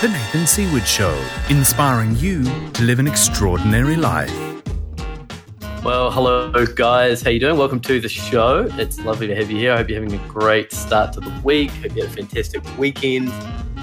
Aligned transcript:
The 0.00 0.08
Nathan 0.08 0.46
Seaward 0.46 0.86
Show, 0.86 1.14
inspiring 1.50 2.16
you 2.16 2.42
to 2.70 2.84
live 2.84 3.00
an 3.00 3.06
extraordinary 3.06 3.96
life. 3.96 4.32
Well, 5.84 6.10
hello 6.10 6.64
guys. 6.74 7.20
How 7.20 7.28
you 7.28 7.38
doing? 7.38 7.58
Welcome 7.58 7.80
to 7.80 8.00
the 8.00 8.08
show. 8.08 8.66
It's 8.78 8.98
lovely 9.00 9.26
to 9.26 9.34
have 9.36 9.50
you 9.50 9.58
here. 9.58 9.74
I 9.74 9.76
hope 9.76 9.90
you're 9.90 10.02
having 10.02 10.18
a 10.18 10.26
great 10.26 10.72
start 10.72 11.12
to 11.12 11.20
the 11.20 11.40
week. 11.44 11.70
Hope 11.72 11.94
you 11.94 12.00
had 12.00 12.12
a 12.12 12.14
fantastic 12.14 12.78
weekend. 12.78 13.28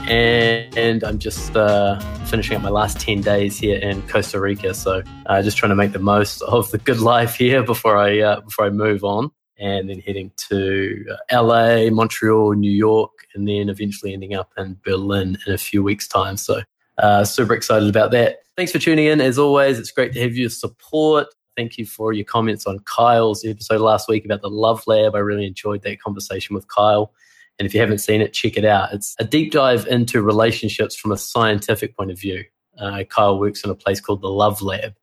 And, 0.09 0.75
and 0.75 1.03
I'm 1.03 1.19
just 1.19 1.55
uh, 1.55 1.99
finishing 2.25 2.57
up 2.57 2.63
my 2.63 2.69
last 2.69 2.99
10 2.99 3.21
days 3.21 3.59
here 3.59 3.77
in 3.77 4.01
Costa 4.07 4.39
Rica. 4.39 4.73
So 4.73 5.03
uh, 5.27 5.43
just 5.43 5.55
trying 5.55 5.69
to 5.69 5.75
make 5.75 5.91
the 5.91 5.99
most 5.99 6.41
of 6.41 6.71
the 6.71 6.79
good 6.79 6.99
life 7.13 7.35
here 7.35 7.61
before 7.61 7.95
I 7.95 8.21
uh, 8.21 8.39
before 8.41 8.65
I 8.65 8.71
move 8.71 9.03
on 9.03 9.29
and 9.59 9.89
then 9.89 9.99
heading 9.99 10.31
to 10.49 11.05
uh, 11.11 11.43
LA, 11.43 11.89
Montreal, 11.89 12.53
New 12.53 12.71
York, 12.71 13.11
and 13.33 13.47
then 13.47 13.69
eventually 13.69 14.13
ending 14.13 14.35
up 14.35 14.51
in 14.57 14.77
Berlin 14.85 15.37
in 15.45 15.53
a 15.53 15.57
few 15.57 15.83
weeks' 15.83 16.07
time. 16.07 16.37
So, 16.37 16.61
uh, 16.97 17.23
super 17.25 17.53
excited 17.53 17.89
about 17.89 18.11
that. 18.11 18.39
Thanks 18.55 18.71
for 18.71 18.79
tuning 18.79 19.05
in. 19.05 19.21
As 19.21 19.37
always, 19.37 19.79
it's 19.79 19.91
great 19.91 20.13
to 20.13 20.21
have 20.21 20.35
your 20.35 20.49
support. 20.49 21.27
Thank 21.55 21.77
you 21.77 21.85
for 21.85 22.13
your 22.13 22.25
comments 22.25 22.67
on 22.67 22.79
Kyle's 22.79 23.43
episode 23.45 23.81
last 23.81 24.07
week 24.07 24.25
about 24.25 24.41
the 24.41 24.49
Love 24.49 24.83
Lab. 24.85 25.15
I 25.15 25.19
really 25.19 25.45
enjoyed 25.45 25.81
that 25.83 25.99
conversation 25.99 26.55
with 26.55 26.67
Kyle. 26.67 27.11
And 27.59 27.65
if 27.65 27.73
you 27.73 27.79
haven't 27.79 27.97
seen 27.99 28.21
it, 28.21 28.33
check 28.33 28.57
it 28.57 28.65
out. 28.65 28.93
It's 28.93 29.15
a 29.19 29.25
deep 29.25 29.51
dive 29.51 29.87
into 29.87 30.21
relationships 30.21 30.95
from 30.95 31.11
a 31.11 31.17
scientific 31.17 31.97
point 31.97 32.11
of 32.11 32.19
view. 32.19 32.43
Uh, 32.77 33.03
Kyle 33.09 33.39
works 33.39 33.63
in 33.63 33.71
a 33.71 33.75
place 33.75 33.99
called 33.99 34.21
the 34.21 34.29
Love 34.29 34.61
Lab. 34.61 34.93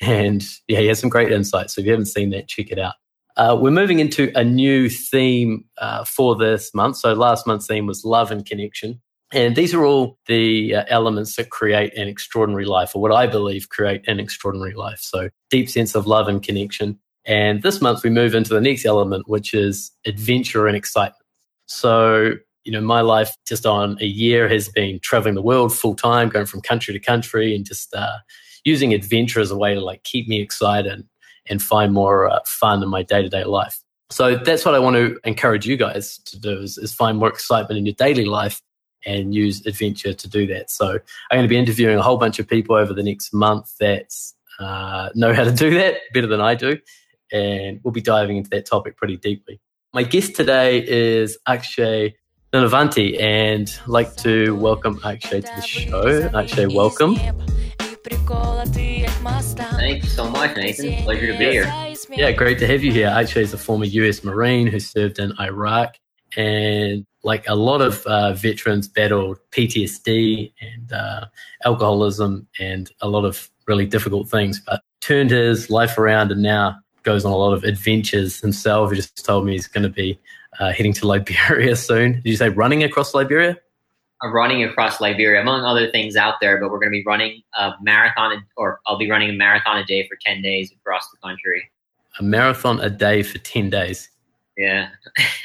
And 0.00 0.44
yeah, 0.66 0.80
he 0.80 0.86
has 0.86 0.98
some 0.98 1.10
great 1.10 1.30
insights. 1.30 1.74
So 1.74 1.80
if 1.80 1.86
you 1.86 1.92
haven't 1.92 2.06
seen 2.06 2.30
that, 2.30 2.48
check 2.48 2.70
it 2.70 2.78
out. 2.78 2.94
Uh, 3.40 3.56
we're 3.58 3.70
moving 3.70 4.00
into 4.00 4.30
a 4.38 4.44
new 4.44 4.90
theme 4.90 5.64
uh, 5.78 6.04
for 6.04 6.36
this 6.36 6.74
month. 6.74 6.98
So 6.98 7.14
last 7.14 7.46
month's 7.46 7.66
theme 7.66 7.86
was 7.86 8.04
love 8.04 8.30
and 8.30 8.44
connection. 8.44 9.00
And 9.32 9.56
these 9.56 9.72
are 9.72 9.82
all 9.82 10.18
the 10.26 10.74
uh, 10.74 10.84
elements 10.88 11.36
that 11.36 11.48
create 11.48 11.96
an 11.96 12.06
extraordinary 12.06 12.66
life, 12.66 12.94
or 12.94 13.00
what 13.00 13.12
I 13.12 13.26
believe 13.26 13.70
create 13.70 14.06
an 14.06 14.20
extraordinary 14.20 14.74
life. 14.74 14.98
So 15.00 15.30
deep 15.48 15.70
sense 15.70 15.94
of 15.94 16.06
love 16.06 16.28
and 16.28 16.42
connection. 16.42 16.98
And 17.24 17.62
this 17.62 17.80
month 17.80 18.02
we 18.02 18.10
move 18.10 18.34
into 18.34 18.52
the 18.52 18.60
next 18.60 18.84
element, 18.84 19.26
which 19.26 19.54
is 19.54 19.90
adventure 20.04 20.66
and 20.66 20.76
excitement. 20.76 21.24
So, 21.64 22.32
you 22.64 22.72
know, 22.72 22.82
my 22.82 23.00
life 23.00 23.34
just 23.48 23.64
on 23.64 23.96
a 24.02 24.06
year 24.06 24.50
has 24.50 24.68
been 24.68 25.00
traveling 25.00 25.34
the 25.34 25.40
world 25.40 25.74
full 25.74 25.94
time, 25.94 26.28
going 26.28 26.44
from 26.44 26.60
country 26.60 26.92
to 26.92 27.00
country 27.00 27.56
and 27.56 27.64
just 27.64 27.94
uh, 27.94 28.18
using 28.64 28.92
adventure 28.92 29.40
as 29.40 29.50
a 29.50 29.56
way 29.56 29.72
to 29.72 29.80
like 29.80 30.02
keep 30.02 30.28
me 30.28 30.42
excited 30.42 31.08
and 31.50 31.60
find 31.60 31.92
more 31.92 32.30
uh, 32.30 32.38
fun 32.46 32.82
in 32.82 32.88
my 32.88 33.02
day 33.02 33.20
to 33.20 33.28
day 33.28 33.44
life. 33.44 33.80
So 34.08 34.36
that's 34.36 34.64
what 34.64 34.74
I 34.74 34.78
want 34.78 34.96
to 34.96 35.18
encourage 35.24 35.66
you 35.66 35.76
guys 35.76 36.18
to 36.18 36.38
do 36.38 36.58
is, 36.58 36.78
is, 36.78 36.92
find 36.92 37.18
more 37.18 37.28
excitement 37.28 37.78
in 37.78 37.86
your 37.86 37.94
daily 37.94 38.24
life 38.24 38.60
and 39.06 39.34
use 39.34 39.64
adventure 39.66 40.12
to 40.12 40.28
do 40.28 40.46
that. 40.48 40.70
So 40.70 40.88
I'm 41.30 41.36
going 41.36 41.44
to 41.44 41.48
be 41.48 41.56
interviewing 41.56 41.96
a 41.96 42.02
whole 42.02 42.16
bunch 42.16 42.38
of 42.38 42.48
people 42.48 42.74
over 42.74 42.92
the 42.92 43.04
next 43.04 43.32
month 43.32 43.76
that 43.78 44.12
uh, 44.58 45.10
know 45.14 45.32
how 45.32 45.44
to 45.44 45.52
do 45.52 45.70
that 45.74 45.98
better 46.12 46.26
than 46.26 46.40
I 46.40 46.54
do. 46.54 46.78
And 47.32 47.80
we'll 47.84 47.92
be 47.92 48.00
diving 48.00 48.36
into 48.36 48.50
that 48.50 48.66
topic 48.66 48.96
pretty 48.96 49.16
deeply. 49.16 49.60
My 49.94 50.02
guest 50.02 50.34
today 50.34 50.84
is 50.86 51.38
Akshay 51.46 52.16
Nanavati, 52.52 53.20
and 53.20 53.72
I'd 53.82 53.88
like 53.88 54.16
to 54.16 54.56
welcome 54.56 55.00
Akshay 55.04 55.40
to 55.40 55.52
the 55.54 55.62
show. 55.62 56.30
Akshay, 56.34 56.66
welcome. 56.66 57.16
Thank 59.22 60.02
you 60.02 60.08
so 60.08 60.28
much, 60.30 60.56
Nathan. 60.56 61.02
Pleasure 61.04 61.32
to 61.32 61.38
be 61.38 61.50
here. 61.50 61.94
Yeah, 62.10 62.32
great 62.32 62.58
to 62.60 62.66
have 62.66 62.82
you 62.82 62.92
here. 62.92 63.08
Akshay, 63.08 63.42
as 63.42 63.52
a 63.52 63.58
former 63.58 63.84
US 63.84 64.24
Marine 64.24 64.66
who 64.66 64.80
served 64.80 65.18
in 65.18 65.32
Iraq, 65.38 65.96
and 66.36 67.04
like 67.22 67.46
a 67.48 67.54
lot 67.54 67.82
of 67.82 68.04
uh, 68.06 68.32
veterans 68.32 68.88
battled 68.88 69.38
PTSD 69.50 70.52
and 70.60 70.92
uh, 70.92 71.26
alcoholism 71.64 72.46
and 72.58 72.90
a 73.00 73.08
lot 73.08 73.24
of 73.24 73.50
really 73.66 73.86
difficult 73.86 74.28
things, 74.28 74.60
but 74.60 74.82
turned 75.00 75.30
his 75.30 75.70
life 75.70 75.98
around 75.98 76.32
and 76.32 76.42
now 76.42 76.78
goes 77.02 77.24
on 77.24 77.32
a 77.32 77.36
lot 77.36 77.52
of 77.52 77.64
adventures 77.64 78.40
himself. 78.40 78.90
He 78.90 78.96
just 78.96 79.24
told 79.24 79.44
me 79.44 79.52
he's 79.52 79.66
going 79.66 79.82
to 79.82 79.88
be 79.88 80.18
uh, 80.58 80.72
heading 80.72 80.92
to 80.94 81.06
Liberia 81.06 81.76
soon. 81.88 82.14
Did 82.14 82.26
you 82.26 82.36
say 82.36 82.48
running 82.48 82.82
across 82.82 83.14
Liberia? 83.14 83.58
Running 84.28 84.62
across 84.62 85.00
Liberia, 85.00 85.40
among 85.40 85.64
other 85.64 85.90
things 85.90 86.16
out 86.16 86.34
there. 86.40 86.60
But 86.60 86.70
we're 86.70 86.78
going 86.78 86.92
to 86.92 86.98
be 86.98 87.04
running 87.06 87.42
a 87.56 87.72
marathon, 87.80 88.44
or 88.56 88.80
I'll 88.86 88.98
be 88.98 89.10
running 89.10 89.30
a 89.30 89.34
marathon 89.34 89.78
a 89.78 89.84
day 89.84 90.06
for 90.06 90.16
10 90.24 90.42
days 90.42 90.72
across 90.72 91.10
the 91.10 91.16
country. 91.22 91.70
A 92.18 92.22
marathon 92.22 92.80
a 92.80 92.90
day 92.90 93.22
for 93.22 93.38
10 93.38 93.70
days. 93.70 94.10
Yeah. 94.56 94.90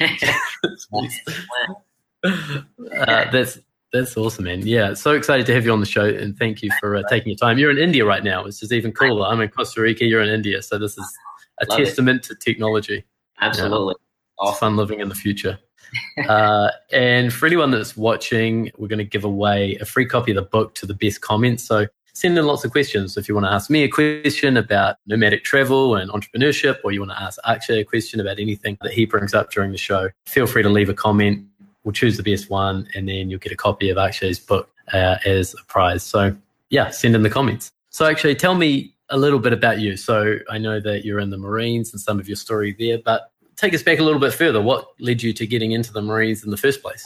uh, 2.30 3.30
that's 3.30 3.58
that's 3.92 4.16
awesome, 4.16 4.44
man. 4.44 4.66
Yeah, 4.66 4.94
so 4.94 5.12
excited 5.12 5.46
to 5.46 5.54
have 5.54 5.64
you 5.64 5.72
on 5.72 5.80
the 5.80 5.86
show, 5.86 6.04
and 6.04 6.36
thank 6.36 6.62
you 6.62 6.70
for 6.80 6.96
uh, 6.96 7.02
taking 7.08 7.30
your 7.30 7.38
time. 7.38 7.56
You're 7.56 7.70
in 7.70 7.78
India 7.78 8.04
right 8.04 8.22
now, 8.22 8.44
which 8.44 8.62
is 8.62 8.72
even 8.72 8.92
cooler. 8.92 9.26
I'm 9.26 9.40
in 9.40 9.48
Costa 9.48 9.80
Rica. 9.80 10.04
You're 10.04 10.22
in 10.22 10.28
India, 10.28 10.60
so 10.60 10.78
this 10.78 10.98
is 10.98 11.18
a 11.60 11.66
Love 11.70 11.78
testament 11.78 12.24
it. 12.26 12.28
to 12.28 12.34
technology. 12.34 13.04
Absolutely, 13.40 13.94
you 14.40 14.44
know, 14.44 14.52
fun 14.52 14.76
living 14.76 15.00
in 15.00 15.08
the 15.08 15.14
future 15.14 15.58
uh, 16.28 16.70
and 16.92 17.32
for 17.32 17.46
anyone 17.46 17.70
that's 17.70 17.96
watching, 17.96 18.70
we're 18.76 18.88
going 18.88 18.98
to 18.98 19.04
give 19.04 19.24
away 19.24 19.76
a 19.80 19.84
free 19.84 20.06
copy 20.06 20.32
of 20.32 20.36
the 20.36 20.42
book 20.42 20.74
to 20.76 20.86
the 20.86 20.94
best 20.94 21.20
comments. 21.20 21.64
So 21.64 21.86
send 22.16 22.38
in 22.38 22.46
lots 22.46 22.64
of 22.64 22.72
questions. 22.72 23.18
If 23.18 23.28
you 23.28 23.34
want 23.34 23.46
to 23.46 23.52
ask 23.52 23.68
me 23.68 23.82
a 23.82 23.88
question 23.88 24.56
about 24.56 24.96
nomadic 25.06 25.44
travel 25.44 25.96
and 25.96 26.10
entrepreneurship, 26.10 26.78
or 26.82 26.90
you 26.90 27.00
want 27.00 27.12
to 27.12 27.22
ask 27.22 27.38
Akshay 27.44 27.80
a 27.80 27.84
question 27.84 28.20
about 28.20 28.38
anything 28.38 28.78
that 28.80 28.92
he 28.92 29.04
brings 29.04 29.34
up 29.34 29.50
during 29.50 29.70
the 29.70 29.78
show, 29.78 30.08
feel 30.26 30.46
free 30.46 30.62
to 30.62 30.70
leave 30.70 30.88
a 30.88 30.94
comment. 30.94 31.44
We'll 31.84 31.92
choose 31.92 32.16
the 32.16 32.22
best 32.22 32.48
one, 32.48 32.88
and 32.94 33.06
then 33.06 33.28
you'll 33.28 33.38
get 33.38 33.52
a 33.52 33.56
copy 33.56 33.90
of 33.90 33.98
Akshay's 33.98 34.38
book 34.38 34.70
uh, 34.94 35.16
as 35.26 35.54
a 35.54 35.64
prize. 35.66 36.02
So, 36.02 36.34
yeah, 36.70 36.88
send 36.88 37.14
in 37.14 37.22
the 37.22 37.30
comments. 37.30 37.70
So, 37.90 38.06
Akshay, 38.06 38.34
tell 38.34 38.54
me 38.54 38.94
a 39.10 39.18
little 39.18 39.38
bit 39.38 39.52
about 39.52 39.78
you. 39.78 39.98
So, 39.98 40.38
I 40.50 40.56
know 40.56 40.80
that 40.80 41.04
you're 41.04 41.20
in 41.20 41.28
the 41.28 41.38
Marines 41.38 41.92
and 41.92 42.00
some 42.00 42.18
of 42.18 42.26
your 42.26 42.36
story 42.36 42.74
there, 42.78 42.98
but 43.04 43.30
take 43.56 43.74
us 43.74 43.82
back 43.82 43.98
a 43.98 44.02
little 44.02 44.20
bit 44.20 44.34
further. 44.34 44.60
What 44.60 44.88
led 45.00 45.22
you 45.22 45.32
to 45.32 45.46
getting 45.46 45.72
into 45.72 45.92
the 45.92 46.02
Marines 46.02 46.44
in 46.44 46.50
the 46.50 46.56
first 46.56 46.82
place? 46.82 47.04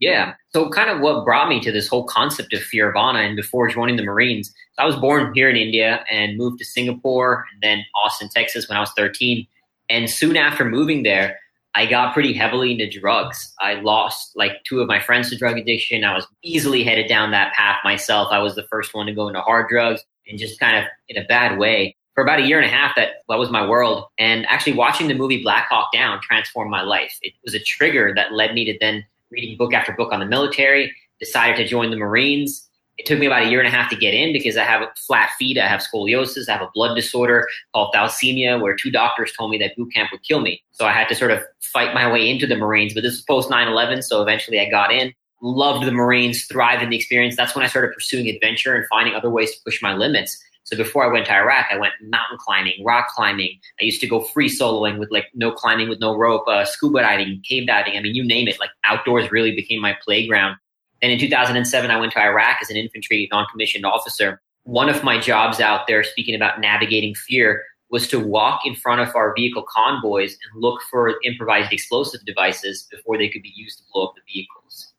Yeah. 0.00 0.34
So, 0.54 0.70
kind 0.70 0.88
of 0.88 1.00
what 1.00 1.24
brought 1.24 1.48
me 1.48 1.60
to 1.60 1.70
this 1.70 1.86
whole 1.86 2.04
concept 2.04 2.54
of 2.54 2.60
Fearvana 2.60 3.26
and 3.26 3.36
before 3.36 3.68
joining 3.68 3.96
the 3.96 4.02
Marines, 4.02 4.52
I 4.78 4.86
was 4.86 4.96
born 4.96 5.32
here 5.34 5.50
in 5.50 5.56
India 5.56 6.04
and 6.10 6.38
moved 6.38 6.58
to 6.58 6.64
Singapore 6.64 7.44
and 7.52 7.62
then 7.62 7.84
Austin, 8.02 8.30
Texas 8.30 8.68
when 8.68 8.78
I 8.78 8.80
was 8.80 8.90
13. 8.96 9.46
And 9.90 10.08
soon 10.08 10.36
after 10.36 10.64
moving 10.64 11.02
there, 11.02 11.38
I 11.74 11.86
got 11.86 12.14
pretty 12.14 12.32
heavily 12.32 12.72
into 12.72 12.98
drugs. 12.98 13.52
I 13.60 13.74
lost 13.74 14.32
like 14.34 14.52
two 14.64 14.80
of 14.80 14.88
my 14.88 15.00
friends 15.00 15.30
to 15.30 15.36
drug 15.36 15.58
addiction. 15.58 16.04
I 16.04 16.14
was 16.14 16.26
easily 16.42 16.82
headed 16.82 17.06
down 17.06 17.30
that 17.32 17.52
path 17.52 17.78
myself. 17.84 18.28
I 18.32 18.38
was 18.38 18.54
the 18.54 18.66
first 18.70 18.94
one 18.94 19.06
to 19.06 19.12
go 19.12 19.28
into 19.28 19.40
hard 19.40 19.68
drugs 19.68 20.02
and 20.26 20.38
just 20.38 20.58
kind 20.58 20.78
of 20.78 20.84
in 21.08 21.22
a 21.22 21.26
bad 21.26 21.58
way 21.58 21.96
for 22.14 22.22
about 22.22 22.40
a 22.40 22.46
year 22.46 22.58
and 22.58 22.66
a 22.66 22.74
half 22.74 22.94
that 22.96 23.22
that 23.28 23.38
was 23.38 23.50
my 23.50 23.66
world. 23.66 24.04
And 24.18 24.46
actually 24.46 24.74
watching 24.74 25.08
the 25.08 25.14
movie 25.14 25.42
black 25.42 25.68
hawk 25.68 25.92
down 25.92 26.20
transformed 26.22 26.70
my 26.70 26.82
life. 26.82 27.18
It 27.22 27.34
was 27.44 27.54
a 27.54 27.60
trigger 27.60 28.12
that 28.14 28.32
led 28.32 28.54
me 28.54 28.64
to 28.66 28.76
then 28.80 29.04
reading 29.30 29.56
book 29.56 29.72
after 29.72 29.92
book 29.92 30.12
on 30.12 30.20
the 30.20 30.26
military 30.26 30.92
decided 31.20 31.56
to 31.56 31.66
join 31.66 31.90
the 31.90 31.96
marines. 31.96 32.66
It 32.98 33.06
took 33.06 33.18
me 33.18 33.26
about 33.26 33.44
a 33.44 33.48
year 33.48 33.60
and 33.60 33.68
a 33.68 33.70
half 33.70 33.88
to 33.90 33.96
get 33.96 34.12
in 34.12 34.32
because 34.32 34.58
i 34.58 34.64
have 34.64 34.86
flat 35.06 35.30
feet 35.38 35.56
i 35.56 35.66
have 35.66 35.80
scoliosis 35.80 36.50
i 36.50 36.52
have 36.52 36.60
a 36.60 36.68
blood 36.74 36.94
disorder 36.94 37.48
called 37.72 37.94
thalassemia 37.94 38.60
where 38.60 38.76
two 38.76 38.90
doctors 38.90 39.32
told 39.32 39.50
me 39.50 39.56
that 39.56 39.74
boot 39.74 39.90
camp 39.94 40.10
would 40.12 40.22
kill 40.22 40.40
me. 40.40 40.62
So 40.72 40.84
i 40.84 40.92
had 40.92 41.08
to 41.08 41.14
sort 41.14 41.30
of 41.30 41.40
fight 41.62 41.94
my 41.94 42.10
way 42.10 42.28
into 42.28 42.46
the 42.46 42.56
marines 42.56 42.92
but 42.92 43.02
this 43.02 43.12
was 43.12 43.22
post 43.22 43.48
9-11 43.48 44.02
so 44.04 44.20
eventually 44.20 44.60
i 44.60 44.68
got 44.68 44.92
in. 44.92 45.14
Loved 45.42 45.86
the 45.86 45.92
marines 45.92 46.44
thrived 46.44 46.82
in 46.82 46.90
the 46.90 46.96
experience. 46.96 47.36
That's 47.36 47.54
when 47.54 47.64
i 47.64 47.68
started 47.68 47.94
pursuing 47.94 48.28
adventure 48.28 48.74
and 48.74 48.84
finding 48.88 49.14
other 49.14 49.30
ways 49.30 49.54
to 49.54 49.62
push 49.64 49.80
my 49.80 49.94
limits 49.94 50.38
so 50.70 50.76
before 50.76 51.04
I 51.04 51.12
went 51.12 51.26
to 51.26 51.34
Iraq, 51.34 51.66
I 51.72 51.78
went 51.78 51.94
mountain 52.00 52.38
climbing, 52.38 52.84
rock 52.84 53.08
climbing. 53.08 53.58
I 53.80 53.84
used 53.84 54.00
to 54.02 54.06
go 54.06 54.20
free 54.20 54.48
soloing 54.48 54.98
with 54.98 55.10
like 55.10 55.26
no 55.34 55.50
climbing 55.50 55.88
with 55.88 55.98
no 55.98 56.16
rope, 56.16 56.46
uh, 56.46 56.64
scuba 56.64 57.00
diving, 57.00 57.42
cave 57.46 57.66
diving. 57.66 57.96
I 57.96 58.00
mean, 58.00 58.14
you 58.14 58.24
name 58.24 58.46
it. 58.46 58.60
Like 58.60 58.70
outdoors 58.84 59.32
really 59.32 59.54
became 59.54 59.80
my 59.80 59.96
playground. 60.04 60.56
And 61.02 61.10
in 61.10 61.18
2007, 61.18 61.90
I 61.90 61.98
went 61.98 62.12
to 62.12 62.20
Iraq 62.20 62.58
as 62.62 62.70
an 62.70 62.76
infantry 62.76 63.28
non-commissioned 63.32 63.84
officer. 63.84 64.40
One 64.62 64.88
of 64.88 65.02
my 65.02 65.18
jobs 65.18 65.58
out 65.58 65.88
there, 65.88 66.04
speaking 66.04 66.36
about 66.36 66.60
navigating 66.60 67.14
fear, 67.16 67.64
was 67.90 68.06
to 68.08 68.20
walk 68.20 68.60
in 68.64 68.76
front 68.76 69.00
of 69.00 69.16
our 69.16 69.34
vehicle 69.34 69.64
convoys 69.68 70.32
and 70.32 70.62
look 70.62 70.80
for 70.88 71.16
improvised 71.24 71.72
explosive 71.72 72.24
devices 72.24 72.86
before 72.92 73.18
they 73.18 73.28
could 73.28 73.42
be 73.42 73.52
used 73.56 73.78
to 73.78 73.84
blow 73.92 74.06
up 74.06 74.14
the 74.14 74.20
vehicles. 74.32 74.92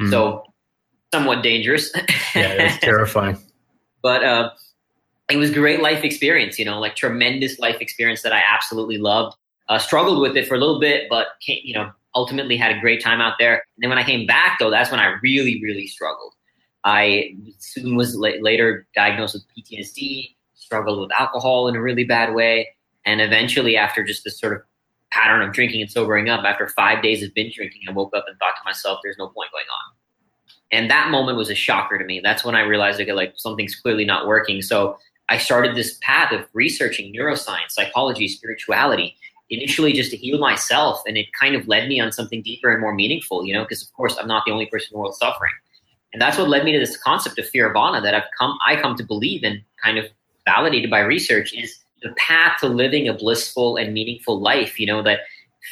Mm. 0.00 0.10
So, 0.10 0.44
somewhat 1.12 1.42
dangerous. 1.42 1.90
yeah, 1.96 2.02
it's 2.34 2.78
terrifying. 2.84 3.38
but 4.00 4.22
uh, 4.22 4.50
it 5.30 5.36
was 5.36 5.50
great 5.50 5.82
life 5.82 6.04
experience, 6.04 6.58
you 6.58 6.64
know, 6.64 6.80
like 6.80 6.96
tremendous 6.96 7.58
life 7.58 7.80
experience 7.80 8.22
that 8.22 8.32
I 8.32 8.42
absolutely 8.46 8.98
loved. 8.98 9.36
Uh, 9.68 9.78
struggled 9.78 10.20
with 10.20 10.34
it 10.36 10.48
for 10.48 10.54
a 10.54 10.58
little 10.58 10.80
bit, 10.80 11.08
but 11.10 11.26
you 11.46 11.74
know, 11.74 11.90
ultimately 12.14 12.56
had 12.56 12.74
a 12.74 12.80
great 12.80 13.02
time 13.02 13.20
out 13.20 13.34
there. 13.38 13.54
And 13.54 13.82
then 13.82 13.90
when 13.90 13.98
I 13.98 14.04
came 14.04 14.26
back, 14.26 14.58
though, 14.58 14.70
that's 14.70 14.90
when 14.90 15.00
I 15.00 15.16
really, 15.22 15.60
really 15.62 15.86
struggled. 15.86 16.34
I 16.84 17.34
soon 17.58 17.94
was 17.94 18.16
la- 18.16 18.40
later 18.40 18.86
diagnosed 18.94 19.34
with 19.34 19.44
PTSD, 19.54 20.34
struggled 20.54 21.00
with 21.00 21.12
alcohol 21.12 21.68
in 21.68 21.76
a 21.76 21.82
really 21.82 22.04
bad 22.04 22.34
way, 22.34 22.68
and 23.04 23.20
eventually, 23.20 23.76
after 23.76 24.02
just 24.02 24.24
this 24.24 24.40
sort 24.40 24.54
of 24.54 24.62
pattern 25.10 25.42
of 25.42 25.52
drinking 25.52 25.82
and 25.82 25.90
sobering 25.90 26.30
up, 26.30 26.44
after 26.44 26.68
five 26.68 27.02
days 27.02 27.22
of 27.22 27.34
binge 27.34 27.56
drinking, 27.56 27.82
I 27.88 27.92
woke 27.92 28.14
up 28.16 28.24
and 28.26 28.38
thought 28.38 28.54
to 28.56 28.64
myself, 28.64 29.00
"There's 29.02 29.18
no 29.18 29.28
point 29.28 29.50
going 29.52 29.64
on." 29.64 29.94
And 30.70 30.90
that 30.90 31.10
moment 31.10 31.36
was 31.36 31.50
a 31.50 31.54
shocker 31.54 31.98
to 31.98 32.04
me. 32.04 32.20
That's 32.20 32.44
when 32.44 32.54
I 32.54 32.60
realized, 32.60 33.00
okay, 33.00 33.12
like 33.12 33.34
something's 33.36 33.74
clearly 33.74 34.04
not 34.04 34.26
working. 34.26 34.60
So 34.60 34.98
I 35.28 35.38
started 35.38 35.76
this 35.76 35.98
path 36.00 36.32
of 36.32 36.46
researching 36.52 37.12
neuroscience, 37.12 37.70
psychology, 37.70 38.28
spirituality, 38.28 39.16
initially 39.50 39.92
just 39.92 40.10
to 40.10 40.16
heal 40.16 40.38
myself. 40.38 41.02
And 41.06 41.16
it 41.16 41.26
kind 41.38 41.54
of 41.54 41.66
led 41.68 41.88
me 41.88 42.00
on 42.00 42.12
something 42.12 42.42
deeper 42.42 42.70
and 42.70 42.80
more 42.80 42.94
meaningful, 42.94 43.44
you 43.44 43.54
know, 43.54 43.62
because 43.62 43.82
of 43.82 43.92
course 43.92 44.16
I'm 44.18 44.28
not 44.28 44.44
the 44.46 44.52
only 44.52 44.66
person 44.66 44.88
in 44.92 44.96
the 44.96 45.00
world 45.00 45.14
suffering. 45.14 45.52
And 46.12 46.22
that's 46.22 46.38
what 46.38 46.48
led 46.48 46.64
me 46.64 46.72
to 46.72 46.78
this 46.78 46.96
concept 46.96 47.38
of 47.38 47.46
Fearvana 47.46 48.02
that 48.02 48.14
I've 48.14 48.28
come 48.38 48.56
I 48.66 48.76
come 48.76 48.96
to 48.96 49.04
believe 49.04 49.42
and 49.44 49.62
kind 49.82 49.98
of 49.98 50.06
validated 50.46 50.90
by 50.90 51.00
research 51.00 51.52
is 51.52 51.78
the 52.02 52.12
path 52.12 52.60
to 52.60 52.68
living 52.68 53.08
a 53.08 53.14
blissful 53.14 53.76
and 53.76 53.92
meaningful 53.92 54.40
life, 54.40 54.80
you 54.80 54.86
know, 54.86 55.02
that 55.02 55.20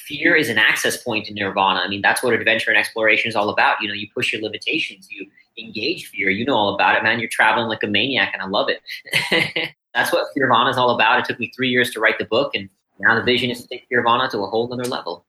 fear 0.06 0.34
is 0.36 0.48
an 0.48 0.58
access 0.58 1.02
point 1.02 1.26
to 1.26 1.34
nirvana. 1.34 1.80
I 1.80 1.88
mean, 1.88 2.02
that's 2.02 2.22
what 2.22 2.34
adventure 2.34 2.70
and 2.70 2.78
exploration 2.78 3.28
is 3.28 3.36
all 3.36 3.48
about. 3.48 3.80
You 3.80 3.88
know, 3.88 3.94
you 3.94 4.06
push 4.14 4.32
your 4.32 4.42
limitations, 4.42 5.08
you 5.10 5.26
engage 5.58 6.06
fear. 6.06 6.30
You 6.30 6.44
know 6.44 6.54
all 6.54 6.74
about 6.74 6.96
it, 6.96 7.02
man. 7.02 7.18
You're 7.18 7.28
traveling 7.30 7.68
like 7.68 7.82
a 7.82 7.86
maniac, 7.86 8.30
and 8.32 8.42
I 8.42 8.46
love 8.46 8.68
it. 8.68 8.82
that's 9.94 10.12
what 10.12 10.28
Fearvana 10.36 10.70
is 10.70 10.76
all 10.76 10.90
about. 10.90 11.20
It 11.20 11.24
took 11.24 11.38
me 11.38 11.52
three 11.56 11.70
years 11.70 11.90
to 11.92 12.00
write 12.00 12.18
the 12.18 12.26
book, 12.26 12.54
and 12.54 12.68
now 13.00 13.14
the 13.14 13.22
vision 13.22 13.50
is 13.50 13.62
to 13.62 13.68
take 13.68 13.86
Fearvana 13.90 14.30
to 14.30 14.38
a 14.40 14.46
whole 14.46 14.72
other 14.72 14.84
level. 14.84 15.24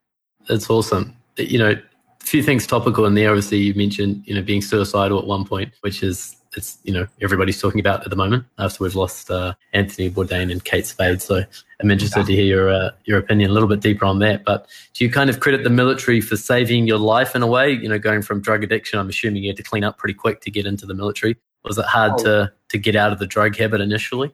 That's 0.48 0.70
awesome. 0.70 1.16
You 1.38 1.60
know, 1.60 1.72
a 1.72 2.26
few 2.26 2.44
things 2.44 2.68
topical 2.68 3.06
in 3.06 3.14
there. 3.14 3.30
Obviously, 3.30 3.60
you 3.60 3.74
mentioned 3.74 4.24
you 4.26 4.36
know 4.36 4.42
being 4.42 4.62
suicidal 4.62 5.20
at 5.20 5.26
one 5.26 5.46
point, 5.46 5.74
which 5.82 6.04
is 6.04 6.36
it's 6.58 6.78
you 6.84 6.92
know 6.92 7.08
everybody's 7.22 7.62
talking 7.62 7.80
about 7.80 8.04
at 8.04 8.10
the 8.10 8.16
moment 8.16 8.46
after 8.58 8.84
we've 8.84 8.96
lost 8.96 9.30
uh, 9.32 9.54
Anthony 9.74 10.10
Bourdain 10.10 10.52
and 10.52 10.64
Kate 10.64 10.86
Spade. 10.86 11.22
So 11.22 11.44
I'm 11.80 11.92
interested 11.92 12.26
to 12.26 12.34
hear 12.34 12.46
your 12.46 12.70
uh, 12.70 12.92
your 13.06 13.20
opinion 13.20 13.52
a 13.52 13.54
little 13.54 13.70
bit 13.70 13.80
deeper 13.80 14.06
on 14.06 14.20
that. 14.20 14.44
But 14.44 14.68
do 14.94 15.06
you 15.06 15.12
kind 15.12 15.30
of 15.30 15.40
credit 15.40 15.64
the 15.64 15.70
military 15.70 16.20
for 16.20 16.36
saving 16.36 16.88
your 16.88 16.98
life 16.98 17.36
in 17.36 17.44
a 17.44 17.48
way? 17.48 17.72
You 17.72 17.88
know, 17.88 18.00
going 18.00 18.22
from 18.22 18.42
drug 18.42 18.64
addiction, 18.64 19.00
I'm 19.00 19.10
assuming 19.10 19.44
you 19.44 19.50
had 19.50 19.58
to 19.58 19.64
clean 19.64 19.84
up 19.84 19.98
pretty 19.98 20.16
quick 20.16 20.42
to 20.42 20.52
get 20.52 20.66
into 20.66 20.86
the 20.86 20.94
military. 20.94 21.38
Was 21.64 21.78
it 21.78 21.86
hard 21.86 22.14
oh. 22.16 22.24
to 22.24 22.54
to 22.70 22.78
get 22.78 22.96
out 22.96 23.14
of 23.14 23.20
the 23.20 23.28
drug 23.28 23.56
habit 23.56 23.80
initially? 23.80 24.34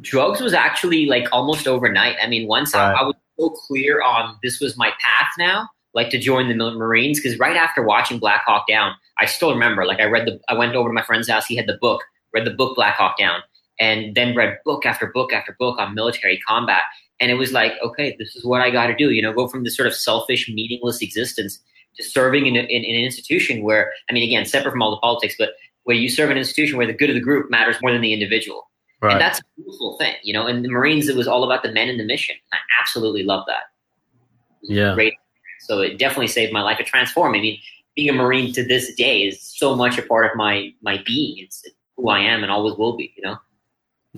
Drugs 0.00 0.40
was 0.40 0.54
actually 0.54 1.06
like 1.06 1.28
almost 1.32 1.66
overnight. 1.66 2.16
I 2.22 2.26
mean, 2.26 2.46
once 2.46 2.74
right. 2.74 2.92
I, 2.92 3.00
I 3.00 3.02
was 3.02 3.14
so 3.38 3.50
clear 3.50 4.02
on 4.02 4.38
this 4.42 4.60
was 4.60 4.76
my 4.76 4.90
path 5.00 5.28
now, 5.38 5.68
like 5.94 6.10
to 6.10 6.18
join 6.18 6.48
the 6.48 6.54
Marines, 6.54 7.20
because 7.20 7.38
right 7.38 7.56
after 7.56 7.82
watching 7.82 8.18
Black 8.18 8.42
Hawk 8.46 8.66
Down, 8.68 8.94
I 9.18 9.26
still 9.26 9.52
remember, 9.52 9.84
like 9.84 10.00
I 10.00 10.04
read 10.04 10.26
the, 10.26 10.40
I 10.48 10.54
went 10.54 10.74
over 10.74 10.88
to 10.88 10.92
my 10.92 11.02
friend's 11.02 11.28
house. 11.28 11.46
He 11.46 11.56
had 11.56 11.66
the 11.66 11.78
book, 11.80 12.02
read 12.32 12.46
the 12.46 12.50
book 12.50 12.76
Black 12.76 12.96
Hawk 12.96 13.18
Down, 13.18 13.40
and 13.78 14.14
then 14.14 14.34
read 14.34 14.58
book 14.64 14.86
after 14.86 15.06
book 15.06 15.32
after 15.32 15.56
book 15.58 15.78
on 15.78 15.94
military 15.94 16.40
combat. 16.46 16.82
And 17.20 17.30
it 17.30 17.34
was 17.34 17.52
like, 17.52 17.72
okay, 17.84 18.16
this 18.18 18.34
is 18.34 18.44
what 18.44 18.62
I 18.62 18.70
got 18.70 18.86
to 18.86 18.96
do. 18.96 19.10
You 19.10 19.22
know, 19.22 19.32
go 19.32 19.48
from 19.48 19.64
this 19.64 19.76
sort 19.76 19.86
of 19.86 19.94
selfish, 19.94 20.48
meaningless 20.48 21.00
existence 21.02 21.60
to 21.96 22.02
serving 22.02 22.46
in, 22.46 22.56
in, 22.56 22.66
in, 22.66 22.96
an 22.96 23.02
institution 23.02 23.62
where, 23.62 23.92
I 24.08 24.12
mean, 24.12 24.22
again, 24.24 24.44
separate 24.46 24.72
from 24.72 24.82
all 24.82 24.90
the 24.90 25.00
politics, 25.00 25.34
but 25.38 25.50
where 25.84 25.96
you 25.96 26.08
serve 26.08 26.30
an 26.30 26.38
institution 26.38 26.78
where 26.78 26.86
the 26.86 26.92
good 26.92 27.10
of 27.10 27.14
the 27.14 27.20
group 27.20 27.50
matters 27.50 27.76
more 27.82 27.92
than 27.92 28.00
the 28.00 28.12
individual. 28.12 28.70
Right. 29.00 29.12
And 29.12 29.20
that's 29.20 29.40
a 29.40 29.42
beautiful 29.56 29.96
thing, 29.98 30.14
you 30.22 30.32
know. 30.32 30.46
In 30.46 30.62
the 30.62 30.68
Marines, 30.68 31.08
it 31.08 31.16
was 31.16 31.26
all 31.26 31.44
about 31.44 31.62
the 31.62 31.72
men 31.72 31.88
and 31.88 31.98
the 31.98 32.04
mission. 32.04 32.36
I 32.52 32.58
absolutely 32.80 33.24
love 33.24 33.44
that. 33.48 33.64
Yeah. 34.62 34.94
Great. 34.94 35.14
So 35.60 35.80
it 35.80 35.98
definitely 35.98 36.28
saved 36.28 36.52
my 36.52 36.62
life. 36.62 36.78
It 36.78 36.86
transformed. 36.86 37.36
I 37.36 37.40
mean, 37.40 37.58
being 37.94 38.10
a 38.10 38.12
Marine 38.12 38.52
to 38.54 38.64
this 38.64 38.94
day 38.94 39.22
is 39.22 39.40
so 39.40 39.74
much 39.74 39.98
a 39.98 40.02
part 40.02 40.26
of 40.26 40.36
my 40.36 40.72
my 40.82 41.02
being. 41.06 41.38
It's 41.38 41.64
who 41.96 42.08
I 42.08 42.20
am 42.20 42.42
and 42.42 42.50
always 42.50 42.74
will 42.76 42.96
be. 42.96 43.12
You 43.16 43.22
know. 43.22 43.38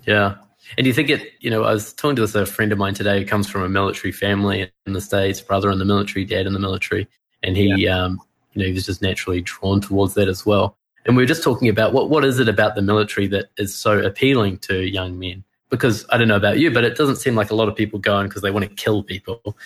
Yeah. 0.03 0.37
And 0.77 0.85
do 0.85 0.89
you 0.89 0.95
think 0.95 1.11
it, 1.11 1.33
you 1.41 1.51
know, 1.51 1.65
I 1.65 1.73
was 1.73 1.93
talking 1.93 2.17
to 2.17 2.23
this, 2.23 2.35
a 2.35 2.47
friend 2.47 2.73
of 2.73 2.79
mine 2.79 2.95
today 2.95 3.21
who 3.21 3.27
comes 3.27 3.49
from 3.49 3.63
a 3.63 3.69
military 3.69 4.13
family 4.13 4.71
in 4.87 4.93
the 4.93 5.01
States, 5.01 5.41
brother 5.41 5.71
in 5.71 5.79
the 5.79 5.85
military, 5.85 6.25
dad 6.25 6.47
in 6.47 6.53
the 6.53 6.59
military. 6.59 7.07
And 7.43 7.57
he, 7.57 7.85
yeah. 7.85 8.03
um, 8.03 8.21
you 8.53 8.61
know, 8.63 8.67
he 8.67 8.73
was 8.73 8.87
just 8.87 9.03
naturally 9.03 9.43
drawn 9.43 9.81
towards 9.81 10.15
that 10.15 10.27
as 10.27 10.47
well. 10.47 10.77
And 11.05 11.17
we 11.17 11.23
were 11.23 11.27
just 11.27 11.43
talking 11.43 11.69
about 11.69 11.93
what, 11.93 12.09
what 12.09 12.25
is 12.25 12.39
it 12.39 12.49
about 12.49 12.77
the 12.77 12.83
military 12.83 13.27
that 13.29 13.51
is 13.59 13.75
so 13.75 13.99
appealing 13.99 14.59
to 14.59 14.89
young 14.89 15.19
men? 15.19 15.45
Because 15.69 16.07
I 16.11 16.17
don't 16.17 16.29
know 16.29 16.37
about 16.37 16.59
you, 16.59 16.71
but 16.71 16.85
it 16.85 16.97
doesn't 16.97 17.17
seem 17.17 17.35
like 17.35 17.51
a 17.51 17.55
lot 17.55 17.69
of 17.69 17.77
people 17.77 17.99
go 17.99 18.19
in 18.21 18.29
because 18.29 18.41
they 18.41 18.51
want 18.51 18.67
to 18.67 18.75
kill 18.75 19.03
people. 19.03 19.57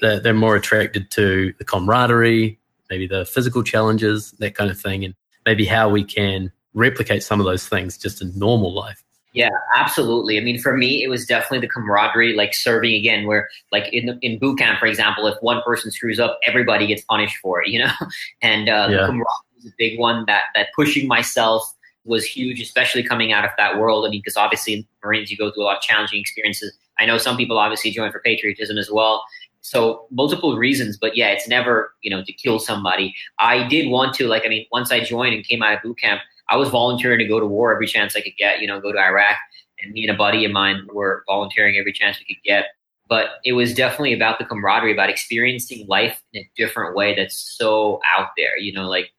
They're, 0.00 0.18
they're 0.18 0.34
more 0.34 0.56
attracted 0.56 1.10
to 1.12 1.54
the 1.58 1.64
camaraderie, 1.64 2.58
maybe 2.90 3.06
the 3.06 3.24
physical 3.24 3.62
challenges, 3.62 4.32
that 4.38 4.54
kind 4.54 4.70
of 4.70 4.80
thing, 4.80 5.04
and 5.04 5.14
maybe 5.46 5.64
how 5.64 5.88
we 5.88 6.04
can 6.04 6.52
replicate 6.74 7.22
some 7.22 7.40
of 7.40 7.46
those 7.46 7.68
things 7.68 7.96
just 7.98 8.22
in 8.22 8.36
normal 8.38 8.74
life. 8.74 9.02
Yeah, 9.34 9.50
absolutely. 9.74 10.38
I 10.38 10.40
mean, 10.40 10.58
for 10.58 10.76
me, 10.76 11.02
it 11.04 11.08
was 11.08 11.26
definitely 11.26 11.60
the 11.60 11.68
camaraderie, 11.68 12.34
like 12.34 12.54
serving 12.54 12.94
again, 12.94 13.26
where 13.26 13.48
like 13.70 13.92
in 13.92 14.06
the, 14.06 14.18
in 14.22 14.38
boot 14.38 14.58
camp, 14.58 14.80
for 14.80 14.86
example, 14.86 15.26
if 15.26 15.36
one 15.42 15.62
person 15.64 15.90
screws 15.90 16.18
up, 16.18 16.38
everybody 16.46 16.86
gets 16.86 17.02
punished 17.02 17.36
for 17.36 17.62
it, 17.62 17.68
you 17.68 17.78
know. 17.78 17.92
And 18.42 18.68
uh, 18.68 18.88
yeah. 18.90 18.96
the 18.96 19.06
camaraderie 19.06 19.54
was 19.56 19.66
a 19.66 19.74
big 19.76 19.98
one. 19.98 20.24
That 20.26 20.44
that 20.54 20.68
pushing 20.74 21.06
myself 21.06 21.62
was 22.04 22.24
huge, 22.24 22.60
especially 22.60 23.02
coming 23.02 23.32
out 23.32 23.44
of 23.44 23.50
that 23.58 23.78
world. 23.78 24.06
I 24.06 24.10
mean, 24.10 24.20
because 24.20 24.36
obviously 24.36 24.88
Marines, 25.04 25.30
you 25.30 25.36
go 25.36 25.52
through 25.52 25.64
a 25.64 25.66
lot 25.66 25.76
of 25.76 25.82
challenging 25.82 26.20
experiences. 26.20 26.76
I 26.98 27.06
know 27.06 27.18
some 27.18 27.36
people 27.36 27.58
obviously 27.58 27.90
join 27.90 28.10
for 28.10 28.20
patriotism 28.20 28.78
as 28.78 28.90
well, 28.90 29.24
so 29.60 30.06
multiple 30.10 30.56
reasons, 30.56 30.96
but 30.96 31.16
yeah, 31.16 31.28
it's 31.28 31.48
never, 31.48 31.94
you 32.02 32.10
know, 32.10 32.22
to 32.24 32.32
kill 32.32 32.58
somebody. 32.58 33.14
I 33.38 33.66
did 33.68 33.90
want 33.90 34.14
to, 34.16 34.26
like, 34.28 34.44
I 34.46 34.48
mean, 34.48 34.66
once 34.72 34.90
I 34.90 35.00
joined 35.00 35.34
and 35.34 35.46
came 35.46 35.62
out 35.62 35.74
of 35.74 35.82
boot 35.82 35.98
camp, 35.98 36.20
I 36.48 36.56
was 36.56 36.70
volunteering 36.70 37.18
to 37.18 37.26
go 37.26 37.40
to 37.40 37.46
war 37.46 37.72
every 37.72 37.86
chance 37.86 38.16
I 38.16 38.20
could 38.20 38.36
get, 38.38 38.60
you 38.60 38.66
know, 38.66 38.80
go 38.80 38.92
to 38.92 38.98
Iraq. 38.98 39.36
And 39.80 39.92
me 39.92 40.06
and 40.06 40.14
a 40.14 40.18
buddy 40.18 40.44
of 40.44 40.52
mine 40.52 40.88
were 40.92 41.22
volunteering 41.26 41.76
every 41.76 41.92
chance 41.92 42.18
we 42.18 42.34
could 42.34 42.42
get. 42.42 42.66
But 43.08 43.40
it 43.44 43.52
was 43.52 43.74
definitely 43.74 44.12
about 44.12 44.38
the 44.38 44.44
camaraderie, 44.44 44.92
about 44.92 45.08
experiencing 45.08 45.86
life 45.86 46.22
in 46.32 46.42
a 46.42 46.50
different 46.56 46.94
way 46.94 47.14
that's 47.14 47.36
so 47.56 48.00
out 48.16 48.28
there. 48.36 48.58
You 48.58 48.72
know, 48.72 48.88
like 48.88 49.12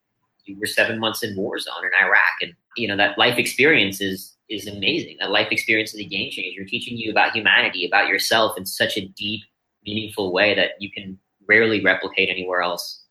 you 0.44 0.58
were 0.58 0.66
seven 0.66 0.98
months 0.98 1.22
in 1.22 1.36
war 1.36 1.58
zone 1.58 1.82
in 1.82 2.06
Iraq, 2.06 2.34
and 2.40 2.52
you 2.76 2.86
know 2.86 2.96
that 2.96 3.18
life 3.18 3.38
experience 3.38 4.00
is 4.00 4.36
is 4.48 4.66
amazing. 4.66 5.16
That 5.20 5.30
life 5.30 5.48
experience 5.50 5.92
is 5.94 6.00
a 6.00 6.04
game 6.04 6.30
changer. 6.30 6.50
You're 6.50 6.66
teaching 6.66 6.98
you 6.98 7.10
about 7.10 7.32
humanity, 7.32 7.86
about 7.86 8.08
yourself 8.08 8.56
in 8.56 8.66
such 8.66 8.96
a 8.96 9.06
deep 9.08 9.42
meaningful 9.84 10.32
way 10.32 10.54
that 10.54 10.72
you 10.78 10.90
can 10.90 11.18
rarely 11.48 11.82
replicate 11.82 12.28
anywhere 12.28 12.62
else. 12.62 13.02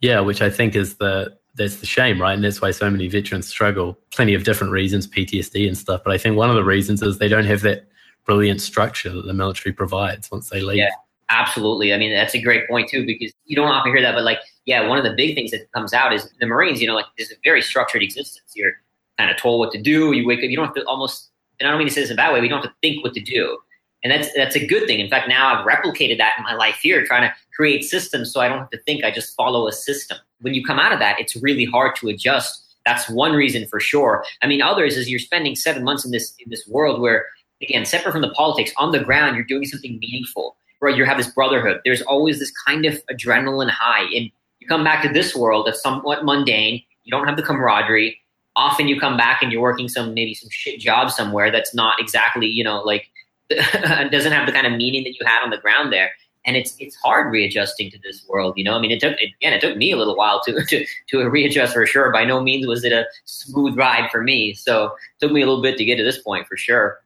Yeah, 0.00 0.20
which 0.20 0.42
I 0.42 0.50
think 0.50 0.76
is 0.76 0.96
the 0.96 1.36
that's 1.56 1.76
the 1.76 1.86
shame, 1.86 2.20
right? 2.20 2.34
And 2.34 2.44
that's 2.44 2.60
why 2.60 2.70
so 2.70 2.90
many 2.90 3.08
veterans 3.08 3.48
struggle. 3.48 3.98
Plenty 4.12 4.34
of 4.34 4.44
different 4.44 4.72
reasons, 4.72 5.06
PTSD 5.06 5.66
and 5.66 5.76
stuff. 5.76 6.02
But 6.04 6.12
I 6.12 6.18
think 6.18 6.36
one 6.36 6.50
of 6.50 6.56
the 6.56 6.64
reasons 6.64 7.02
is 7.02 7.18
they 7.18 7.28
don't 7.28 7.46
have 7.46 7.62
that 7.62 7.88
brilliant 8.24 8.60
structure 8.60 9.10
that 9.10 9.24
the 9.24 9.32
military 9.32 9.72
provides 9.72 10.30
once 10.30 10.50
they 10.50 10.60
leave. 10.60 10.78
Yeah, 10.78 10.90
absolutely. 11.30 11.94
I 11.94 11.96
mean, 11.96 12.12
that's 12.12 12.34
a 12.34 12.42
great 12.42 12.68
point 12.68 12.90
too, 12.90 13.06
because 13.06 13.32
you 13.46 13.56
don't 13.56 13.68
often 13.68 13.92
hear 13.92 14.02
that. 14.02 14.14
But 14.14 14.24
like, 14.24 14.40
yeah, 14.66 14.86
one 14.86 14.98
of 14.98 15.04
the 15.04 15.14
big 15.14 15.34
things 15.34 15.50
that 15.52 15.70
comes 15.72 15.94
out 15.94 16.12
is 16.12 16.30
the 16.40 16.46
Marines. 16.46 16.80
You 16.80 16.88
know, 16.88 16.94
like 16.94 17.06
there's 17.16 17.30
a 17.30 17.36
very 17.42 17.62
structured 17.62 18.02
existence. 18.02 18.52
You're 18.54 18.72
kind 19.18 19.30
of 19.30 19.38
told 19.38 19.60
what 19.60 19.72
to 19.72 19.80
do. 19.80 20.12
You 20.12 20.26
wake 20.26 20.40
up. 20.40 20.50
You 20.50 20.56
don't 20.56 20.66
have 20.66 20.74
to 20.74 20.84
almost. 20.84 21.30
And 21.58 21.66
I 21.66 21.70
don't 21.70 21.78
mean 21.78 21.88
to 21.88 21.94
say 21.94 22.02
this 22.02 22.10
in 22.10 22.16
a 22.16 22.18
bad 22.18 22.34
way. 22.34 22.40
We 22.42 22.48
don't 22.48 22.60
have 22.60 22.70
to 22.70 22.76
think 22.82 23.02
what 23.02 23.14
to 23.14 23.20
do. 23.20 23.58
And 24.06 24.22
that's 24.22 24.32
that's 24.34 24.54
a 24.54 24.64
good 24.64 24.86
thing. 24.86 25.00
In 25.00 25.10
fact, 25.10 25.28
now 25.28 25.52
I've 25.52 25.66
replicated 25.66 26.18
that 26.18 26.34
in 26.38 26.44
my 26.44 26.54
life 26.54 26.76
here, 26.80 27.04
trying 27.04 27.28
to 27.28 27.34
create 27.56 27.82
systems 27.82 28.32
so 28.32 28.40
I 28.40 28.46
don't 28.46 28.58
have 28.58 28.70
to 28.70 28.78
think. 28.82 29.02
I 29.02 29.10
just 29.10 29.34
follow 29.34 29.66
a 29.66 29.72
system. 29.72 30.18
When 30.42 30.54
you 30.54 30.64
come 30.64 30.78
out 30.78 30.92
of 30.92 31.00
that, 31.00 31.18
it's 31.18 31.34
really 31.34 31.64
hard 31.64 31.96
to 31.96 32.08
adjust. 32.08 32.76
That's 32.84 33.10
one 33.10 33.32
reason 33.32 33.66
for 33.66 33.80
sure. 33.80 34.24
I 34.42 34.46
mean, 34.46 34.62
others 34.62 34.96
is 34.96 35.10
you're 35.10 35.18
spending 35.18 35.56
seven 35.56 35.82
months 35.82 36.04
in 36.04 36.12
this 36.12 36.36
in 36.38 36.48
this 36.50 36.68
world 36.68 37.00
where, 37.00 37.26
again, 37.60 37.84
separate 37.84 38.12
from 38.12 38.20
the 38.22 38.30
politics, 38.30 38.72
on 38.76 38.92
the 38.92 39.00
ground, 39.00 39.34
you're 39.34 39.44
doing 39.44 39.64
something 39.64 39.98
meaningful. 39.98 40.56
Right? 40.80 40.96
You 40.96 41.04
have 41.04 41.16
this 41.16 41.26
brotherhood. 41.26 41.80
There's 41.84 42.02
always 42.02 42.38
this 42.38 42.52
kind 42.64 42.86
of 42.86 43.02
adrenaline 43.10 43.70
high, 43.70 44.04
and 44.04 44.30
you 44.60 44.68
come 44.68 44.84
back 44.84 45.02
to 45.02 45.12
this 45.12 45.34
world 45.34 45.66
that's 45.66 45.82
somewhat 45.82 46.24
mundane. 46.24 46.80
You 47.02 47.10
don't 47.10 47.26
have 47.26 47.36
the 47.36 47.42
camaraderie. 47.42 48.20
Often 48.54 48.86
you 48.86 49.00
come 49.00 49.16
back 49.16 49.42
and 49.42 49.50
you're 49.50 49.60
working 49.60 49.88
some 49.88 50.14
maybe 50.14 50.32
some 50.32 50.48
shit 50.50 50.78
job 50.78 51.10
somewhere 51.10 51.50
that's 51.50 51.74
not 51.74 52.00
exactly 52.00 52.46
you 52.46 52.62
know 52.62 52.82
like 52.82 53.10
doesn't 54.10 54.32
have 54.32 54.46
the 54.46 54.52
kind 54.52 54.66
of 54.66 54.72
meaning 54.72 55.04
that 55.04 55.10
you 55.18 55.26
had 55.26 55.42
on 55.42 55.50
the 55.50 55.58
ground 55.58 55.92
there. 55.92 56.10
And 56.44 56.56
it's 56.56 56.76
it's 56.78 56.94
hard 56.94 57.32
readjusting 57.32 57.90
to 57.90 57.98
this 58.04 58.24
world, 58.28 58.54
you 58.56 58.62
know. 58.62 58.76
I 58.76 58.80
mean, 58.80 58.92
it 58.92 59.00
took 59.00 59.14
again, 59.14 59.52
it 59.52 59.60
took 59.60 59.76
me 59.76 59.90
a 59.90 59.96
little 59.96 60.16
while 60.16 60.40
to 60.44 60.64
to 60.68 60.86
to 61.08 61.28
readjust 61.28 61.74
for 61.74 61.84
sure. 61.86 62.12
By 62.12 62.24
no 62.24 62.40
means 62.40 62.66
was 62.68 62.84
it 62.84 62.92
a 62.92 63.04
smooth 63.24 63.76
ride 63.76 64.10
for 64.12 64.22
me. 64.22 64.54
So 64.54 64.86
it 64.86 64.92
took 65.20 65.32
me 65.32 65.42
a 65.42 65.46
little 65.46 65.62
bit 65.62 65.76
to 65.78 65.84
get 65.84 65.96
to 65.96 66.04
this 66.04 66.18
point 66.18 66.46
for 66.46 66.56
sure. 66.56 67.00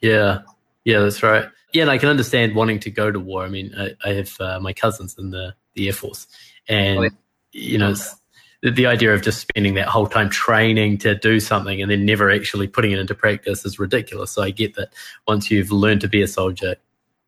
Yeah, 0.00 0.40
yeah, 0.84 1.00
that's 1.00 1.22
right. 1.22 1.48
Yeah, 1.72 1.82
and 1.82 1.90
I 1.90 1.98
can 1.98 2.08
understand 2.08 2.56
wanting 2.56 2.80
to 2.80 2.90
go 2.90 3.12
to 3.12 3.20
war. 3.20 3.44
I 3.44 3.48
mean, 3.48 3.72
I, 3.78 3.90
I 4.04 4.12
have 4.14 4.40
uh, 4.40 4.58
my 4.60 4.72
cousins 4.72 5.16
in 5.18 5.30
the 5.30 5.54
the 5.74 5.86
Air 5.86 5.92
Force, 5.92 6.26
and 6.68 6.98
oh, 6.98 7.02
yeah. 7.02 7.10
you 7.52 7.78
know, 7.78 7.94
the 8.62 8.86
idea 8.86 9.14
of 9.14 9.22
just 9.22 9.40
spending 9.40 9.74
that 9.74 9.88
whole 9.88 10.06
time 10.06 10.28
training 10.28 10.98
to 10.98 11.14
do 11.14 11.40
something 11.40 11.80
and 11.80 11.90
then 11.90 12.04
never 12.04 12.30
actually 12.30 12.66
putting 12.66 12.92
it 12.92 12.98
into 12.98 13.14
practice 13.14 13.64
is 13.64 13.78
ridiculous. 13.78 14.32
So 14.32 14.42
I 14.42 14.50
get 14.50 14.74
that 14.74 14.92
once 15.26 15.50
you've 15.50 15.72
learned 15.72 16.02
to 16.02 16.08
be 16.08 16.20
a 16.22 16.28
soldier, 16.28 16.76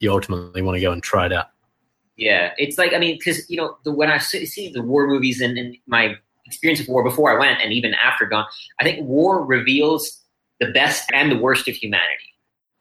you 0.00 0.12
ultimately 0.12 0.60
want 0.60 0.76
to 0.76 0.80
go 0.80 0.92
and 0.92 1.02
try 1.02 1.26
it 1.26 1.32
out. 1.32 1.46
Yeah, 2.16 2.52
it's 2.58 2.76
like 2.76 2.92
I 2.92 2.98
mean, 2.98 3.16
because 3.18 3.48
you 3.48 3.56
know, 3.56 3.78
the, 3.84 3.92
when 3.92 4.10
I 4.10 4.18
see 4.18 4.70
the 4.70 4.82
war 4.82 5.06
movies 5.06 5.40
and, 5.40 5.56
and 5.56 5.76
my 5.86 6.14
experience 6.44 6.80
of 6.80 6.88
war 6.88 7.02
before 7.02 7.34
I 7.34 7.38
went 7.38 7.62
and 7.62 7.72
even 7.72 7.94
after 7.94 8.26
gone, 8.26 8.44
I 8.80 8.84
think 8.84 9.06
war 9.06 9.44
reveals 9.44 10.20
the 10.60 10.70
best 10.70 11.10
and 11.14 11.32
the 11.32 11.38
worst 11.38 11.66
of 11.68 11.74
humanity. 11.74 12.31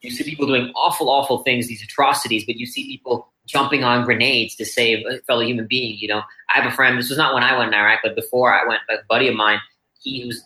You 0.01 0.11
see 0.11 0.23
people 0.23 0.47
doing 0.47 0.71
awful, 0.75 1.09
awful 1.09 1.43
things, 1.43 1.67
these 1.67 1.83
atrocities, 1.83 2.45
but 2.45 2.55
you 2.55 2.65
see 2.65 2.87
people 2.87 3.31
jumping 3.45 3.83
on 3.83 4.05
grenades 4.05 4.55
to 4.55 4.65
save 4.65 5.05
a 5.05 5.19
fellow 5.21 5.41
human 5.41 5.67
being. 5.67 5.97
You 5.99 6.07
know, 6.07 6.21
I 6.53 6.59
have 6.61 6.71
a 6.71 6.75
friend. 6.75 6.97
This 6.97 7.09
was 7.09 7.17
not 7.17 7.33
when 7.33 7.43
I 7.43 7.57
went 7.57 7.73
in 7.73 7.79
Iraq, 7.79 7.99
but 8.03 8.15
before 8.15 8.53
I 8.53 8.67
went, 8.67 8.81
a 8.89 8.95
buddy 9.07 9.27
of 9.27 9.35
mine 9.35 9.59
he 10.01 10.25
was 10.25 10.43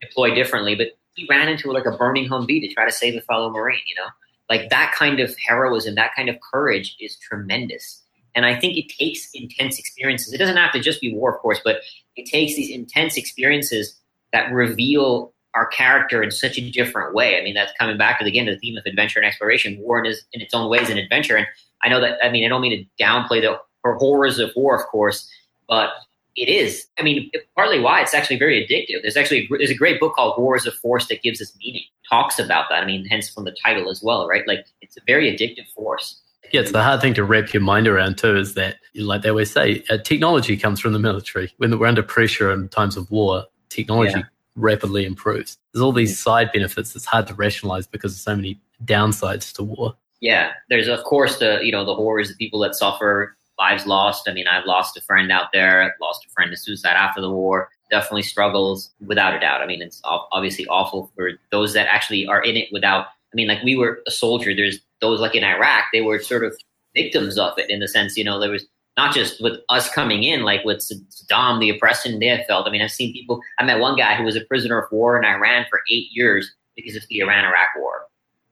deployed 0.00 0.34
differently, 0.34 0.74
but 0.74 0.88
he 1.14 1.26
ran 1.28 1.48
into 1.48 1.72
like 1.72 1.86
a 1.86 1.96
burning 1.96 2.28
Humvee 2.28 2.60
to 2.60 2.72
try 2.72 2.84
to 2.84 2.92
save 2.92 3.16
a 3.16 3.20
fellow 3.22 3.50
Marine. 3.50 3.80
You 3.86 3.96
know, 3.96 4.08
like 4.48 4.70
that 4.70 4.94
kind 4.96 5.20
of 5.20 5.34
heroism, 5.46 5.94
that 5.94 6.14
kind 6.14 6.28
of 6.28 6.36
courage 6.52 6.96
is 7.00 7.16
tremendous. 7.16 8.02
And 8.34 8.46
I 8.46 8.58
think 8.58 8.76
it 8.76 8.88
takes 8.88 9.30
intense 9.34 9.78
experiences. 9.78 10.32
It 10.32 10.38
doesn't 10.38 10.56
have 10.56 10.72
to 10.72 10.80
just 10.80 11.00
be 11.00 11.12
war, 11.12 11.34
of 11.34 11.40
course, 11.40 11.60
but 11.64 11.78
it 12.16 12.26
takes 12.26 12.54
these 12.54 12.70
intense 12.70 13.16
experiences 13.16 13.98
that 14.32 14.52
reveal 14.52 15.32
our 15.58 15.66
character 15.66 16.22
in 16.22 16.30
such 16.30 16.56
a 16.56 16.70
different 16.70 17.14
way. 17.14 17.36
I 17.38 17.42
mean, 17.42 17.54
that's 17.54 17.72
coming 17.80 17.98
back 17.98 18.18
to 18.18 18.24
the, 18.24 18.30
again 18.30 18.46
the 18.46 18.56
theme 18.58 18.76
of 18.76 18.84
adventure 18.86 19.18
and 19.18 19.26
exploration. 19.26 19.76
War 19.80 20.04
is 20.04 20.22
in 20.32 20.40
its 20.40 20.54
own 20.54 20.70
ways 20.70 20.88
an 20.88 20.98
adventure, 20.98 21.36
and 21.36 21.46
I 21.82 21.88
know 21.88 22.00
that. 22.00 22.18
I 22.22 22.30
mean, 22.30 22.44
I 22.44 22.48
don't 22.48 22.60
mean 22.60 22.78
to 22.78 23.04
downplay 23.04 23.40
the 23.42 23.58
horrors 23.84 24.38
of 24.38 24.50
war, 24.54 24.76
of 24.80 24.86
course, 24.86 25.28
but 25.68 25.90
it 26.36 26.48
is. 26.48 26.86
I 26.98 27.02
mean, 27.02 27.30
partly 27.56 27.80
why 27.80 28.00
it's 28.00 28.14
actually 28.14 28.38
very 28.38 28.64
addictive. 28.64 29.02
There's 29.02 29.16
actually 29.16 29.48
there's 29.50 29.70
a 29.70 29.74
great 29.74 29.98
book 29.98 30.14
called 30.14 30.40
War 30.40 30.54
is 30.54 30.66
a 30.66 30.70
Force 30.70 31.08
that 31.08 31.22
gives 31.22 31.42
us 31.42 31.52
meaning. 31.58 31.82
Talks 32.08 32.38
about 32.38 32.66
that. 32.70 32.82
I 32.82 32.86
mean, 32.86 33.04
hence 33.04 33.28
from 33.28 33.44
the 33.44 33.56
title 33.64 33.90
as 33.90 34.00
well, 34.00 34.28
right? 34.28 34.46
Like 34.46 34.64
it's 34.80 34.96
a 34.96 35.00
very 35.06 35.36
addictive 35.36 35.66
force. 35.74 36.20
Yeah, 36.52 36.62
it's 36.62 36.72
the 36.72 36.82
hard 36.82 37.02
thing 37.02 37.12
to 37.14 37.24
wrap 37.24 37.52
your 37.52 37.62
mind 37.62 37.88
around 37.88 38.16
too. 38.16 38.36
Is 38.36 38.54
that, 38.54 38.76
like 38.94 39.22
they 39.22 39.28
always 39.28 39.50
say, 39.50 39.84
uh, 39.90 39.98
technology 39.98 40.56
comes 40.56 40.80
from 40.80 40.92
the 40.92 40.98
military. 40.98 41.52
When 41.58 41.76
we're 41.78 41.86
under 41.86 42.02
pressure 42.02 42.50
in 42.52 42.68
times 42.68 42.96
of 42.96 43.10
war, 43.10 43.44
technology 43.68 44.12
yeah. 44.16 44.22
Rapidly 44.58 45.04
improves. 45.04 45.58
There's 45.72 45.82
all 45.82 45.92
these 45.92 46.18
side 46.18 46.50
benefits 46.52 46.92
that's 46.92 47.06
hard 47.06 47.26
to 47.28 47.34
rationalize 47.34 47.86
because 47.86 48.14
of 48.14 48.20
so 48.20 48.36
many 48.36 48.60
downsides 48.84 49.52
to 49.54 49.62
war. 49.62 49.96
Yeah, 50.20 50.52
there's 50.68 50.88
of 50.88 51.02
course 51.04 51.38
the 51.38 51.60
you 51.62 51.72
know 51.72 51.84
the 51.84 51.94
horrors, 51.94 52.28
the 52.28 52.34
people 52.34 52.60
that 52.60 52.74
suffer 52.74 53.36
lives 53.58 53.86
lost. 53.86 54.28
I 54.28 54.32
mean, 54.32 54.46
I've 54.46 54.66
lost 54.66 54.96
a 54.96 55.00
friend 55.02 55.32
out 55.32 55.52
there, 55.52 55.94
lost 56.00 56.24
a 56.26 56.30
friend 56.30 56.50
to 56.50 56.56
suicide 56.56 56.94
after 56.94 57.20
the 57.20 57.30
war. 57.30 57.70
Definitely 57.90 58.22
struggles 58.22 58.90
without 59.04 59.34
a 59.34 59.40
doubt. 59.40 59.62
I 59.62 59.66
mean, 59.66 59.82
it's 59.82 60.00
obviously 60.04 60.66
awful 60.66 61.10
for 61.16 61.32
those 61.50 61.72
that 61.72 61.88
actually 61.90 62.26
are 62.26 62.42
in 62.42 62.56
it 62.56 62.68
without. 62.72 63.06
I 63.32 63.34
mean, 63.34 63.48
like 63.48 63.62
we 63.62 63.76
were 63.76 64.00
a 64.06 64.10
soldier. 64.10 64.54
There's 64.54 64.78
those 65.00 65.20
like 65.20 65.34
in 65.34 65.44
Iraq, 65.44 65.84
they 65.92 66.00
were 66.00 66.18
sort 66.18 66.44
of 66.44 66.54
victims 66.94 67.38
of 67.38 67.58
it 67.58 67.70
in 67.70 67.80
the 67.80 67.88
sense, 67.88 68.16
you 68.16 68.24
know, 68.24 68.40
there 68.40 68.50
was 68.50 68.66
not 68.98 69.14
just 69.14 69.40
with 69.40 69.60
us 69.68 69.88
coming 69.88 70.24
in, 70.24 70.42
like 70.42 70.64
with 70.64 70.78
Saddam, 70.78 71.60
the 71.60 71.70
oppression 71.70 72.18
they 72.18 72.26
had 72.26 72.44
felt. 72.48 72.66
I 72.66 72.70
mean, 72.70 72.82
I've 72.82 72.90
seen 72.90 73.12
people. 73.12 73.40
I 73.60 73.64
met 73.64 73.78
one 73.78 73.96
guy 73.96 74.16
who 74.16 74.24
was 74.24 74.34
a 74.34 74.40
prisoner 74.40 74.76
of 74.76 74.90
war 74.90 75.16
in 75.16 75.24
Iran 75.24 75.66
for 75.70 75.82
eight 75.88 76.08
years 76.10 76.52
because 76.74 76.96
of 76.96 77.04
the 77.08 77.20
Iran-Iraq 77.20 77.68
war. 77.78 78.06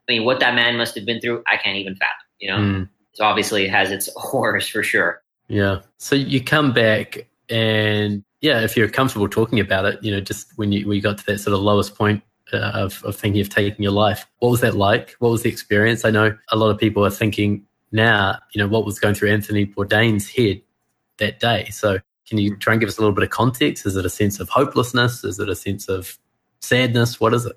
I 0.08 0.12
mean, 0.12 0.24
what 0.24 0.38
that 0.38 0.54
man 0.54 0.76
must 0.76 0.94
have 0.94 1.04
been 1.04 1.20
through, 1.20 1.42
I 1.52 1.56
can't 1.56 1.76
even 1.76 1.96
fathom. 1.96 2.12
You 2.38 2.48
know, 2.48 2.58
mm. 2.58 2.88
so 3.14 3.24
obviously 3.24 3.64
it 3.64 3.70
has 3.70 3.90
its 3.90 4.08
horrors 4.16 4.68
for 4.68 4.84
sure. 4.84 5.20
Yeah. 5.48 5.80
So 5.98 6.14
you 6.14 6.40
come 6.40 6.72
back, 6.72 7.26
and 7.50 8.22
yeah, 8.40 8.60
if 8.60 8.76
you're 8.76 8.88
comfortable 8.88 9.28
talking 9.28 9.58
about 9.58 9.84
it, 9.84 9.98
you 10.00 10.12
know, 10.12 10.20
just 10.20 10.56
when 10.56 10.70
you 10.70 10.86
when 10.86 10.94
you 10.94 11.02
got 11.02 11.18
to 11.18 11.26
that 11.26 11.40
sort 11.40 11.54
of 11.54 11.60
lowest 11.60 11.96
point 11.96 12.22
uh, 12.52 12.70
of, 12.72 13.02
of 13.02 13.16
thinking 13.16 13.40
of 13.40 13.48
taking 13.48 13.82
your 13.82 13.92
life, 13.92 14.24
what 14.38 14.50
was 14.50 14.60
that 14.60 14.76
like? 14.76 15.16
What 15.18 15.30
was 15.30 15.42
the 15.42 15.48
experience? 15.48 16.04
I 16.04 16.10
know 16.10 16.38
a 16.52 16.56
lot 16.56 16.70
of 16.70 16.78
people 16.78 17.04
are 17.04 17.10
thinking 17.10 17.66
now, 17.96 18.38
you 18.52 18.62
know, 18.62 18.68
what 18.68 18.84
was 18.84 19.00
going 19.00 19.14
through 19.14 19.30
Anthony 19.30 19.66
Bourdain's 19.66 20.30
head 20.30 20.62
that 21.18 21.40
day. 21.40 21.68
So 21.70 21.98
can 22.28 22.38
you 22.38 22.56
try 22.56 22.74
and 22.74 22.80
give 22.80 22.88
us 22.88 22.98
a 22.98 23.00
little 23.00 23.14
bit 23.14 23.24
of 23.24 23.30
context? 23.30 23.86
Is 23.86 23.96
it 23.96 24.04
a 24.04 24.10
sense 24.10 24.38
of 24.38 24.48
hopelessness? 24.48 25.24
Is 25.24 25.40
it 25.40 25.48
a 25.48 25.56
sense 25.56 25.88
of 25.88 26.18
sadness? 26.60 27.20
What 27.20 27.34
is 27.34 27.46
it? 27.46 27.56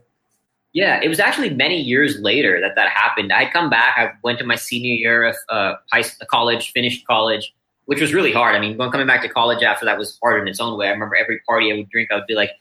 Yeah, 0.74 1.01
it 1.01 1.10
was 1.10 1.19
actually 1.19 1.50
many 1.50 1.81
years 1.81 2.19
later 2.19 2.62
that 2.62 2.75
that 2.75 2.89
happened. 2.89 3.34
I'd 3.34 3.51
come 3.51 3.69
back. 3.69 3.96
I 3.98 4.12
went 4.24 4.39
to 4.39 4.46
my 4.46 4.55
senior 4.55 4.93
year 4.93 5.24
of 5.25 5.36
uh, 5.50 5.74
high 5.91 6.03
college, 6.29 6.72
finished 6.72 7.05
college, 7.08 7.53
which 7.86 8.00
was 8.00 8.13
really 8.13 8.31
hard. 8.31 8.55
I 8.55 8.60
mean, 8.60 8.77
coming 8.77 9.08
back 9.08 9.24
to 9.24 9.29
college 9.29 9.63
after 9.63 9.86
that 9.86 9.98
was 9.98 10.17
hard 10.22 10.41
in 10.41 10.48
its 10.48 10.60
own 10.60 10.77
way. 10.77 10.88
I 10.88 10.91
remember 10.91 11.15
every 11.15 11.39
party 11.48 11.72
I 11.74 11.77
would 11.77 11.89
drink, 11.89 12.12
I 12.12 12.15
would 12.15 12.27
be 12.27 12.36
like, 12.36 12.51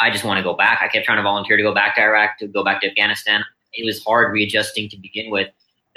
I 0.00 0.10
just 0.10 0.24
want 0.24 0.38
to 0.38 0.42
go 0.42 0.54
back. 0.54 0.80
I 0.82 0.88
kept 0.88 1.04
trying 1.04 1.18
to 1.18 1.22
volunteer 1.22 1.56
to 1.56 1.62
go 1.62 1.74
back 1.74 1.96
to 1.96 2.02
Iraq, 2.02 2.38
to 2.38 2.46
go 2.46 2.64
back 2.64 2.80
to 2.80 2.88
Afghanistan. 2.88 3.44
It 3.74 3.84
was 3.84 4.02
hard 4.02 4.32
readjusting 4.32 4.88
to 4.88 4.96
begin 4.96 5.30
with. 5.30 5.48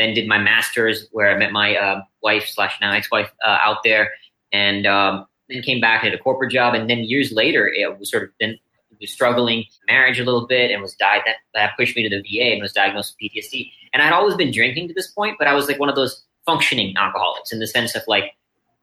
Then 0.02 0.16
did 0.16 0.28
my 0.28 0.40
master's 0.40 1.08
where 1.12 1.30
I 1.30 1.38
met 1.38 1.52
my 1.52 1.76
uh, 1.76 2.02
wife 2.24 2.48
slash 2.48 2.76
now 2.82 2.92
ex-wife 2.92 3.32
uh, 3.46 3.58
out 3.62 3.84
there, 3.84 4.10
and 4.52 4.88
um, 4.88 5.28
then 5.48 5.62
came 5.62 5.80
back 5.80 6.04
at 6.04 6.12
a 6.12 6.18
corporate 6.18 6.52
job. 6.52 6.74
And 6.74 6.90
then 6.90 7.00
years 7.00 7.32
later, 7.32 7.68
it 7.68 8.00
was 8.00 8.10
sort 8.10 8.24
of 8.24 8.30
been 8.40 8.58
was 9.02 9.12
struggling 9.12 9.66
marriage 9.88 10.20
a 10.20 10.24
little 10.24 10.48
bit 10.48 10.72
and 10.72 10.82
was 10.82 10.94
died 10.94 11.22
that, 11.26 11.38
that 11.54 11.72
pushed 11.78 11.96
me 11.96 12.08
to 12.08 12.10
the 12.10 12.22
VA 12.22 12.54
and 12.54 12.62
was 12.62 12.72
diagnosed 12.72 13.16
with 13.20 13.32
PTSD. 13.32 13.72
And 13.94 14.02
I'd 14.02 14.14
always 14.14 14.36
been 14.36 14.52
drinking 14.52 14.88
to 14.90 14.94
this 14.94 15.08
point, 15.08 15.38
but 15.40 15.48
I 15.48 15.54
was 15.54 15.68
like 15.68 15.80
one 15.80 15.90
of 15.90 15.96
those 15.96 16.24
functioning 16.46 16.96
alcoholics 16.98 17.52
in 17.52 17.60
the 17.60 17.68
sense 17.68 17.96
of 17.96 18.04
like 18.08 18.36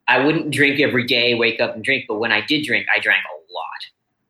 I 0.08 0.24
wouldn't 0.24 0.50
drink 0.50 0.80
every 0.80 1.06
day, 1.06 1.34
wake 1.34 1.60
up 1.60 1.74
and 1.74 1.84
drink, 1.84 2.06
but 2.08 2.18
when 2.18 2.32
I 2.32 2.40
did 2.40 2.64
drink, 2.64 2.86
I 2.94 2.98
drank 3.00 3.22
a 3.24 3.52
lot. 3.52 3.64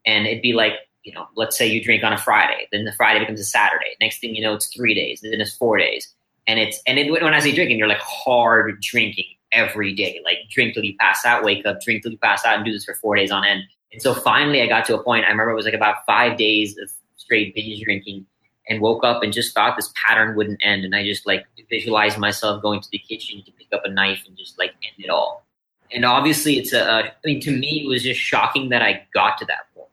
And 0.04 0.26
it'd 0.26 0.42
be 0.42 0.52
like, 0.52 0.73
you 1.04 1.12
know, 1.14 1.26
let's 1.37 1.57
say 1.57 1.66
you 1.66 1.83
drink 1.83 2.02
on 2.04 2.12
a 2.12 2.18
Friday, 2.18 2.68
then 2.73 2.85
the 2.85 2.92
Friday 2.92 3.21
becomes 3.21 3.40
a 3.40 3.45
Saturday. 3.45 3.97
Next 4.00 4.21
thing 4.21 4.35
you 4.35 4.42
know, 4.42 4.54
it's 4.54 4.66
three 4.75 4.95
days, 4.95 5.21
then 5.23 5.40
it's 5.40 5.57
four 5.57 5.78
days. 5.78 6.12
And 6.49 6.59
it's 6.59 6.81
and 6.87 6.99
it, 6.99 7.11
when 7.11 7.35
I 7.35 7.40
say 7.40 7.55
drinking, 7.55 7.78
you're 7.78 7.88
like 7.88 8.00
hard 8.00 8.81
drinking 8.81 9.26
every 9.52 9.95
day, 9.95 10.21
like 10.25 10.38
drink 10.50 10.75
till 10.75 10.83
you 10.83 10.97
pass 10.99 11.25
out, 11.25 11.45
wake 11.45 11.64
up, 11.67 11.81
drink 11.83 12.02
till 12.02 12.11
you 12.12 12.19
pass 12.19 12.45
out, 12.45 12.57
and 12.57 12.64
do 12.64 12.73
this 12.73 12.85
for 12.85 12.95
four 12.95 13.14
days 13.14 13.31
on 13.31 13.45
end. 13.45 13.62
And 13.93 14.02
so 14.02 14.14
finally, 14.14 14.62
I 14.62 14.67
got 14.67 14.85
to 14.87 14.99
a 14.99 15.02
point. 15.02 15.26
I 15.26 15.28
remember 15.28 15.52
it 15.52 15.57
was 15.57 15.67
like 15.67 15.75
about 15.75 15.97
five 16.07 16.37
days 16.38 16.76
of 16.78 16.90
straight 17.17 17.55
binge 17.55 17.83
drinking, 17.83 18.26
and 18.69 18.81
woke 18.81 19.05
up 19.05 19.23
and 19.23 19.33
just 19.33 19.55
thought 19.55 19.76
this 19.76 19.93
pattern 20.07 20.37
wouldn't 20.37 20.61
end. 20.62 20.85
And 20.85 20.97
I 20.97 21.05
just 21.05 21.26
like 21.26 21.47
visualized 21.69 22.19
myself 22.19 22.62
going 22.62 22.81
to 22.81 22.88
the 22.90 22.99
kitchen 22.99 23.43
to 23.45 23.52
pick 23.52 23.69
up 23.73 23.83
a 23.85 23.90
knife 23.90 24.25
and 24.26 24.37
just 24.37 24.59
like 24.59 24.71
end 24.71 25.05
it 25.05 25.11
all. 25.11 25.47
And 25.93 26.05
obviously, 26.05 26.59
it's 26.59 26.73
a. 26.73 26.83
I 26.83 27.12
mean, 27.25 27.40
to 27.40 27.50
me, 27.50 27.83
it 27.85 27.88
was 27.88 28.02
just 28.02 28.21
shocking 28.21 28.71
that 28.71 28.83
I 28.83 29.07
got 29.12 29.37
to 29.38 29.45
that 29.47 29.75
point. 29.75 29.88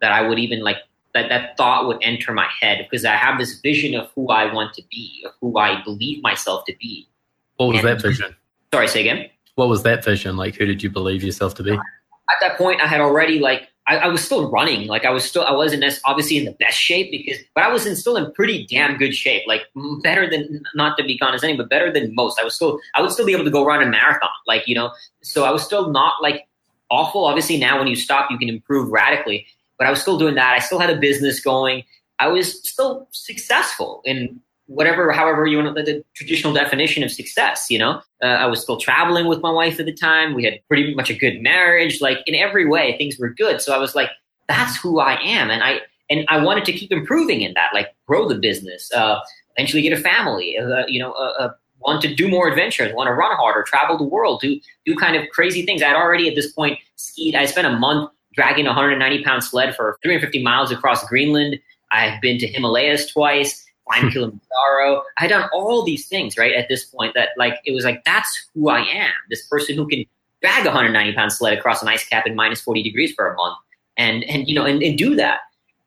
That 0.00 0.12
I 0.12 0.26
would 0.26 0.38
even 0.38 0.60
like 0.60 0.78
that 1.14 1.28
that 1.28 1.56
thought 1.56 1.86
would 1.86 1.98
enter 2.02 2.32
my 2.32 2.48
head 2.60 2.86
because 2.88 3.04
I 3.04 3.16
have 3.16 3.38
this 3.38 3.60
vision 3.60 3.94
of 3.94 4.10
who 4.14 4.28
I 4.28 4.52
want 4.52 4.74
to 4.74 4.82
be, 4.90 5.24
of 5.26 5.32
who 5.40 5.58
I 5.58 5.82
believe 5.82 6.22
myself 6.22 6.64
to 6.66 6.74
be. 6.78 7.08
What 7.56 7.68
was 7.68 7.78
and, 7.78 7.88
that 7.88 8.02
vision? 8.02 8.34
Sorry, 8.72 8.88
say 8.88 9.00
again. 9.00 9.28
What 9.56 9.68
was 9.68 9.82
that 9.82 10.04
vision? 10.04 10.36
Like, 10.36 10.54
who 10.54 10.66
did 10.66 10.82
you 10.82 10.90
believe 10.90 11.22
yourself 11.22 11.54
to 11.56 11.62
be? 11.62 11.72
At 11.72 12.36
that 12.40 12.56
point, 12.56 12.80
I 12.80 12.86
had 12.86 13.00
already 13.00 13.40
like 13.40 13.68
I, 13.90 13.96
I, 13.96 14.06
was 14.06 14.24
still 14.24 14.50
running. 14.50 14.86
Like 14.86 15.04
I 15.04 15.10
was 15.10 15.24
still 15.24 15.42
I 15.42 15.52
wasn't 15.52 15.82
as 15.82 16.00
obviously 16.04 16.36
in 16.36 16.44
the 16.44 16.52
best 16.52 16.78
shape 16.78 17.10
because, 17.10 17.42
but 17.54 17.64
I 17.64 17.68
was 17.68 17.86
in, 17.86 17.96
still 17.96 18.16
in 18.16 18.32
pretty 18.32 18.64
damn 18.66 18.96
good 18.96 19.12
shape. 19.14 19.42
Like 19.48 19.62
better 20.02 20.30
than 20.30 20.62
not 20.76 20.96
to 20.98 21.04
be 21.04 21.18
condescending, 21.18 21.56
but 21.56 21.68
better 21.68 21.92
than 21.92 22.14
most. 22.14 22.38
I 22.38 22.44
was 22.44 22.54
still 22.54 22.78
I 22.94 23.02
would 23.02 23.10
still 23.10 23.26
be 23.26 23.32
able 23.32 23.44
to 23.44 23.50
go 23.50 23.64
run 23.64 23.82
a 23.82 23.86
marathon. 23.86 24.30
Like 24.46 24.68
you 24.68 24.76
know, 24.76 24.92
so 25.22 25.44
I 25.44 25.50
was 25.50 25.64
still 25.64 25.90
not 25.90 26.22
like 26.22 26.46
awful. 26.88 27.24
Obviously, 27.24 27.58
now 27.58 27.78
when 27.78 27.88
you 27.88 27.96
stop, 27.96 28.30
you 28.30 28.38
can 28.38 28.48
improve 28.48 28.92
radically 28.92 29.46
but 29.80 29.86
I 29.86 29.90
was 29.90 30.02
still 30.02 30.18
doing 30.18 30.34
that. 30.34 30.52
I 30.54 30.58
still 30.58 30.78
had 30.78 30.90
a 30.90 30.96
business 30.96 31.40
going. 31.40 31.84
I 32.18 32.28
was 32.28 32.62
still 32.68 33.08
successful 33.12 34.02
in 34.04 34.38
whatever, 34.66 35.10
however 35.10 35.46
you 35.46 35.56
want 35.56 35.74
the, 35.74 35.82
the 35.82 36.04
traditional 36.14 36.52
definition 36.52 37.02
of 37.02 37.10
success. 37.10 37.70
You 37.70 37.78
know, 37.78 38.02
uh, 38.22 38.26
I 38.26 38.44
was 38.44 38.60
still 38.60 38.76
traveling 38.76 39.26
with 39.26 39.40
my 39.40 39.50
wife 39.50 39.80
at 39.80 39.86
the 39.86 39.94
time. 39.94 40.34
We 40.34 40.44
had 40.44 40.60
pretty 40.68 40.94
much 40.94 41.08
a 41.08 41.14
good 41.14 41.40
marriage. 41.40 42.02
Like 42.02 42.18
in 42.26 42.34
every 42.34 42.68
way, 42.68 42.94
things 42.98 43.18
were 43.18 43.30
good. 43.30 43.62
So 43.62 43.74
I 43.74 43.78
was 43.78 43.94
like, 43.94 44.10
that's 44.48 44.76
who 44.76 45.00
I 45.00 45.18
am, 45.22 45.48
and 45.48 45.62
I 45.62 45.80
and 46.10 46.26
I 46.28 46.42
wanted 46.42 46.66
to 46.66 46.72
keep 46.72 46.92
improving 46.92 47.40
in 47.40 47.54
that, 47.54 47.70
like 47.72 47.94
grow 48.06 48.28
the 48.28 48.34
business, 48.34 48.92
uh, 48.92 49.20
eventually 49.56 49.80
get 49.80 49.96
a 49.96 50.02
family. 50.02 50.58
Uh, 50.58 50.84
you 50.88 51.00
know, 51.00 51.12
uh, 51.12 51.32
uh, 51.38 51.50
want 51.78 52.02
to 52.02 52.14
do 52.14 52.28
more 52.28 52.48
adventures, 52.48 52.92
want 52.92 53.06
to 53.06 53.14
run 53.14 53.34
harder, 53.36 53.62
travel 53.62 53.96
the 53.96 54.04
world, 54.04 54.40
do 54.42 54.60
do 54.84 54.94
kind 54.94 55.16
of 55.16 55.26
crazy 55.30 55.64
things. 55.64 55.82
I'd 55.82 55.96
already 55.96 56.28
at 56.28 56.34
this 56.34 56.52
point 56.52 56.78
skied. 56.96 57.34
I 57.34 57.46
spent 57.46 57.66
a 57.66 57.78
month 57.78 58.10
dragging 58.40 58.64
a 58.64 58.70
190 58.70 59.22
pound 59.22 59.44
sled 59.44 59.76
for 59.76 59.98
350 60.02 60.42
miles 60.42 60.72
across 60.72 61.06
Greenland. 61.06 61.58
I've 61.92 62.18
been 62.22 62.38
to 62.38 62.46
Himalayas 62.46 63.12
twice, 63.12 63.66
climbed. 63.86 64.12
Kilimanjaro. 64.14 65.02
I 65.18 65.22
had 65.22 65.28
done 65.28 65.50
all 65.52 65.84
these 65.84 66.08
things, 66.08 66.38
right? 66.38 66.54
At 66.54 66.68
this 66.70 66.86
point, 66.86 67.12
that 67.14 67.30
like, 67.36 67.58
it 67.66 67.72
was 67.72 67.84
like, 67.84 68.02
that's 68.06 68.48
who 68.54 68.70
I 68.70 68.80
am. 68.80 69.12
This 69.28 69.46
person 69.46 69.76
who 69.76 69.86
can 69.86 70.06
drag 70.40 70.64
a 70.64 70.70
190 70.70 71.12
pound 71.14 71.34
sled 71.34 71.52
across 71.58 71.82
an 71.82 71.88
ice 71.88 72.08
cap 72.08 72.26
in 72.26 72.34
minus 72.34 72.62
40 72.62 72.82
degrees 72.82 73.12
for 73.12 73.30
a 73.30 73.36
month 73.36 73.58
and, 73.98 74.24
and, 74.24 74.48
you 74.48 74.54
know, 74.54 74.64
and, 74.64 74.82
and 74.82 74.96
do 74.96 75.14
that. 75.16 75.40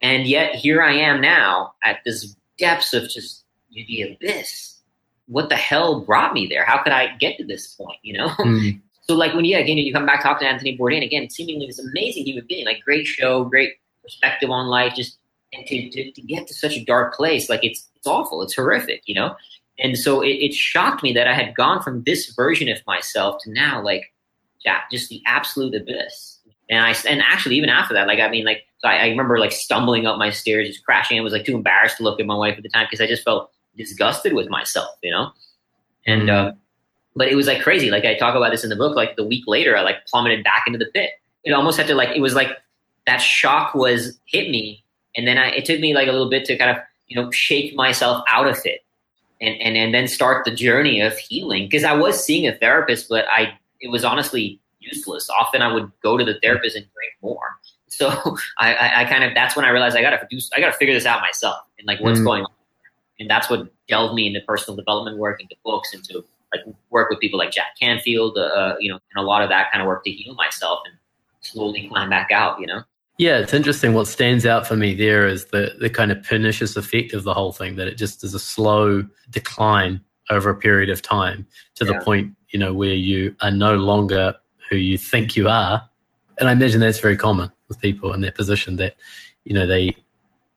And 0.03 0.27
yet 0.27 0.53
here 0.53 0.83
I 0.83 0.93
am 0.93 1.21
now 1.21 1.73
at 1.83 2.01
this 2.05 2.35
depths 2.59 2.93
of 2.93 3.09
just 3.09 3.45
the 3.71 4.03
abyss. 4.03 4.75
What 5.25 5.49
the 5.49 5.55
hell 5.55 6.01
brought 6.01 6.35
me 6.35 6.45
there? 6.45 6.65
How 6.65 6.83
could 6.83 6.93
I 6.93 7.15
get 7.17 7.37
to 7.39 7.45
this 7.45 7.73
point? 7.73 7.97
You 8.03 8.13
know, 8.19 8.27
mm. 8.27 8.79
So 9.03 9.15
like 9.15 9.33
when 9.33 9.45
yeah, 9.45 9.57
again 9.57 9.77
you 9.77 9.93
come 9.93 10.05
back 10.05 10.23
talk 10.23 10.39
to 10.39 10.45
Anthony 10.45 10.77
Bourdain 10.77 11.03
again, 11.03 11.29
seemingly 11.29 11.67
this 11.67 11.79
amazing 11.79 12.25
human 12.25 12.45
being, 12.47 12.65
like 12.65 12.81
great 12.83 13.05
show, 13.05 13.43
great 13.43 13.73
perspective 14.01 14.49
on 14.49 14.67
life, 14.67 14.93
just 14.95 15.17
and 15.53 15.65
to, 15.67 15.89
to, 15.89 16.11
to 16.11 16.21
get 16.21 16.47
to 16.47 16.53
such 16.53 16.75
a 16.75 16.83
dark 16.83 17.13
place, 17.13 17.49
like 17.49 17.63
it's 17.63 17.87
it's 17.95 18.07
awful, 18.07 18.41
it's 18.41 18.55
horrific, 18.55 19.01
you 19.05 19.15
know. 19.15 19.35
And 19.79 19.97
so 19.97 20.21
it, 20.21 20.33
it 20.33 20.53
shocked 20.53 21.03
me 21.03 21.13
that 21.13 21.27
I 21.27 21.33
had 21.33 21.55
gone 21.55 21.81
from 21.81 22.03
this 22.03 22.33
version 22.33 22.69
of 22.69 22.79
myself 22.85 23.41
to 23.43 23.51
now 23.51 23.81
like, 23.81 24.13
yeah, 24.63 24.81
just 24.91 25.09
the 25.09 25.21
absolute 25.25 25.75
abyss. 25.75 26.39
And 26.69 26.79
I 26.79 26.95
and 27.07 27.21
actually 27.21 27.55
even 27.57 27.69
after 27.69 27.93
that, 27.93 28.07
like 28.07 28.19
I 28.19 28.29
mean, 28.29 28.45
like 28.45 28.63
so 28.79 28.87
I, 28.87 28.95
I 28.95 29.07
remember 29.07 29.37
like 29.37 29.51
stumbling 29.51 30.05
up 30.05 30.17
my 30.17 30.29
stairs, 30.29 30.67
just 30.67 30.85
crashing. 30.85 31.17
I 31.17 31.21
was 31.21 31.33
like 31.33 31.45
too 31.45 31.55
embarrassed 31.55 31.97
to 31.97 32.03
look 32.03 32.19
at 32.19 32.25
my 32.25 32.35
wife 32.35 32.55
at 32.57 32.63
the 32.63 32.69
time 32.69 32.87
because 32.89 33.01
I 33.01 33.07
just 33.07 33.23
felt 33.23 33.51
disgusted 33.77 34.33
with 34.33 34.49
myself, 34.49 34.89
you 35.01 35.11
know. 35.11 35.31
And 36.05 36.29
uh, 36.29 36.51
but 37.15 37.27
it 37.27 37.35
was 37.35 37.47
like 37.47 37.61
crazy. 37.61 37.89
Like 37.91 38.05
I 38.05 38.15
talk 38.15 38.35
about 38.35 38.51
this 38.51 38.63
in 38.63 38.69
the 38.69 38.75
book. 38.75 38.95
Like 38.95 39.15
the 39.15 39.23
week 39.23 39.43
later, 39.47 39.77
I 39.77 39.81
like 39.81 40.05
plummeted 40.07 40.43
back 40.43 40.63
into 40.67 40.79
the 40.79 40.87
pit. 40.93 41.11
It 41.43 41.51
almost 41.51 41.77
had 41.77 41.87
to 41.87 41.95
like 41.95 42.09
it 42.15 42.21
was 42.21 42.33
like 42.33 42.57
that 43.05 43.17
shock 43.17 43.75
was 43.75 44.19
hit 44.25 44.49
me, 44.49 44.83
and 45.15 45.27
then 45.27 45.37
I, 45.37 45.49
it 45.49 45.65
took 45.65 45.79
me 45.79 45.93
like 45.93 46.07
a 46.07 46.11
little 46.11 46.29
bit 46.29 46.45
to 46.45 46.57
kind 46.57 46.71
of 46.71 46.77
you 47.07 47.21
know 47.21 47.29
shake 47.31 47.75
myself 47.75 48.23
out 48.29 48.47
of 48.47 48.57
it, 48.65 48.81
and 49.41 49.55
and 49.61 49.75
and 49.77 49.93
then 49.93 50.07
start 50.07 50.45
the 50.45 50.51
journey 50.51 51.01
of 51.01 51.17
healing 51.17 51.65
because 51.65 51.83
I 51.83 51.93
was 51.93 52.23
seeing 52.23 52.47
a 52.47 52.55
therapist, 52.57 53.09
but 53.09 53.25
I 53.29 53.57
it 53.81 53.91
was 53.91 54.03
honestly 54.03 54.59
useless. 54.79 55.29
Often 55.29 55.61
I 55.61 55.73
would 55.73 55.91
go 56.01 56.17
to 56.17 56.25
the 56.25 56.39
therapist 56.41 56.75
and 56.75 56.85
drink 56.93 57.13
more. 57.21 57.57
So 57.87 58.09
I, 58.57 58.73
I, 58.73 59.01
I 59.01 59.05
kind 59.05 59.23
of 59.23 59.33
that's 59.35 59.55
when 59.55 59.65
I 59.65 59.69
realized 59.69 59.95
I 59.95 60.01
gotta 60.01 60.25
do 60.29 60.39
I 60.55 60.59
gotta 60.59 60.73
figure 60.73 60.93
this 60.93 61.05
out 61.05 61.21
myself 61.21 61.57
and 61.77 61.87
like 61.87 61.99
what's 61.99 62.19
mm. 62.19 62.25
going 62.25 62.43
on. 62.43 62.51
And 63.19 63.29
that's 63.29 63.49
what 63.49 63.71
delved 63.87 64.15
me 64.15 64.27
into 64.27 64.41
personal 64.41 64.75
development 64.75 65.17
work, 65.17 65.39
into 65.39 65.55
books, 65.63 65.93
into 65.93 66.25
like 66.53 66.75
work 66.89 67.09
with 67.09 67.19
people 67.19 67.39
like 67.39 67.51
Jack 67.51 67.77
Canfield, 67.79 68.37
uh, 68.37 68.75
you 68.79 68.91
know, 68.91 68.99
and 69.13 69.23
a 69.23 69.25
lot 69.25 69.41
of 69.41 69.49
that 69.49 69.71
kind 69.71 69.81
of 69.81 69.87
work 69.87 70.03
to 70.03 70.11
heal 70.11 70.35
myself 70.35 70.79
and 70.85 70.95
slowly 71.41 71.87
climb 71.87 72.09
back 72.09 72.31
out, 72.31 72.59
you 72.59 72.67
know. 72.67 72.83
Yeah, 73.17 73.37
it's 73.37 73.53
interesting. 73.53 73.93
What 73.93 74.07
stands 74.07 74.45
out 74.45 74.65
for 74.65 74.75
me 74.75 74.93
there 74.93 75.27
is 75.27 75.45
the 75.45 75.75
the 75.79 75.89
kind 75.89 76.11
of 76.11 76.23
pernicious 76.23 76.75
effect 76.75 77.13
of 77.13 77.23
the 77.23 77.33
whole 77.33 77.51
thing. 77.51 77.75
That 77.75 77.87
it 77.87 77.95
just 77.95 78.23
is 78.23 78.33
a 78.33 78.39
slow 78.39 79.03
decline 79.29 80.01
over 80.29 80.49
a 80.49 80.55
period 80.55 80.89
of 80.89 81.01
time 81.01 81.45
to 81.75 81.85
yeah. 81.85 81.93
the 81.93 82.03
point, 82.03 82.33
you 82.49 82.59
know, 82.59 82.73
where 82.73 82.93
you 82.93 83.35
are 83.41 83.51
no 83.51 83.75
longer 83.75 84.35
who 84.69 84.77
you 84.77 84.97
think 84.97 85.35
you 85.35 85.47
are. 85.47 85.87
And 86.39 86.49
I 86.49 86.53
imagine 86.53 86.79
that's 86.79 86.99
very 86.99 87.17
common 87.17 87.51
with 87.67 87.79
people 87.79 88.13
in 88.13 88.21
that 88.21 88.35
position 88.35 88.77
that, 88.77 88.95
you 89.43 89.53
know, 89.53 89.67
they 89.67 89.95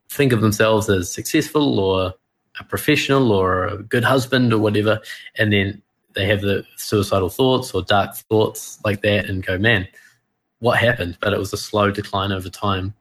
think 0.08 0.32
of 0.32 0.40
themselves 0.40 0.88
as 0.88 1.12
successful 1.12 1.78
or 1.78 2.14
a 2.58 2.64
professional 2.64 3.32
or 3.32 3.66
a 3.66 3.82
good 3.82 4.04
husband 4.04 4.52
or 4.52 4.58
whatever, 4.58 5.00
and 5.36 5.52
then 5.52 5.82
they 6.16 6.26
have 6.26 6.40
the 6.40 6.64
suicidal 6.76 7.28
thoughts 7.28 7.72
or 7.72 7.82
dark 7.82 8.16
thoughts 8.16 8.80
like 8.84 9.02
that 9.02 9.26
and 9.26 9.46
go, 9.46 9.58
man, 9.58 9.86
what 10.58 10.78
happened? 10.78 11.18
But 11.20 11.32
it 11.32 11.38
was 11.38 11.52
a 11.52 11.56
slow 11.56 11.90
decline 11.90 12.32
over 12.32 12.48
time. 12.48 12.94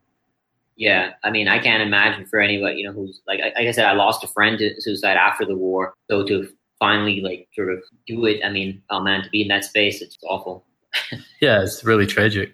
Yeah, 0.76 1.14
I 1.24 1.32
mean, 1.32 1.48
I 1.48 1.60
can't 1.60 1.82
imagine 1.82 2.26
for 2.26 2.40
anybody, 2.40 2.80
you 2.80 2.86
know, 2.86 2.94
who's 2.94 3.22
like, 3.26 3.40
like 3.40 3.56
I 3.56 3.72
said, 3.72 3.86
I 3.86 3.94
lost 3.94 4.24
a 4.26 4.28
friend 4.28 4.60
to 4.60 4.80
suicide 4.82 5.16
after 5.16 5.46
the 5.46 5.56
war. 5.56 5.94
So 6.12 6.26
to 6.26 6.50
finally 6.78 7.22
like 7.22 7.48
sort 7.56 7.72
of 7.72 7.80
do 8.06 8.26
it, 8.26 8.42
I 8.44 8.50
mean, 8.50 8.82
oh 8.90 9.00
man, 9.00 9.24
to 9.24 9.30
be 9.30 9.42
in 9.42 9.48
that 9.48 9.64
space, 9.64 10.02
it's 10.02 10.18
awful. 10.28 10.66
yeah, 11.42 11.64
it's 11.64 11.84
really 11.86 12.06
tragic. 12.06 12.54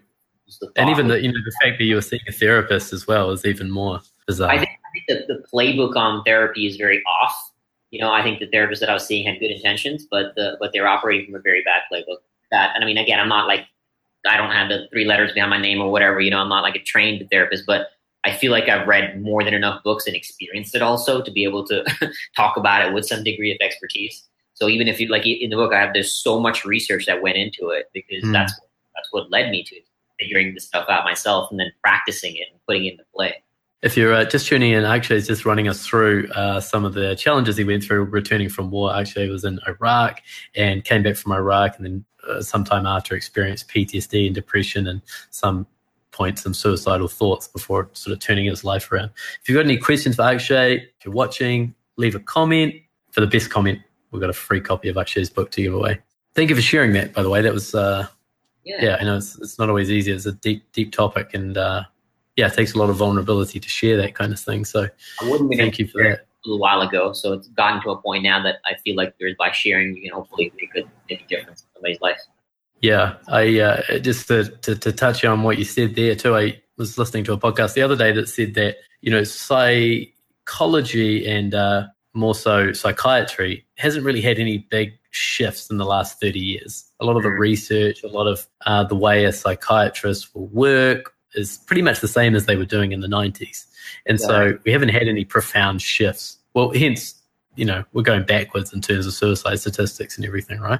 And 0.75 0.89
even 0.89 1.07
the 1.07 1.19
you 1.19 1.29
know 1.29 1.39
the 1.45 1.55
fact 1.63 1.79
that 1.79 1.85
you 1.85 1.95
were 1.95 2.01
seeing 2.01 2.21
a 2.27 2.31
therapist 2.31 2.91
as 2.91 3.07
well 3.07 3.31
is 3.31 3.45
even 3.45 3.71
more 3.71 4.01
bizarre. 4.27 4.49
I 4.49 4.57
think, 4.57 4.69
I 4.69 4.89
think 4.93 5.27
the, 5.27 5.33
the 5.33 5.43
playbook 5.51 5.95
on 5.95 6.23
therapy 6.25 6.67
is 6.67 6.75
very 6.75 7.01
off. 7.21 7.50
You 7.91 7.99
know, 7.99 8.11
I 8.11 8.23
think 8.23 8.39
the 8.39 8.47
therapists 8.47 8.79
that 8.79 8.89
I 8.89 8.93
was 8.93 9.05
seeing 9.05 9.25
had 9.25 9.39
good 9.39 9.51
intentions, 9.51 10.07
but 10.09 10.33
the 10.35 10.57
but 10.59 10.71
they're 10.73 10.87
operating 10.87 11.27
from 11.27 11.35
a 11.35 11.41
very 11.41 11.63
bad 11.63 11.81
playbook. 11.91 12.17
That 12.51 12.71
and 12.73 12.83
I 12.83 12.87
mean, 12.87 12.97
again, 12.97 13.19
I'm 13.19 13.29
not 13.29 13.47
like 13.47 13.65
I 14.27 14.37
don't 14.37 14.51
have 14.51 14.69
the 14.69 14.87
three 14.91 15.05
letters 15.05 15.31
behind 15.33 15.49
my 15.49 15.61
name 15.61 15.81
or 15.81 15.91
whatever. 15.91 16.19
You 16.19 16.31
know, 16.31 16.39
I'm 16.39 16.49
not 16.49 16.63
like 16.63 16.75
a 16.75 16.83
trained 16.83 17.25
therapist, 17.31 17.65
but 17.65 17.87
I 18.23 18.33
feel 18.33 18.51
like 18.51 18.69
I've 18.69 18.87
read 18.87 19.21
more 19.21 19.43
than 19.43 19.53
enough 19.53 19.83
books 19.83 20.05
and 20.07 20.15
experienced 20.15 20.75
it 20.75 20.81
also 20.81 21.21
to 21.21 21.31
be 21.31 21.43
able 21.43 21.65
to 21.67 21.83
talk 22.35 22.55
about 22.55 22.85
it 22.85 22.93
with 22.93 23.05
some 23.05 23.23
degree 23.23 23.51
of 23.51 23.57
expertise. 23.61 24.27
So 24.53 24.69
even 24.69 24.87
if 24.87 24.99
you 24.99 25.07
like 25.07 25.25
in 25.25 25.49
the 25.49 25.55
book, 25.55 25.73
I 25.73 25.79
have 25.79 25.93
there's 25.93 26.13
so 26.13 26.39
much 26.39 26.65
research 26.65 27.07
that 27.07 27.21
went 27.21 27.37
into 27.37 27.69
it 27.69 27.89
because 27.93 28.23
mm. 28.23 28.31
that's 28.31 28.53
that's 28.95 29.07
what 29.11 29.31
led 29.31 29.49
me 29.49 29.63
to 29.63 29.75
figuring 30.19 30.53
this 30.53 30.67
stuff 30.67 30.87
out 30.87 31.03
myself 31.03 31.49
and 31.49 31.59
then 31.59 31.71
practicing 31.83 32.35
it 32.35 32.47
and 32.51 32.59
putting 32.67 32.85
it 32.85 32.91
into 32.91 33.05
play. 33.15 33.43
If 33.81 33.97
you're 33.97 34.13
uh, 34.13 34.25
just 34.25 34.47
tuning 34.47 34.73
in, 34.73 34.83
actually, 34.83 35.17
it's 35.17 35.27
just 35.27 35.45
running 35.45 35.67
us 35.67 35.85
through 35.85 36.29
uh, 36.35 36.59
some 36.59 36.85
of 36.85 36.93
the 36.93 37.15
challenges 37.15 37.57
he 37.57 37.63
went 37.63 37.83
through 37.83 38.03
returning 38.03 38.47
from 38.47 38.69
war. 38.69 38.95
Akshay, 38.95 39.25
he 39.25 39.31
was 39.31 39.43
in 39.43 39.59
Iraq 39.67 40.21
and 40.55 40.83
came 40.83 41.01
back 41.01 41.15
from 41.15 41.31
Iraq, 41.31 41.77
and 41.77 41.85
then 41.85 42.05
uh, 42.27 42.41
sometime 42.41 42.85
after 42.85 43.15
experienced 43.15 43.67
PTSD 43.69 44.27
and 44.27 44.35
depression, 44.35 44.87
and 44.87 45.01
some 45.31 45.65
point 46.11 46.37
some 46.37 46.53
suicidal 46.53 47.07
thoughts 47.07 47.47
before 47.47 47.89
sort 47.93 48.13
of 48.13 48.19
turning 48.19 48.45
his 48.45 48.63
life 48.63 48.91
around. 48.91 49.09
If 49.41 49.49
you've 49.49 49.55
got 49.55 49.65
any 49.65 49.77
questions 49.77 50.17
for 50.17 50.23
Akshay, 50.23 50.75
if 50.75 51.05
you're 51.05 51.13
watching, 51.13 51.73
leave 51.97 52.15
a 52.15 52.19
comment. 52.19 52.75
For 53.11 53.19
the 53.19 53.27
best 53.27 53.49
comment, 53.49 53.79
we've 54.11 54.21
got 54.21 54.29
a 54.29 54.33
free 54.33 54.61
copy 54.61 54.87
of 54.87 54.95
Akshay's 54.95 55.29
book 55.29 55.51
to 55.51 55.61
give 55.61 55.73
away. 55.73 55.99
Thank 56.33 56.49
you 56.49 56.55
for 56.55 56.61
sharing 56.61 56.93
that, 56.93 57.13
by 57.13 57.23
the 57.23 57.29
way. 57.29 57.41
That 57.41 57.53
was 57.53 57.75
uh, 57.75 58.07
yeah. 58.63 58.77
yeah, 58.79 58.97
I 58.99 59.03
know 59.03 59.17
it's, 59.17 59.37
it's 59.39 59.57
not 59.57 59.69
always 59.69 59.89
easy. 59.89 60.11
It's 60.11 60.25
a 60.25 60.31
deep, 60.31 60.71
deep 60.71 60.91
topic, 60.91 61.33
and 61.33 61.57
uh, 61.57 61.83
yeah, 62.41 62.47
it 62.47 62.53
takes 62.53 62.73
a 62.73 62.79
lot 62.79 62.89
of 62.89 62.95
vulnerability 62.95 63.59
to 63.59 63.69
share 63.69 63.97
that 63.97 64.15
kind 64.15 64.33
of 64.33 64.39
thing. 64.39 64.65
So, 64.65 64.87
I 65.21 65.29
wouldn't 65.29 65.53
thank 65.55 65.77
you 65.77 65.87
for 65.87 66.01
that. 66.01 66.21
A 66.21 66.49
little 66.49 66.59
while 66.59 66.81
ago, 66.81 67.13
so 67.13 67.33
it's 67.33 67.47
gotten 67.49 67.83
to 67.83 67.91
a 67.91 68.01
point 68.01 68.23
now 68.23 68.41
that 68.41 68.55
I 68.65 68.73
feel 68.83 68.95
like 68.95 69.13
there's 69.19 69.35
by 69.37 69.51
sharing, 69.51 69.95
you 69.95 70.01
can 70.01 70.11
hopefully 70.11 70.51
make 70.59 70.71
a, 70.75 70.89
make 71.07 71.21
a 71.21 71.27
difference 71.27 71.61
in 71.61 71.67
somebody's 71.75 72.01
life. 72.01 72.19
Yeah, 72.81 73.17
I 73.27 73.59
uh, 73.59 73.99
just 73.99 74.27
to, 74.29 74.45
to, 74.45 74.75
to 74.75 74.91
touch 74.91 75.23
on 75.23 75.43
what 75.43 75.59
you 75.59 75.65
said 75.65 75.93
there 75.93 76.15
too. 76.15 76.35
I 76.35 76.59
was 76.77 76.97
listening 76.97 77.25
to 77.25 77.33
a 77.33 77.37
podcast 77.37 77.75
the 77.75 77.83
other 77.83 77.95
day 77.95 78.11
that 78.13 78.27
said 78.27 78.55
that 78.55 78.77
you 79.01 79.11
know 79.11 79.23
psychology 79.23 81.27
and 81.27 81.53
uh, 81.53 81.85
more 82.15 82.33
so 82.33 82.73
psychiatry 82.73 83.67
hasn't 83.77 84.03
really 84.03 84.21
had 84.21 84.39
any 84.39 84.65
big 84.71 84.97
shifts 85.11 85.69
in 85.69 85.77
the 85.77 85.85
last 85.85 86.19
30 86.19 86.39
years. 86.39 86.85
A 86.99 87.05
lot 87.05 87.17
of 87.17 87.21
the 87.21 87.29
mm. 87.29 87.37
research, 87.37 88.03
a 88.03 88.07
lot 88.07 88.25
of 88.25 88.47
uh, 88.65 88.83
the 88.83 88.95
way 88.95 89.25
a 89.25 89.31
psychiatrist 89.31 90.33
will 90.33 90.47
work 90.47 91.13
is 91.35 91.57
pretty 91.65 91.81
much 91.81 91.99
the 91.99 92.07
same 92.07 92.35
as 92.35 92.45
they 92.45 92.55
were 92.55 92.65
doing 92.65 92.91
in 92.91 93.01
the 93.01 93.07
90s. 93.07 93.65
And 94.05 94.19
yeah. 94.19 94.25
so 94.25 94.59
we 94.65 94.71
haven't 94.71 94.89
had 94.89 95.07
any 95.07 95.25
profound 95.25 95.81
shifts. 95.81 96.37
Well, 96.53 96.71
hence, 96.71 97.15
you 97.55 97.65
know, 97.65 97.83
we're 97.93 98.03
going 98.03 98.25
backwards 98.25 98.73
in 98.73 98.81
terms 98.81 99.07
of 99.07 99.13
suicide 99.13 99.59
statistics 99.59 100.17
and 100.17 100.25
everything, 100.25 100.59
right? 100.59 100.79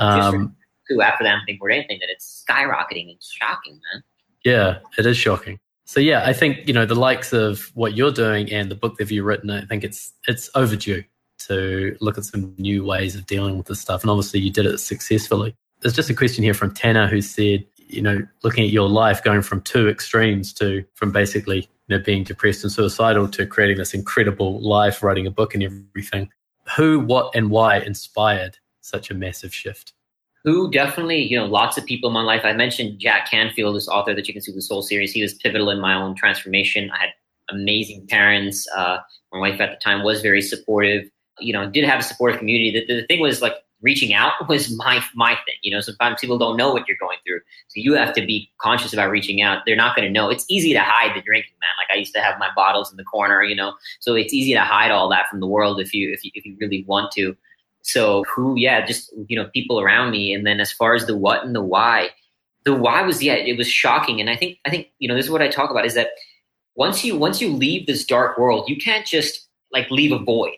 Um, 0.00 0.56
too, 0.88 1.02
after 1.02 1.24
that, 1.24 1.36
I 1.36 1.44
think 1.46 1.62
we're 1.62 1.70
anything 1.70 1.98
that 2.00 2.10
it's 2.10 2.44
skyrocketing. 2.48 3.12
It's 3.12 3.30
shocking, 3.30 3.80
man. 3.92 4.02
Yeah, 4.44 4.78
it 4.98 5.06
is 5.06 5.16
shocking. 5.16 5.58
So 5.84 6.00
yeah, 6.00 6.22
I 6.24 6.32
think 6.32 6.66
you 6.66 6.72
know 6.72 6.86
the 6.86 6.94
likes 6.94 7.32
of 7.32 7.70
what 7.74 7.94
you're 7.94 8.12
doing 8.12 8.50
and 8.50 8.70
the 8.70 8.74
book 8.74 8.96
that 8.98 9.10
you've 9.10 9.26
written. 9.26 9.50
I 9.50 9.64
think 9.66 9.84
it's 9.84 10.12
it's 10.26 10.48
overdue 10.54 11.04
to 11.48 11.96
look 12.00 12.18
at 12.18 12.24
some 12.24 12.54
new 12.56 12.84
ways 12.84 13.14
of 13.14 13.26
dealing 13.26 13.56
with 13.56 13.66
this 13.66 13.80
stuff. 13.80 14.02
And 14.02 14.10
obviously, 14.10 14.40
you 14.40 14.50
did 14.50 14.66
it 14.66 14.78
successfully. 14.78 15.54
There's 15.80 15.94
just 15.94 16.10
a 16.10 16.14
question 16.14 16.44
here 16.44 16.54
from 16.54 16.72
Tanner 16.72 17.08
who 17.08 17.20
said, 17.20 17.66
you 17.92 18.02
know, 18.02 18.26
looking 18.42 18.64
at 18.64 18.70
your 18.70 18.88
life 18.88 19.22
going 19.22 19.42
from 19.42 19.60
two 19.62 19.88
extremes 19.88 20.52
to 20.54 20.84
from 20.94 21.12
basically 21.12 21.68
you 21.88 21.96
know 21.96 22.02
being 22.02 22.24
depressed 22.24 22.64
and 22.64 22.72
suicidal 22.72 23.28
to 23.28 23.46
creating 23.46 23.78
this 23.78 23.94
incredible 23.94 24.60
life, 24.60 25.02
writing 25.02 25.26
a 25.26 25.30
book 25.30 25.54
and 25.54 25.62
everything. 25.62 26.30
Who, 26.76 27.00
what, 27.00 27.34
and 27.34 27.50
why 27.50 27.78
inspired 27.78 28.58
such 28.80 29.10
a 29.10 29.14
massive 29.14 29.52
shift? 29.52 29.92
Who 30.44 30.70
definitely, 30.70 31.22
you 31.22 31.36
know, 31.36 31.46
lots 31.46 31.76
of 31.76 31.84
people 31.84 32.08
in 32.08 32.14
my 32.14 32.22
life. 32.22 32.42
I 32.44 32.52
mentioned 32.52 32.98
Jack 32.98 33.30
Canfield, 33.30 33.76
this 33.76 33.88
author 33.88 34.14
the 34.14 34.22
Chicken 34.22 34.42
Soup 34.42 34.54
for 34.54 34.58
the 34.58 34.62
Soul 34.62 34.82
series. 34.82 35.12
He 35.12 35.22
was 35.22 35.34
pivotal 35.34 35.70
in 35.70 35.80
my 35.80 35.94
own 35.94 36.16
transformation. 36.16 36.90
I 36.90 36.98
had 36.98 37.10
amazing 37.50 38.06
parents. 38.08 38.66
Uh, 38.76 38.98
my 39.32 39.38
wife 39.38 39.60
at 39.60 39.70
the 39.70 39.76
time 39.76 40.02
was 40.02 40.20
very 40.20 40.42
supportive 40.42 41.08
you 41.42 41.52
know, 41.52 41.68
did 41.68 41.84
have 41.84 42.00
a 42.00 42.02
supportive 42.02 42.38
community. 42.38 42.84
The, 42.86 43.00
the 43.00 43.06
thing 43.06 43.20
was 43.20 43.42
like 43.42 43.54
reaching 43.82 44.14
out 44.14 44.48
was 44.48 44.74
my 44.76 45.04
my 45.14 45.34
thing. 45.34 45.56
You 45.62 45.72
know, 45.72 45.80
sometimes 45.80 46.20
people 46.20 46.38
don't 46.38 46.56
know 46.56 46.72
what 46.72 46.88
you're 46.88 46.96
going 46.98 47.18
through, 47.26 47.40
so 47.68 47.74
you 47.74 47.94
have 47.94 48.14
to 48.14 48.24
be 48.24 48.50
conscious 48.58 48.92
about 48.92 49.10
reaching 49.10 49.42
out. 49.42 49.62
They're 49.66 49.76
not 49.76 49.94
going 49.94 50.06
to 50.06 50.12
know. 50.12 50.30
It's 50.30 50.44
easy 50.48 50.72
to 50.72 50.80
hide 50.80 51.16
the 51.16 51.22
drinking, 51.22 51.52
man. 51.60 51.70
Like 51.78 51.94
I 51.94 51.98
used 51.98 52.14
to 52.14 52.20
have 52.20 52.38
my 52.38 52.48
bottles 52.56 52.90
in 52.90 52.96
the 52.96 53.04
corner, 53.04 53.42
you 53.42 53.54
know, 53.54 53.74
so 54.00 54.14
it's 54.14 54.32
easy 54.32 54.54
to 54.54 54.60
hide 54.60 54.90
all 54.90 55.08
that 55.10 55.28
from 55.28 55.40
the 55.40 55.46
world 55.46 55.80
if 55.80 55.92
you 55.92 56.12
if 56.12 56.24
you 56.24 56.30
if 56.34 56.46
you 56.46 56.56
really 56.60 56.84
want 56.86 57.12
to. 57.12 57.36
So 57.82 58.24
who, 58.24 58.54
yeah, 58.56 58.86
just 58.86 59.12
you 59.26 59.36
know, 59.36 59.48
people 59.52 59.80
around 59.80 60.10
me, 60.10 60.32
and 60.32 60.46
then 60.46 60.60
as 60.60 60.72
far 60.72 60.94
as 60.94 61.06
the 61.06 61.16
what 61.16 61.44
and 61.44 61.54
the 61.54 61.62
why, 61.62 62.10
the 62.64 62.74
why 62.74 63.02
was 63.02 63.22
yeah, 63.22 63.34
it 63.34 63.58
was 63.58 63.68
shocking, 63.68 64.20
and 64.20 64.30
I 64.30 64.36
think 64.36 64.58
I 64.64 64.70
think 64.70 64.88
you 64.98 65.08
know 65.08 65.14
this 65.14 65.26
is 65.26 65.30
what 65.30 65.42
I 65.42 65.48
talk 65.48 65.70
about 65.70 65.84
is 65.84 65.94
that 65.94 66.10
once 66.76 67.04
you 67.04 67.18
once 67.18 67.40
you 67.40 67.52
leave 67.52 67.86
this 67.86 68.04
dark 68.04 68.38
world, 68.38 68.68
you 68.68 68.76
can't 68.76 69.04
just 69.04 69.48
like 69.72 69.90
leave 69.90 70.12
a 70.12 70.18
void 70.18 70.56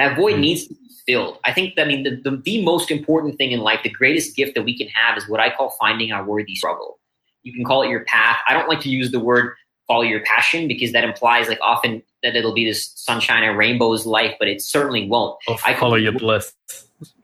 that 0.00 0.16
void 0.16 0.36
mm 0.36 0.40
needs 0.40 0.66
to 0.66 0.74
be 0.74 0.88
filled. 1.06 1.38
I 1.44 1.52
think, 1.52 1.74
I 1.78 1.84
mean, 1.84 2.02
the, 2.02 2.20
the, 2.22 2.36
the 2.36 2.64
most 2.64 2.90
important 2.90 3.38
thing 3.38 3.52
in 3.52 3.60
life, 3.60 3.80
the 3.82 3.90
greatest 3.90 4.36
gift 4.36 4.54
that 4.54 4.62
we 4.62 4.76
can 4.76 4.88
have 4.88 5.16
is 5.18 5.28
what 5.28 5.40
I 5.40 5.54
call 5.54 5.70
finding 5.78 6.12
our 6.12 6.24
worthy 6.24 6.54
struggle. 6.54 6.98
You 7.42 7.52
can 7.52 7.64
call 7.64 7.82
it 7.82 7.88
your 7.88 8.04
path. 8.04 8.38
I 8.48 8.54
don't 8.54 8.68
like 8.68 8.80
to 8.80 8.90
use 8.90 9.10
the 9.10 9.20
word 9.20 9.54
follow 9.90 10.02
your 10.02 10.20
passion 10.20 10.68
because 10.68 10.92
that 10.92 11.02
implies 11.02 11.48
like 11.48 11.58
often 11.60 12.00
that 12.22 12.36
it'll 12.36 12.54
be 12.54 12.64
this 12.64 12.92
sunshine 12.94 13.42
and 13.42 13.58
rainbows 13.58 14.06
life, 14.06 14.36
but 14.38 14.46
it 14.46 14.62
certainly 14.62 15.08
won't. 15.08 15.36
Or 15.48 15.56
I 15.64 15.74
follow 15.74 15.96
your 15.96 16.12
bliss. 16.12 16.54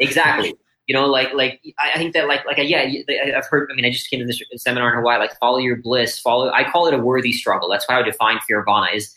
Exactly. 0.00 0.56
You 0.88 0.94
know, 0.94 1.06
like 1.06 1.32
like 1.32 1.60
I 1.78 1.96
think 1.96 2.12
that 2.14 2.26
like 2.26 2.44
like 2.44 2.58
yeah, 2.58 2.88
I've 3.36 3.46
heard. 3.46 3.70
I 3.72 3.74
mean, 3.74 3.84
I 3.84 3.90
just 3.90 4.10
came 4.10 4.20
to 4.20 4.26
this 4.26 4.42
seminar 4.56 4.90
in 4.90 4.96
Hawaii. 4.96 5.18
Like, 5.18 5.36
follow 5.38 5.58
your 5.58 5.76
bliss. 5.76 6.18
Follow. 6.18 6.50
I 6.50 6.64
call 6.68 6.86
it 6.86 6.94
a 6.94 6.98
worthy 6.98 7.32
struggle. 7.32 7.68
That's 7.68 7.86
how 7.88 8.00
I 8.00 8.02
define 8.02 8.38
Fearvana. 8.48 8.94
Is 8.94 9.12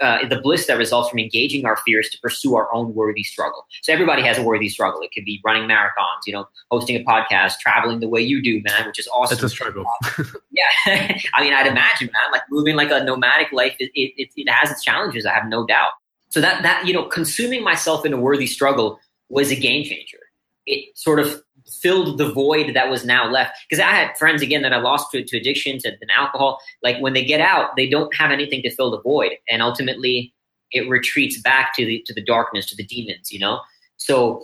uh, 0.00 0.26
the 0.28 0.40
bliss 0.40 0.66
that 0.66 0.78
results 0.78 1.08
from 1.08 1.18
engaging 1.18 1.64
our 1.64 1.76
fears 1.78 2.08
to 2.10 2.18
pursue 2.20 2.54
our 2.54 2.72
own 2.74 2.94
worthy 2.94 3.22
struggle. 3.22 3.66
So 3.82 3.92
everybody 3.92 4.22
has 4.22 4.38
a 4.38 4.42
worthy 4.42 4.68
struggle. 4.68 5.00
It 5.02 5.10
could 5.14 5.24
be 5.24 5.40
running 5.44 5.68
marathons, 5.68 6.26
you 6.26 6.32
know, 6.32 6.48
hosting 6.70 6.96
a 6.96 7.04
podcast, 7.04 7.58
traveling 7.58 8.00
the 8.00 8.08
way 8.08 8.20
you 8.20 8.42
do, 8.42 8.62
man, 8.62 8.86
which 8.86 8.98
is 8.98 9.08
awesome. 9.08 9.34
It's 9.34 9.42
a 9.44 9.48
struggle. 9.48 9.84
yeah, 10.50 10.64
I 11.34 11.42
mean, 11.42 11.54
I'd 11.54 11.66
imagine, 11.66 12.10
man, 12.12 12.32
like 12.32 12.42
moving 12.50 12.76
like 12.76 12.90
a 12.90 13.02
nomadic 13.04 13.52
life, 13.52 13.76
it, 13.78 13.90
it, 13.94 14.30
it 14.36 14.50
has 14.50 14.70
its 14.70 14.82
challenges. 14.82 15.26
I 15.26 15.32
have 15.32 15.46
no 15.46 15.66
doubt. 15.66 15.90
So 16.30 16.40
that 16.40 16.62
that 16.62 16.86
you 16.86 16.94
know, 16.94 17.04
consuming 17.04 17.62
myself 17.62 18.06
in 18.06 18.12
a 18.12 18.16
worthy 18.16 18.46
struggle 18.46 18.98
was 19.28 19.50
a 19.50 19.56
game 19.56 19.84
changer. 19.84 20.18
It 20.66 20.96
sort 20.96 21.20
of 21.20 21.42
filled 21.80 22.18
the 22.18 22.30
void 22.30 22.74
that 22.74 22.90
was 22.90 23.04
now 23.04 23.30
left. 23.30 23.58
Because 23.68 23.82
I 23.82 23.90
had 23.90 24.16
friends 24.16 24.42
again 24.42 24.62
that 24.62 24.72
I 24.72 24.78
lost 24.78 25.10
to, 25.12 25.24
to 25.24 25.36
addiction, 25.36 25.78
to, 25.78 25.96
to 25.96 26.06
alcohol. 26.16 26.60
Like 26.82 26.98
when 27.00 27.12
they 27.12 27.24
get 27.24 27.40
out, 27.40 27.76
they 27.76 27.88
don't 27.88 28.14
have 28.14 28.30
anything 28.30 28.62
to 28.62 28.70
fill 28.70 28.90
the 28.90 29.00
void, 29.00 29.32
and 29.50 29.62
ultimately 29.62 30.34
it 30.70 30.88
retreats 30.88 31.40
back 31.40 31.74
to 31.76 31.84
the 31.84 32.02
to 32.06 32.14
the 32.14 32.22
darkness, 32.22 32.66
to 32.66 32.76
the 32.76 32.84
demons. 32.84 33.32
You 33.32 33.40
know, 33.40 33.60
so 33.96 34.42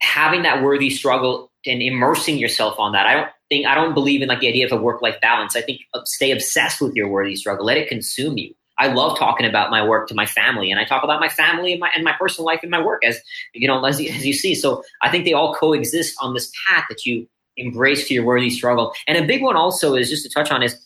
having 0.00 0.42
that 0.42 0.62
worthy 0.62 0.90
struggle 0.90 1.50
and 1.66 1.82
immersing 1.82 2.38
yourself 2.38 2.78
on 2.78 2.92
that. 2.92 3.06
I 3.06 3.14
don't 3.14 3.28
think 3.48 3.66
I 3.66 3.74
don't 3.74 3.94
believe 3.94 4.22
in 4.22 4.28
like 4.28 4.40
the 4.40 4.48
idea 4.48 4.66
of 4.66 4.72
a 4.72 4.76
work 4.76 5.02
life 5.02 5.20
balance. 5.20 5.56
I 5.56 5.62
think 5.62 5.82
uh, 5.94 6.00
stay 6.04 6.30
obsessed 6.30 6.80
with 6.80 6.94
your 6.94 7.08
worthy 7.08 7.36
struggle. 7.36 7.66
Let 7.66 7.76
it 7.76 7.88
consume 7.88 8.38
you. 8.38 8.54
I 8.80 8.86
love 8.86 9.18
talking 9.18 9.46
about 9.46 9.70
my 9.70 9.86
work 9.86 10.08
to 10.08 10.14
my 10.14 10.24
family, 10.24 10.70
and 10.70 10.80
I 10.80 10.84
talk 10.84 11.04
about 11.04 11.20
my 11.20 11.28
family 11.28 11.72
and 11.72 11.80
my 11.80 11.90
and 11.94 12.02
my 12.02 12.14
personal 12.18 12.46
life 12.46 12.60
and 12.62 12.70
my 12.70 12.82
work 12.82 13.04
as 13.04 13.20
you 13.54 13.68
know 13.68 13.84
as, 13.84 14.00
as 14.00 14.26
you 14.26 14.32
see. 14.32 14.54
So 14.54 14.82
I 15.02 15.10
think 15.10 15.26
they 15.26 15.34
all 15.34 15.54
coexist 15.54 16.16
on 16.20 16.32
this 16.32 16.50
path 16.66 16.86
that 16.88 17.04
you 17.04 17.28
embrace 17.58 18.08
to 18.08 18.14
your 18.14 18.24
worthy 18.24 18.48
struggle. 18.48 18.94
And 19.06 19.18
a 19.18 19.26
big 19.26 19.42
one 19.42 19.54
also 19.54 19.94
is 19.94 20.08
just 20.08 20.24
to 20.24 20.30
touch 20.30 20.50
on 20.50 20.62
is 20.62 20.76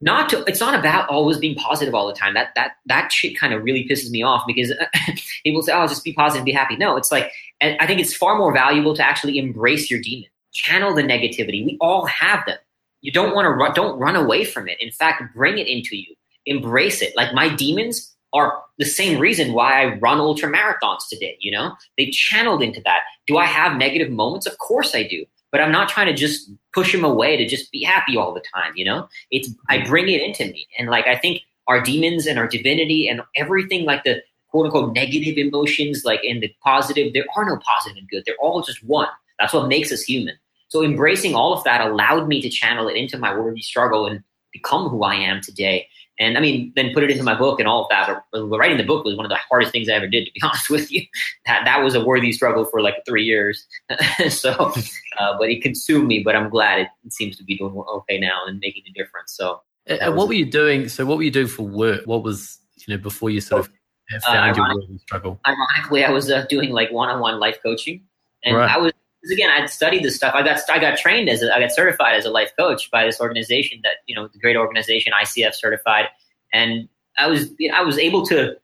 not 0.00 0.28
to 0.30 0.42
it's 0.44 0.60
not 0.60 0.76
about 0.76 1.08
always 1.08 1.38
being 1.38 1.54
positive 1.54 1.94
all 1.94 2.08
the 2.08 2.12
time. 2.12 2.34
That 2.34 2.48
that 2.56 2.72
that 2.86 3.12
shit 3.12 3.38
kind 3.38 3.54
of 3.54 3.62
really 3.62 3.86
pisses 3.88 4.10
me 4.10 4.22
off 4.22 4.42
because 4.44 4.72
people 5.44 5.62
say 5.62 5.72
oh 5.72 5.86
just 5.86 6.04
be 6.04 6.12
positive 6.12 6.44
be 6.44 6.52
happy. 6.52 6.76
No 6.76 6.96
it's 6.96 7.12
like 7.12 7.30
i 7.60 7.86
think 7.88 8.00
it's 8.00 8.14
far 8.14 8.38
more 8.38 8.52
valuable 8.52 8.94
to 8.94 9.04
actually 9.04 9.36
embrace 9.36 9.90
your 9.90 10.00
demon 10.00 10.28
channel 10.52 10.94
the 10.94 11.02
negativity. 11.02 11.64
We 11.64 11.76
all 11.80 12.06
have 12.06 12.44
them. 12.46 12.58
You 13.00 13.12
don't 13.12 13.34
want 13.34 13.46
to 13.46 13.50
run 13.50 13.74
don't 13.74 13.98
run 13.98 14.16
away 14.16 14.44
from 14.44 14.68
it. 14.68 14.78
In 14.80 14.90
fact 14.90 15.22
bring 15.34 15.58
it 15.58 15.68
into 15.68 15.96
you 15.96 16.14
embrace 16.48 17.02
it 17.02 17.16
like 17.16 17.32
my 17.34 17.48
demons 17.54 18.14
are 18.32 18.62
the 18.78 18.84
same 18.84 19.18
reason 19.18 19.52
why 19.52 19.82
i 19.82 19.94
run 19.96 20.18
ultra 20.18 20.50
marathons 20.50 21.08
today 21.08 21.36
you 21.40 21.50
know 21.50 21.72
they 21.96 22.10
channeled 22.10 22.62
into 22.62 22.80
that 22.84 23.00
do 23.26 23.36
i 23.36 23.44
have 23.44 23.76
negative 23.76 24.10
moments 24.10 24.46
of 24.46 24.56
course 24.58 24.94
i 24.94 25.02
do 25.02 25.24
but 25.50 25.60
I'm 25.60 25.72
not 25.72 25.88
trying 25.88 26.06
to 26.06 26.14
just 26.14 26.50
push 26.74 26.92
them 26.92 27.04
away 27.04 27.36
to 27.36 27.46
just 27.46 27.72
be 27.72 27.82
happy 27.82 28.16
all 28.16 28.34
the 28.34 28.42
time. 28.54 28.72
You 28.76 28.84
know, 28.84 29.08
it's 29.30 29.48
I 29.68 29.78
mm-hmm. 29.78 29.88
bring 29.88 30.08
it 30.08 30.20
into 30.20 30.44
me, 30.44 30.66
and 30.78 30.88
like 30.88 31.06
I 31.06 31.16
think 31.16 31.42
our 31.66 31.80
demons 31.80 32.26
and 32.26 32.38
our 32.38 32.48
divinity 32.48 33.08
and 33.08 33.22
everything 33.36 33.84
like 33.84 34.04
the 34.04 34.22
quote 34.48 34.66
unquote 34.66 34.94
negative 34.94 35.36
emotions, 35.36 36.02
like 36.04 36.24
in 36.24 36.40
the 36.40 36.52
positive, 36.62 37.12
there 37.12 37.26
are 37.36 37.44
no 37.44 37.58
positive 37.58 37.98
and 37.98 38.08
good. 38.08 38.24
They're 38.24 38.36
all 38.40 38.62
just 38.62 38.82
one. 38.84 39.08
That's 39.38 39.52
what 39.52 39.68
makes 39.68 39.92
us 39.92 40.02
human. 40.02 40.36
So 40.68 40.82
embracing 40.82 41.34
all 41.34 41.54
of 41.54 41.64
that 41.64 41.80
allowed 41.80 42.28
me 42.28 42.42
to 42.42 42.50
channel 42.50 42.88
it 42.88 42.96
into 42.96 43.18
my 43.18 43.34
worthy 43.34 43.62
struggle 43.62 44.06
and 44.06 44.22
become 44.52 44.88
who 44.88 45.02
I 45.02 45.14
am 45.14 45.40
today. 45.40 45.88
And 46.20 46.36
I 46.36 46.40
mean, 46.40 46.72
then 46.74 46.92
put 46.92 47.04
it 47.04 47.10
into 47.10 47.22
my 47.22 47.34
book 47.34 47.60
and 47.60 47.68
all 47.68 47.84
of 47.84 47.88
that. 47.90 48.22
But 48.32 48.46
writing 48.48 48.76
the 48.76 48.84
book 48.84 49.04
was 49.04 49.16
one 49.16 49.24
of 49.24 49.30
the 49.30 49.38
hardest 49.48 49.72
things 49.72 49.88
I 49.88 49.92
ever 49.92 50.08
did, 50.08 50.26
to 50.26 50.32
be 50.32 50.40
honest 50.42 50.68
with 50.68 50.90
you. 50.90 51.02
That 51.46 51.64
that 51.64 51.82
was 51.82 51.94
a 51.94 52.04
worthy 52.04 52.32
struggle 52.32 52.64
for 52.64 52.80
like 52.80 52.96
three 53.06 53.24
years. 53.24 53.66
so, 54.28 54.50
uh, 55.18 55.38
but 55.38 55.48
it 55.48 55.62
consumed 55.62 56.08
me. 56.08 56.22
But 56.22 56.36
I'm 56.36 56.48
glad 56.48 56.80
it, 56.80 56.88
it, 57.04 57.12
seems 57.12 57.36
to 57.36 57.44
be 57.44 57.56
doing 57.56 57.74
okay 57.74 58.18
now 58.18 58.40
and 58.46 58.58
making 58.58 58.82
a 58.88 58.92
difference. 58.92 59.34
So, 59.36 59.60
and 59.86 60.16
what 60.16 60.28
were 60.28 60.34
you 60.34 60.46
doing? 60.46 60.88
So, 60.88 61.06
what 61.06 61.18
were 61.18 61.24
you 61.24 61.30
doing 61.30 61.46
for 61.46 61.62
work? 61.62 62.02
What 62.04 62.22
was 62.22 62.58
you 62.86 62.96
know 62.96 63.02
before 63.02 63.30
you 63.30 63.40
sort 63.40 63.66
of 63.66 63.72
uh, 64.14 64.20
found 64.26 64.58
uh, 64.58 64.62
your 64.62 64.74
worthy 64.74 64.98
struggle? 64.98 65.40
Ironically, 65.46 66.04
I 66.04 66.10
was 66.10 66.30
uh, 66.30 66.46
doing 66.48 66.70
like 66.70 66.90
one-on-one 66.90 67.38
life 67.38 67.58
coaching, 67.64 68.02
and 68.44 68.56
right. 68.56 68.70
I 68.70 68.78
was 68.78 68.92
because 69.20 69.32
again, 69.32 69.50
I'd 69.50 69.68
studied 69.68 70.04
this 70.04 70.16
stuff. 70.16 70.34
I 70.34 70.42
got 70.42 70.60
I 70.70 70.78
got 70.78 70.96
trained 70.98 71.28
as 71.28 71.42
a, 71.42 71.54
I 71.54 71.60
got 71.60 71.72
certified 71.72 72.14
as 72.14 72.24
a 72.24 72.30
life 72.30 72.52
coach 72.58 72.90
by 72.90 73.04
this 73.04 73.20
organization 73.20 73.80
that 73.82 73.96
you 74.06 74.14
know 74.14 74.28
the 74.28 74.38
great 74.38 74.56
organization 74.56 75.12
ICF 75.20 75.54
certified, 75.54 76.06
and 76.52 76.88
I 77.18 77.26
was 77.26 77.50
I 77.72 77.82
was 77.82 77.98
able 77.98 78.24
to 78.26 78.56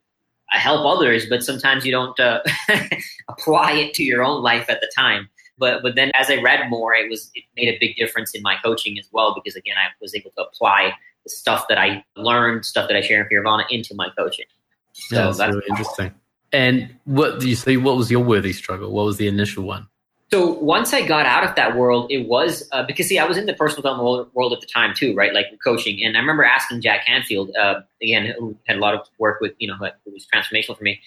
help 0.49 0.87
others, 0.87 1.27
but 1.27 1.43
sometimes 1.43 1.85
you 1.85 1.93
don't 1.93 2.19
uh, 2.21 2.41
apply 3.29 3.73
it 3.73 3.95
to 3.95 4.05
your 4.05 4.23
own 4.23 4.43
life 4.43 4.71
at 4.71 4.81
the 4.81 4.91
time. 4.95 5.29
But 5.59 5.83
but 5.83 5.97
then 5.97 6.11
as 6.15 6.31
I 6.31 6.37
read 6.37 6.69
more, 6.71 6.95
it 6.95 7.11
was 7.11 7.31
it 7.35 7.45
made 7.57 7.69
a 7.69 7.79
big 7.81 7.97
difference 7.97 8.35
in 8.35 8.43
my 8.43 8.57
coaching 8.63 8.99
as 8.99 9.09
well 9.13 9.35
because 9.35 9.57
again 9.57 9.77
I 9.77 9.89
was 10.01 10.15
able 10.15 10.31
to 10.37 10.45
apply 10.45 10.93
the 11.25 11.31
stuff 11.31 11.67
that 11.69 11.79
I 11.79 12.05
learned, 12.17 12.65
stuff 12.65 12.89
that 12.89 12.97
I 12.97 13.01
share 13.01 13.23
in 13.23 13.29
Fearvana 13.29 13.65
into 13.71 13.95
my 13.95 14.09
coaching. 14.17 14.47
So 14.93 15.17
yeah, 15.17 15.25
that's, 15.25 15.39
that's 15.39 15.55
really 15.55 15.67
interesting. 15.71 16.15
And 16.53 16.97
what 17.05 17.41
do 17.41 17.49
you 17.49 17.57
say? 17.57 17.77
What 17.77 17.97
was 17.97 18.11
your 18.11 18.23
worthy 18.23 18.53
struggle? 18.53 18.93
What 18.93 19.07
was 19.07 19.17
the 19.17 19.27
initial 19.27 19.65
one? 19.65 19.89
So 20.35 20.49
once 20.55 20.93
I 20.93 21.07
got 21.07 21.27
out 21.27 21.45
of 21.45 21.55
that 21.55 21.77
world, 21.77 22.11
it 22.11 22.27
was 22.27 22.69
uh, 22.73 22.83
because 22.83 23.07
see, 23.07 23.21
I 23.21 23.25
was 23.25 23.37
in 23.37 23.47
the 23.47 23.55
personal 23.55 23.83
development 23.83 24.35
world 24.35 24.53
at 24.53 24.61
the 24.61 24.67
time 24.67 24.93
too, 24.93 25.15
right? 25.15 25.33
Like 25.33 25.47
coaching, 25.63 26.03
and 26.03 26.17
I 26.17 26.19
remember 26.19 26.43
asking 26.43 26.81
Jack 26.81 27.07
Canfield 27.07 27.55
uh, 27.55 27.83
again, 28.03 28.35
who 28.37 28.57
had 28.67 28.79
a 28.79 28.81
lot 28.81 28.95
of 28.95 29.07
work 29.21 29.41
with, 29.41 29.53
you 29.61 29.69
know, 29.69 29.77
it 29.81 29.95
was 30.07 30.27
transformational 30.35 30.77
for 30.77 30.83
me. 30.83 31.01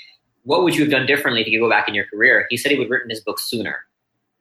What 0.44 0.64
would 0.64 0.78
you 0.78 0.84
have 0.84 0.92
done 0.92 1.06
differently 1.06 1.42
if 1.42 1.48
you 1.48 1.60
go 1.60 1.70
back 1.70 1.90
in 1.90 1.94
your 1.94 2.06
career? 2.06 2.48
He 2.50 2.56
said 2.56 2.72
he 2.72 2.78
would 2.78 2.86
have 2.86 2.92
written 2.92 3.10
his 3.10 3.20
book 3.20 3.38
sooner. 3.38 3.80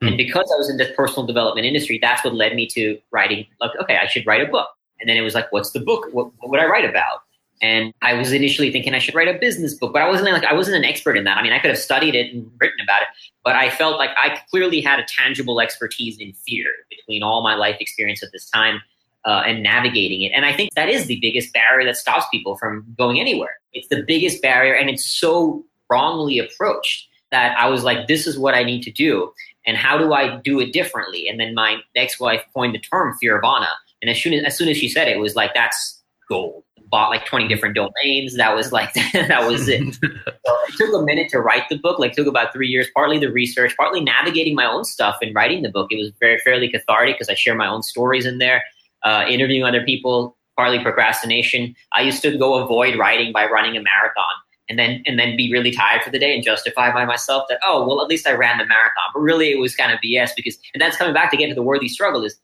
Mm. 0.04 0.06
And 0.06 0.16
because 0.16 0.48
I 0.54 0.56
was 0.56 0.70
in 0.70 0.76
the 0.76 0.84
personal 0.96 1.26
development 1.26 1.66
industry, 1.66 1.98
that's 2.00 2.24
what 2.24 2.36
led 2.36 2.54
me 2.54 2.68
to 2.68 2.96
writing. 3.10 3.44
Like, 3.60 3.72
okay, 3.82 3.96
I 4.00 4.06
should 4.06 4.24
write 4.24 4.48
a 4.48 4.48
book. 4.48 4.68
And 5.00 5.10
then 5.10 5.16
it 5.16 5.22
was 5.22 5.34
like, 5.34 5.50
what's 5.50 5.72
the 5.72 5.80
book? 5.80 6.06
What, 6.12 6.30
what 6.38 6.48
would 6.48 6.60
I 6.60 6.66
write 6.66 6.88
about? 6.88 7.22
And 7.62 7.92
I 8.02 8.14
was 8.14 8.32
initially 8.32 8.70
thinking 8.70 8.94
I 8.94 8.98
should 8.98 9.14
write 9.14 9.28
a 9.28 9.38
business 9.38 9.74
book, 9.74 9.92
but 9.92 10.02
I 10.02 10.08
wasn't 10.08 10.30
like 10.30 10.44
I 10.44 10.52
wasn't 10.52 10.76
an 10.76 10.84
expert 10.84 11.16
in 11.16 11.24
that. 11.24 11.38
I 11.38 11.42
mean, 11.42 11.52
I 11.52 11.58
could 11.58 11.70
have 11.70 11.78
studied 11.78 12.14
it 12.14 12.32
and 12.34 12.50
written 12.60 12.78
about 12.82 13.02
it, 13.02 13.08
but 13.46 13.54
I 13.54 13.70
felt 13.70 13.96
like 13.96 14.10
I 14.18 14.40
clearly 14.50 14.80
had 14.80 14.98
a 14.98 15.04
tangible 15.04 15.60
expertise 15.60 16.18
in 16.18 16.32
fear 16.32 16.66
between 16.90 17.22
all 17.22 17.44
my 17.44 17.54
life 17.54 17.76
experience 17.78 18.20
at 18.20 18.32
this 18.32 18.50
time 18.50 18.82
uh, 19.24 19.44
and 19.46 19.62
navigating 19.62 20.22
it. 20.22 20.32
And 20.34 20.44
I 20.44 20.52
think 20.52 20.74
that 20.74 20.88
is 20.88 21.06
the 21.06 21.20
biggest 21.20 21.52
barrier 21.52 21.86
that 21.86 21.96
stops 21.96 22.26
people 22.32 22.56
from 22.56 22.84
going 22.98 23.20
anywhere. 23.20 23.60
It's 23.72 23.86
the 23.86 24.02
biggest 24.02 24.42
barrier, 24.42 24.74
and 24.74 24.90
it's 24.90 25.08
so 25.08 25.64
wrongly 25.88 26.40
approached 26.40 27.06
that 27.30 27.56
I 27.56 27.68
was 27.68 27.84
like, 27.84 28.08
this 28.08 28.26
is 28.26 28.36
what 28.36 28.56
I 28.56 28.64
need 28.64 28.82
to 28.82 28.90
do, 28.90 29.32
and 29.64 29.76
how 29.76 29.96
do 29.96 30.12
I 30.12 30.38
do 30.38 30.58
it 30.58 30.72
differently? 30.72 31.28
And 31.28 31.38
then 31.38 31.54
my 31.54 31.76
ex-wife 31.94 32.42
coined 32.52 32.74
the 32.74 32.80
term 32.80 33.16
Fearvana, 33.22 33.68
and 34.02 34.10
as 34.10 34.20
soon 34.20 34.32
as, 34.32 34.44
as 34.44 34.58
soon 34.58 34.68
as 34.68 34.76
she 34.76 34.88
said 34.88 35.06
it, 35.06 35.18
it 35.18 35.20
was 35.20 35.36
like 35.36 35.54
that's 35.54 36.02
gold 36.28 36.64
bought 36.90 37.10
like 37.10 37.26
20 37.26 37.48
different 37.48 37.74
domains. 37.74 38.36
That 38.36 38.54
was 38.54 38.72
like, 38.72 38.92
that 39.12 39.46
was 39.46 39.68
it. 39.68 39.94
so 39.94 40.08
it 40.44 40.74
took 40.76 40.94
a 40.94 41.02
minute 41.02 41.28
to 41.30 41.40
write 41.40 41.68
the 41.68 41.78
book, 41.78 41.98
like 41.98 42.12
took 42.12 42.26
about 42.26 42.52
three 42.52 42.68
years, 42.68 42.88
partly 42.94 43.18
the 43.18 43.30
research, 43.30 43.76
partly 43.76 44.00
navigating 44.00 44.54
my 44.54 44.66
own 44.66 44.84
stuff 44.84 45.16
and 45.20 45.34
writing 45.34 45.62
the 45.62 45.70
book. 45.70 45.88
It 45.90 45.98
was 45.98 46.12
very 46.20 46.38
fairly 46.38 46.68
cathartic 46.68 47.16
because 47.16 47.28
I 47.28 47.34
share 47.34 47.54
my 47.54 47.66
own 47.66 47.82
stories 47.82 48.26
in 48.26 48.38
there, 48.38 48.62
uh, 49.04 49.24
interviewing 49.28 49.64
other 49.64 49.84
people, 49.84 50.36
partly 50.56 50.82
procrastination. 50.82 51.74
I 51.92 52.02
used 52.02 52.22
to 52.22 52.36
go 52.36 52.54
avoid 52.54 52.98
writing 52.98 53.32
by 53.32 53.46
running 53.46 53.76
a 53.76 53.82
marathon 53.82 54.24
and 54.68 54.78
then 54.78 55.02
and 55.06 55.18
then 55.18 55.36
be 55.36 55.52
really 55.52 55.70
tired 55.70 56.02
for 56.02 56.10
the 56.10 56.18
day 56.18 56.34
and 56.34 56.42
justify 56.42 56.92
by 56.92 57.04
myself 57.04 57.44
that 57.48 57.58
oh 57.62 57.86
well 57.86 58.02
at 58.02 58.08
least 58.08 58.26
I 58.26 58.32
ran 58.32 58.58
the 58.58 58.66
marathon 58.66 59.04
but 59.14 59.20
really 59.20 59.50
it 59.50 59.60
was 59.60 59.76
kind 59.76 59.92
of 59.92 60.00
BS 60.00 60.30
because 60.34 60.58
and 60.74 60.80
that's 60.80 60.96
coming 60.96 61.14
back 61.14 61.30
to 61.30 61.36
get 61.36 61.48
to 61.48 61.54
the 61.54 61.62
worthy 61.62 61.88
struggle 61.88 62.24
is 62.24 62.36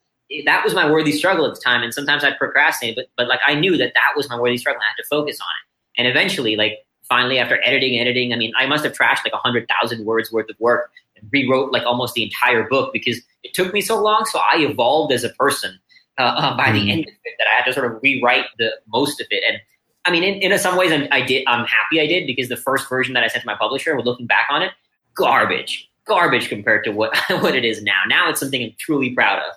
that 0.47 0.65
was 0.65 0.75
my 0.75 0.91
worthy 0.91 1.13
struggle 1.13 1.47
at 1.47 1.55
the 1.55 1.61
time. 1.61 1.83
And 1.83 1.93
sometimes 1.93 2.25
I'd 2.25 2.39
procrastinate, 2.39 2.97
but 2.97 3.07
but 3.17 3.29
like 3.29 3.41
I 3.47 3.55
knew 3.55 3.77
that 3.77 3.93
that 3.95 4.13
was 4.17 4.29
my 4.29 4.39
worthy 4.39 4.59
struggle. 4.59 4.81
And 4.81 4.87
I 4.87 4.89
had 4.89 5.03
to 5.03 5.09
focus 5.09 5.41
on 5.41 5.47
it. 5.47 6.01
And 6.01 6.09
eventually, 6.09 6.57
like 6.57 6.79
finally, 7.09 7.39
after 7.39 7.61
editing, 7.65 7.99
editing, 7.99 8.33
I 8.33 8.37
mean, 8.37 8.53
I 8.57 8.67
must 8.67 8.85
have 8.85 8.93
trashed 8.93 9.25
like 9.25 9.33
a 9.35 9.39
hundred 9.39 9.69
thousand 9.69 10.05
words 10.05 10.33
worth 10.33 10.49
of 10.49 10.57
work 10.59 10.91
and 11.17 11.29
rewrote 11.33 11.73
like 11.73 11.85
almost 11.85 12.15
the 12.15 12.23
entire 12.23 12.69
book 12.69 12.93
because 12.93 13.21
it 13.43 13.55
took 13.55 13.73
me 13.73 13.81
so 13.81 14.03
long. 14.03 14.25
So 14.31 14.39
I 14.39 14.59
evolved 14.59 15.13
as 15.13 15.25
a 15.25 15.31
person 15.31 15.79
uh, 16.19 16.23
uh, 16.23 16.57
by 16.57 16.67
mm. 16.67 16.73
the 16.75 16.83
hmm. 16.83 16.89
end 16.91 17.01
of 17.01 17.15
it 17.25 17.35
that 17.39 17.47
I 17.51 17.57
had 17.57 17.65
to 17.65 17.73
sort 17.73 17.91
of 17.91 18.03
rewrite 18.03 18.47
the 18.59 18.71
most 18.89 19.21
of 19.21 19.27
it. 19.31 19.43
And 19.47 19.61
I 20.05 20.11
mean, 20.11 20.23
in, 20.23 20.53
in 20.53 20.59
some 20.59 20.77
ways, 20.77 20.93
I'm, 20.93 21.07
I 21.11 21.23
did. 21.23 21.45
I'm 21.47 21.65
happy 21.67 22.01
I 22.01 22.07
did 22.07 22.27
because 22.27 22.49
the 22.49 22.57
first 22.57 22.89
version 22.89 23.15
that 23.15 23.23
I 23.23 23.29
sent 23.29 23.43
to 23.43 23.47
my 23.47 23.57
publisher, 23.57 24.01
looking 24.01 24.27
back 24.27 24.47
on 24.51 24.63
it, 24.63 24.73
garbage, 25.15 25.89
garbage 26.07 26.49
compared 26.49 26.85
to 26.85 26.91
what 26.91 27.17
what 27.41 27.55
it 27.55 27.65
is 27.65 27.83
now. 27.83 28.01
Now 28.09 28.29
it's 28.29 28.41
something 28.41 28.63
I'm 28.63 28.75
truly 28.79 29.11
proud 29.11 29.39
of. 29.39 29.55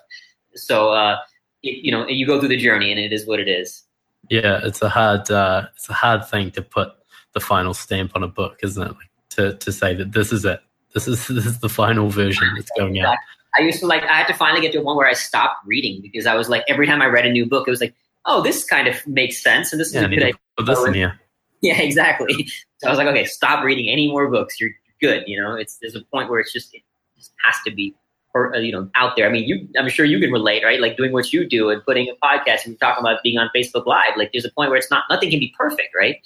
So 0.56 0.90
uh, 0.90 1.18
it, 1.62 1.84
you 1.84 1.92
know, 1.92 2.06
you 2.08 2.26
go 2.26 2.38
through 2.38 2.48
the 2.48 2.56
journey, 2.56 2.90
and 2.90 3.00
it 3.00 3.12
is 3.12 3.26
what 3.26 3.40
it 3.40 3.48
is. 3.48 3.82
Yeah, 4.30 4.60
it's 4.62 4.82
a 4.82 4.88
hard 4.88 5.30
uh, 5.30 5.66
it's 5.74 5.88
a 5.88 5.94
hard 5.94 6.26
thing 6.26 6.50
to 6.52 6.62
put 6.62 6.92
the 7.32 7.40
final 7.40 7.74
stamp 7.74 8.12
on 8.14 8.22
a 8.22 8.28
book, 8.28 8.58
isn't 8.62 8.82
it? 8.82 8.88
Like 8.88 9.10
to 9.30 9.54
to 9.54 9.72
say 9.72 9.94
that 9.94 10.12
this 10.12 10.32
is 10.32 10.44
it. 10.44 10.60
This 10.94 11.06
is 11.06 11.26
this 11.28 11.46
is 11.46 11.60
the 11.60 11.68
final 11.68 12.08
version 12.08 12.48
that's 12.54 12.70
going 12.76 12.98
out. 13.00 13.16
I 13.58 13.62
used 13.62 13.80
to 13.80 13.86
like 13.86 14.02
I 14.02 14.14
had 14.14 14.26
to 14.26 14.34
finally 14.34 14.60
get 14.60 14.72
to 14.72 14.80
a 14.80 14.82
point 14.82 14.96
where 14.96 15.08
I 15.08 15.14
stopped 15.14 15.66
reading 15.66 16.00
because 16.02 16.26
I 16.26 16.34
was 16.34 16.48
like 16.48 16.64
every 16.68 16.86
time 16.86 17.02
I 17.02 17.06
read 17.06 17.26
a 17.26 17.30
new 17.30 17.46
book, 17.46 17.66
it 17.66 17.70
was 17.70 17.80
like, 17.80 17.94
oh, 18.24 18.42
this 18.42 18.64
kind 18.64 18.88
of 18.88 19.06
makes 19.06 19.42
sense, 19.42 19.72
and 19.72 19.80
this 19.80 19.92
yeah, 19.92 20.00
is 20.00 20.06
a 20.06 20.08
good 20.08 20.22
idea. 20.22 20.34
Put 20.56 20.66
this 20.66 20.84
in 20.86 20.94
here. 20.94 21.20
Yeah, 21.62 21.80
exactly. 21.80 22.46
So 22.76 22.86
I 22.86 22.90
was 22.90 22.98
like, 22.98 23.08
okay, 23.08 23.24
stop 23.24 23.64
reading 23.64 23.88
any 23.88 24.08
more 24.08 24.28
books. 24.28 24.60
You're 24.60 24.72
good. 25.00 25.24
You 25.26 25.40
know, 25.40 25.54
it's 25.54 25.78
there's 25.78 25.96
a 25.96 26.02
point 26.12 26.28
where 26.28 26.38
it's 26.38 26.52
just 26.52 26.72
it 26.74 26.82
just 27.16 27.32
has 27.42 27.56
to 27.64 27.74
be 27.74 27.94
or 28.36 28.54
uh, 28.54 28.58
you 28.58 28.70
know 28.70 28.88
out 28.94 29.16
there. 29.16 29.26
I 29.26 29.32
mean, 29.32 29.44
you 29.44 29.66
I'm 29.78 29.88
sure 29.88 30.04
you 30.04 30.20
can 30.20 30.30
relate, 30.30 30.62
right? 30.62 30.78
Like 30.80 30.96
doing 30.96 31.12
what 31.12 31.32
you 31.32 31.48
do 31.48 31.70
and 31.70 31.82
putting 31.84 32.08
a 32.08 32.14
podcast 32.24 32.66
and 32.66 32.78
talking 32.78 33.00
about 33.00 33.22
being 33.22 33.38
on 33.38 33.50
Facebook 33.56 33.86
Live. 33.86 34.16
Like 34.16 34.30
there's 34.32 34.44
a 34.44 34.50
point 34.50 34.68
where 34.70 34.78
it's 34.78 34.90
not 34.90 35.04
nothing 35.08 35.30
can 35.30 35.40
be 35.40 35.54
perfect, 35.56 35.94
right? 35.96 36.16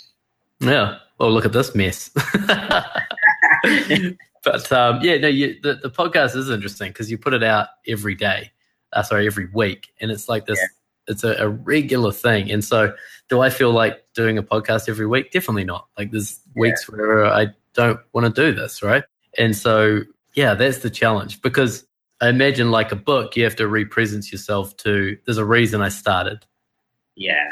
Yeah. 0.58 0.98
Oh, 1.20 1.28
look 1.28 1.44
at 1.44 1.52
this 1.52 1.74
mess. 1.74 2.10
but 4.44 4.72
um, 4.72 5.00
yeah, 5.02 5.18
no, 5.18 5.28
you, 5.28 5.58
the 5.62 5.74
the 5.74 5.90
podcast 5.90 6.34
is 6.34 6.50
interesting 6.50 6.88
because 6.90 7.10
you 7.10 7.16
put 7.16 7.32
it 7.32 7.44
out 7.44 7.68
every 7.86 8.14
day. 8.14 8.50
Uh, 8.92 9.04
sorry, 9.04 9.26
every 9.26 9.48
week, 9.54 9.92
and 10.00 10.10
it's 10.10 10.28
like 10.28 10.46
this. 10.46 10.58
Yeah. 10.58 10.66
It's 11.06 11.24
a, 11.24 11.34
a 11.38 11.48
regular 11.48 12.12
thing, 12.12 12.50
and 12.50 12.64
so 12.64 12.94
do 13.28 13.40
I 13.40 13.50
feel 13.50 13.72
like 13.72 14.04
doing 14.14 14.38
a 14.38 14.42
podcast 14.42 14.88
every 14.88 15.06
week? 15.06 15.32
Definitely 15.32 15.64
not. 15.64 15.88
Like 15.96 16.10
there's 16.10 16.40
weeks 16.54 16.86
yeah. 16.88 16.96
where 16.96 17.26
I 17.26 17.48
don't 17.74 17.98
want 18.12 18.32
to 18.34 18.42
do 18.42 18.54
this, 18.54 18.82
right? 18.82 19.02
And 19.38 19.56
so 19.56 20.02
yeah, 20.34 20.54
that's 20.54 20.78
the 20.78 20.90
challenge 20.90 21.42
because 21.42 21.84
I 22.20 22.28
imagine 22.28 22.70
like 22.70 22.92
a 22.92 22.96
book, 22.96 23.37
you 23.37 23.44
have 23.44 23.56
to 23.56 23.66
represent 23.68 24.30
yourself 24.30 24.76
to. 24.78 25.16
There's 25.24 25.38
a 25.38 25.44
reason 25.44 25.80
I 25.80 25.88
started. 25.88 26.44
Yeah. 27.16 27.48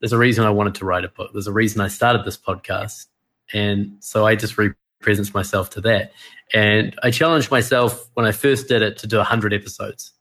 There's 0.00 0.12
a 0.12 0.18
reason 0.18 0.44
I 0.44 0.50
wanted 0.50 0.74
to 0.76 0.84
write 0.84 1.04
a 1.04 1.08
book. 1.08 1.30
There's 1.32 1.46
a 1.46 1.52
reason 1.52 1.80
I 1.80 1.88
started 1.88 2.24
this 2.24 2.36
podcast, 2.36 3.06
and 3.52 3.96
so 4.00 4.26
I 4.26 4.34
just 4.36 4.56
represent 4.58 5.34
myself 5.34 5.70
to 5.70 5.80
that. 5.82 6.12
And 6.54 6.96
I 7.02 7.10
challenged 7.10 7.50
myself 7.50 8.08
when 8.14 8.24
I 8.26 8.32
first 8.32 8.68
did 8.68 8.82
it 8.82 8.98
to 8.98 9.06
do 9.06 9.16
100 9.18 9.52
episodes. 9.52 10.12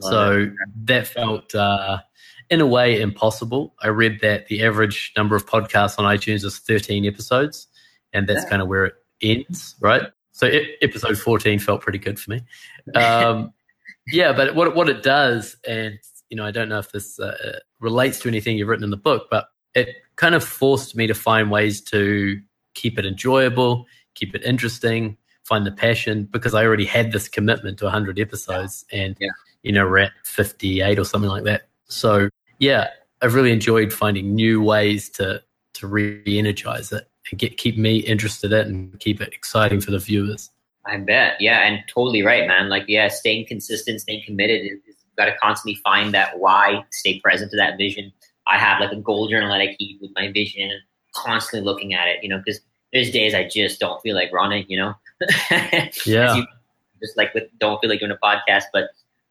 So 0.00 0.50
that 0.84 1.06
felt, 1.06 1.54
uh, 1.54 2.00
in 2.50 2.60
a 2.60 2.66
way, 2.66 3.00
impossible. 3.00 3.74
I 3.82 3.88
read 3.88 4.20
that 4.20 4.46
the 4.48 4.62
average 4.62 5.12
number 5.16 5.34
of 5.36 5.46
podcasts 5.46 5.98
on 5.98 6.04
iTunes 6.04 6.44
is 6.44 6.58
13 6.58 7.06
episodes, 7.06 7.66
and 8.12 8.28
that's 8.28 8.44
Yeah. 8.44 8.50
kind 8.50 8.62
of 8.62 8.68
where 8.68 8.84
it 8.84 8.94
ends, 9.22 9.74
right? 9.80 10.10
So 10.36 10.46
e- 10.46 10.76
episode 10.82 11.16
14 11.16 11.58
felt 11.60 11.80
pretty 11.80 11.98
good 11.98 12.20
for 12.20 12.30
me. 12.32 12.42
Um, 12.94 13.54
yeah, 14.12 14.34
but 14.34 14.54
what 14.54 14.76
what 14.76 14.88
it 14.90 15.02
does, 15.02 15.56
and 15.66 15.98
you 16.28 16.36
know, 16.36 16.44
I 16.44 16.50
don't 16.50 16.68
know 16.68 16.78
if 16.78 16.92
this 16.92 17.18
uh, 17.18 17.58
relates 17.80 18.18
to 18.20 18.28
anything 18.28 18.58
you've 18.58 18.68
written 18.68 18.84
in 18.84 18.90
the 18.90 18.98
book, 18.98 19.28
but 19.30 19.48
it 19.74 19.88
kind 20.16 20.34
of 20.34 20.44
forced 20.44 20.94
me 20.94 21.06
to 21.06 21.14
find 21.14 21.50
ways 21.50 21.80
to 21.80 22.38
keep 22.74 22.98
it 22.98 23.06
enjoyable, 23.06 23.86
keep 24.14 24.34
it 24.34 24.42
interesting, 24.44 25.16
find 25.44 25.64
the 25.64 25.72
passion 25.72 26.24
because 26.30 26.52
I 26.52 26.64
already 26.66 26.84
had 26.84 27.12
this 27.12 27.28
commitment 27.28 27.78
to 27.78 27.84
100 27.86 28.18
episodes, 28.18 28.84
and 28.92 29.16
Yeah. 29.18 29.30
you 29.62 29.72
know, 29.72 29.86
we're 29.86 29.98
at 29.98 30.12
58 30.24 30.98
or 30.98 31.04
something 31.04 31.30
like 31.30 31.44
that. 31.44 31.68
So 31.88 32.28
yeah, 32.58 32.88
I've 33.22 33.32
really 33.34 33.52
enjoyed 33.52 33.90
finding 33.90 34.34
new 34.34 34.60
ways 34.62 35.08
to 35.10 35.42
to 35.74 35.86
re-energize 35.86 36.92
it 36.92 37.08
and 37.30 37.38
get 37.38 37.56
keep 37.56 37.76
me 37.76 37.98
interested 37.98 38.52
in 38.52 38.58
it 38.58 38.66
and 38.66 39.00
keep 39.00 39.20
it 39.20 39.32
exciting 39.32 39.80
for 39.80 39.90
the 39.90 39.98
viewers. 39.98 40.50
I 40.84 40.98
bet. 40.98 41.40
Yeah, 41.40 41.66
and 41.66 41.80
totally 41.88 42.22
right, 42.22 42.46
man. 42.46 42.68
Like, 42.68 42.84
yeah, 42.86 43.08
staying 43.08 43.46
consistent, 43.46 44.00
staying 44.00 44.22
committed 44.24 44.60
is, 44.62 44.78
is 44.86 44.96
you've 45.04 45.16
got 45.16 45.24
to 45.26 45.36
constantly 45.42 45.80
find 45.82 46.14
that 46.14 46.38
why, 46.38 46.84
stay 46.92 47.18
present 47.20 47.50
to 47.50 47.56
that 47.56 47.76
vision. 47.76 48.12
I 48.46 48.58
have 48.58 48.80
like 48.80 48.92
a 48.92 48.96
goal 49.00 49.28
journal 49.28 49.48
that 49.50 49.60
I 49.60 49.74
keep 49.74 50.00
with 50.00 50.12
my 50.14 50.30
vision 50.30 50.62
and 50.70 50.80
constantly 51.12 51.64
looking 51.64 51.92
at 51.94 52.06
it, 52.06 52.22
you 52.22 52.28
know, 52.28 52.38
because 52.38 52.60
there's 52.92 53.10
days 53.10 53.34
I 53.34 53.48
just 53.48 53.80
don't 53.80 54.00
feel 54.00 54.14
like 54.14 54.32
running, 54.32 54.64
you 54.68 54.78
know? 54.78 54.94
Yeah. 56.06 56.36
You- 56.36 56.46
just 57.00 57.16
like 57.16 57.34
with 57.34 57.44
don't 57.58 57.78
feel 57.80 57.90
like 57.90 58.00
doing 58.00 58.10
a 58.12 58.16
podcast, 58.16 58.64
but 58.72 58.88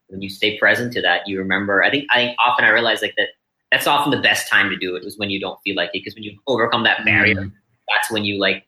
when 0.07 0.21
you 0.21 0.29
stay 0.29 0.57
present 0.59 0.93
to 0.93 1.01
that, 1.01 1.27
you 1.27 1.39
remember. 1.39 1.83
I 1.83 1.89
think 1.89 2.05
I 2.11 2.17
think 2.17 2.37
often 2.37 2.63
I 2.63 2.69
realize 2.69 3.01
like 3.01 3.15
that 3.17 3.29
that's 3.71 3.87
often 3.87 4.11
the 4.11 4.21
best 4.21 4.47
time 4.47 4.69
to 4.69 4.77
do 4.77 4.95
it 4.95 5.03
is 5.03 5.17
when 5.17 5.31
you 5.31 5.39
don't 5.39 5.59
feel 5.63 5.75
like 5.75 5.89
it 5.89 5.93
because 6.03 6.13
when 6.13 6.23
you 6.23 6.37
overcome 6.45 6.83
that 6.83 7.03
barrier, 7.05 7.35
Mm. 7.35 7.51
That's 7.89 8.11
when 8.11 8.25
you 8.25 8.39
like 8.39 8.65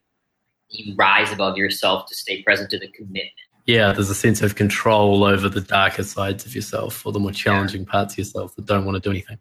you 0.69 0.95
rise 0.95 1.31
above 1.31 1.57
yourself 1.57 2.07
to 2.07 2.15
stay 2.15 2.43
present 2.43 2.69
to 2.71 2.79
the 2.79 2.87
commitment. 2.89 3.29
Yeah, 3.65 3.91
there's 3.91 4.09
a 4.09 4.15
sense 4.15 4.41
of 4.41 4.55
control 4.55 5.23
over 5.23 5.49
the 5.49 5.61
darker 5.61 6.03
sides 6.03 6.45
of 6.45 6.55
yourself 6.55 7.05
or 7.05 7.11
the 7.11 7.19
more 7.19 7.31
challenging 7.31 7.85
parts 7.85 8.13
of 8.13 8.19
yourself 8.19 8.55
that 8.55 8.65
don't 8.65 8.85
want 8.85 8.95
to 8.95 9.01
do 9.01 9.11
anything. 9.11 9.37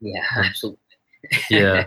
Yeah, 0.00 0.22
absolutely. 0.36 0.78
yeah. 1.50 1.84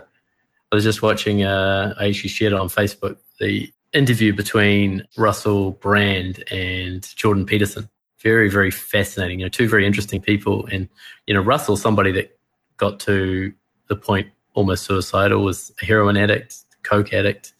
I 0.72 0.74
was 0.74 0.84
just 0.84 1.02
watching, 1.02 1.42
uh, 1.42 1.94
I 1.98 2.08
actually 2.08 2.30
shared 2.30 2.52
it 2.52 2.58
on 2.58 2.68
Facebook, 2.68 3.16
the 3.40 3.72
interview 3.92 4.32
between 4.32 5.04
Russell 5.16 5.72
Brand 5.72 6.44
and 6.52 7.04
Jordan 7.16 7.44
Peterson. 7.44 7.88
Very, 8.20 8.48
very 8.48 8.70
fascinating. 8.70 9.40
You 9.40 9.46
know, 9.46 9.50
two 9.50 9.68
very 9.68 9.84
interesting 9.84 10.20
people. 10.20 10.66
And, 10.66 10.88
you 11.26 11.34
know, 11.34 11.40
Russell, 11.40 11.76
somebody 11.76 12.12
that 12.12 12.38
got 12.76 13.00
to 13.00 13.52
the 13.88 13.96
point 13.96 14.28
almost 14.54 14.84
suicidal, 14.84 15.42
was 15.42 15.72
a 15.82 15.86
heroin 15.86 16.16
addict, 16.16 16.56
coke 16.82 17.12
addict. 17.12 17.52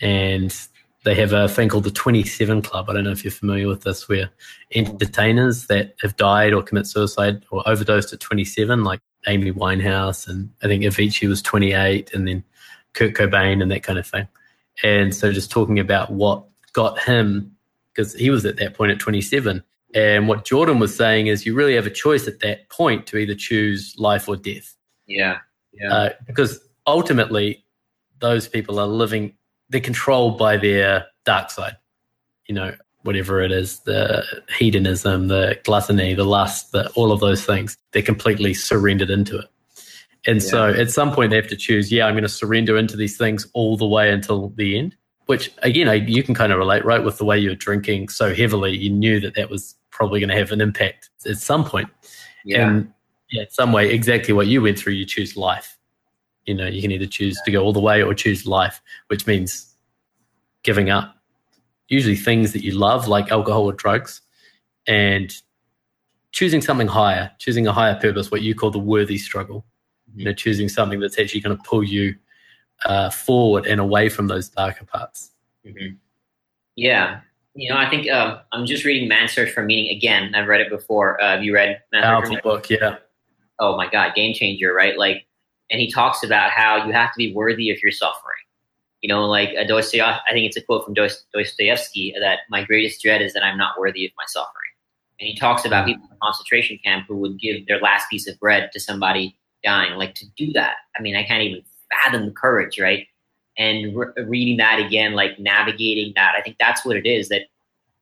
And 0.00 0.54
they 1.04 1.14
have 1.14 1.32
a 1.32 1.48
thing 1.48 1.68
called 1.68 1.84
the 1.84 1.90
27 1.90 2.62
Club. 2.62 2.88
I 2.88 2.92
don't 2.92 3.04
know 3.04 3.10
if 3.10 3.24
you're 3.24 3.30
familiar 3.30 3.68
with 3.68 3.82
this, 3.84 4.08
where 4.08 4.30
entertainers 4.74 5.66
that 5.68 5.94
have 6.02 6.16
died 6.16 6.52
or 6.52 6.62
commit 6.62 6.86
suicide 6.86 7.44
or 7.50 7.66
overdosed 7.66 8.12
at 8.12 8.20
27, 8.20 8.84
like 8.84 9.00
Amy 9.26 9.52
Winehouse, 9.52 10.28
and 10.28 10.50
I 10.62 10.66
think 10.66 10.82
Avicii 10.82 11.28
was 11.28 11.42
28, 11.42 12.12
and 12.14 12.28
then 12.28 12.44
Kurt 12.92 13.14
Cobain 13.14 13.62
and 13.62 13.70
that 13.70 13.82
kind 13.82 13.98
of 13.98 14.06
thing. 14.06 14.28
And 14.82 15.14
so 15.14 15.32
just 15.32 15.50
talking 15.50 15.78
about 15.78 16.12
what 16.12 16.44
got 16.72 16.98
him, 17.00 17.56
because 17.94 18.14
he 18.14 18.30
was 18.30 18.44
at 18.44 18.56
that 18.56 18.74
point 18.74 18.92
at 18.92 18.98
27. 18.98 19.62
And 19.94 20.28
what 20.28 20.44
Jordan 20.44 20.78
was 20.78 20.94
saying 20.94 21.26
is 21.26 21.44
you 21.44 21.54
really 21.54 21.74
have 21.74 21.86
a 21.86 21.90
choice 21.90 22.28
at 22.28 22.40
that 22.40 22.68
point 22.68 23.06
to 23.08 23.16
either 23.16 23.34
choose 23.34 23.94
life 23.98 24.28
or 24.28 24.36
death. 24.36 24.74
Yeah, 25.06 25.38
yeah, 25.72 25.92
Uh, 25.92 26.08
because 26.26 26.60
ultimately, 26.86 27.64
those 28.20 28.48
people 28.48 28.78
are 28.78 28.86
living, 28.86 29.34
they're 29.68 29.80
controlled 29.80 30.38
by 30.38 30.56
their 30.56 31.06
dark 31.24 31.50
side. 31.50 31.76
You 32.46 32.54
know, 32.54 32.74
whatever 33.02 33.40
it 33.40 33.52
is 33.52 33.80
the 33.80 34.24
hedonism, 34.58 35.28
the 35.28 35.58
gluttony, 35.64 36.14
the 36.14 36.24
lust, 36.24 36.72
the, 36.72 36.90
all 36.90 37.12
of 37.12 37.20
those 37.20 37.44
things 37.44 37.76
they're 37.92 38.02
completely 38.02 38.54
surrendered 38.54 39.10
into 39.10 39.38
it. 39.38 39.46
And 40.26 40.42
so 40.42 40.68
at 40.68 40.90
some 40.90 41.12
point, 41.12 41.30
they 41.30 41.36
have 41.36 41.48
to 41.48 41.56
choose, 41.56 41.90
yeah, 41.90 42.04
I'm 42.04 42.12
going 42.12 42.22
to 42.22 42.28
surrender 42.28 42.76
into 42.76 42.96
these 42.96 43.16
things 43.16 43.46
all 43.54 43.76
the 43.76 43.86
way 43.86 44.10
until 44.12 44.50
the 44.50 44.78
end, 44.78 44.94
which 45.26 45.50
again, 45.62 45.88
I, 45.88 45.94
you 45.94 46.22
can 46.22 46.34
kind 46.34 46.52
of 46.52 46.58
relate, 46.58 46.84
right? 46.84 47.02
With 47.02 47.16
the 47.16 47.24
way 47.24 47.38
you're 47.38 47.54
drinking 47.54 48.10
so 48.10 48.34
heavily, 48.34 48.76
you 48.76 48.90
knew 48.90 49.18
that 49.20 49.34
that 49.36 49.48
was 49.48 49.74
probably 49.90 50.20
going 50.20 50.28
to 50.28 50.36
have 50.36 50.52
an 50.52 50.60
impact 50.60 51.08
at 51.26 51.38
some 51.38 51.64
point. 51.64 51.88
yeah. 52.44 52.68
And 52.68 52.92
yeah, 53.30 53.42
in 53.42 53.50
some 53.50 53.72
way, 53.72 53.90
exactly 53.90 54.34
what 54.34 54.46
you 54.46 54.60
went 54.60 54.78
through, 54.78 54.94
you 54.94 55.06
choose 55.06 55.36
life. 55.36 55.78
You 56.50 56.56
know, 56.56 56.66
you 56.66 56.82
can 56.82 56.90
either 56.90 57.06
choose 57.06 57.40
to 57.44 57.52
go 57.52 57.62
all 57.62 57.72
the 57.72 57.78
way 57.78 58.02
or 58.02 58.12
choose 58.12 58.44
life, 58.44 58.82
which 59.06 59.24
means 59.24 59.72
giving 60.64 60.90
up 60.90 61.14
usually 61.86 62.16
things 62.16 62.52
that 62.54 62.64
you 62.64 62.72
love, 62.72 63.06
like 63.06 63.30
alcohol 63.30 63.62
or 63.66 63.72
drugs, 63.72 64.20
and 64.88 65.32
choosing 66.32 66.60
something 66.60 66.88
higher, 66.88 67.30
choosing 67.38 67.68
a 67.68 67.72
higher 67.72 67.94
purpose, 67.94 68.32
what 68.32 68.42
you 68.42 68.56
call 68.56 68.72
the 68.72 68.80
worthy 68.80 69.16
struggle. 69.16 69.64
You 70.16 70.24
know, 70.24 70.32
choosing 70.32 70.68
something 70.68 70.98
that's 70.98 71.20
actually 71.20 71.40
going 71.40 71.56
to 71.56 71.62
pull 71.62 71.84
you 71.84 72.16
uh, 72.84 73.10
forward 73.10 73.64
and 73.64 73.80
away 73.80 74.08
from 74.08 74.26
those 74.26 74.48
darker 74.48 74.84
parts. 74.84 75.30
Mhm. 75.64 75.98
Yeah. 76.74 77.20
You 77.54 77.70
know, 77.70 77.76
I 77.76 77.88
think 77.88 78.10
um, 78.10 78.40
I'm 78.50 78.66
just 78.66 78.84
reading 78.84 79.06
Man's 79.06 79.30
Search 79.30 79.52
for 79.52 79.62
Meaning 79.62 79.96
again. 79.96 80.34
I've 80.34 80.48
read 80.48 80.62
it 80.62 80.68
before. 80.68 81.22
Uh, 81.22 81.36
have 81.36 81.44
you 81.44 81.54
read 81.54 81.80
Man's 81.92 82.02
Search 82.02 82.02
for 82.02 82.02
Powerful 82.02 82.28
Meaning? 82.30 82.42
book, 82.42 82.70
yeah. 82.70 82.96
Oh 83.60 83.76
my 83.76 83.88
God, 83.88 84.16
game 84.16 84.34
changer, 84.34 84.74
right? 84.74 84.98
Like, 84.98 85.26
and 85.70 85.80
he 85.80 85.90
talks 85.90 86.22
about 86.22 86.50
how 86.50 86.84
you 86.84 86.92
have 86.92 87.12
to 87.12 87.16
be 87.16 87.32
worthy 87.32 87.70
of 87.70 87.78
your 87.82 87.92
suffering. 87.92 88.36
You 89.02 89.08
know, 89.08 89.24
like 89.26 89.50
uh, 89.58 89.64
Dostoevsky, 89.64 90.02
I 90.02 90.20
think 90.32 90.46
it's 90.46 90.56
a 90.56 90.62
quote 90.62 90.84
from 90.84 90.94
Dostoevsky 90.94 92.14
that 92.20 92.40
my 92.50 92.64
greatest 92.64 93.02
dread 93.02 93.22
is 93.22 93.32
that 93.32 93.42
I'm 93.42 93.56
not 93.56 93.78
worthy 93.78 94.04
of 94.04 94.12
my 94.18 94.24
suffering. 94.26 94.54
And 95.18 95.28
he 95.28 95.36
talks 95.36 95.64
about 95.64 95.86
people 95.86 96.04
in 96.06 96.16
a 96.16 96.18
concentration 96.22 96.78
camp 96.84 97.06
who 97.06 97.16
would 97.16 97.38
give 97.38 97.66
their 97.66 97.80
last 97.80 98.10
piece 98.10 98.26
of 98.26 98.38
bread 98.40 98.70
to 98.72 98.80
somebody 98.80 99.36
dying. 99.64 99.94
Like 99.94 100.14
to 100.16 100.26
do 100.36 100.52
that, 100.52 100.76
I 100.98 101.02
mean, 101.02 101.16
I 101.16 101.24
can't 101.24 101.42
even 101.42 101.62
fathom 101.90 102.26
the 102.26 102.32
courage, 102.32 102.78
right? 102.80 103.06
And 103.58 103.96
re- 103.96 104.24
reading 104.24 104.56
that 104.58 104.80
again, 104.80 105.12
like 105.12 105.38
navigating 105.38 106.12
that, 106.16 106.34
I 106.36 106.42
think 106.42 106.56
that's 106.58 106.84
what 106.84 106.96
it 106.96 107.06
is. 107.06 107.28
That 107.28 107.42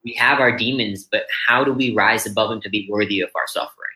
we 0.05 0.15
have 0.15 0.39
our 0.41 0.57
demons, 0.57 1.05
but 1.11 1.27
how 1.49 1.65
do 1.65 1.73
we 1.73 1.93
rise 1.93 2.27
above 2.27 2.51
them 2.51 2.61
to 2.63 2.71
be 2.71 2.89
worthy 2.91 3.21
of 3.21 3.31
our 3.35 3.47
suffering? 3.47 3.88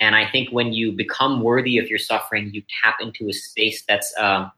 And 0.00 0.16
I 0.16 0.28
think 0.28 0.50
when 0.50 0.72
you 0.72 0.92
become 0.92 1.42
worthy 1.42 1.78
of 1.78 1.88
your 1.88 1.98
suffering, 1.98 2.50
you 2.52 2.62
tap 2.82 2.96
into 3.00 3.28
a 3.28 3.32
space 3.32 3.84
that's, 3.86 4.12
um, 4.18 4.50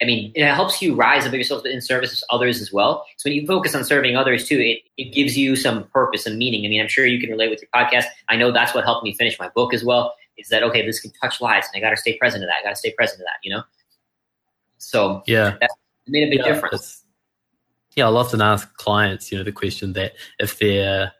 I 0.00 0.04
mean, 0.04 0.32
it 0.34 0.46
helps 0.46 0.80
you 0.80 0.94
rise 0.94 1.26
above 1.26 1.34
yourself 1.34 1.66
in 1.66 1.80
service 1.80 2.22
of 2.22 2.26
others 2.30 2.60
as 2.60 2.72
well. 2.72 3.04
So 3.18 3.28
when 3.28 3.36
you 3.36 3.46
focus 3.46 3.74
on 3.74 3.84
serving 3.84 4.16
others 4.16 4.48
too, 4.48 4.58
it, 4.58 4.82
it 4.96 5.12
gives 5.12 5.36
you 5.36 5.56
some 5.56 5.84
purpose 5.88 6.26
and 6.26 6.38
meaning. 6.38 6.64
I 6.64 6.68
mean, 6.68 6.80
I'm 6.80 6.88
sure 6.88 7.06
you 7.06 7.20
can 7.20 7.30
relate 7.30 7.50
with 7.50 7.60
your 7.60 7.68
podcast. 7.74 8.04
I 8.28 8.36
know 8.36 8.50
that's 8.50 8.74
what 8.74 8.84
helped 8.84 9.04
me 9.04 9.14
finish 9.14 9.38
my 9.38 9.48
book 9.48 9.74
as 9.74 9.84
well. 9.84 10.14
Is 10.38 10.48
that 10.48 10.62
okay? 10.62 10.84
This 10.84 10.98
can 10.98 11.12
touch 11.20 11.40
lives, 11.40 11.68
and 11.72 11.80
I 11.80 11.86
got 11.86 11.90
to 11.90 11.96
stay 11.96 12.16
present 12.16 12.42
to 12.42 12.46
that. 12.46 12.56
I 12.60 12.62
got 12.64 12.70
to 12.70 12.76
stay 12.76 12.92
present 12.92 13.18
to 13.18 13.24
that. 13.24 13.38
You 13.44 13.54
know. 13.54 13.62
So 14.78 15.22
Yeah. 15.26 15.56
it 15.60 15.70
made 16.08 16.26
a 16.26 16.30
big 16.30 16.40
yeah, 16.40 16.52
difference. 16.52 17.04
Yeah, 17.94 18.06
I'll 18.06 18.16
often 18.16 18.40
ask 18.40 18.74
clients, 18.76 19.30
you 19.30 19.38
know, 19.38 19.44
the 19.44 19.52
question 19.52 19.92
that 19.92 20.14
if 20.38 20.58
they're 20.58 21.12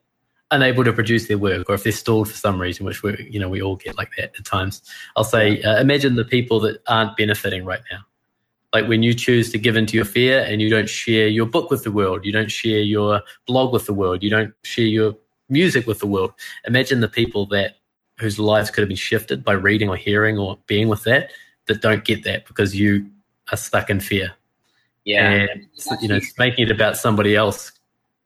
unable 0.53 0.85
to 0.85 0.93
produce 0.93 1.27
their 1.27 1.39
work 1.39 1.69
or 1.69 1.75
if 1.75 1.83
they're 1.83 1.93
stalled 1.93 2.29
for 2.29 2.37
some 2.37 2.61
reason, 2.61 2.87
which 2.87 3.03
we, 3.03 3.29
you 3.31 3.41
know, 3.41 3.49
we 3.49 3.61
all 3.61 3.77
get 3.77 3.97
like 3.97 4.11
that 4.17 4.33
at 4.39 4.45
times, 4.45 4.83
I'll 5.17 5.25
say, 5.25 5.61
uh, 5.63 5.81
imagine 5.81 6.15
the 6.15 6.25
people 6.25 6.61
that 6.61 6.81
aren't 6.87 7.17
benefiting 7.17 7.65
right 7.65 7.83
now. 7.91 8.01
Like 8.73 8.89
when 8.89 9.03
you 9.03 9.13
choose 9.15 9.51
to 9.53 9.59
give 9.59 9.77
into 9.77 9.97
your 9.97 10.05
fear 10.05 10.41
and 10.49 10.63
you 10.63 10.71
don't 10.71 10.89
share 10.89 11.27
your 11.27 11.47
book 11.47 11.71
with 11.71 11.85
the 11.85 11.91
world, 11.93 12.25
you 12.25 12.33
don't 12.33 12.51
share 12.51 12.81
your 12.81 13.23
blog 13.47 13.73
with 13.73 13.87
the 13.87 13.93
world, 13.93 14.23
you 14.23 14.31
don't 14.31 14.55
share 14.63 14.87
your 14.87 15.15
music 15.49 15.87
with 15.87 15.99
the 15.99 16.07
world. 16.07 16.33
Imagine 16.67 17.01
the 17.01 17.09
people 17.09 17.47
that 17.47 17.77
whose 18.19 18.39
lives 18.39 18.71
could 18.71 18.83
have 18.83 18.89
been 18.89 18.97
shifted 18.97 19.45
by 19.45 19.53
reading 19.53 19.89
or 19.89 19.97
hearing 19.97 20.39
or 20.39 20.59
being 20.67 20.89
with 20.89 21.03
that 21.05 21.31
that 21.67 21.83
don't 21.83 22.05
get 22.05 22.25
that 22.25 22.47
because 22.47 22.75
you 22.75 23.07
are 23.51 23.57
stuck 23.57 23.91
in 23.91 24.01
fear 24.01 24.33
Yeah. 25.05 25.29
and 25.29 25.67
you 26.01 26.09
know 26.09 26.21
making 26.39 26.67
it 26.67 26.71
about 26.71 26.97
somebody 26.97 27.35
else 27.35 27.73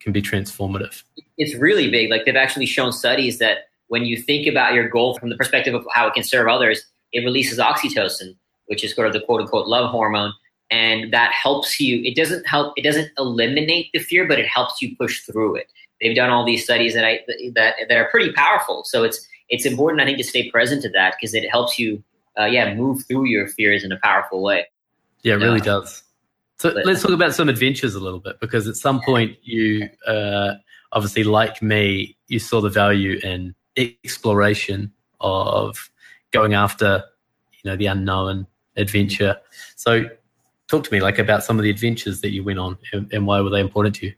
can 0.07 0.13
be 0.13 0.23
transformative 0.23 1.03
it's 1.39 1.55
really 1.55 1.91
big. 1.91 2.11
Like 2.11 2.25
they've 2.25 2.37
actually 2.37 2.67
shown 2.67 2.93
studies 2.93 3.39
that 3.39 3.69
when 3.89 4.05
you 4.05 4.17
think 4.17 4.47
about 4.47 4.75
your 4.75 4.89
goal 4.89 5.19
from 5.19 5.31
the 5.31 5.37
perspective 5.37 5.75
of 5.75 5.87
how 5.93 6.07
it 6.07 6.15
can 6.15 6.25
serve 6.25 6.49
others, 6.49 6.85
it 7.13 7.21
releases 7.21 7.59
oxytocin, 7.59 8.37
which 8.67 8.83
is 8.83 8.95
sort 8.95 9.07
of 9.07 9.13
the 9.13 9.21
quote 9.21 9.43
unquote 9.43 9.69
love 9.69 9.91
hormone. 9.91 10.33
And 10.71 11.13
that 11.13 11.31
helps 11.33 11.79
you. 11.79 12.03
It 12.03 12.17
doesn't 12.17 12.45
help, 12.47 12.75
it 12.77 12.83
doesn't 12.83 13.11
eliminate 13.19 13.91
the 13.93 14.01
fear, 14.01 14.27
but 14.27 14.41
it 14.41 14.49
helps 14.49 14.83
you 14.83 14.97
push 14.97 15.23
through 15.23 15.57
it. 15.57 15.71
they've 16.01 16.17
done 16.17 16.31
all 16.31 16.45
these 16.45 16.65
studies 16.65 16.93
that 16.95 17.05
I 17.05 17.21
that 17.55 17.77
that 17.89 17.97
are 17.97 18.09
pretty 18.11 18.33
powerful. 18.33 18.83
So 18.85 19.05
it's 19.05 19.27
it's 19.49 19.65
important, 19.65 20.03
I 20.03 20.07
think, 20.07 20.19
to 20.19 20.25
stay 20.25 20.51
present 20.51 20.83
to 20.83 20.89
that 20.91 21.15
because 21.19 21.33
it 21.33 21.49
helps 21.49 21.79
you, 21.79 22.03
uh, 22.37 22.47
yeah, 22.47 22.75
move 22.75 23.05
through 23.07 23.27
your 23.27 23.47
fears 23.47 23.85
in 23.85 23.93
a 23.93 23.99
powerful 24.03 24.43
way. 24.43 24.67
Yeah, 25.23 25.35
it 25.35 25.37
really 25.37 25.61
does. 25.61 26.03
So 26.59 26.73
but, 26.73 26.87
let's 26.87 27.03
talk 27.03 27.11
about 27.11 27.35
some 27.35 27.49
adventures 27.49 27.95
a 27.95 28.01
little 28.01 28.21
bit 28.21 28.41
because 28.41 28.67
at 28.67 28.77
some 28.77 29.01
point 29.05 29.37
you, 29.43 29.89
uh, 30.07 30.55
obviously, 30.93 31.25
like 31.25 31.61
me, 31.63 32.17
you 32.29 32.39
saw 32.39 32.61
the 32.61 32.71
value 32.71 33.19
in 33.23 33.55
exploration 33.77 34.93
of 35.21 35.91
going 36.31 36.55
after, 36.55 37.05
you 37.63 37.71
know, 37.71 37.77
the 37.77 37.87
unknown 37.87 38.47
adventure. 38.77 39.37
So, 39.77 40.05
talk 40.69 40.85
to 40.85 40.93
me 40.93 41.01
like 41.01 41.19
about 41.19 41.45
some 41.45 41.59
of 41.59 41.63
the 41.63 41.71
adventures 41.71 42.21
that 42.23 42.31
you 42.31 42.43
went 42.43 42.59
on 42.59 42.77
and, 42.93 43.13
and 43.13 43.27
why 43.27 43.41
were 43.41 43.51
they 43.51 43.61
important 43.61 43.95
to 43.97 44.07
you? 44.07 44.15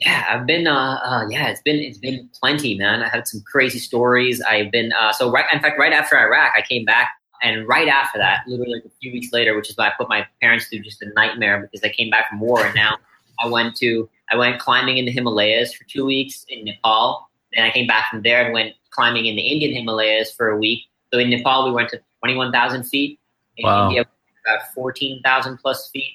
Yeah, 0.00 0.24
I've 0.30 0.46
been. 0.46 0.66
Uh, 0.66 0.98
uh, 1.04 1.28
yeah, 1.28 1.48
it's 1.48 1.60
been 1.60 1.76
it's 1.76 1.98
been 1.98 2.28
plenty, 2.40 2.74
man. 2.74 3.02
I 3.02 3.08
had 3.08 3.28
some 3.28 3.42
crazy 3.42 3.78
stories. 3.78 4.40
I've 4.40 4.72
been. 4.72 4.92
Uh, 4.92 5.12
so 5.12 5.30
right, 5.30 5.44
in 5.52 5.60
fact, 5.60 5.78
right 5.78 5.92
after 5.92 6.18
Iraq, 6.18 6.52
I 6.56 6.62
came 6.62 6.86
back, 6.86 7.10
and 7.42 7.66
right 7.66 7.88
after 7.88 8.18
that, 8.18 8.40
literally 8.46 8.74
like 8.74 8.84
a 8.84 8.90
few 9.00 9.12
weeks 9.12 9.32
later, 9.32 9.56
which 9.56 9.70
is 9.70 9.76
why 9.76 9.88
I 9.88 9.92
put 9.96 10.08
my 10.08 10.26
parents 10.40 10.66
through 10.66 10.80
just 10.80 11.02
a 11.02 11.08
nightmare 11.14 11.60
because 11.60 11.82
I 11.82 11.92
came 11.92 12.10
back 12.10 12.28
from 12.28 12.40
war, 12.40 12.64
and 12.64 12.74
now 12.74 12.98
I 13.42 13.48
went 13.48 13.76
to 13.76 14.08
I 14.32 14.36
went 14.36 14.60
climbing 14.60 14.98
in 14.98 15.06
the 15.06 15.12
Himalayas 15.12 15.74
for 15.74 15.84
two 15.84 16.04
weeks 16.04 16.44
in 16.48 16.64
Nepal. 16.64 17.28
Then 17.54 17.64
I 17.64 17.70
came 17.70 17.86
back 17.86 18.10
from 18.10 18.22
there 18.22 18.44
and 18.44 18.52
went 18.52 18.74
climbing 18.90 19.26
in 19.26 19.36
the 19.36 19.42
Indian 19.42 19.74
Himalayas 19.74 20.32
for 20.32 20.50
a 20.50 20.56
week. 20.56 20.84
So 21.12 21.18
in 21.18 21.30
Nepal, 21.30 21.64
we 21.64 21.72
went 21.72 21.88
to 21.90 22.00
twenty 22.20 22.36
one 22.36 22.52
thousand 22.52 22.84
feet. 22.84 23.18
In 23.56 23.66
wow. 23.66 23.88
India, 23.88 24.06
about 24.46 24.72
fourteen 24.74 25.20
thousand 25.22 25.58
plus 25.58 25.88
feet. 25.90 26.12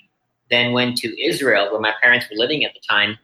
Then 0.51 0.73
went 0.73 0.97
to 0.97 1.23
Israel, 1.23 1.71
where 1.71 1.81
my 1.81 1.93
parents 2.01 2.27
were 2.29 2.37
living 2.37 2.63
at 2.63 2.73
the 2.75 2.79
time 2.87 3.17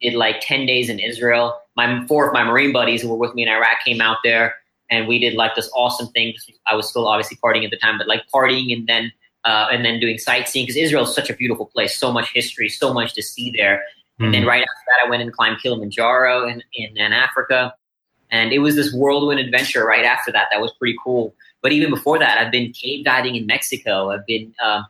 did 0.00 0.14
like 0.14 0.36
10 0.40 0.66
days 0.66 0.88
in 0.88 0.98
Israel. 0.98 1.60
My 1.76 2.06
four 2.06 2.26
of 2.26 2.32
my 2.32 2.44
Marine 2.44 2.72
buddies 2.72 3.02
who 3.02 3.08
were 3.08 3.16
with 3.16 3.34
me 3.34 3.42
in 3.42 3.48
Iraq 3.48 3.84
came 3.84 4.00
out 4.00 4.18
there 4.24 4.54
and 4.90 5.06
we 5.06 5.18
did 5.18 5.34
like 5.34 5.54
this 5.54 5.70
awesome 5.74 6.08
thing. 6.08 6.34
I 6.70 6.74
was 6.74 6.88
still 6.88 7.06
obviously 7.06 7.38
partying 7.42 7.64
at 7.64 7.70
the 7.70 7.76
time, 7.76 7.98
but 7.98 8.08
like 8.08 8.24
partying 8.34 8.72
and 8.72 8.86
then 8.86 9.12
uh, 9.44 9.68
and 9.70 9.84
then 9.84 10.00
doing 10.00 10.18
sightseeing 10.18 10.66
because 10.66 10.76
Israel 10.76 11.04
is 11.04 11.14
such 11.14 11.30
a 11.30 11.34
beautiful 11.34 11.66
place, 11.66 11.96
so 11.96 12.12
much 12.12 12.30
history, 12.34 12.68
so 12.68 12.92
much 12.92 13.14
to 13.14 13.22
see 13.22 13.52
there. 13.56 13.76
Mm-hmm. 13.76 14.24
And 14.24 14.34
then 14.34 14.42
hmm. 14.42 14.48
right 14.48 14.62
after 14.62 14.84
that, 14.88 15.06
I 15.06 15.08
went 15.08 15.22
and 15.22 15.32
climbed 15.32 15.62
Kilimanjaro 15.62 16.46
in, 16.46 16.62
in, 16.74 16.96
in 16.96 17.12
Africa. 17.12 17.74
And 18.30 18.52
it 18.52 18.58
was 18.58 18.76
this 18.76 18.92
whirlwind 18.92 19.40
adventure 19.40 19.84
right 19.84 20.04
after 20.04 20.30
that. 20.32 20.48
That 20.52 20.60
was 20.60 20.72
pretty 20.74 20.96
cool. 21.02 21.34
But 21.62 21.72
even 21.72 21.90
before 21.90 22.18
that, 22.18 22.38
I've 22.38 22.52
been 22.52 22.72
cave 22.72 23.04
diving 23.04 23.34
in 23.34 23.46
Mexico. 23.46 24.10
I've 24.10 24.26
been, 24.26 24.54
um, 24.62 24.86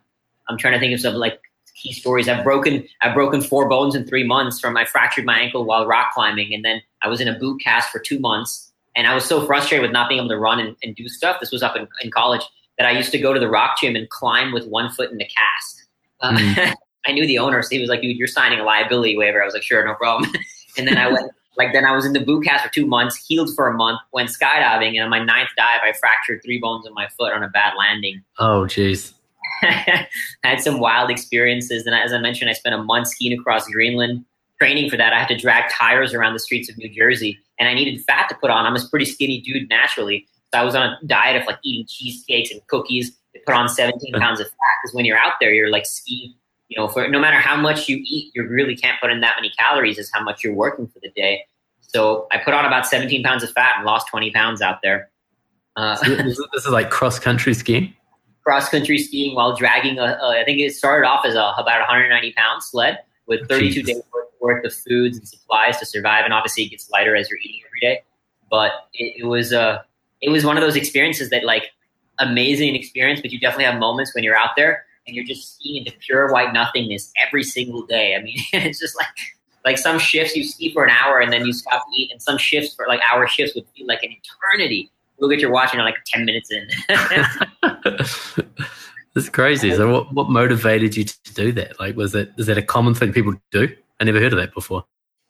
I'm 0.49 0.59
trying 0.59 0.75
to 0.75 0.81
think 0.81 0.93
of 0.95 1.01
some 1.01 1.15
like 1.15 1.41
key 1.81 1.93
stories. 1.93 2.29
I've 2.29 2.45
broken 2.45 2.87
I've 3.03 3.15
broken 3.15 3.41
four 3.41 3.69
bones 3.69 3.95
in 3.95 4.07
three 4.07 4.25
months 4.25 4.61
from 4.61 4.77
I 4.77 4.85
fractured 4.85 5.25
my 5.25 5.39
ankle 5.39 5.65
while 5.65 5.87
rock 5.87 6.13
climbing, 6.13 6.53
and 6.53 6.65
then 6.65 6.83
I 7.03 7.09
was 7.09 7.21
in 7.21 7.29
a 7.29 7.39
boot 7.39 7.61
cast 7.63 7.91
for 7.91 7.99
two 7.99 8.19
months. 8.19 8.70
And 8.97 9.07
I 9.07 9.15
was 9.15 9.25
so 9.25 9.47
frustrated 9.47 9.83
with 9.83 9.93
not 9.93 10.09
being 10.09 10.21
able 10.21 10.31
to 10.31 10.39
run 10.39 10.59
and, 10.59 10.77
and 10.83 10.95
do 10.97 11.09
stuff. 11.09 11.39
This 11.41 11.53
was 11.53 11.63
up 11.63 11.77
in, 11.77 11.87
in, 12.03 12.11
college 12.11 12.43
that 12.77 12.87
I 12.87 12.91
used 12.91 13.13
to 13.13 13.19
go 13.19 13.33
to 13.33 13.39
the 13.39 13.49
rock 13.49 13.79
gym 13.81 13.95
and 13.95 14.09
climb 14.11 14.53
with 14.53 14.67
one 14.67 14.91
foot 14.91 15.11
in 15.11 15.19
the 15.19 15.27
cast. 15.27 15.85
Uh, 16.21 16.33
mm. 16.33 16.75
I 17.07 17.13
knew 17.13 17.27
the 17.27 17.39
owner, 17.39 17.63
so 17.63 17.69
he 17.71 17.81
was 17.81 17.89
like, 17.89 18.03
"Dude, 18.03 18.17
you're 18.17 18.29
signing 18.29 18.59
a 18.59 18.65
liability 18.65 19.17
waiver." 19.17 19.41
I 19.43 19.45
was 19.47 19.55
like, 19.55 19.63
"Sure, 19.63 19.83
no 19.85 19.95
problem." 19.95 20.31
and 20.79 20.87
then 20.87 20.99
I 20.99 21.11
went. 21.11 21.31
Like 21.57 21.73
then 21.73 21.85
I 21.85 21.93
was 21.93 22.07
in 22.07 22.13
the 22.13 22.21
boot 22.21 22.45
cast 22.45 22.65
for 22.65 22.71
two 22.73 22.87
months, 22.87 23.17
healed 23.17 23.55
for 23.55 23.69
a 23.69 23.75
month, 23.75 24.01
went 24.13 24.31
skydiving, 24.31 24.95
and 24.95 25.01
on 25.01 25.11
my 25.11 25.23
ninth 25.23 25.51
dive, 25.57 25.81
I 25.83 25.93
fractured 25.93 26.43
three 26.45 26.59
bones 26.59 26.87
in 26.87 26.95
my 26.95 27.09
foot 27.09 27.33
on 27.33 27.43
a 27.43 27.49
bad 27.49 27.75
landing. 27.77 28.23
Oh, 28.39 28.63
jeez. 28.63 29.13
I 29.63 30.07
had 30.43 30.61
some 30.61 30.81
wild 30.81 31.11
experiences. 31.11 31.87
And 31.87 31.95
as 31.95 32.13
I 32.13 32.19
mentioned, 32.19 32.51
I 32.51 32.55
spent 32.55 32.75
a 32.75 32.83
month 32.83 33.09
skiing 33.09 33.39
across 33.39 33.67
Greenland. 33.69 34.25
Training 34.59 34.91
for 34.91 34.97
that, 34.97 35.13
I 35.13 35.19
had 35.19 35.29
to 35.29 35.37
drag 35.37 35.71
tires 35.71 36.13
around 36.13 36.35
the 36.35 36.39
streets 36.39 36.69
of 36.71 36.77
New 36.77 36.89
Jersey, 36.89 37.39
and 37.61 37.69
I 37.69 37.75
needed 37.75 38.03
fat 38.05 38.29
to 38.31 38.35
put 38.35 38.51
on. 38.51 38.67
I'm 38.67 38.75
a 38.75 38.89
pretty 38.89 39.05
skinny 39.05 39.41
dude 39.41 39.69
naturally, 39.69 40.27
so 40.53 40.59
I 40.59 40.65
was 40.65 40.75
on 40.75 40.83
a 40.83 40.99
diet 41.07 41.41
of 41.41 41.47
like 41.47 41.59
eating 41.63 41.87
cheesecakes 41.87 42.51
and 42.51 42.61
cookies 42.67 43.11
to 43.35 43.41
put 43.47 43.55
on 43.55 43.69
17 43.69 44.15
pounds 44.15 44.41
of 44.41 44.47
fat. 44.49 44.57
Because 44.83 44.95
when 44.95 45.05
you're 45.05 45.19
out 45.19 45.35
there, 45.41 45.53
you're 45.53 45.71
like 45.71 45.87
skiing. 45.87 46.35
You 46.69 46.81
know, 46.81 46.89
for 46.89 47.07
no 47.09 47.21
matter 47.21 47.39
how 47.39 47.57
much 47.57 47.89
you 47.89 47.97
eat, 48.05 48.33
you 48.35 48.47
really 48.47 48.77
can't 48.77 49.01
put 49.01 49.11
in 49.11 49.21
that 49.21 49.35
many 49.37 49.53
calories 49.59 49.99
as 49.99 50.11
how 50.13 50.23
much 50.23 50.43
you're 50.43 50.55
working 50.55 50.89
for 50.89 50.99
the 51.01 51.11
day. 51.11 51.45
So 51.81 52.27
I 52.33 52.39
put 52.39 52.55
on 52.55 52.65
about 52.65 52.87
17 52.87 53.23
pounds 53.23 53.43
of 53.43 53.51
fat 53.51 53.75
and 53.77 53.85
lost 53.85 54.09
20 54.09 54.31
pounds 54.33 54.63
out 54.63 54.79
there. 54.83 55.11
Uh, 55.77 55.97
so 55.97 56.15
this 56.15 56.39
is 56.55 56.69
like 56.69 56.91
cross 56.91 57.19
country 57.19 57.55
skiing 57.55 57.95
cross 58.43 58.69
country 58.69 58.99
skiing 58.99 59.35
while 59.35 59.55
dragging 59.55 59.99
a, 59.99 60.19
a, 60.21 60.41
I 60.41 60.45
think 60.45 60.59
it 60.59 60.75
started 60.75 61.07
off 61.07 61.25
as 61.25 61.35
a 61.35 61.53
about 61.57 61.81
190 61.81 62.33
pound 62.33 62.63
sled 62.63 62.99
with 63.27 63.49
32 63.49 63.83
days 63.83 64.03
worth 64.13 64.29
of 64.65 64.75
foods 64.75 65.19
and 65.19 65.27
supplies 65.27 65.79
to 65.79 65.87
survive, 65.87 66.25
and 66.25 66.35
obviously 66.35 66.65
it 66.65 66.71
gets 66.71 66.91
lighter 66.91 67.17
as 67.17 67.29
you're 67.29 67.39
eating 67.41 67.61
every 67.67 67.81
day. 67.81 68.03
But 68.51 68.73
it, 68.95 69.23
it 69.23 69.27
was 69.27 69.53
uh, 69.53 69.83
it 70.21 70.31
was 70.31 70.45
one 70.45 70.57
of 70.57 70.63
those 70.63 70.77
experiences 70.77 71.31
that 71.31 71.45
like 71.45 71.71
amazing 72.19 72.75
experience, 72.75 73.21
but 73.21 73.33
you 73.33 73.41
definitely 73.41 73.65
have 73.65 73.79
moments 73.79 74.15
when 74.15 74.25
you're 74.25 74.37
out 74.37 74.51
there 74.57 74.85
and 75.07 75.17
you're 75.17 75.25
just 75.25 75.57
skiing 75.57 75.85
into 75.85 75.97
pure 75.99 76.31
white 76.31 76.53
nothingness 76.53 77.13
every 77.27 77.43
single 77.43 77.87
day. 77.87 78.15
I 78.15 78.23
mean, 78.23 78.37
it's 78.53 78.81
just 78.81 78.97
like 78.97 79.07
like 79.65 79.79
some 79.79 79.99
shifts 79.99 80.35
you 80.35 80.45
ski 80.45 80.73
for 80.73 80.85
an 80.85 80.91
hour 80.91 81.21
and 81.21 81.33
then 81.33 81.45
you 81.45 81.53
stop 81.53 81.83
to 81.83 82.01
eat, 82.01 82.11
and 82.13 82.21
some 82.21 82.39
shifts 82.39 82.75
for 82.75 82.87
like 82.89 83.01
hour 83.13 83.27
shifts 83.27 83.55
would 83.55 83.67
feel 83.77 83.87
like 83.87 84.03
an 84.03 84.11
eternity 84.11 84.91
look 85.21 85.33
at 85.33 85.41
your 85.41 85.51
watch 85.51 85.73
and 85.73 85.83
like 85.83 85.97
10 86.07 86.25
minutes 86.25 86.51
in. 86.51 86.69
That's 89.15 89.29
crazy. 89.29 89.75
So 89.75 89.91
what, 89.93 90.13
what 90.13 90.31
motivated 90.31 90.97
you 90.97 91.05
to 91.05 91.35
do 91.35 91.53
that? 91.53 91.79
Like, 91.79 91.97
was 91.97 92.15
it, 92.15 92.33
is 92.39 92.47
that 92.47 92.59
a 92.59 92.63
common 92.63 92.95
thing 92.95 93.13
people 93.13 93.35
do? 93.51 93.69
I 94.01 94.05
never 94.05 94.21
heard 94.21 94.33
of 94.33 94.39
that 94.39 94.55
before. 94.55 94.85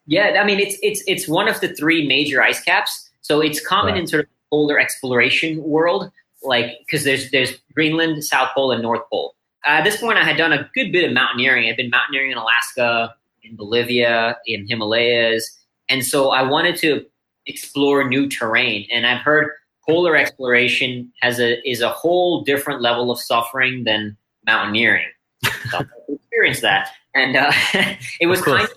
Yeah. 0.06 0.40
I 0.40 0.44
mean, 0.44 0.58
it's, 0.58 0.76
it's, 0.82 1.02
it's 1.06 1.28
one 1.28 1.48
of 1.48 1.60
the 1.60 1.74
three 1.74 2.06
major 2.06 2.42
ice 2.42 2.62
caps. 2.62 3.10
So 3.20 3.40
it's 3.40 3.64
common 3.64 3.92
right. 3.92 4.00
in 4.00 4.06
sort 4.06 4.24
of 4.24 4.30
polar 4.50 4.78
exploration 4.78 5.62
world, 5.62 6.10
like, 6.42 6.72
cause 6.90 7.04
there's, 7.04 7.30
there's 7.30 7.52
Greenland, 7.74 8.24
South 8.24 8.50
Pole 8.54 8.72
and 8.72 8.82
North 8.82 9.02
Pole. 9.10 9.34
Uh, 9.66 9.72
at 9.72 9.84
this 9.84 10.00
point, 10.00 10.18
I 10.18 10.24
had 10.24 10.36
done 10.36 10.52
a 10.52 10.68
good 10.74 10.90
bit 10.90 11.04
of 11.04 11.12
mountaineering. 11.12 11.68
I'd 11.68 11.76
been 11.76 11.90
mountaineering 11.90 12.32
in 12.32 12.38
Alaska, 12.38 13.14
in 13.42 13.56
Bolivia, 13.56 14.38
in 14.46 14.66
Himalayas. 14.66 15.58
And 15.88 16.04
so 16.04 16.30
I 16.30 16.42
wanted 16.42 16.76
to 16.78 17.04
explore 17.46 18.08
new 18.08 18.28
terrain. 18.28 18.86
And 18.90 19.06
I've 19.06 19.20
heard 19.20 19.50
polar 19.86 20.16
exploration 20.16 21.12
has 21.20 21.40
a 21.40 21.60
is 21.68 21.80
a 21.80 21.88
whole 21.88 22.42
different 22.44 22.80
level 22.80 23.10
of 23.10 23.18
suffering 23.18 23.84
than 23.84 24.16
mountaineering. 24.46 25.08
so 25.70 25.80
experience 26.08 26.60
that, 26.60 26.90
and 27.14 27.36
uh, 27.36 27.52
it 28.20 28.26
was 28.26 28.42
kind 28.42 28.64
of 28.64 28.72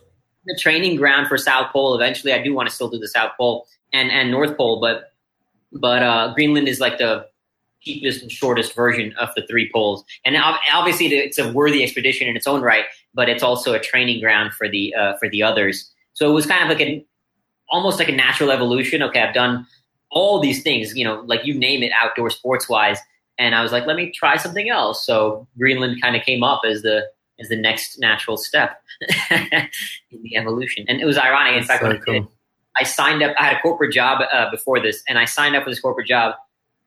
the 0.45 0.57
training 0.59 0.97
ground 0.97 1.27
for 1.27 1.37
South 1.37 1.71
Pole. 1.71 1.95
Eventually, 1.95 2.33
I 2.33 2.41
do 2.41 2.53
want 2.53 2.69
to 2.69 2.75
still 2.75 2.89
do 2.89 2.99
the 2.99 3.07
South 3.07 3.31
Pole 3.37 3.67
and 3.91 4.11
and 4.11 4.31
North 4.31 4.57
Pole, 4.57 4.79
but 4.79 5.13
but 5.71 6.03
uh, 6.03 6.33
Greenland 6.33 6.67
is 6.67 6.79
like 6.79 6.97
the 6.97 7.27
cheapest 7.81 8.21
and 8.21 8.31
shortest 8.31 8.73
version 8.73 9.13
of 9.19 9.29
the 9.35 9.45
three 9.47 9.69
poles. 9.73 10.03
And 10.25 10.37
obviously, 10.73 11.07
it's 11.07 11.37
a 11.37 11.51
worthy 11.51 11.83
expedition 11.83 12.27
in 12.27 12.35
its 12.35 12.47
own 12.47 12.61
right, 12.61 12.85
but 13.13 13.29
it's 13.29 13.43
also 13.43 13.73
a 13.73 13.79
training 13.79 14.21
ground 14.21 14.53
for 14.53 14.69
the 14.69 14.93
uh, 14.95 15.17
for 15.17 15.29
the 15.29 15.43
others. 15.43 15.91
So 16.13 16.29
it 16.29 16.33
was 16.33 16.45
kind 16.45 16.63
of 16.63 16.69
like 16.69 16.85
a 16.85 17.05
almost 17.69 17.99
like 17.99 18.09
a 18.09 18.13
natural 18.13 18.51
evolution. 18.51 19.01
Okay, 19.03 19.21
I've 19.21 19.33
done 19.33 19.65
all 20.13 20.39
these 20.39 20.61
things, 20.61 20.95
you 20.95 21.03
know, 21.03 21.23
like 21.25 21.45
you 21.45 21.53
name 21.53 21.83
it, 21.83 21.91
outdoor 21.99 22.29
sports 22.29 22.69
wise. 22.69 22.99
And 23.39 23.55
I 23.55 23.63
was 23.63 23.71
like, 23.71 23.87
let 23.87 23.95
me 23.95 24.11
try 24.11 24.37
something 24.37 24.69
else. 24.69 25.05
So 25.05 25.47
Greenland 25.57 25.99
kind 26.01 26.15
of 26.15 26.21
came 26.21 26.43
up 26.43 26.61
as 26.65 26.83
the 26.83 27.07
as 27.39 27.49
the 27.49 27.55
next 27.55 27.99
natural 27.99 28.37
step 28.37 28.81
in 29.31 30.21
the 30.21 30.35
evolution. 30.35 30.85
And 30.87 31.01
it 31.01 31.05
was 31.05 31.17
ironic. 31.17 31.55
In 31.55 31.63
fact, 31.63 31.81
so 31.81 31.97
cool. 31.97 32.15
I, 32.15 32.19
did, 32.19 32.27
I 32.79 32.83
signed 32.83 33.23
up. 33.23 33.35
I 33.39 33.45
had 33.45 33.57
a 33.57 33.59
corporate 33.61 33.93
job 33.93 34.21
uh, 34.31 34.49
before 34.51 34.79
this, 34.79 35.03
and 35.07 35.17
I 35.17 35.25
signed 35.25 35.55
up 35.55 35.63
for 35.63 35.69
this 35.69 35.79
corporate 35.79 36.07
job 36.07 36.35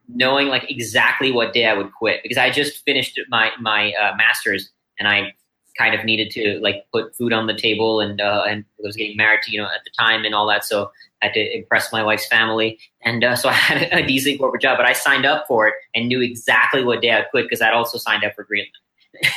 knowing 0.09 0.49
like 0.49 0.71
exactly 0.71 1.33
what 1.33 1.53
day 1.53 1.67
I 1.67 1.75
would 1.75 1.93
quit 1.93 2.21
because 2.23 2.39
I 2.39 2.51
just 2.51 2.85
finished 2.85 3.19
my 3.29 3.51
my 3.61 3.93
uh, 3.93 4.15
master's 4.17 4.71
and 4.99 5.09
I 5.09 5.35
kind 5.77 5.95
of 5.95 6.05
needed 6.05 6.31
to 6.31 6.59
like 6.63 6.87
put 6.93 7.15
food 7.15 7.33
on 7.33 7.47
the 7.47 7.55
table 7.55 8.01
and 8.01 8.21
uh, 8.21 8.45
and 8.49 8.65
I 8.79 8.87
was 8.87 8.97
getting 8.97 9.17
married 9.17 9.43
to 9.43 9.53
you 9.53 9.61
know 9.61 9.67
at 9.67 9.83
the 9.85 9.91
time 9.99 10.25
and 10.25 10.35
all 10.35 10.47
that 10.49 10.65
so 10.65 10.91
I 11.23 11.27
had 11.27 11.35
to 11.35 11.57
impress 11.57 11.93
my 11.93 12.03
wife's 12.03 12.27
family 12.27 12.79
and 13.03 13.25
uh, 13.25 13.37
so 13.37 13.49
I 13.51 13.53
had 13.53 13.93
a 13.93 14.07
decent 14.07 14.39
corporate 14.39 14.63
job 14.63 14.79
but 14.79 14.87
I 14.87 14.93
signed 14.93 15.27
up 15.27 15.47
for 15.47 15.69
it 15.69 15.75
and 15.95 16.09
knew 16.09 16.23
exactly 16.23 16.85
what 16.85 17.03
day 17.03 17.13
I'd 17.13 17.31
quit 17.31 17.47
because 17.47 17.61
I'd 17.61 17.75
also 17.75 17.99
signed 17.99 18.25
up 18.25 18.35
for 18.35 18.45
Greenland. 18.45 18.73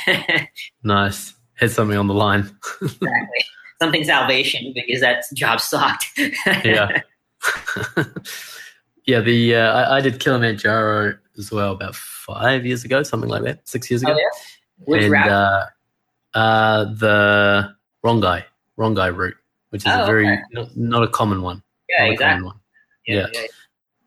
nice, 0.82 1.34
had 1.54 1.70
something 1.70 1.96
on 1.96 2.06
the 2.06 2.14
line. 2.14 2.50
exactly, 2.80 3.44
something 3.80 4.04
salvation 4.04 4.72
because 4.74 5.00
that 5.00 5.24
job 5.34 5.60
sucked. 5.60 6.06
yeah. 6.64 7.02
yeah, 9.06 9.20
the 9.20 9.56
uh, 9.56 9.72
I, 9.72 9.96
I, 9.96 10.00
did 10.00 10.20
Kilimanjaro 10.20 11.18
as 11.38 11.50
well 11.50 11.72
about 11.72 11.94
five 11.94 12.66
years 12.66 12.84
ago, 12.84 13.02
something 13.02 13.30
like 13.30 13.42
that, 13.44 13.66
six 13.66 13.90
years 13.90 14.02
ago. 14.02 14.12
Oh, 14.12 14.18
yeah? 14.18 14.84
Which 14.84 15.02
and, 15.04 15.14
uh, 15.14 15.66
uh, 16.34 16.84
the 16.84 17.74
Rongai 18.04 18.44
Rongai 18.78 19.14
route, 19.14 19.36
which 19.70 19.82
is 19.86 19.92
oh, 19.92 20.02
a 20.02 20.06
very 20.06 20.26
okay. 20.26 20.42
not, 20.52 20.76
not, 20.76 21.02
a 21.02 21.08
common 21.08 21.42
one. 21.42 21.62
Yeah, 21.88 22.04
exactly. 22.04 22.46
One. 22.46 22.60
Yeah, 23.06 23.14
yeah. 23.14 23.26
yeah, 23.32 23.46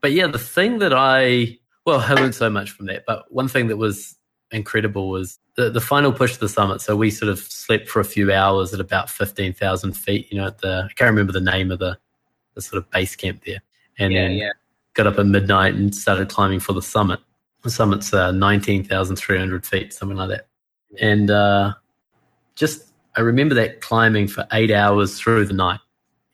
but 0.00 0.12
yeah, 0.12 0.26
the 0.26 0.38
thing 0.38 0.78
that 0.78 0.92
I 0.92 1.58
well, 1.84 2.00
I 2.00 2.14
learned 2.14 2.34
so 2.34 2.50
much 2.50 2.70
from 2.70 2.86
that. 2.86 3.04
But 3.06 3.32
one 3.32 3.48
thing 3.48 3.68
that 3.68 3.76
was 3.76 4.16
incredible 4.54 5.08
was 5.08 5.38
the, 5.56 5.70
the 5.70 5.80
final 5.80 6.12
push 6.12 6.34
to 6.34 6.40
the 6.40 6.48
summit. 6.48 6.80
So 6.80 6.96
we 6.96 7.10
sort 7.10 7.30
of 7.30 7.38
slept 7.38 7.88
for 7.88 8.00
a 8.00 8.04
few 8.04 8.32
hours 8.32 8.72
at 8.72 8.80
about 8.80 9.10
15,000 9.10 9.92
feet, 9.92 10.30
you 10.30 10.38
know, 10.38 10.46
at 10.46 10.58
the, 10.58 10.88
I 10.90 10.92
can't 10.94 11.10
remember 11.10 11.32
the 11.32 11.40
name 11.40 11.70
of 11.70 11.78
the, 11.78 11.98
the 12.54 12.62
sort 12.62 12.82
of 12.82 12.90
base 12.90 13.16
camp 13.16 13.42
there. 13.44 13.62
And 13.98 14.12
Yeah, 14.12 14.22
then 14.22 14.32
yeah. 14.32 14.50
got 14.94 15.06
up 15.06 15.18
at 15.18 15.26
midnight 15.26 15.74
and 15.74 15.94
started 15.94 16.28
climbing 16.28 16.60
for 16.60 16.72
the 16.72 16.82
summit. 16.82 17.20
The 17.62 17.70
summit's 17.70 18.12
uh, 18.12 18.30
19,300 18.32 19.66
feet, 19.66 19.92
something 19.92 20.16
like 20.16 20.28
that. 20.28 20.46
And 21.00 21.30
uh, 21.30 21.74
just, 22.54 22.92
I 23.16 23.20
remember 23.20 23.54
that 23.56 23.80
climbing 23.80 24.28
for 24.28 24.46
eight 24.52 24.70
hours 24.70 25.18
through 25.18 25.46
the 25.46 25.54
night, 25.54 25.80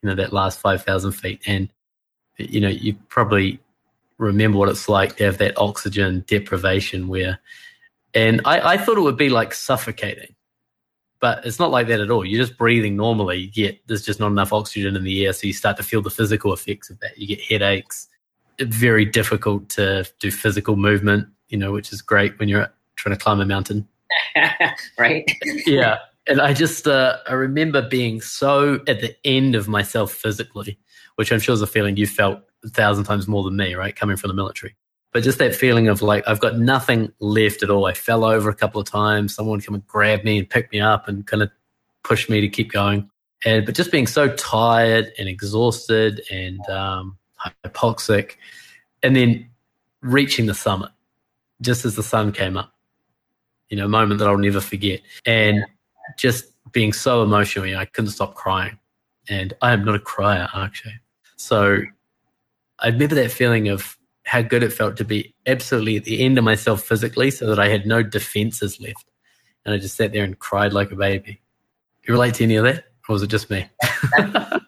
you 0.03 0.09
know, 0.09 0.15
that 0.17 0.33
last 0.33 0.61
5,000 0.61 1.13
feet. 1.13 1.41
And, 1.47 1.69
you 2.37 2.61
know, 2.61 2.69
you 2.69 2.95
probably 3.09 3.61
remember 4.19 4.59
what 4.59 4.69
it's 4.69 4.89
like 4.89 5.17
to 5.17 5.25
have 5.25 5.39
that 5.39 5.57
oxygen 5.57 6.25
deprivation 6.27 7.09
where, 7.09 7.39
and 8.15 8.41
I, 8.45 8.75
I 8.75 8.77
thought 8.77 8.99
it 8.99 9.03
would 9.03 9.17
be 9.17 9.31
like 9.31 9.55
suffocating. 9.55 10.35
But 11.21 11.45
it's 11.45 11.59
not 11.59 11.71
like 11.71 11.87
that 11.89 12.01
at 12.01 12.11
all. 12.11 12.25
You're 12.25 12.43
just 12.43 12.57
breathing 12.57 12.97
normally, 12.97 13.51
yet 13.53 13.79
there's 13.87 14.05
just 14.05 14.21
not 14.21 14.29
enough 14.29 14.55
oxygen 14.55 14.97
in 14.97 15.05
the 15.05 15.27
air. 15.27 15.35
So 15.35 15.47
you 15.47 15.53
start 15.53 15.77
to 15.77 15.83
feel 15.83 16.01
the 16.01 16.11
physical 16.11 16.53
effects 16.55 16.89
of 16.89 16.99
that. 17.01 17.19
You 17.19 17.27
get 17.27 17.43
headaches, 17.43 18.09
very 18.59 19.05
difficult 19.05 19.69
to 19.71 20.07
do 20.19 20.31
physical 20.31 20.77
movement, 20.77 21.29
you 21.51 21.59
know, 21.59 21.73
which 21.73 21.93
is 21.93 22.01
great 22.01 22.39
when 22.39 22.49
you're 22.49 22.73
trying 22.97 23.15
to 23.15 23.23
climb 23.23 23.41
a 23.41 23.45
mountain. 23.45 23.87
right? 24.99 25.31
Yeah. 25.67 25.99
And 26.27 26.41
I 26.41 26.53
just, 26.53 26.87
uh, 26.87 27.17
I 27.29 27.33
remember 27.33 27.87
being 27.89 28.21
so 28.21 28.75
at 28.87 29.01
the 29.01 29.17
end 29.25 29.55
of 29.55 29.69
myself 29.69 30.13
physically, 30.13 30.79
which 31.17 31.33
I'm 31.33 31.41
sure 31.41 31.55
is 31.55 31.63
a 31.63 31.67
feeling 31.67 31.97
you 31.97 32.07
felt 32.07 32.41
a 32.65 32.69
thousand 32.69 33.05
times 33.05 33.27
more 33.27 33.43
than 33.43 33.57
me, 33.57 33.75
right? 33.75 33.97
Coming 33.97 34.17
from 34.17 34.29
the 34.29 34.35
military. 34.35 34.77
But 35.13 35.25
just 35.25 35.39
that 35.39 35.55
feeling 35.55 35.89
of 35.89 36.03
like, 36.03 36.27
I've 36.29 36.41
got 36.41 36.59
nothing 36.59 37.13
left 37.19 37.63
at 37.63 37.71
all. 37.71 37.87
I 37.87 37.95
fell 37.95 38.25
over 38.25 38.49
a 38.49 38.55
couple 38.55 38.81
of 38.81 38.89
times. 38.89 39.35
Someone 39.35 39.61
come 39.61 39.75
and 39.75 39.87
grab 39.87 40.23
me 40.23 40.39
and 40.39 40.49
pick 40.49 40.71
me 40.71 40.81
up 40.81 41.09
and 41.09 41.27
kind 41.27 41.43
of 41.43 41.51
push 42.05 42.29
me 42.29 42.41
to 42.41 42.49
keep 42.49 42.71
going. 42.71 43.11
And, 43.45 43.67
but 43.67 43.75
just 43.75 43.91
being 43.91 44.07
so 44.07 44.29
tired 44.37 45.13
and 45.19 45.29
exhausted 45.29 46.23
and, 46.31 46.61
um, 46.69 47.19
hypoxic 47.65 48.37
and 49.03 49.17
then 49.17 49.49
reaching 50.03 50.47
the 50.47 50.55
summit 50.55 50.91
just 51.63 51.85
as 51.85 51.97
the 51.97 52.03
sun 52.03 52.33
came 52.33 52.57
up 52.57 52.73
you 53.71 53.77
know, 53.77 53.87
a 53.87 53.89
moment 53.89 54.19
that 54.19 54.29
I'll 54.29 54.37
never 54.37 54.61
forget. 54.61 55.01
And 55.25 55.65
just 56.19 56.45
being 56.73 56.93
so 56.93 57.23
emotional, 57.23 57.67
you 57.67 57.75
know, 57.75 57.81
I 57.81 57.85
couldn't 57.87 58.11
stop 58.11 58.35
crying. 58.35 58.79
And 59.29 59.55
I 59.63 59.73
am 59.73 59.85
not 59.85 59.95
a 59.95 60.01
crier, 60.01 60.49
actually. 60.55 60.99
So 61.37 61.79
I 62.81 62.89
remember 62.89 63.15
that 63.15 63.31
feeling 63.31 63.69
of 63.69 63.97
how 64.25 64.43
good 64.43 64.63
it 64.63 64.73
felt 64.73 64.97
to 64.99 65.05
be 65.05 65.35
absolutely 65.47 65.97
at 65.97 66.05
the 66.05 66.25
end 66.25 66.39
of 66.39 66.45
myself 66.45 66.83
physically 66.83 67.31
so 67.31 67.47
that 67.47 67.59
I 67.59 67.69
had 67.69 67.87
no 67.87 68.03
defenses 68.03 68.81
left. 68.81 69.07
And 69.65 69.75
I 69.75 69.79
just 69.79 69.97
sat 69.97 70.13
there 70.13 70.25
and 70.25 70.39
cried 70.39 70.73
like 70.73 70.93
a 70.93 70.97
baby. 70.97 71.41
You 72.07 72.15
relate 72.15 72.35
to 72.35 72.45
any 72.45 72.57
of 72.57 72.65
that? 72.65 72.85
Or 73.09 73.15
was 73.15 73.23
it 73.23 73.29
just 73.29 73.51
me? 73.51 73.69
the 74.17 74.61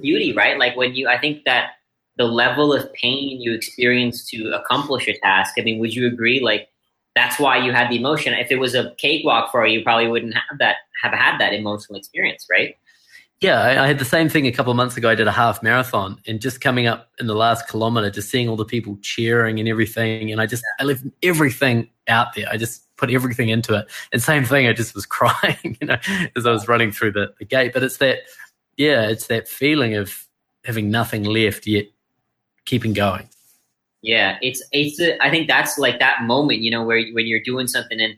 beauty, 0.00 0.32
right? 0.32 0.58
Like 0.58 0.76
when 0.76 0.94
you, 0.94 1.08
I 1.08 1.18
think 1.18 1.44
that 1.44 1.72
the 2.16 2.24
level 2.24 2.72
of 2.72 2.92
pain 2.94 3.40
you 3.40 3.52
experience 3.52 4.28
to 4.30 4.52
accomplish 4.52 5.08
a 5.08 5.18
task. 5.18 5.54
I 5.58 5.62
mean, 5.62 5.78
would 5.80 5.94
you 5.94 6.06
agree? 6.06 6.40
Like 6.40 6.68
that's 7.14 7.38
why 7.38 7.58
you 7.58 7.72
had 7.72 7.90
the 7.90 7.96
emotion. 7.96 8.34
If 8.34 8.50
it 8.50 8.58
was 8.58 8.74
a 8.74 8.94
cakewalk 8.98 9.50
for 9.50 9.66
you, 9.66 9.78
you 9.78 9.84
probably 9.84 10.08
wouldn't 10.08 10.34
have 10.34 10.58
that, 10.58 10.76
have 11.02 11.12
had 11.12 11.38
that 11.38 11.52
emotional 11.52 11.98
experience, 11.98 12.46
right? 12.50 12.76
Yeah, 13.42 13.60
I, 13.60 13.82
I 13.82 13.86
had 13.88 13.98
the 13.98 14.04
same 14.04 14.28
thing 14.28 14.46
a 14.46 14.52
couple 14.52 14.70
of 14.70 14.76
months 14.76 14.96
ago. 14.96 15.10
I 15.10 15.16
did 15.16 15.26
a 15.26 15.32
half 15.32 15.64
marathon 15.64 16.20
and 16.28 16.40
just 16.40 16.60
coming 16.60 16.86
up 16.86 17.10
in 17.18 17.26
the 17.26 17.34
last 17.34 17.66
kilometer, 17.66 18.08
just 18.08 18.30
seeing 18.30 18.48
all 18.48 18.54
the 18.54 18.64
people 18.64 18.96
cheering 19.02 19.58
and 19.58 19.68
everything. 19.68 20.30
And 20.30 20.40
I 20.40 20.46
just, 20.46 20.62
I 20.78 20.84
left 20.84 21.02
everything 21.24 21.90
out 22.06 22.34
there. 22.36 22.46
I 22.48 22.56
just 22.56 22.84
put 22.96 23.10
everything 23.10 23.48
into 23.48 23.74
it. 23.76 23.86
And 24.12 24.22
same 24.22 24.44
thing, 24.44 24.68
I 24.68 24.72
just 24.72 24.94
was 24.94 25.06
crying, 25.18 25.76
you 25.80 25.88
know, 25.88 25.96
as 26.36 26.46
I 26.46 26.52
was 26.52 26.68
running 26.68 26.92
through 26.92 27.12
the, 27.12 27.34
the 27.40 27.44
gate. 27.44 27.72
But 27.72 27.82
it's 27.82 27.96
that, 27.96 28.18
yeah, 28.76 29.08
it's 29.08 29.26
that 29.26 29.48
feeling 29.48 29.96
of 29.96 30.24
having 30.64 30.92
nothing 30.92 31.24
left 31.24 31.66
yet 31.66 31.86
keeping 32.64 32.92
going. 32.92 33.28
Yeah, 34.02 34.38
it's 34.40 34.62
it's. 34.72 35.00
A, 35.00 35.20
I 35.22 35.30
think 35.30 35.48
that's 35.48 35.78
like 35.78 35.98
that 36.00 36.22
moment, 36.22 36.60
you 36.60 36.70
know, 36.72 36.82
where 36.82 37.04
when 37.12 37.26
you're 37.26 37.42
doing 37.42 37.68
something 37.68 38.00
and 38.00 38.16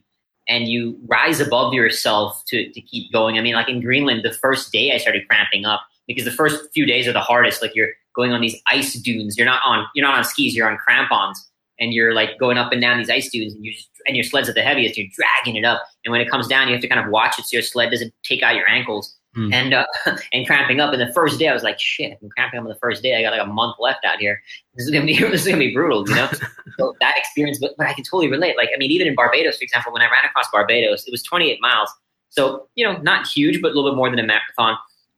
and 0.49 0.69
you 0.69 0.99
rise 1.07 1.41
above 1.41 1.73
yourself 1.75 2.43
to 2.49 2.71
to 2.73 2.81
keep 2.81 3.13
going. 3.13 3.39
I 3.39 3.41
mean, 3.41 3.55
like 3.55 3.69
in 3.69 3.81
Greenland, 3.81 4.23
the 4.25 4.33
first 4.33 4.73
day 4.73 4.93
I 4.93 4.99
started 4.99 5.27
cramping 5.29 5.65
up 5.65 5.81
because 6.07 6.25
the 6.25 6.31
first 6.31 6.73
few 6.73 6.87
days 6.87 7.07
are 7.07 7.13
the 7.13 7.21
hardest. 7.21 7.63
Like 7.63 7.75
you're 7.75 7.91
going 8.15 8.33
on 8.33 8.41
these 8.41 8.57
ice 8.71 8.95
dunes. 8.95 9.37
You're 9.37 9.47
not 9.47 9.63
on 9.65 9.87
you're 9.95 10.07
not 10.07 10.17
on 10.17 10.25
skis. 10.25 10.55
You're 10.55 10.71
on 10.71 10.79
crampons, 10.79 11.51
and 11.79 11.93
you're 11.93 12.15
like 12.15 12.39
going 12.39 12.59
up 12.59 12.73
and 12.73 12.81
down 12.81 12.99
these 12.99 13.11
ice 13.11 13.31
dunes, 13.31 13.55
and 13.55 13.65
you 13.65 13.73
and 14.07 14.17
your 14.17 14.25
sled's 14.25 14.49
at 14.49 14.55
the 14.55 14.63
heaviest. 14.63 14.97
You're 14.97 15.09
dragging 15.15 15.57
it 15.57 15.65
up, 15.65 15.83
and 16.05 16.13
when 16.13 16.21
it 16.21 16.31
comes 16.31 16.47
down, 16.47 16.69
you 16.69 16.75
have 16.75 16.83
to 16.83 16.89
kind 16.89 17.05
of 17.05 17.11
watch 17.11 17.39
it 17.39 17.45
so 17.45 17.57
your 17.57 17.63
sled 17.63 17.91
doesn't 17.91 18.13
take 18.23 18.43
out 18.43 18.55
your 18.55 18.69
ankles. 18.69 19.17
Mm. 19.37 19.53
And 19.53 19.75
uh, 19.75 19.87
and 20.33 20.47
cramping 20.47 20.81
up. 20.81 20.93
And 20.93 21.01
the 21.01 21.13
first 21.13 21.39
day, 21.39 21.49
I 21.49 21.55
was 21.55 21.63
like, 21.63 21.79
"Shit! 21.81 22.19
I'm 22.23 22.29
cramping 22.31 22.59
up 22.59 22.65
on 22.65 22.69
the 22.69 22.79
first 22.79 23.03
day. 23.03 23.17
I 23.17 23.23
got 23.23 23.33
like 23.37 23.47
a 23.47 23.51
month 23.51 23.77
left 23.79 24.05
out 24.05 24.19
here. 24.19 24.41
This 24.75 24.87
is 24.87 24.93
gonna 24.93 25.07
be 25.07 25.19
this 25.19 25.43
is 25.43 25.47
gonna 25.47 25.59
be 25.59 25.75
brutal, 25.75 26.09
you 26.09 26.15
know." 26.15 26.31
so 26.79 26.95
that 27.01 27.15
experience, 27.17 27.59
but, 27.61 27.73
but 27.77 27.87
I 27.87 27.93
can 27.95 28.05
totally 28.05 28.29
relate. 28.29 28.57
Like, 28.57 28.71
I 28.75 28.79
mean, 28.79 28.91
even 28.91 29.07
in 29.07 29.15
Barbados, 29.15 29.59
for 29.59 29.65
example, 29.65 29.93
when 29.93 30.03
I 30.03 30.07
ran 30.07 30.25
across 30.25 30.51
Barbados, 30.51 31.07
it 31.07 31.11
was 31.11 31.23
28 31.23 31.59
miles, 31.61 31.91
so 32.31 32.69
you 32.75 32.85
know, 32.85 32.99
not 32.99 33.27
huge, 33.27 33.61
but 33.61 33.73
a 33.73 33.75
little 33.75 33.91
bit 33.91 33.97
more 33.97 34.11
than 34.11 34.19
a 34.19 34.27
marathon. 34.27 34.77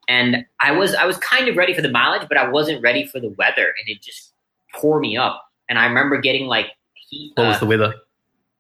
And 0.08 0.44
I 0.60 0.72
was 0.72 0.94
I 0.94 1.04
was 1.04 1.18
kind 1.18 1.48
of 1.48 1.56
ready 1.56 1.74
for 1.74 1.82
the 1.82 1.90
mileage, 1.90 2.28
but 2.28 2.38
I 2.38 2.48
wasn't 2.48 2.82
ready 2.82 3.06
for 3.06 3.20
the 3.20 3.30
weather, 3.38 3.66
and 3.66 3.88
it 3.88 4.02
just 4.02 4.32
tore 4.80 5.00
me 5.00 5.16
up. 5.16 5.42
And 5.68 5.78
I 5.78 5.86
remember 5.86 6.18
getting 6.20 6.46
like 6.46 6.68
heat. 6.94 7.32
What 7.34 7.48
was 7.48 7.56
uh, 7.56 7.60
the 7.60 7.66
weather? 7.66 7.94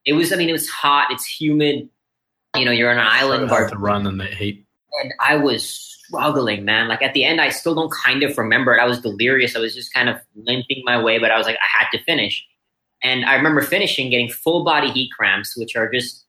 it 0.06 0.12
was. 0.12 0.32
I 0.32 0.36
mean, 0.36 0.48
it 0.48 0.52
was 0.52 0.68
hot. 0.68 1.08
It's 1.10 1.24
humid. 1.24 1.88
You 2.54 2.64
know, 2.64 2.70
you're 2.70 2.90
on 2.90 2.98
an 2.98 3.06
island. 3.06 3.48
So 3.48 3.54
hard 3.54 3.70
to 3.72 3.78
run 3.78 4.06
in 4.06 4.18
that 4.18 4.32
heat. 4.32 4.65
And 5.02 5.12
I 5.20 5.36
was 5.36 5.68
struggling, 5.68 6.64
man. 6.64 6.88
Like 6.88 7.02
at 7.02 7.14
the 7.14 7.24
end, 7.24 7.40
I 7.40 7.50
still 7.50 7.74
don't 7.74 7.92
kind 7.92 8.22
of 8.22 8.36
remember 8.38 8.74
it. 8.74 8.80
I 8.80 8.86
was 8.86 9.00
delirious. 9.00 9.56
I 9.56 9.60
was 9.60 9.74
just 9.74 9.92
kind 9.92 10.08
of 10.08 10.16
limping 10.34 10.82
my 10.84 11.02
way, 11.02 11.18
but 11.18 11.30
I 11.30 11.38
was 11.38 11.46
like, 11.46 11.56
I 11.56 11.78
had 11.84 11.88
to 11.96 12.02
finish. 12.04 12.44
And 13.02 13.24
I 13.24 13.34
remember 13.34 13.60
finishing, 13.60 14.10
getting 14.10 14.30
full 14.30 14.64
body 14.64 14.90
heat 14.90 15.10
cramps, 15.16 15.56
which 15.56 15.76
are 15.76 15.90
just 15.90 16.24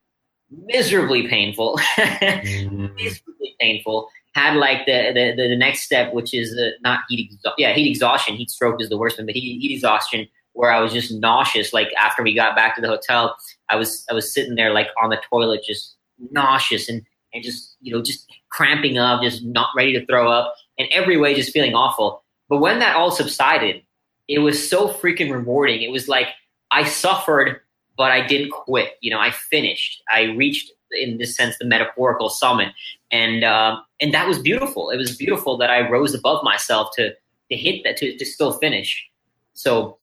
miserably 0.49 1.27
painful. 1.27 1.79
Mm. 1.97 2.93
miserably 2.95 3.55
painful. 3.59 4.09
Had 4.33 4.55
like 4.55 4.85
the 4.85 5.11
the, 5.13 5.33
the, 5.35 5.49
the 5.49 5.55
next 5.57 5.81
step, 5.81 6.13
which 6.13 6.33
is 6.33 6.55
uh, 6.57 6.69
not 6.81 7.01
heat 7.09 7.25
exhaustion. 7.31 7.53
Yeah, 7.57 7.73
heat 7.73 7.89
exhaustion. 7.89 8.35
Heat 8.35 8.49
stroke 8.51 8.81
is 8.81 8.89
the 8.89 8.97
worst 8.97 9.17
one, 9.17 9.25
but 9.25 9.35
heat, 9.35 9.59
heat 9.59 9.73
exhaustion, 9.73 10.27
where 10.53 10.71
I 10.71 10.79
was 10.79 10.93
just 10.93 11.11
nauseous. 11.11 11.73
Like 11.73 11.89
after 11.99 12.21
we 12.23 12.35
got 12.35 12.55
back 12.55 12.75
to 12.75 12.81
the 12.81 12.87
hotel, 12.87 13.35
I 13.69 13.75
was 13.75 14.05
I 14.09 14.13
was 14.13 14.31
sitting 14.31 14.55
there 14.55 14.71
like 14.73 14.87
on 15.01 15.09
the 15.09 15.19
toilet, 15.29 15.63
just 15.65 15.95
nauseous 16.31 16.87
and 16.87 17.01
and 17.33 17.43
just 17.43 17.75
you 17.81 17.93
know 17.93 18.01
just 18.01 18.31
cramping 18.49 18.97
up, 18.97 19.21
just 19.21 19.43
not 19.43 19.69
ready 19.75 19.93
to 19.93 20.05
throw 20.05 20.31
up, 20.31 20.55
in 20.77 20.87
every 20.91 21.17
way 21.17 21.33
just 21.35 21.51
feeling 21.51 21.75
awful. 21.75 22.23
But 22.49 22.59
when 22.59 22.79
that 22.79 22.95
all 22.95 23.11
subsided, 23.11 23.81
it 24.27 24.39
was 24.39 24.69
so 24.69 24.87
freaking 24.87 25.31
rewarding. 25.31 25.81
It 25.81 25.91
was 25.91 26.07
like 26.07 26.27
I 26.71 26.83
suffered, 26.83 27.61
but 27.97 28.11
I 28.11 28.25
didn't 28.25 28.51
quit. 28.51 28.93
You 29.01 29.11
know, 29.11 29.19
I 29.19 29.31
finished. 29.31 30.01
I 30.11 30.23
reached, 30.23 30.71
in 30.91 31.17
this 31.17 31.35
sense, 31.35 31.57
the 31.57 31.65
metaphorical 31.65 32.29
summit, 32.29 32.73
and 33.11 33.43
um, 33.43 33.83
and 33.99 34.13
that 34.13 34.27
was 34.27 34.39
beautiful. 34.39 34.89
It 34.89 34.97
was 34.97 35.15
beautiful 35.15 35.57
that 35.57 35.69
I 35.69 35.89
rose 35.89 36.13
above 36.13 36.43
myself 36.43 36.89
to 36.95 37.11
to 37.11 37.57
hit 37.57 37.83
that 37.83 37.97
to 37.97 38.17
to 38.17 38.25
still 38.25 38.53
finish. 38.53 39.05
So 39.53 39.97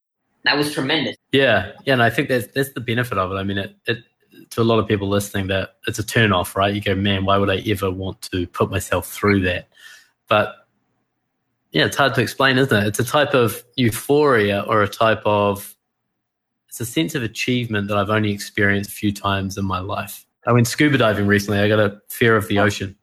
that 0.44 0.56
was 0.56 0.72
tremendous. 0.72 1.16
Yeah, 1.32 1.72
yeah, 1.84 1.94
and 1.94 2.02
I 2.02 2.10
think 2.10 2.28
that's 2.28 2.46
that's 2.48 2.72
the 2.72 2.80
benefit 2.80 3.18
of 3.18 3.30
it. 3.32 3.34
I 3.34 3.44
mean, 3.44 3.58
it, 3.58 3.76
it 3.86 3.98
to 4.50 4.60
a 4.60 4.64
lot 4.64 4.78
of 4.78 4.86
people 4.88 5.08
listening 5.08 5.46
that 5.48 5.76
it's 5.86 5.98
a 5.98 6.06
turn 6.06 6.32
off, 6.32 6.56
right? 6.56 6.74
You 6.74 6.80
go, 6.80 6.94
man, 6.94 7.24
why 7.24 7.36
would 7.38 7.50
I 7.50 7.58
ever 7.66 7.90
want 7.90 8.22
to 8.32 8.46
put 8.48 8.70
myself 8.70 9.06
through 9.06 9.40
that? 9.40 9.68
But 10.28 10.54
yeah, 11.72 11.86
it's 11.86 11.96
hard 11.96 12.14
to 12.14 12.20
explain, 12.22 12.56
isn't 12.58 12.76
it? 12.76 12.86
It's 12.86 13.00
a 13.00 13.04
type 13.04 13.34
of 13.34 13.62
euphoria 13.76 14.60
or 14.68 14.82
a 14.82 14.88
type 14.88 15.22
of 15.24 15.74
it's 16.68 16.80
a 16.80 16.86
sense 16.86 17.14
of 17.14 17.22
achievement 17.22 17.86
that 17.88 17.96
I've 17.96 18.10
only 18.10 18.32
experienced 18.32 18.90
a 18.90 18.94
few 18.94 19.12
times 19.12 19.56
in 19.56 19.64
my 19.64 19.78
life. 19.78 20.24
I 20.46 20.52
went 20.52 20.66
scuba 20.66 20.98
diving 20.98 21.26
recently. 21.26 21.60
I 21.60 21.68
got 21.68 21.78
a 21.78 22.00
fear 22.08 22.36
of 22.36 22.48
the 22.48 22.58
ocean, 22.58 22.96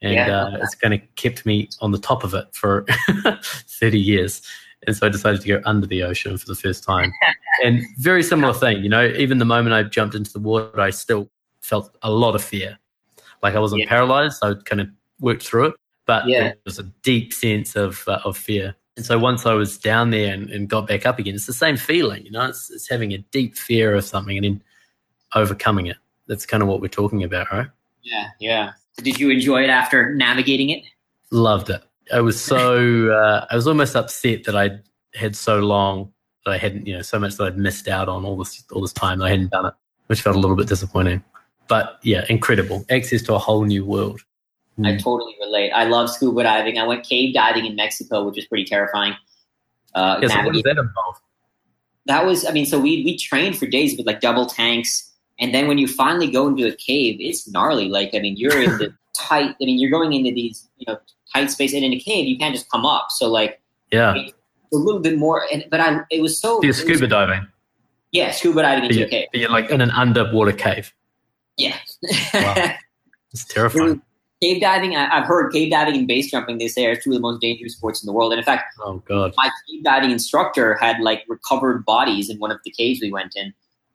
and 0.00 0.14
Yeah. 0.14 0.42
uh, 0.44 0.58
it's 0.62 0.74
kind 0.76 0.94
of 0.94 1.00
kept 1.16 1.44
me 1.44 1.68
on 1.80 1.90
the 1.92 1.98
top 1.98 2.22
of 2.24 2.32
it 2.34 2.46
for 2.54 2.86
thirty 3.42 3.98
years. 4.00 4.40
And 4.86 4.96
so 4.96 5.06
I 5.06 5.10
decided 5.10 5.40
to 5.40 5.48
go 5.48 5.60
under 5.64 5.86
the 5.86 6.02
ocean 6.02 6.38
for 6.38 6.46
the 6.46 6.54
first 6.54 6.84
time. 6.84 7.12
and 7.64 7.82
very 7.98 8.22
similar 8.22 8.54
thing, 8.54 8.82
you 8.82 8.88
know, 8.88 9.06
even 9.06 9.38
the 9.38 9.44
moment 9.44 9.74
I 9.74 9.82
jumped 9.82 10.14
into 10.14 10.32
the 10.32 10.38
water, 10.38 10.80
I 10.80 10.90
still 10.90 11.28
felt 11.60 11.96
a 12.02 12.10
lot 12.10 12.34
of 12.34 12.42
fear. 12.42 12.78
Like 13.42 13.54
I 13.54 13.58
wasn't 13.58 13.82
Yeah. 13.82 13.88
paralyzed, 13.88 14.38
I 14.42 14.54
kind 14.64 14.80
of 14.80 14.88
worked 15.20 15.42
through 15.44 15.66
it, 15.66 15.74
but 16.06 16.26
Yeah. 16.26 16.40
there 16.40 16.56
was 16.64 16.78
a 16.78 16.84
deep 17.02 17.32
sense 17.32 17.76
of 17.76 18.06
uh, 18.08 18.20
of 18.24 18.36
fear. 18.36 18.74
And 18.96 19.04
so 19.06 19.16
once 19.18 19.46
I 19.46 19.54
was 19.54 19.78
down 19.78 20.10
there 20.10 20.32
and, 20.34 20.50
and 20.50 20.68
got 20.68 20.88
back 20.88 21.06
up 21.06 21.18
again, 21.20 21.34
it's 21.36 21.46
the 21.46 21.52
same 21.52 21.76
feeling, 21.76 22.24
you 22.24 22.32
know, 22.32 22.46
it's, 22.46 22.68
it's 22.70 22.88
having 22.88 23.12
a 23.12 23.18
deep 23.18 23.56
fear 23.56 23.94
of 23.94 24.04
something 24.04 24.36
and 24.36 24.44
then 24.44 24.62
overcoming 25.34 25.86
it. 25.86 25.96
That's 26.26 26.44
kind 26.46 26.62
of 26.62 26.68
what 26.68 26.80
we're 26.80 26.88
talking 26.88 27.22
about, 27.22 27.46
right? 27.52 27.68
Yeah, 28.02 28.28
yeah. 28.40 28.72
Did 28.96 29.20
you 29.20 29.30
enjoy 29.30 29.62
it 29.62 29.70
after 29.70 30.14
navigating 30.14 30.70
it? 30.70 30.84
Loved 31.30 31.70
it. 31.70 31.82
I 32.12 32.20
was 32.20 32.40
so 32.42 33.10
uh, 33.10 33.46
I 33.50 33.56
was 33.56 33.66
almost 33.66 33.96
upset 33.96 34.44
that 34.44 34.56
I 34.56 34.78
had 35.14 35.36
so 35.36 35.58
long 35.58 36.12
that 36.44 36.52
I 36.52 36.58
hadn't, 36.58 36.86
you 36.86 36.94
know, 36.94 37.02
so 37.02 37.18
much 37.18 37.36
that 37.36 37.44
I'd 37.44 37.58
missed 37.58 37.88
out 37.88 38.08
on 38.08 38.24
all 38.24 38.36
this 38.36 38.64
all 38.72 38.80
this 38.80 38.92
time 38.92 39.18
that 39.18 39.26
I 39.26 39.30
hadn't 39.30 39.50
done 39.50 39.66
it. 39.66 39.74
which 40.06 40.22
felt 40.22 40.36
a 40.36 40.38
little 40.38 40.56
bit 40.56 40.68
disappointing. 40.68 41.22
But 41.68 41.98
yeah, 42.02 42.24
incredible 42.28 42.84
access 42.90 43.22
to 43.22 43.34
a 43.34 43.38
whole 43.38 43.64
new 43.64 43.84
world. 43.84 44.20
I 44.84 44.96
totally 44.96 45.36
relate. 45.40 45.72
I 45.72 45.84
love 45.84 46.08
scuba 46.08 46.44
diving. 46.44 46.78
I 46.78 46.86
went 46.86 47.04
cave 47.04 47.34
diving 47.34 47.66
in 47.66 47.74
Mexico, 47.74 48.24
which 48.24 48.36
was 48.36 48.46
pretty 48.46 48.64
terrifying. 48.64 49.14
Uh, 49.94 50.20
yeah, 50.22 50.28
so 50.28 50.42
what 50.44 50.52
does 50.52 50.62
that 50.62 50.78
involve? 50.78 51.16
That 52.06 52.24
was, 52.24 52.46
I 52.46 52.52
mean, 52.52 52.64
so 52.64 52.78
we 52.78 53.04
we 53.04 53.18
trained 53.18 53.58
for 53.58 53.66
days 53.66 53.96
with 53.96 54.06
like 54.06 54.20
double 54.20 54.46
tanks, 54.46 55.12
and 55.40 55.52
then 55.52 55.66
when 55.66 55.78
you 55.78 55.88
finally 55.88 56.30
go 56.30 56.46
into 56.46 56.66
a 56.66 56.74
cave, 56.74 57.16
it's 57.20 57.48
gnarly. 57.48 57.88
Like, 57.88 58.14
I 58.14 58.20
mean, 58.20 58.36
you're 58.36 58.62
in 58.62 58.78
the 58.78 58.94
tight. 59.18 59.56
I 59.60 59.64
mean, 59.64 59.78
you're 59.78 59.90
going 59.90 60.12
into 60.12 60.32
these 60.32 60.68
you 60.78 60.86
know 60.88 60.98
tight 61.34 61.50
space, 61.50 61.74
and 61.74 61.84
in 61.84 61.92
a 61.92 61.98
cave, 61.98 62.26
you 62.26 62.38
can't 62.38 62.54
just 62.54 62.70
come 62.70 62.86
up. 62.86 63.08
So 63.10 63.30
like, 63.30 63.60
yeah, 63.92 64.14
a 64.14 64.76
little 64.76 65.00
bit 65.00 65.18
more. 65.18 65.46
And 65.52 65.64
but 65.70 65.80
I, 65.80 66.00
it 66.10 66.22
was 66.22 66.38
so. 66.38 66.62
You're 66.62 66.72
scuba 66.72 67.00
was, 67.00 67.10
diving. 67.10 67.46
Yeah, 68.12 68.30
scuba 68.30 68.62
diving 68.62 68.90
into 68.90 69.04
a 69.04 69.08
cave. 69.08 69.28
You're 69.32 69.50
like 69.50 69.70
in 69.70 69.80
an 69.80 69.90
underwater 69.90 70.52
cave. 70.52 70.94
Yeah. 71.56 71.76
wow. 72.34 72.76
It's 73.30 73.44
terrifying. 73.44 74.00
Cave 74.40 74.60
diving, 74.60 74.94
I, 74.96 75.16
have 75.16 75.26
heard 75.26 75.52
cave 75.52 75.70
diving 75.70 75.96
and 75.96 76.06
base 76.06 76.30
jumping, 76.30 76.58
they 76.58 76.68
say, 76.68 76.86
are 76.86 76.94
two 76.94 77.10
of 77.10 77.14
the 77.14 77.20
most 77.20 77.40
dangerous 77.40 77.74
sports 77.74 78.02
in 78.02 78.06
the 78.06 78.12
world. 78.12 78.32
And 78.32 78.38
in 78.38 78.44
fact, 78.44 78.72
oh 78.80 79.02
god, 79.06 79.34
my 79.36 79.50
cave 79.68 79.82
diving 79.82 80.12
instructor 80.12 80.76
had 80.76 81.00
like 81.00 81.24
recovered 81.28 81.84
bodies 81.84 82.30
in 82.30 82.38
one 82.38 82.50
of 82.50 82.58
the 82.64 82.70
caves 82.70 83.00
we 83.02 83.12
went 83.12 83.34
in 83.36 83.52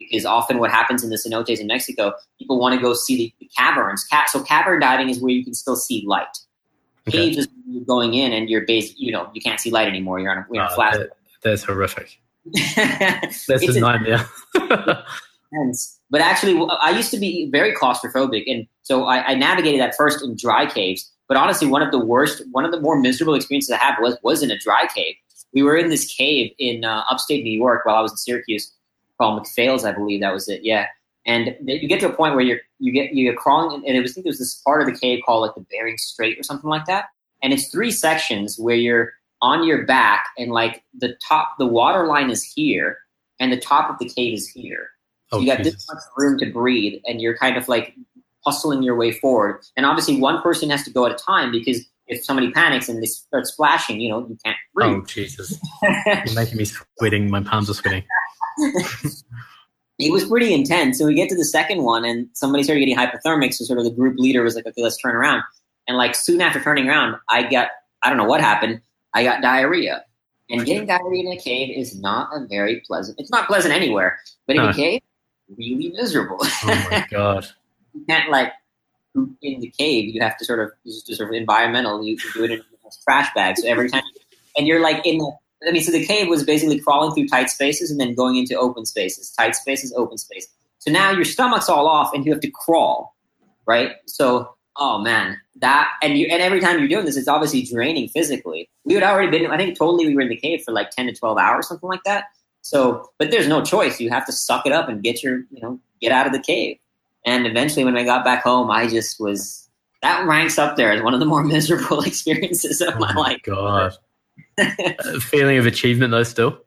because 0.10 0.26
often 0.26 0.60
what 0.60 0.72
happens 0.72 1.04
in 1.04 1.10
the 1.10 1.16
cenotes 1.16 1.60
in 1.60 1.68
Mexico, 1.68 2.14
people 2.39 2.60
want 2.60 2.76
to 2.76 2.82
go 2.82 2.93
see 2.93 3.34
the, 3.39 3.47
caverns. 3.58 4.06
so 4.28 4.43
cavern 4.43 4.80
diving 4.80 5.10
is 5.10 5.20
where 5.20 5.32
you 5.32 5.43
can 5.43 5.54
still 5.54 5.76
see 5.76 6.04
light. 6.08 6.38
Okay. 7.08 7.18
Caves 7.18 7.38
is 7.38 7.47
you're 7.68 7.84
going 7.84 8.14
in 8.14 8.34
and 8.34 8.49
you're 8.49 8.66
base, 8.66 8.93
you 8.97 9.12
know, 9.12 9.30
you 9.34 9.41
can't 9.41 9.60
see 9.60 9.72
light 9.72 9.88
anymore. 9.88 10.20
You're 10.20 10.32
on 10.32 10.38
a, 10.39 10.45
you're 10.51 10.64
oh, 10.64 10.76
flat. 10.76 10.93
That, 10.93 11.10
that's 11.41 11.64
horrific. 11.64 12.20
that's 12.76 13.49
a 13.49 13.80
nightmare. 13.80 14.28
But 16.10 16.22
actually, 16.22 16.68
I 16.82 16.91
used 16.91 17.12
to 17.12 17.20
be 17.20 17.49
very 17.51 17.74
claustrophobic, 17.76 18.43
and 18.47 18.68
so 18.82 19.06
I, 19.06 19.24
I, 19.28 19.36
navigated 19.36 19.80
that 19.82 19.95
first 19.95 20.24
in 20.24 20.36
dry 20.36 20.66
caves. 20.66 21.12
But 21.28 21.38
honestly, 21.38 21.68
one 21.68 21.82
of 21.82 21.91
the 21.91 21.99
worst, 21.99 22.41
one 22.51 22.66
of 22.66 22.72
the 22.72 22.80
more 22.80 22.99
miserable 22.99 23.36
experiences 23.36 23.72
I 23.72 23.78
had 23.78 23.95
was 23.99 24.18
was 24.24 24.41
in 24.41 24.49
a 24.49 24.58
dry 24.58 24.88
cave. 24.93 25.16
We 25.54 25.62
were 25.62 25.76
in 25.78 25.89
this 25.89 26.12
cave 26.12 26.51
in 26.58 26.84
uh, 26.84 27.04
upstate 27.10 27.43
New 27.43 27.56
York 27.56 27.86
while 27.86 27.95
I 27.95 28.01
was 28.01 28.12
in 28.12 28.18
Syracuse, 28.18 28.74
called 29.20 29.43
McFail's, 29.43 29.86
I 29.86 29.91
believe 29.91 30.22
that 30.22 30.34
was 30.34 30.47
it. 30.49 30.61
Yeah, 30.64 30.88
and 31.26 31.55
you 31.61 31.88
get 31.88 31.99
to 32.01 32.09
a 32.09 32.14
point 32.14 32.36
where 32.36 32.43
you're 32.43 32.59
you 32.80 32.91
get 32.91 33.14
you're 33.14 33.36
crawling, 33.36 33.88
and 33.88 33.97
it 33.97 34.01
was 34.01 34.11
I 34.11 34.14
think 34.16 34.26
there's 34.26 34.39
this 34.39 34.61
part 34.66 34.82
of 34.82 34.88
the 34.88 34.97
cave 34.99 35.22
called 35.26 35.41
like 35.41 35.55
the 35.55 35.66
Bering 35.70 35.97
Strait 35.97 36.39
or 36.39 36.43
something 36.43 36.70
like 36.70 36.86
that, 36.86 37.05
and 37.41 37.53
it's 37.53 37.68
three 37.70 37.91
sections 37.91 38.57
where 38.57 38.76
you're 38.76 39.14
on 39.41 39.64
your 39.66 39.86
back, 39.86 40.26
and 40.38 40.51
like 40.51 40.84
the 40.97 41.16
top, 41.28 41.55
the 41.59 41.68
water 41.68 42.07
line 42.07 42.30
is 42.30 42.43
here, 42.43 42.97
and 43.39 43.51
the 43.51 43.59
top 43.59 43.89
of 43.89 43.99
the 43.99 44.07
cave 44.07 44.34
is 44.34 44.47
here 44.47 44.89
Oh, 45.34 45.39
you 45.39 45.47
got 45.47 45.57
Jesus. 45.57 45.74
this 45.74 45.88
much 45.91 46.03
room 46.16 46.38
to 46.39 46.45
breathe, 46.51 47.01
and 47.07 47.20
you're 47.20 47.36
kind 47.36 47.57
of 47.57 47.68
like 47.68 47.95
hustling 48.45 48.84
your 48.84 48.95
way 48.95 49.11
forward. 49.11 49.61
And 49.76 49.86
obviously, 49.86 50.20
one 50.20 50.41
person 50.43 50.70
has 50.70 50.84
to 50.84 50.91
go 50.91 51.07
at 51.07 51.11
a 51.11 51.16
time 51.16 51.51
because 51.51 51.84
if 52.05 52.24
somebody 52.24 52.51
panics 52.51 52.88
and 52.88 53.01
they 53.01 53.07
start 53.07 53.47
splashing, 53.47 53.99
you 53.99 54.09
know, 54.09 54.20
you 54.28 54.38
can't 54.45 54.57
breathe. 54.76 54.95
Oh, 54.95 55.01
Jesus. 55.05 55.59
You're 55.82 56.36
making 56.36 56.57
me 56.57 56.66
sweating. 56.66 57.32
My 57.32 57.41
palms 57.41 57.70
are 57.70 57.74
sweating. 57.74 58.03
it 59.99 60.12
was 60.12 60.26
pretty 60.26 60.54
intense. 60.54 60.97
So 60.97 61.06
we 61.06 61.16
get 61.16 61.30
to 61.30 61.36
the 61.36 61.45
second 61.45 61.84
one, 61.84 62.06
and 62.06 62.28
somebody 62.34 62.64
started 62.64 62.80
getting 62.80 62.97
hypothermic. 62.97 63.54
So, 63.54 63.66
sort 63.66 63.80
of, 63.80 63.86
the 63.86 63.91
group 63.91 64.18
leader 64.18 64.43
was 64.43 64.56
like, 64.56 64.66
okay, 64.66 64.82
let's 64.82 64.97
turn 64.97 65.16
around. 65.16 65.43
And, 65.88 65.97
like, 65.97 66.16
soon 66.16 66.41
after 66.41 66.62
turning 66.62 66.88
around, 66.88 67.18
I 67.30 67.43
got, 67.43 67.70
I 68.04 68.10
don't 68.10 68.18
know 68.18 68.26
what 68.26 68.41
happened, 68.41 68.82
I 69.14 69.24
got 69.24 69.41
diarrhea. 69.41 70.04
And 70.49 70.66
getting 70.66 70.86
diarrhea 70.86 71.24
in 71.24 71.32
a 71.32 71.41
cave 71.41 71.76
is 71.76 71.99
not 71.99 72.30
a 72.34 72.45
very 72.47 72.82
pleasant, 72.82 73.20
it's 73.20 73.32
not 73.32 73.47
pleasant 73.47 73.74
anywhere, 73.74 74.20
but 74.45 74.56
in 74.56 74.62
a 74.62 74.74
cave, 74.74 75.01
really 75.58 75.91
miserable. 75.91 76.38
Oh 76.41 76.88
my 76.91 77.08
god! 77.12 77.47
you 77.93 78.06
can't 78.08 78.30
like 78.30 78.51
in 79.16 79.60
the 79.60 79.74
cave. 79.78 80.14
You 80.14 80.22
have 80.22 80.38
to 80.38 80.45
sort 80.45 80.60
of 80.60 80.72
just 80.86 81.08
sort 81.16 81.30
of 81.30 81.36
environmental. 81.36 82.04
You 82.04 82.18
do 82.34 82.43
it 82.43 82.51
in 82.51 82.60
a 82.60 82.89
trash 83.04 83.34
bag. 83.34 83.58
So 83.58 83.68
every 83.68 83.89
time, 83.89 84.04
and 84.58 84.68
you're 84.68 84.82
like 84.82 85.06
in 85.06 85.18
the. 85.18 85.32
I 85.68 85.72
mean, 85.72 85.82
so 85.82 85.91
the 85.91 86.05
cave 86.05 86.28
was 86.28 86.43
basically 86.43 86.80
crawling 86.80 87.14
through 87.14 87.28
tight 87.28 87.49
spaces 87.49 87.91
and 87.91 87.99
then 87.99 88.16
going 88.16 88.36
into 88.36 88.55
open 88.55 88.86
spaces, 88.86 89.32
tight 89.32 89.55
spaces, 89.55 89.93
open 89.95 90.18
space. 90.18 90.47
So 90.80 90.91
now 90.91 91.11
your 91.11 91.26
stomach's 91.26 91.70
all 91.70 91.88
off 91.88 92.14
and 92.14 92.26
you 92.26 92.32
have 92.32 92.41
to 92.41 92.51
crawl, 92.51 93.16
right? 93.66 93.91
So, 94.05 94.53
oh 94.76 94.99
man, 94.99 95.39
that 95.57 95.89
and 96.01 96.18
you 96.18 96.28
and 96.30 96.41
every 96.41 96.59
time 96.59 96.80
you're 96.80 96.88
doing 96.88 97.05
this, 97.05 97.16
it's 97.16 97.28
obviously 97.28 97.64
draining 97.64 98.09
physically. 98.09 98.70
We 98.84 98.95
had 98.95 99.03
already 99.03 99.32
been. 99.32 99.49
I 99.49 99.57
think 99.57 99.78
totally 99.78 100.07
we 100.07 100.16
were 100.16 100.22
in 100.22 100.30
the 100.30 100.36
cave 100.36 100.64
for 100.66 100.74
like 100.74 100.89
ten 100.91 101.05
to 101.05 101.14
twelve 101.14 101.38
hours, 101.38 101.68
something 101.68 101.88
like 101.88 102.03
that. 102.03 102.26
So, 102.61 103.09
but 103.20 103.32
there's 103.32 103.47
no 103.47 103.61
choice. 103.61 103.99
You 103.99 104.09
have 104.09 104.26
to 104.26 104.32
suck 104.32 104.66
it 104.66 104.72
up 104.72 104.89
and 104.89 105.03
get 105.03 105.22
your, 105.22 105.39
you 105.51 105.61
know, 105.61 105.80
get 106.01 106.11
out 106.11 106.26
of 106.26 106.34
the 106.34 106.39
cave. 106.39 106.78
And 107.26 107.45
eventually, 107.45 107.86
when 107.86 107.97
I 107.97 108.03
got 108.03 108.26
back 108.26 108.43
home, 108.43 108.72
I 108.72 108.88
just 108.88 109.20
was 109.20 109.70
that 110.01 110.28
ranks 110.28 110.57
up 110.57 110.76
there 110.76 110.91
as 110.91 111.01
one 111.01 111.14
of 111.14 111.20
the 111.20 111.26
more 111.26 111.43
miserable 111.45 112.01
experiences 112.05 112.82
of 112.82 112.95
oh 112.95 112.99
my, 112.99 113.14
my 113.14 113.22
life. 113.22 113.41
God, 113.43 113.93
feeling 115.22 115.58
of 115.58 115.66
achievement 115.66 116.12
though, 116.12 116.24
still. 116.24 116.60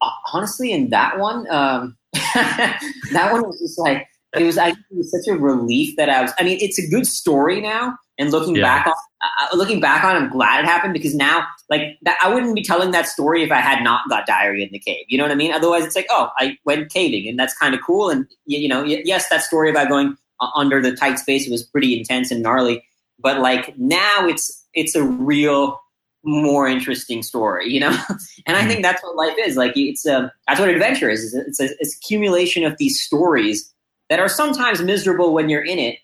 Uh, 0.00 0.10
honestly, 0.32 0.72
in 0.72 0.90
that 0.90 1.18
one, 1.18 1.50
um, 1.50 1.96
that 2.12 3.28
one 3.32 3.42
was 3.42 3.58
just 3.58 3.78
like 3.78 4.06
it 4.36 4.44
was. 4.44 4.58
I 4.58 4.68
it 4.68 4.76
was 4.90 5.10
such 5.10 5.32
a 5.32 5.36
relief 5.36 5.96
that 5.96 6.08
I 6.08 6.22
was. 6.22 6.32
I 6.38 6.44
mean, 6.44 6.58
it's 6.60 6.78
a 6.78 6.88
good 6.88 7.06
story 7.06 7.60
now, 7.60 7.96
and 8.18 8.30
looking 8.30 8.56
yeah. 8.56 8.62
back 8.62 8.86
on 8.86 8.94
uh, 9.20 9.56
looking 9.56 9.80
back 9.80 10.04
on, 10.04 10.16
I'm 10.16 10.30
glad 10.30 10.64
it 10.64 10.66
happened 10.66 10.92
because 10.92 11.14
now, 11.14 11.46
like, 11.68 11.98
that, 12.02 12.18
I 12.22 12.32
wouldn't 12.32 12.54
be 12.54 12.62
telling 12.62 12.92
that 12.92 13.08
story 13.08 13.42
if 13.42 13.50
I 13.50 13.60
had 13.60 13.82
not 13.82 14.08
got 14.08 14.26
diary 14.26 14.62
in 14.62 14.70
the 14.70 14.78
cave. 14.78 15.04
You 15.08 15.18
know 15.18 15.24
what 15.24 15.32
I 15.32 15.36
mean? 15.36 15.52
Otherwise, 15.52 15.84
it's 15.84 15.96
like, 15.96 16.06
oh, 16.10 16.30
I 16.38 16.56
went 16.64 16.90
caving, 16.92 17.28
and 17.28 17.38
that's 17.38 17.56
kind 17.56 17.74
of 17.74 17.80
cool. 17.84 18.10
And 18.10 18.26
you 18.46 18.68
know, 18.68 18.84
yes, 18.84 19.28
that 19.28 19.42
story 19.42 19.70
about 19.70 19.88
going 19.88 20.16
uh, 20.40 20.48
under 20.54 20.80
the 20.80 20.94
tight 20.94 21.18
space 21.18 21.48
was 21.48 21.62
pretty 21.62 21.98
intense 21.98 22.30
and 22.30 22.42
gnarly. 22.42 22.84
But 23.18 23.40
like 23.40 23.76
now, 23.76 24.26
it's 24.26 24.66
it's 24.74 24.94
a 24.94 25.02
real 25.02 25.80
more 26.28 26.68
interesting 26.68 27.22
story, 27.22 27.68
you 27.72 27.80
know. 27.80 27.88
and 28.46 28.56
I 28.56 28.60
mm-hmm. 28.60 28.68
think 28.68 28.82
that's 28.82 29.02
what 29.02 29.16
life 29.16 29.36
is. 29.38 29.56
Like, 29.56 29.72
it's 29.76 30.06
a 30.06 30.18
um, 30.18 30.30
that's 30.46 30.60
what 30.60 30.68
adventure 30.68 31.10
is. 31.10 31.34
It's, 31.34 31.60
a, 31.60 31.68
it's 31.80 31.96
accumulation 31.96 32.64
of 32.64 32.76
these 32.78 33.00
stories 33.00 33.72
that 34.08 34.20
are 34.20 34.28
sometimes 34.28 34.80
miserable 34.82 35.32
when 35.34 35.48
you're 35.48 35.64
in 35.64 35.78
it, 35.78 35.98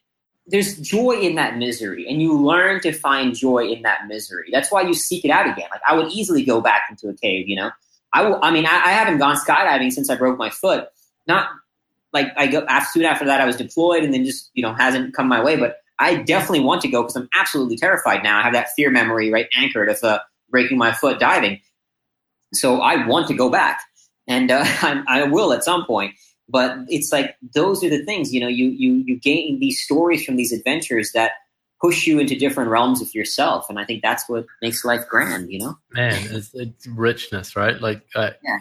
there's 0.47 0.79
joy 0.79 1.13
in 1.13 1.37
that 1.37 1.57
misery 1.57 2.07
and 2.09 2.21
you 2.21 2.39
learn 2.39 2.81
to 2.81 2.93
find 2.93 3.35
joy 3.35 3.67
in 3.67 3.83
that 3.83 4.07
misery 4.07 4.49
that's 4.53 4.71
why 4.71 4.83
you 4.83 4.93
seek 4.93 5.25
it 5.25 5.31
out 5.31 5.47
again 5.47 5.69
like 5.71 5.81
i 5.89 5.95
would 5.95 6.13
easily 6.13 6.45
go 6.45 6.61
back 6.61 6.83
into 6.91 7.09
a 7.09 7.15
cave 7.15 7.49
you 7.49 7.57
know 7.57 7.71
i 8.13 8.23
will 8.23 8.39
i 8.43 8.51
mean 8.51 8.67
I, 8.67 8.83
I, 8.85 8.91
haven't 8.91 9.19
gone 9.19 9.37
skydiving 9.37 9.91
since 9.91 10.11
i 10.11 10.17
broke 10.17 10.39
my 10.39 10.51
foot 10.51 10.89
not 11.27 11.49
like 12.13 12.29
i 12.37 12.47
go 12.47 12.65
after 12.67 12.99
soon 12.99 13.05
after 13.05 13.25
that 13.25 13.41
i 13.41 13.47
was 13.47 13.57
deployed 13.57 14.05
and 14.05 14.13
then 14.13 14.25
just 14.25 14.51
you 14.55 14.63
know 14.63 14.75
hasn't 14.75 15.15
come 15.15 15.29
my 15.29 15.43
way 15.43 15.57
but 15.57 15.79
i 15.99 16.17
definitely 16.17 16.61
want 16.61 16.81
to 16.83 16.89
go 16.89 17.03
because 17.03 17.17
i'm 17.17 17.29
absolutely 17.35 17.77
terrified 17.77 18.23
now. 18.23 18.39
I 18.39 18.43
have 18.43 18.53
that 18.53 18.69
fear 18.77 18.91
memory 18.91 19.31
right 19.31 19.49
anchored 19.57 19.89
of 19.89 20.03
uh, 20.03 20.21
breaking 20.51 20.79
my 20.79 20.93
foot 20.93 21.19
diving. 21.19 21.61
So 22.53 22.81
i 22.81 23.07
want 23.07 23.29
to 23.29 23.35
go 23.35 23.51
back. 23.51 23.81
And 24.27 24.51
uh, 24.51 24.63
I, 24.65 25.03
I 25.09 25.23
will 25.25 25.53
at 25.53 25.65
some 25.65 25.85
point. 25.85 26.15
But 26.49 26.77
it's 26.89 27.11
like 27.11 27.37
those 27.55 27.83
are 27.83 27.89
the 27.89 28.05
things 28.05 28.33
you 28.33 28.41
know 28.41 28.49
you 28.49 28.67
you 28.67 29.03
you 29.07 29.19
gain 29.19 29.61
these 29.61 29.83
stories 29.83 30.25
from 30.25 30.37
these 30.37 30.53
adventures 30.53 31.13
that 31.13 31.33
push 31.85 32.07
you 32.07 32.19
into 32.19 32.35
different 32.35 32.71
realms 32.71 33.03
of 33.03 33.15
yourself 33.15 33.69
and 33.69 33.79
i 33.79 33.85
think 33.85 34.01
that's 34.01 34.27
what 34.27 34.47
makes 34.63 34.87
life 34.87 35.07
grand 35.07 35.53
you 35.53 35.59
know? 35.59 35.77
Man 35.93 36.19
it's, 36.31 36.55
it's 36.55 36.87
richness 36.87 37.57
right? 37.57 37.79
Like 37.79 38.01
uh, 38.15 38.31
yeah. 38.43 38.59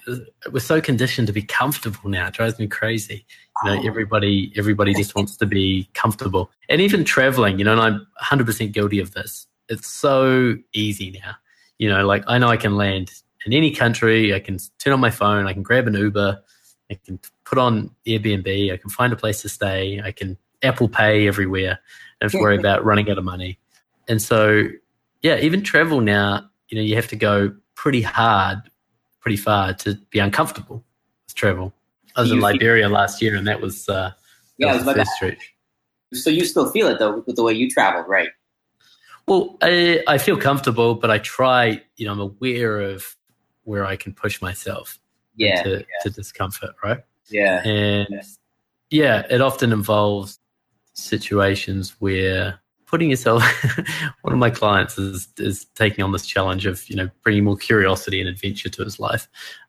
we're 0.52 0.60
so 0.60 0.82
conditioned 0.82 1.28
to 1.28 1.34
be 1.34 1.42
comfortable 1.42 2.10
now. 2.10 2.28
It 2.28 2.34
drives 2.34 2.60
me 2.60 2.68
crazy 2.68 3.26
you 3.64 3.70
know 3.70 3.80
oh. 3.82 3.88
everybody 3.88 4.52
everybody 4.58 4.94
just 4.94 5.16
wants 5.18 5.38
to 5.38 5.46
be 5.46 5.90
comfortable. 5.94 6.52
And 6.68 6.82
even 6.82 7.06
traveling 7.06 7.60
you 7.60 7.64
know 7.64 7.72
and 7.72 7.82
i'm 7.82 8.08
100% 8.22 8.74
guilty 8.74 9.00
of 9.00 9.14
this. 9.14 9.48
It's 9.70 9.88
so 9.88 10.58
easy 10.74 11.12
now. 11.24 11.36
You 11.78 11.90
know 11.90 12.06
like 12.06 12.26
i 12.28 12.38
know 12.38 12.50
i 12.50 12.58
can 12.58 12.76
land 12.76 13.14
in 13.46 13.54
any 13.54 13.72
country. 13.72 14.34
I 14.34 14.42
can 14.42 14.58
turn 14.80 14.92
on 14.92 15.00
my 15.00 15.12
phone. 15.12 15.48
I 15.48 15.54
can 15.54 15.64
grab 15.64 15.88
an 15.88 15.94
uber. 15.94 16.42
I 16.92 17.00
can 17.06 17.20
put 17.46 17.58
on 17.58 17.92
Airbnb. 18.06 18.74
I 18.74 18.78
can 18.78 18.90
find 18.90 19.14
a 19.14 19.16
place 19.16 19.42
to 19.44 19.50
stay. 19.50 20.02
I 20.04 20.12
can 20.12 20.38
Apple 20.64 20.88
Pay 20.88 21.28
everywhere. 21.28 21.80
and 22.20 22.32
have 22.32 22.32
to 22.32 22.40
worry 22.40 22.58
about 22.58 22.84
running 22.86 23.10
out 23.10 23.18
of 23.18 23.24
money. 23.24 23.60
And 24.08 24.22
so, 24.22 24.68
yeah, 25.22 25.38
even 25.40 25.62
travel 25.62 26.02
now, 26.02 26.50
you 26.70 26.78
know, 26.78 26.84
you 26.84 26.96
have 26.96 27.08
to 27.10 27.16
go 27.16 27.54
pretty 27.76 28.02
hard, 28.02 28.60
pretty 29.20 29.38
far 29.38 29.74
to 29.74 29.96
be 30.10 30.20
uncomfortable 30.20 30.84
with 31.26 31.36
travel. 31.36 31.74
I 32.16 32.22
was 32.22 32.32
in 32.32 32.40
Liberia 32.40 32.90
last 32.90 33.22
year, 33.22 33.36
and 33.36 33.48
that 33.48 33.60
was 33.60 33.90
uh, 33.90 34.12
yeah, 34.58 34.68
that 34.68 34.78
was, 34.78 34.86
was 34.86 34.96
the 34.96 35.02
first 35.02 35.12
stretch. 35.16 35.56
So 36.14 36.30
you 36.30 36.46
still 36.46 36.70
feel 36.70 36.88
it 36.88 37.00
though 37.00 37.24
with 37.26 37.36
the 37.36 37.44
way 37.44 37.54
you 37.54 37.70
travel, 37.70 38.04
right? 38.04 38.30
Well, 39.28 39.58
I, 39.62 40.04
I 40.08 40.18
feel 40.18 40.38
comfortable, 40.38 40.96
but 40.96 41.10
I 41.10 41.18
try. 41.18 41.82
You 41.96 42.06
know, 42.06 42.12
I'm 42.12 42.20
aware 42.20 42.82
of 42.82 43.16
where 43.64 43.86
I 43.86 43.96
can 43.96 44.14
push 44.14 44.42
myself 44.42 45.00
yeah, 45.36 45.64
to, 45.64 45.70
yeah. 45.70 45.84
to 46.04 46.10
discomfort, 46.10 46.76
right? 46.84 47.04
Yeah. 47.30 47.66
And 47.66 48.08
yeah. 48.10 48.22
yeah, 48.90 49.24
it 49.30 49.42
often 49.42 49.72
involves 49.72 50.40
situations 50.94 51.96
where 52.00 52.60
putting 52.86 53.10
yourself 53.10 53.44
one 54.22 54.34
of 54.34 54.40
my 54.40 54.50
clients 54.50 54.98
is 54.98 55.28
is 55.38 55.66
taking 55.76 56.04
on 56.04 56.12
this 56.12 56.26
challenge 56.26 56.66
of 56.66 56.88
you 56.90 56.96
know 56.96 57.10
bringing 57.24 57.44
more 57.44 57.58
curiosity 57.58 58.20
and 58.20 58.30
adventure 58.30 58.70
to 58.70 58.84
his 58.84 59.00
life 59.00 59.28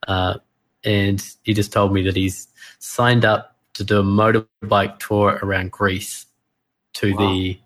uh, 0.09 0.37
and 0.85 1.35
he 1.43 1.55
just 1.55 1.72
told 1.72 1.93
me 1.93 2.03
that 2.03 2.16
he's 2.16 2.49
signed 2.79 3.25
up 3.25 3.57
to 3.75 3.85
do 3.85 3.99
a 3.99 4.03
motorbike 4.03 4.99
tour 4.99 5.39
around 5.43 5.72
Greece 5.72 6.27
to 6.95 7.14
wow. 7.14 7.33
the 7.33 7.59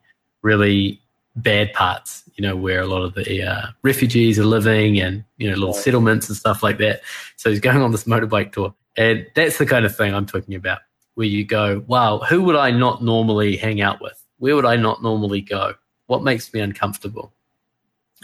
really 0.42 1.00
bad 1.36 1.72
parts, 1.72 2.24
you 2.34 2.42
know, 2.42 2.56
where 2.56 2.80
a 2.80 2.86
lot 2.86 3.02
of 3.02 3.14
the 3.14 3.42
uh, 3.42 3.66
refugees 3.82 4.38
are 4.38 4.44
living 4.44 5.00
and, 5.00 5.24
you 5.36 5.48
know, 5.48 5.56
little 5.56 5.74
settlements 5.74 6.28
and 6.28 6.36
stuff 6.36 6.62
like 6.62 6.78
that. 6.78 7.02
So 7.36 7.50
he's 7.50 7.60
going 7.60 7.82
on 7.82 7.92
this 7.92 8.04
motorbike 8.04 8.52
tour. 8.52 8.74
And 8.96 9.26
that's 9.34 9.58
the 9.58 9.66
kind 9.66 9.84
of 9.84 9.94
thing 9.94 10.14
I'm 10.14 10.26
talking 10.26 10.54
about, 10.54 10.80
where 11.18 11.26
you 11.26 11.44
go, 11.44 11.82
wow, 11.88 12.18
who 12.18 12.44
would 12.44 12.54
I 12.54 12.70
not 12.70 13.02
normally 13.02 13.56
hang 13.56 13.80
out 13.80 14.00
with? 14.00 14.24
Where 14.38 14.54
would 14.54 14.64
I 14.64 14.76
not 14.76 15.02
normally 15.02 15.40
go? 15.40 15.74
What 16.06 16.22
makes 16.22 16.54
me 16.54 16.60
uncomfortable? 16.60 17.34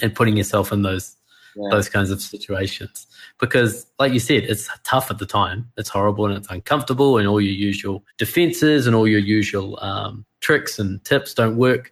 And 0.00 0.14
putting 0.14 0.36
yourself 0.36 0.70
in 0.70 0.82
those 0.82 1.16
yeah. 1.56 1.70
those 1.72 1.88
kinds 1.88 2.12
of 2.12 2.22
situations. 2.22 3.08
Because, 3.40 3.84
like 3.98 4.12
you 4.12 4.20
said, 4.20 4.44
it's 4.44 4.68
tough 4.84 5.10
at 5.10 5.18
the 5.18 5.26
time. 5.26 5.72
It's 5.76 5.88
horrible 5.88 6.26
and 6.26 6.36
it's 6.36 6.48
uncomfortable, 6.48 7.18
and 7.18 7.26
all 7.26 7.40
your 7.40 7.52
usual 7.52 8.04
defenses 8.16 8.86
and 8.86 8.94
all 8.94 9.08
your 9.08 9.18
usual 9.18 9.76
um, 9.82 10.24
tricks 10.38 10.78
and 10.78 11.04
tips 11.04 11.34
don't 11.34 11.56
work. 11.56 11.90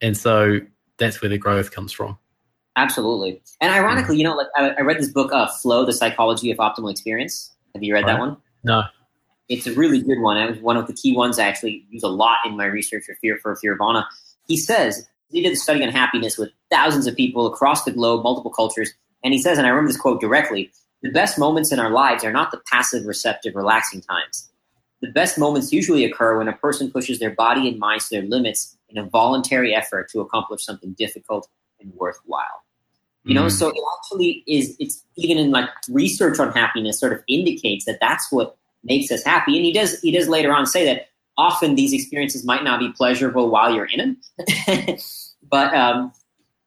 And 0.00 0.16
so 0.16 0.60
that's 0.98 1.20
where 1.20 1.28
the 1.28 1.38
growth 1.38 1.72
comes 1.72 1.90
from. 1.90 2.16
Absolutely. 2.76 3.42
And 3.60 3.72
ironically, 3.72 4.16
you 4.16 4.22
know, 4.22 4.36
like 4.36 4.46
I, 4.56 4.70
I 4.70 4.80
read 4.82 4.98
this 4.98 5.10
book, 5.10 5.32
uh, 5.32 5.48
Flow: 5.48 5.84
The 5.84 5.92
Psychology 5.92 6.52
of 6.52 6.58
Optimal 6.58 6.92
Experience. 6.92 7.52
Have 7.74 7.82
you 7.82 7.94
read 7.94 8.04
right. 8.04 8.12
that 8.12 8.20
one? 8.20 8.36
No. 8.62 8.84
It's 9.50 9.66
a 9.66 9.74
really 9.74 10.00
good 10.00 10.20
one. 10.20 10.36
It 10.36 10.48
was 10.48 10.60
one 10.60 10.76
of 10.76 10.86
the 10.86 10.92
key 10.92 11.14
ones 11.14 11.38
I 11.38 11.48
actually 11.48 11.84
use 11.90 12.04
a 12.04 12.08
lot 12.08 12.38
in 12.46 12.56
my 12.56 12.66
research 12.66 13.02
for 13.04 13.16
Fear 13.16 13.38
for 13.38 13.56
Fearvana. 13.56 14.06
He 14.46 14.56
says 14.56 15.06
he 15.28 15.42
did 15.42 15.52
a 15.52 15.56
study 15.56 15.82
on 15.82 15.90
happiness 15.90 16.38
with 16.38 16.50
thousands 16.70 17.08
of 17.08 17.16
people 17.16 17.46
across 17.52 17.82
the 17.84 17.90
globe, 17.90 18.22
multiple 18.22 18.52
cultures, 18.52 18.92
and 19.24 19.34
he 19.34 19.42
says, 19.42 19.58
and 19.58 19.66
I 19.66 19.70
remember 19.70 19.90
this 19.90 20.00
quote 20.00 20.20
directly: 20.20 20.70
"The 21.02 21.10
best 21.10 21.36
moments 21.36 21.72
in 21.72 21.80
our 21.80 21.90
lives 21.90 22.24
are 22.24 22.32
not 22.32 22.52
the 22.52 22.60
passive, 22.70 23.06
receptive, 23.06 23.56
relaxing 23.56 24.00
times. 24.00 24.48
The 25.02 25.10
best 25.10 25.36
moments 25.36 25.72
usually 25.72 26.04
occur 26.04 26.38
when 26.38 26.46
a 26.46 26.52
person 26.52 26.90
pushes 26.90 27.18
their 27.18 27.34
body 27.34 27.68
and 27.68 27.78
mind 27.78 28.02
to 28.02 28.10
their 28.10 28.22
limits 28.22 28.78
in 28.88 28.98
a 28.98 29.04
voluntary 29.04 29.74
effort 29.74 30.08
to 30.10 30.20
accomplish 30.20 30.64
something 30.64 30.94
difficult 30.96 31.48
and 31.80 31.92
worthwhile." 31.94 32.62
You 33.24 33.34
know, 33.34 33.46
mm. 33.46 33.50
so 33.50 33.68
it 33.68 33.82
actually 33.98 34.44
is. 34.46 34.76
It's 34.78 35.04
even 35.16 35.38
in 35.38 35.50
like 35.50 35.68
research 35.90 36.38
on 36.38 36.52
happiness, 36.52 37.00
sort 37.00 37.12
of 37.12 37.22
indicates 37.28 37.84
that 37.84 37.98
that's 38.00 38.30
what 38.30 38.56
makes 38.84 39.10
us 39.10 39.24
happy. 39.24 39.56
And 39.56 39.64
he 39.64 39.72
does. 39.72 40.00
He 40.00 40.10
does 40.10 40.28
later 40.28 40.52
on 40.52 40.66
say 40.66 40.84
that 40.84 41.08
often 41.36 41.74
these 41.74 41.92
experiences 41.92 42.44
might 42.44 42.64
not 42.64 42.80
be 42.80 42.90
pleasurable 42.92 43.50
while 43.50 43.74
you're 43.74 43.86
in 43.86 43.98
them, 43.98 44.96
but 45.50 45.74
um, 45.74 46.12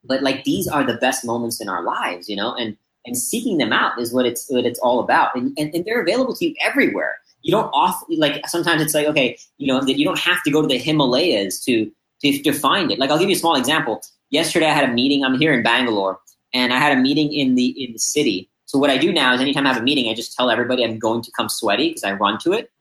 but 0.04 0.24
like 0.24 0.44
these 0.44 0.68
are 0.68 0.84
the 0.84 0.96
best 0.96 1.26
moments 1.26 1.62
in 1.62 1.70
our 1.70 1.84
lives, 1.84 2.30
you 2.30 2.36
know, 2.36 2.54
and 2.56 2.78
and 3.06 3.18
seeking 3.18 3.58
them 3.58 3.74
out 3.74 4.00
is 4.00 4.14
what 4.14 4.26
it's 4.26 4.50
what 4.50 4.66
it's 4.66 4.80
all 4.80 5.00
about, 5.00 5.36
and 5.36 5.54
and, 5.58 5.74
and 5.74 5.86
they're 5.86 6.02
available 6.02 6.36
to 6.36 6.46
you 6.46 6.56
everywhere. 6.64 7.16
You 7.42 7.52
don't 7.52 7.70
off 7.74 8.02
like 8.18 8.48
sometimes 8.48 8.82
it's 8.82 8.94
like 8.94 9.08
okay, 9.08 9.38
you 9.58 9.68
know, 9.68 9.82
that 9.82 9.98
you 9.98 10.06
don't 10.06 10.20
have 10.20 10.42
to 10.44 10.52
go 10.52 10.62
to 10.62 10.68
the 10.68 10.78
Himalayas 10.78 11.64
to 11.66 11.92
to 12.24 12.42
to 12.42 12.54
find 12.54 12.92
it. 12.92 13.00
Like 13.00 13.10
I'll 13.10 13.20
give 13.20 13.30
you 13.30 13.36
a 13.36 13.40
small 13.40 13.56
example. 13.56 14.02
Yesterday 14.30 14.68
I 14.68 14.74
had 14.74 14.90
a 14.90 14.94
meeting. 14.94 15.24
I'm 15.24 15.38
here 15.38 15.54
in 15.54 15.64
Bangalore, 15.64 16.20
and 16.54 16.74
I 16.74 16.80
had 16.80 16.98
a 16.98 17.02
meeting 17.02 17.32
in 17.34 17.56
the 17.56 17.68
in 17.84 17.94
the 17.94 18.00
city. 18.00 18.50
So 18.74 18.80
what 18.80 18.90
I 18.90 18.98
do 18.98 19.14
now 19.14 19.36
is 19.36 19.40
anytime 19.40 19.68
I 19.68 19.74
have 19.74 19.82
a 19.84 19.86
meeting, 19.86 20.10
I 20.10 20.16
just 20.16 20.36
tell 20.36 20.50
everybody 20.50 20.84
I'm 20.84 20.98
going 20.98 21.22
to 21.22 21.32
come 21.38 21.48
sweaty 21.48 21.90
because 21.90 22.04
I 22.04 22.14
run 22.14 22.40
to 22.40 22.54
it. 22.54 22.72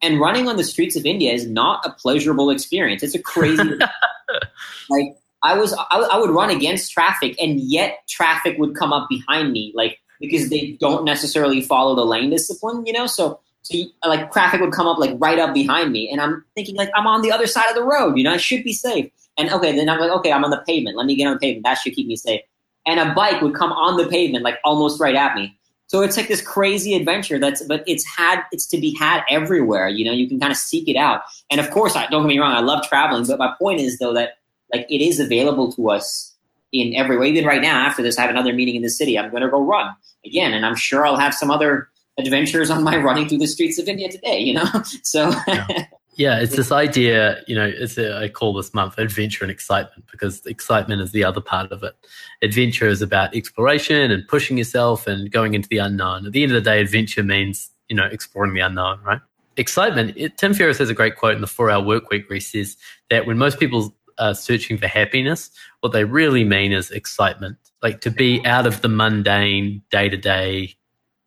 And 0.00 0.18
running 0.18 0.48
on 0.48 0.56
the 0.56 0.64
streets 0.64 0.96
of 0.96 1.04
India 1.04 1.30
is 1.30 1.46
not 1.46 1.84
a 1.84 1.90
pleasurable 1.90 2.48
experience. 2.48 3.02
It's 3.02 3.14
a 3.14 3.22
crazy 3.22 3.62
like 4.90 5.14
I 5.42 5.58
was 5.58 5.74
I, 5.74 6.08
I 6.10 6.18
would 6.18 6.30
run 6.30 6.48
against 6.48 6.90
traffic, 6.90 7.36
and 7.38 7.60
yet 7.60 7.98
traffic 8.08 8.56
would 8.58 8.74
come 8.74 8.94
up 8.94 9.10
behind 9.10 9.52
me, 9.52 9.72
like 9.74 9.98
because 10.20 10.48
they 10.48 10.78
don't 10.80 11.04
necessarily 11.04 11.60
follow 11.60 11.94
the 11.94 12.06
lane 12.06 12.30
discipline, 12.30 12.86
you 12.86 12.94
know. 12.94 13.06
So 13.06 13.38
so 13.60 13.76
you, 13.76 13.90
like 14.06 14.32
traffic 14.32 14.60
would 14.62 14.72
come 14.72 14.86
up 14.86 14.98
like 14.98 15.14
right 15.18 15.38
up 15.38 15.52
behind 15.52 15.92
me, 15.92 16.08
and 16.10 16.18
I'm 16.18 16.42
thinking 16.54 16.76
like 16.76 16.88
I'm 16.96 17.06
on 17.06 17.20
the 17.20 17.30
other 17.30 17.46
side 17.46 17.68
of 17.68 17.74
the 17.74 17.84
road, 17.84 18.16
you 18.16 18.24
know, 18.24 18.32
I 18.32 18.38
should 18.38 18.64
be 18.64 18.72
safe. 18.72 19.10
And 19.36 19.50
okay, 19.50 19.76
then 19.76 19.90
I'm 19.90 20.00
like, 20.00 20.10
okay, 20.12 20.32
I'm 20.32 20.44
on 20.44 20.50
the 20.50 20.62
pavement. 20.66 20.96
Let 20.96 21.06
me 21.06 21.14
get 21.14 21.26
on 21.26 21.34
the 21.34 21.40
pavement. 21.40 21.64
That 21.64 21.74
should 21.74 21.94
keep 21.94 22.06
me 22.06 22.16
safe. 22.16 22.40
And 22.86 22.98
a 22.98 23.14
bike 23.14 23.40
would 23.42 23.54
come 23.54 23.72
on 23.72 23.96
the 23.96 24.08
pavement, 24.08 24.44
like 24.44 24.58
almost 24.64 25.00
right 25.00 25.14
at 25.14 25.34
me. 25.36 25.56
So 25.86 26.00
it's 26.00 26.16
like 26.16 26.28
this 26.28 26.40
crazy 26.40 26.94
adventure 26.94 27.38
that's, 27.38 27.62
but 27.62 27.84
it's 27.86 28.04
had, 28.16 28.42
it's 28.50 28.66
to 28.68 28.78
be 28.78 28.96
had 28.98 29.22
everywhere. 29.28 29.88
You 29.88 30.06
know, 30.06 30.12
you 30.12 30.26
can 30.28 30.40
kind 30.40 30.50
of 30.50 30.56
seek 30.56 30.88
it 30.88 30.96
out. 30.96 31.20
And 31.50 31.60
of 31.60 31.70
course, 31.70 31.94
I 31.94 32.06
don't 32.06 32.22
get 32.22 32.28
me 32.28 32.38
wrong, 32.38 32.52
I 32.52 32.60
love 32.60 32.86
traveling, 32.88 33.26
but 33.26 33.38
my 33.38 33.54
point 33.58 33.80
is 33.80 33.98
though 33.98 34.14
that 34.14 34.38
like 34.72 34.86
it 34.88 35.04
is 35.04 35.20
available 35.20 35.70
to 35.74 35.90
us 35.90 36.32
in 36.72 36.94
every 36.94 37.18
way. 37.18 37.28
Even 37.28 37.44
right 37.44 37.60
now, 37.60 37.86
after 37.86 38.02
this, 38.02 38.18
I 38.18 38.22
have 38.22 38.30
another 38.30 38.52
meeting 38.52 38.74
in 38.74 38.82
the 38.82 38.90
city. 38.90 39.18
I'm 39.18 39.30
going 39.30 39.42
to 39.42 39.48
go 39.48 39.62
run 39.62 39.94
again, 40.24 40.52
and 40.52 40.64
I'm 40.64 40.76
sure 40.76 41.06
I'll 41.06 41.18
have 41.18 41.34
some 41.34 41.50
other 41.50 41.88
adventures 42.18 42.70
on 42.70 42.82
my 42.82 42.96
running 43.02 43.28
through 43.28 43.38
the 43.38 43.46
streets 43.46 43.78
of 43.78 43.88
India 43.88 44.10
today. 44.10 44.38
You 44.38 44.54
know, 44.54 44.64
so. 45.02 45.30
Yeah. 45.46 45.66
yeah 46.14 46.40
it's 46.40 46.56
this 46.56 46.72
idea, 46.72 47.42
you 47.46 47.54
know, 47.54 47.66
it's 47.66 47.96
a, 47.98 48.18
I 48.18 48.28
call 48.28 48.52
this 48.52 48.74
month 48.74 48.98
adventure 48.98 49.44
and 49.44 49.50
excitement 49.50 50.04
because 50.10 50.44
excitement 50.46 51.00
is 51.00 51.12
the 51.12 51.24
other 51.24 51.40
part 51.40 51.72
of 51.72 51.82
it. 51.82 51.94
Adventure 52.42 52.88
is 52.88 53.02
about 53.02 53.34
exploration 53.34 54.10
and 54.10 54.26
pushing 54.28 54.58
yourself 54.58 55.06
and 55.06 55.30
going 55.30 55.54
into 55.54 55.68
the 55.68 55.78
unknown. 55.78 56.26
At 56.26 56.32
the 56.32 56.42
end 56.42 56.52
of 56.52 56.62
the 56.62 56.70
day, 56.70 56.80
adventure 56.80 57.22
means, 57.22 57.70
you 57.88 57.96
know, 57.96 58.06
exploring 58.06 58.54
the 58.54 58.60
unknown, 58.60 59.00
right? 59.02 59.20
Excitement, 59.56 60.14
it, 60.16 60.38
Tim 60.38 60.54
Ferriss 60.54 60.78
has 60.78 60.90
a 60.90 60.94
great 60.94 61.16
quote 61.16 61.34
in 61.34 61.40
the 61.40 61.46
four 61.46 61.70
hour 61.70 61.82
work 61.82 62.10
week 62.10 62.28
where 62.28 62.36
he 62.36 62.40
says 62.40 62.76
that 63.10 63.26
when 63.26 63.36
most 63.36 63.60
people 63.60 63.94
are 64.18 64.34
searching 64.34 64.78
for 64.78 64.86
happiness, 64.86 65.50
what 65.80 65.92
they 65.92 66.04
really 66.04 66.44
mean 66.44 66.72
is 66.72 66.90
excitement, 66.90 67.56
like 67.82 68.00
to 68.00 68.10
be 68.10 68.44
out 68.46 68.66
of 68.66 68.80
the 68.80 68.88
mundane, 68.88 69.82
day 69.90 70.08
to 70.08 70.16
day, 70.16 70.74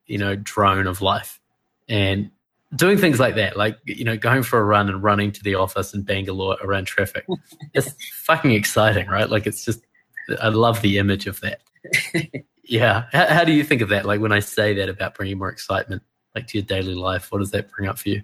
you 0.07 0.17
know, 0.17 0.35
drone 0.35 0.87
of 0.87 1.01
life, 1.01 1.39
and 1.87 2.31
doing 2.75 2.97
things 2.97 3.19
like 3.19 3.35
that, 3.35 3.57
like 3.57 3.77
you 3.85 4.03
know, 4.03 4.17
going 4.17 4.43
for 4.43 4.59
a 4.59 4.63
run 4.63 4.89
and 4.89 5.01
running 5.01 5.31
to 5.31 5.43
the 5.43 5.55
office 5.55 5.93
in 5.93 6.03
Bangalore 6.03 6.57
around 6.61 6.85
traffic. 6.85 7.25
it's 7.73 7.93
fucking 8.23 8.51
exciting, 8.51 9.07
right? 9.07 9.29
Like 9.29 9.47
it's 9.47 9.63
just, 9.65 9.81
I 10.41 10.49
love 10.49 10.81
the 10.81 10.97
image 10.97 11.27
of 11.27 11.41
that. 11.41 11.61
yeah. 12.63 13.05
How, 13.11 13.27
how 13.27 13.43
do 13.43 13.53
you 13.53 13.63
think 13.63 13.81
of 13.81 13.89
that? 13.89 14.05
Like 14.05 14.19
when 14.19 14.31
I 14.31 14.39
say 14.39 14.73
that 14.75 14.89
about 14.89 15.15
bringing 15.15 15.37
more 15.37 15.49
excitement, 15.49 16.03
like 16.33 16.47
to 16.47 16.57
your 16.57 16.65
daily 16.65 16.95
life, 16.95 17.31
what 17.31 17.39
does 17.39 17.51
that 17.51 17.71
bring 17.71 17.87
up 17.87 17.99
for 17.99 18.09
you? 18.09 18.21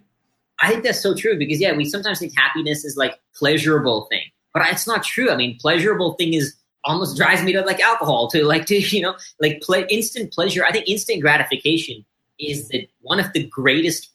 I 0.62 0.70
think 0.70 0.84
that's 0.84 1.02
so 1.02 1.16
true 1.16 1.38
because 1.38 1.60
yeah, 1.60 1.74
we 1.76 1.86
sometimes 1.86 2.20
think 2.20 2.38
happiness 2.38 2.86
is 2.86 2.96
like 2.96 3.20
pleasurable 3.36 4.06
thing 4.12 4.24
but 4.54 4.64
it's 4.68 4.88
not 4.88 5.04
true. 5.04 5.32
I 5.32 5.36
mean, 5.36 5.58
pleasurable 5.60 6.14
thing 6.14 6.34
is 6.34 6.56
almost 6.84 7.16
drives 7.16 7.44
me 7.44 7.54
to 7.54 7.62
like 7.62 7.80
alcohol 7.80 8.28
to 8.30 8.44
like 8.48 8.66
to 8.68 8.80
you 8.80 9.02
know 9.02 9.16
like 9.40 9.62
play 9.62 9.86
instant 9.90 10.34
pleasure. 10.34 10.66
I 10.66 10.72
think 10.72 10.88
instant 10.88 11.22
gratification 11.22 12.06
is 12.40 12.68
the 12.70 12.88
one 13.02 13.20
of 13.20 13.32
the 13.34 13.48
greatest 13.48 14.11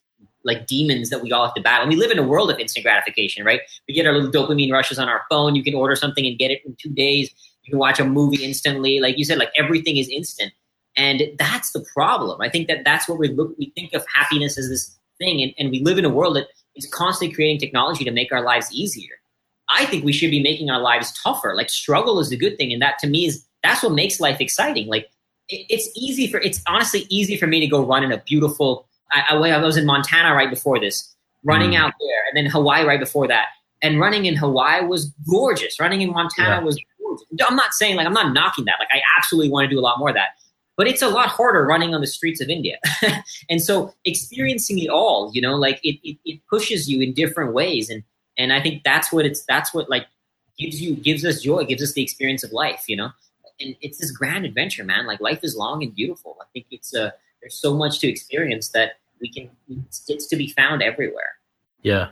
like 0.47 0.67
demons 0.67 1.11
that 1.11 1.23
we 1.23 1.33
all 1.33 1.45
have 1.45 1.55
to 1.55 1.61
battle. 1.61 1.83
And 1.83 1.91
we 1.91 1.97
live 1.97 2.11
in 2.11 2.19
a 2.19 2.27
world 2.27 2.51
of 2.51 2.59
instant 2.59 2.85
gratification, 2.85 3.45
right? 3.45 3.61
We 3.87 3.95
get 3.95 4.07
our 4.07 4.13
little 4.13 4.31
dopamine 4.31 4.73
rushes 4.73 4.99
on 4.99 5.09
our 5.09 5.23
phone. 5.29 5.55
You 5.55 5.63
can 5.63 5.75
order 5.75 5.97
something 5.97 6.27
and 6.27 6.39
get 6.39 6.51
it 6.51 6.63
in 6.65 6.77
two 6.81 6.91
days. 6.91 7.31
You 7.65 7.73
can 7.73 7.79
watch 7.79 8.01
a 8.01 8.05
movie 8.05 8.45
instantly. 8.45 9.01
Like 9.01 9.19
you 9.19 9.25
said, 9.25 9.39
like 9.39 9.53
everything 9.59 9.97
is 9.97 10.09
instant. 10.09 10.53
And 10.97 11.23
that's 11.39 11.73
the 11.73 11.85
problem. 11.93 12.41
I 12.41 12.49
think 12.49 12.69
that 12.69 12.85
that's 12.85 13.09
what 13.09 13.19
we 13.19 13.29
look, 13.29 13.55
we 13.59 13.73
think 13.75 13.93
of 13.93 14.05
happiness 14.15 14.57
as 14.57 14.69
this 14.69 14.97
thing. 15.19 15.43
And, 15.43 15.53
and 15.59 15.71
we 15.71 15.83
live 15.83 15.99
in 15.99 16.05
a 16.05 16.11
world 16.11 16.37
that 16.37 16.47
is 16.77 16.87
constantly 16.87 17.35
creating 17.35 17.59
technology 17.59 18.05
to 18.05 18.11
make 18.11 18.33
our 18.33 18.43
lives 18.43 18.73
easier. 18.73 19.15
I 19.69 19.85
think 19.87 20.05
we 20.05 20.13
should 20.13 20.31
be 20.31 20.43
making 20.43 20.71
our 20.71 20.81
lives 20.81 21.13
tougher. 21.23 21.55
Like 21.57 21.71
struggle 21.71 22.21
is 22.21 22.31
a 22.31 22.37
good 22.37 22.57
thing, 22.57 22.73
and 22.73 22.81
that 22.83 22.99
to 23.01 23.07
me 23.07 23.27
is 23.27 23.45
that's 23.63 23.83
what 23.83 23.93
makes 23.93 24.21
life 24.21 24.41
exciting. 24.41 24.87
Like 24.87 25.11
it's 25.49 25.91
easy 25.97 26.27
for 26.27 26.39
it's 26.39 26.63
honestly 26.67 27.07
easy 27.09 27.37
for 27.37 27.47
me 27.47 27.61
to 27.61 27.67
go 27.67 27.85
run 27.85 28.05
in 28.05 28.13
a 28.13 28.19
beautiful. 28.19 28.87
I, 29.13 29.37
I 29.37 29.59
was 29.59 29.77
in 29.77 29.87
Montana 29.87 30.35
right 30.35 30.51
before 30.51 30.81
this, 30.81 31.15
running 31.45 31.73
mm. 31.73 31.79
out 31.79 31.93
there, 32.01 32.21
and 32.29 32.37
then 32.37 32.47
Hawaii 32.47 32.85
right 32.85 33.01
before 33.01 33.29
that. 33.29 33.47
And 33.83 34.01
running 34.01 34.25
in 34.25 34.37
Hawaii 34.37 34.85
was 34.85 35.13
gorgeous. 35.31 35.79
Running 35.79 36.01
in 36.01 36.11
Montana 36.11 36.57
yeah. 36.57 36.61
was 36.61 36.81
gorgeous. 37.01 37.27
I'm 37.49 37.57
not 37.57 37.73
saying 37.75 37.97
like 37.97 38.07
I'm 38.07 38.15
not 38.15 38.33
knocking 38.33 38.65
that. 38.65 38.77
Like 38.79 38.89
I 38.93 39.01
absolutely 39.19 39.51
want 39.51 39.69
to 39.69 39.75
do 39.75 39.79
a 39.79 39.83
lot 39.83 39.99
more 39.99 40.09
of 40.09 40.15
that. 40.15 40.31
But 40.77 40.87
it's 40.87 41.03
a 41.03 41.09
lot 41.09 41.29
harder 41.29 41.65
running 41.65 41.95
on 41.95 42.03
the 42.03 42.07
streets 42.07 42.41
of 42.41 42.49
India. 42.49 42.79
and 43.51 43.63
so 43.63 43.95
experiencing 44.05 44.79
it 44.79 44.91
all, 44.91 45.31
you 45.33 45.41
know, 45.41 45.55
like 45.55 45.81
it, 45.83 45.99
it, 46.07 46.19
it 46.27 46.41
pushes 46.51 46.89
you 46.89 47.01
in 47.01 47.15
different 47.15 47.55
ways. 47.55 47.89
And 47.89 48.03
and 48.37 48.53
I 48.53 48.61
think 48.61 48.83
that's 48.85 49.13
what 49.13 49.25
it's 49.25 49.45
that's 49.45 49.73
what 49.73 49.89
like 49.89 50.07
gives 50.59 50.81
you 50.81 50.95
gives 50.95 51.25
us 51.25 51.43
joy, 51.43 51.65
gives 51.65 51.83
us 51.83 51.93
the 51.93 52.03
experience 52.03 52.45
of 52.45 52.53
life, 52.53 52.85
you 52.89 52.97
know. 52.97 53.11
And 53.59 53.75
it's 53.81 53.99
this 53.99 54.11
grand 54.11 54.45
adventure, 54.45 54.85
man. 54.85 55.07
Like 55.07 55.21
life 55.21 55.41
is 55.43 55.57
long 55.57 55.83
and 55.83 55.95
beautiful. 55.95 56.37
I 56.41 56.45
think 56.53 56.67
it's 56.71 56.95
a 56.95 57.07
uh, 57.07 57.11
there's 57.47 57.61
so 57.61 57.77
much 57.77 58.01
to 58.01 58.09
experience 58.09 58.71
that 58.71 58.99
we 59.21 59.31
can 59.31 59.49
it's 59.69 60.27
to 60.27 60.35
be 60.37 60.49
found 60.49 60.83
everywhere. 60.83 61.37
Yeah, 61.83 62.09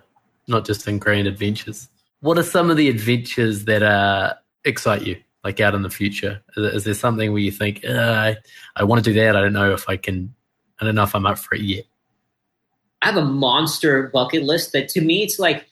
not 0.47 0.64
just 0.64 0.87
in 0.87 1.01
grand 1.01 1.26
adventures. 1.26 1.89
What 2.20 2.39
are 2.39 2.45
some 2.45 2.70
of 2.70 2.76
the 2.76 2.89
adventures 2.89 3.64
that 3.64 3.82
uh, 3.82 4.35
excite 4.64 5.03
you? 5.03 5.16
Like 5.43 5.61
out 5.61 5.74
in 5.74 5.82
the 5.82 5.91
future, 5.91 6.41
is, 6.57 6.74
is 6.76 6.85
there 6.85 6.95
something 6.95 7.32
where 7.32 7.43
you 7.43 7.51
think 7.51 7.85
uh, 7.85 7.91
I, 7.91 8.37
I 8.76 8.85
want 8.85 9.05
to 9.05 9.11
do 9.11 9.18
that? 9.20 9.37
I 9.37 9.41
don't 9.41 9.53
know 9.53 9.72
if 9.74 9.89
I 9.89 9.97
can. 9.97 10.32
I 10.80 10.85
don't 10.85 10.95
know 10.95 11.03
if 11.03 11.14
I'm 11.14 11.26
up 11.26 11.39
for 11.39 11.57
it 11.57 11.62
yet. 11.62 11.85
I 13.03 13.07
have 13.07 13.16
a 13.16 13.24
monster 13.24 14.09
bucket 14.14 14.45
list 14.45 14.72
that 14.72 14.89
to 14.91 15.01
me 15.01 15.22
it's 15.22 15.39
like 15.39 15.68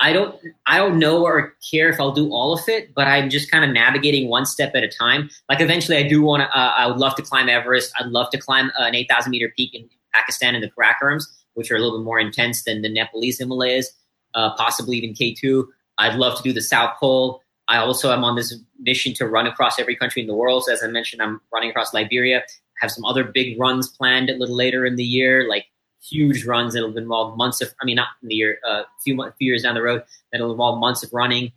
I 0.00 0.12
don't 0.12 0.34
I 0.66 0.78
don't 0.78 0.98
know 0.98 1.24
or 1.24 1.54
care 1.70 1.88
if 1.88 2.00
I'll 2.00 2.12
do 2.12 2.32
all 2.32 2.52
of 2.52 2.68
it, 2.68 2.94
but 2.94 3.06
I'm 3.06 3.30
just 3.30 3.50
kind 3.50 3.64
of 3.64 3.70
navigating 3.70 4.28
one 4.28 4.44
step 4.44 4.72
at 4.74 4.82
a 4.82 4.88
time. 4.88 5.30
Like 5.48 5.60
eventually, 5.60 5.96
I 5.96 6.08
do 6.08 6.20
want 6.22 6.42
to. 6.42 6.48
Uh, 6.48 6.72
I 6.76 6.86
would 6.86 6.98
love 6.98 7.14
to 7.16 7.22
climb 7.22 7.48
Everest. 7.48 7.92
I'd 7.98 8.06
love 8.06 8.30
to 8.30 8.38
climb 8.38 8.72
an 8.78 8.94
8,000 8.94 9.30
meter 9.30 9.52
peak 9.56 9.74
in 9.74 9.88
Pakistan 10.12 10.54
in 10.54 10.60
the 10.60 10.70
Karakorams. 10.70 11.24
which 11.54 11.70
are 11.70 11.76
a 11.76 11.78
little 11.78 11.98
bit 11.98 12.04
more 12.04 12.18
intense 12.18 12.64
than 12.64 12.82
the 12.82 12.88
Nepalese 12.88 13.38
Himalayas, 13.38 13.92
uh, 14.34 14.54
possibly 14.56 14.96
even 14.96 15.14
K2. 15.14 15.64
I'd 15.98 16.16
love 16.16 16.36
to 16.36 16.42
do 16.42 16.52
the 16.52 16.60
South 16.60 16.98
Pole. 16.98 17.40
I 17.68 17.76
also 17.78 18.12
am 18.12 18.24
on 18.24 18.34
this 18.34 18.54
mission 18.80 19.14
to 19.14 19.26
run 19.26 19.46
across 19.46 19.78
every 19.78 19.94
country 19.94 20.20
in 20.20 20.28
the 20.28 20.34
world. 20.34 20.64
So 20.64 20.72
as 20.72 20.82
I 20.82 20.88
mentioned, 20.88 21.22
I'm 21.22 21.40
running 21.52 21.70
across 21.70 21.94
Liberia. 21.94 22.38
I 22.40 22.42
have 22.80 22.90
some 22.90 23.04
other 23.04 23.22
big 23.22 23.58
runs 23.58 23.88
planned 23.88 24.30
a 24.30 24.34
little 24.34 24.56
later 24.56 24.84
in 24.84 24.96
the 24.96 25.04
year, 25.04 25.48
like 25.48 25.66
huge 26.08 26.44
runs 26.44 26.74
that'll 26.74 26.96
involve 26.96 27.36
months 27.36 27.60
of, 27.60 27.74
I 27.80 27.84
mean, 27.84 27.96
not 27.96 28.08
in 28.22 28.28
the 28.28 28.34
year, 28.34 28.58
a 28.64 28.68
uh, 28.68 28.82
few, 29.02 29.16
few 29.38 29.50
years 29.50 29.62
down 29.62 29.74
the 29.74 29.82
road, 29.82 30.02
that'll 30.32 30.50
involve 30.50 30.78
months 30.78 31.02
of 31.02 31.12
running. 31.12 31.52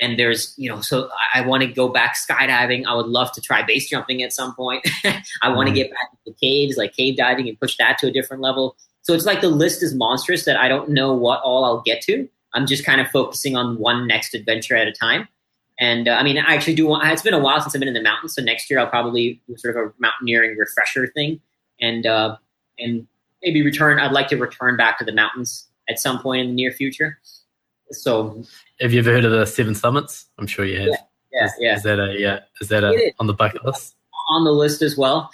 And 0.00 0.18
there's, 0.18 0.54
you 0.58 0.68
know, 0.68 0.80
so 0.80 1.08
I, 1.34 1.40
I 1.40 1.46
want 1.46 1.62
to 1.62 1.68
go 1.68 1.88
back 1.88 2.16
skydiving. 2.16 2.84
I 2.86 2.94
would 2.94 3.06
love 3.06 3.32
to 3.32 3.40
try 3.40 3.62
base 3.62 3.88
jumping 3.88 4.22
at 4.22 4.32
some 4.32 4.54
point. 4.54 4.86
I 5.42 5.48
want 5.48 5.68
to 5.68 5.72
mm-hmm. 5.72 5.74
get 5.74 5.90
back 5.90 6.10
into 6.26 6.38
caves, 6.38 6.76
like 6.76 6.94
cave 6.94 7.16
diving, 7.16 7.48
and 7.48 7.58
push 7.58 7.76
that 7.78 7.96
to 7.98 8.08
a 8.08 8.10
different 8.10 8.42
level. 8.42 8.76
So 9.02 9.14
it's 9.14 9.24
like 9.24 9.40
the 9.40 9.48
list 9.48 9.82
is 9.82 9.94
monstrous 9.94 10.44
that 10.44 10.56
I 10.56 10.68
don't 10.68 10.90
know 10.90 11.14
what 11.14 11.40
all 11.42 11.64
I'll 11.64 11.82
get 11.82 12.02
to. 12.02 12.28
I'm 12.52 12.66
just 12.66 12.84
kind 12.84 13.00
of 13.00 13.08
focusing 13.08 13.56
on 13.56 13.78
one 13.78 14.06
next 14.06 14.34
adventure 14.34 14.76
at 14.76 14.88
a 14.88 14.92
time. 14.92 15.28
And 15.78 16.08
uh, 16.08 16.12
I 16.12 16.22
mean, 16.22 16.38
I 16.38 16.54
actually 16.54 16.74
do 16.74 16.86
want, 16.86 17.06
it's 17.06 17.22
been 17.22 17.34
a 17.34 17.38
while 17.38 17.60
since 17.60 17.74
I've 17.74 17.80
been 17.80 17.88
in 17.88 17.94
the 17.94 18.02
mountains. 18.02 18.34
So 18.34 18.42
next 18.42 18.70
year 18.70 18.78
I'll 18.80 18.88
probably 18.88 19.40
do 19.46 19.56
sort 19.56 19.76
of 19.76 19.82
a 19.82 19.92
mountaineering 19.98 20.56
refresher 20.56 21.06
thing 21.06 21.40
and, 21.80 22.06
uh, 22.06 22.36
and 22.78 23.06
maybe 23.46 23.62
return. 23.62 23.98
I'd 24.00 24.12
like 24.12 24.28
to 24.28 24.36
return 24.36 24.76
back 24.76 24.98
to 24.98 25.04
the 25.04 25.12
mountains 25.12 25.68
at 25.88 25.98
some 25.98 26.18
point 26.20 26.42
in 26.42 26.48
the 26.48 26.54
near 26.54 26.72
future. 26.72 27.18
So 27.92 28.42
have 28.80 28.92
you 28.92 28.98
ever 28.98 29.12
heard 29.12 29.24
of 29.24 29.30
the 29.30 29.46
Seven 29.46 29.74
Summits? 29.74 30.26
I'm 30.38 30.48
sure 30.48 30.64
you 30.64 30.80
have. 30.80 30.88
Yeah. 30.88 30.96
Yeah. 31.32 31.44
Is, 31.44 31.52
yeah. 31.60 31.76
is 31.76 31.82
that 31.84 32.00
a, 32.00 32.14
yeah, 32.18 32.40
is 32.60 32.68
that 32.68 32.82
a, 32.82 33.12
on 33.20 33.28
the 33.28 33.34
bucket 33.34 33.64
list? 33.64 33.94
On 34.30 34.44
the 34.44 34.50
list 34.50 34.82
as 34.82 34.96
well. 34.96 35.30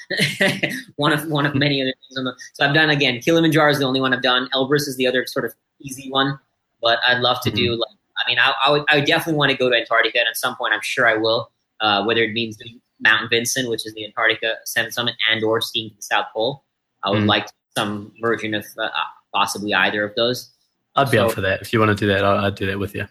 one 0.97 1.13
of, 1.13 1.27
one 1.29 1.47
of 1.47 1.55
many 1.55 1.81
other 1.81 1.93
things 1.93 2.19
on 2.19 2.25
the, 2.25 2.35
so 2.53 2.67
I've 2.67 2.75
done 2.75 2.91
again, 2.91 3.21
Kilimanjaro 3.21 3.71
is 3.71 3.79
the 3.79 3.87
only 3.87 4.01
one 4.01 4.13
I've 4.13 4.23
done. 4.23 4.49
Elbrus 4.55 4.87
is 4.87 4.97
the 4.97 5.07
other 5.07 5.25
sort 5.27 5.47
of 5.47 5.55
easy 5.81 6.11
one, 6.11 6.39
but 6.83 6.99
I'd 7.09 7.21
love 7.21 7.41
to 7.43 7.49
mm-hmm. 7.49 7.57
do 7.57 7.71
like, 7.77 7.97
I 8.25 8.29
mean, 8.29 8.39
I, 8.39 8.53
I, 8.67 8.71
would, 8.71 8.85
I 8.91 8.97
would 8.97 9.07
definitely 9.07 9.39
want 9.39 9.51
to 9.53 9.57
go 9.57 9.71
to 9.71 9.77
Antarctica, 9.77 10.19
and 10.19 10.29
at 10.29 10.37
some 10.37 10.55
point, 10.57 10.75
I'm 10.75 10.83
sure 10.83 11.09
I 11.09 11.17
will. 11.17 11.51
Uh, 11.81 12.05
whether 12.05 12.23
it 12.23 12.33
means 12.33 12.57
doing 12.57 12.81
Mount 13.01 13.29
Vinson, 13.31 13.69
which 13.69 13.85
is 13.87 13.95
the 13.95 14.05
Antarctica 14.05 14.57
Seven 14.65 14.93
Summit, 14.93 15.15
and 15.31 15.43
or 15.43 15.61
skiing 15.61 15.91
to 15.91 15.97
the 15.97 16.03
South 16.03 16.27
Pole, 16.33 16.63
I 17.03 17.11
would 17.11 17.23
mm. 17.23 17.27
like 17.27 17.49
some 17.77 18.12
version 18.20 18.55
of 18.55 18.64
uh, 18.79 18.89
possibly 19.35 19.75
either 19.75 20.05
of 20.05 20.14
those. 20.14 20.51
I'd 20.95 21.11
be 21.11 21.16
so, 21.16 21.27
up 21.27 21.33
for 21.33 21.41
that. 21.41 21.62
If 21.62 21.73
you 21.73 21.79
want 21.79 21.91
to 21.91 21.95
do 21.95 22.07
that, 22.09 22.25
I'd, 22.25 22.45
I'd 22.45 22.55
do 22.55 22.66
that 22.66 22.79
with 22.79 22.95
you. 22.95 23.07